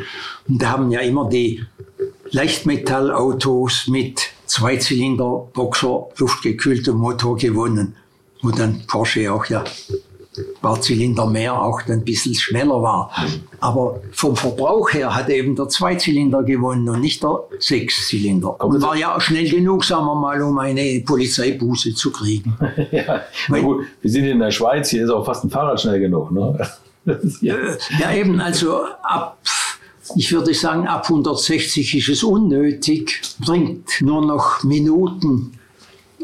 Und 0.47 0.61
da 0.61 0.69
haben 0.69 0.91
ja 0.91 0.99
immer 0.99 1.27
die 1.27 1.63
Leichtmetallautos 2.29 3.87
mit 3.87 4.21
Zweizylinder-Boxer 4.45 6.09
luftgekühltem 6.17 6.95
Motor 6.95 7.37
gewonnen. 7.37 7.95
Wo 8.43 8.51
dann 8.51 8.83
Porsche 8.85 9.33
auch 9.33 9.45
ja 9.45 9.63
paar 10.61 10.79
Zylinder 10.79 11.25
mehr 11.27 11.61
auch 11.61 11.81
ein 11.87 12.03
bisschen 12.03 12.33
schneller 12.33 12.81
war. 12.81 13.11
Aber 13.59 14.01
vom 14.11 14.35
Verbrauch 14.35 14.93
her 14.93 15.13
hat 15.13 15.29
eben 15.29 15.55
der 15.55 15.67
Zweizylinder 15.67 16.43
gewonnen 16.43 16.87
und 16.87 17.01
nicht 17.01 17.21
der 17.23 17.43
Sechszylinder. 17.59 18.63
Und 18.63 18.81
war 18.81 18.95
ja 18.95 19.15
auch 19.15 19.21
schnell 19.21 19.49
genug, 19.49 19.83
sagen 19.83 20.05
wir 20.05 20.15
mal, 20.15 20.41
um 20.41 20.57
eine 20.57 21.01
Polizeibuße 21.05 21.93
zu 21.93 22.11
kriegen. 22.11 22.57
ja, 22.91 23.23
Weil, 23.49 23.61
gut, 23.61 23.85
wir 24.01 24.11
sind 24.11 24.25
in 24.25 24.39
der 24.39 24.51
Schweiz, 24.51 24.89
hier 24.89 25.03
ist 25.03 25.09
auch 25.09 25.25
fast 25.25 25.43
ein 25.43 25.49
Fahrrad 25.49 25.81
schnell 25.81 25.99
genug. 25.99 26.31
Ne? 26.31 26.67
ja. 27.41 27.55
ja, 27.99 28.13
eben, 28.13 28.39
also 28.39 28.83
ab 29.03 29.37
ich 30.15 30.31
würde 30.33 30.53
sagen, 30.53 30.87
ab 30.87 31.05
160 31.07 31.95
ist 31.95 32.09
es 32.09 32.23
unnötig, 32.23 33.21
bringt 33.39 34.01
nur 34.01 34.25
noch 34.25 34.61
Minuten 34.63 35.53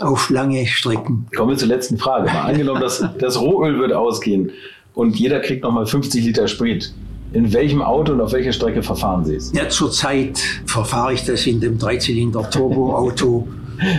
auf 0.02 0.30
lange 0.30 0.66
Strecken. 0.68 1.28
Kommen 1.36 1.52
wir 1.52 1.58
zur 1.58 1.68
letzten 1.68 1.98
Frage. 1.98 2.26
Mal 2.26 2.42
angenommen, 2.42 2.82
dass 2.82 3.04
das 3.20 3.40
Rohöl 3.40 3.80
wird 3.80 3.94
ausgehen 3.94 4.52
und 4.94 5.16
jeder 5.18 5.40
kriegt 5.40 5.64
nochmal 5.64 5.86
50 5.86 6.26
Liter 6.26 6.48
Sprit. 6.48 6.94
In 7.34 7.52
welchem 7.54 7.82
Auto 7.82 8.14
und 8.14 8.22
auf 8.22 8.32
welcher 8.32 8.54
Strecke 8.54 8.82
verfahren 8.82 9.26
Sie 9.26 9.36
es? 9.36 9.52
Ja, 9.54 9.68
zurzeit 9.68 10.40
verfahre 10.66 11.14
ich 11.14 11.26
das 11.26 11.46
in 11.46 11.60
dem 11.60 11.78
Dreizylinder-Turbo-Auto. 11.78 13.48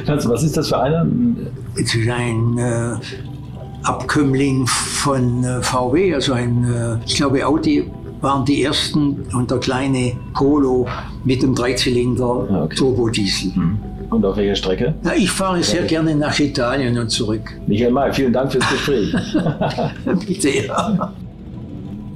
was 0.06 0.42
ist 0.42 0.56
das 0.56 0.68
für 0.68 0.80
einer? 0.80 1.06
Es 1.74 1.94
ist 1.94 2.08
ein 2.08 2.58
äh, 2.58 2.96
Abkömmling 3.82 4.66
von 4.66 5.44
äh, 5.44 5.62
VW, 5.62 6.14
also 6.14 6.32
ein, 6.32 6.64
äh, 6.64 6.96
ich 7.06 7.16
glaube, 7.16 7.46
Audi 7.46 7.90
waren 8.20 8.44
die 8.44 8.62
ersten 8.62 9.26
und 9.32 9.50
der 9.50 9.58
kleine 9.58 10.16
Polo 10.34 10.88
mit 11.24 11.42
dem 11.42 11.54
Dreizylinder-Turbodiesel. 11.54 13.50
Ah, 13.50 13.58
okay. 13.58 13.60
Mhm. 13.60 13.78
Und 14.10 14.24
auf 14.24 14.36
welcher 14.36 14.54
Strecke? 14.54 14.94
Na, 15.02 15.14
ich 15.14 15.30
fahre 15.30 15.62
sehr 15.62 15.82
gerne 15.82 16.14
nach 16.14 16.38
Italien 16.38 16.98
und 16.98 17.10
zurück. 17.10 17.42
Michael 17.66 17.92
May, 17.92 18.12
vielen 18.12 18.32
Dank 18.32 18.52
fürs 18.52 18.68
Gespräch. 18.70 19.14
Bitte, 20.26 20.48
ja. 20.66 21.12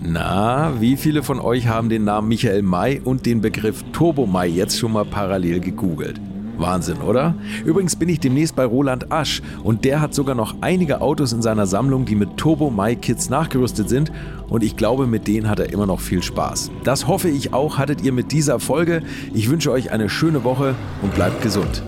Na, 0.01 0.73
wie 0.81 0.97
viele 0.97 1.23
von 1.23 1.39
euch 1.39 1.69
haben 1.69 1.89
den 1.89 2.05
Namen 2.05 2.29
Michael 2.29 2.63
May 2.63 3.01
und 3.05 3.27
den 3.27 3.41
Begriff 3.41 3.85
Turbo 3.93 4.27
May 4.27 4.49
jetzt 4.49 4.79
schon 4.79 4.93
mal 4.93 5.05
parallel 5.05 5.61
gegoogelt? 5.61 6.19
Wahnsinn, 6.59 6.99
oder? 6.99 7.35
Übrigens 7.65 7.97
bin 7.97 8.09
ich 8.09 8.21
demnächst 8.21 8.57
bei 8.57 8.65
Roland 8.65 9.13
Asch 9.13 9.43
und 9.63 9.85
der 9.85 10.01
hat 10.01 10.15
sogar 10.15 10.35
noch 10.35 10.57
einige 10.61 11.01
Autos 11.01 11.33
in 11.33 11.43
seiner 11.43 11.67
Sammlung, 11.67 12.05
die 12.05 12.15
mit 12.15 12.37
Turbo 12.37 12.71
My 12.71 12.97
Kits 12.97 13.31
nachgerüstet 13.31 13.89
sind 13.89 14.13
und 14.49 14.63
ich 14.63 14.77
glaube, 14.77 15.07
mit 15.07 15.27
denen 15.29 15.49
hat 15.49 15.61
er 15.61 15.73
immer 15.73 15.87
noch 15.87 16.01
viel 16.01 16.23
Spaß. 16.23 16.71
Das 16.85 17.07
hoffe 17.07 17.29
ich 17.29 17.55
auch, 17.55 17.79
hattet 17.79 18.03
ihr 18.03 18.13
mit 18.13 18.33
dieser 18.33 18.61
Folge. 18.61 19.03
Ich 19.35 19.51
wünsche 19.51 19.73
euch 19.73 19.91
eine 19.91 20.09
schöne 20.09 20.45
Woche 20.45 20.75
und 21.03 21.15
bleibt 21.15 21.43
gesund. 21.43 21.83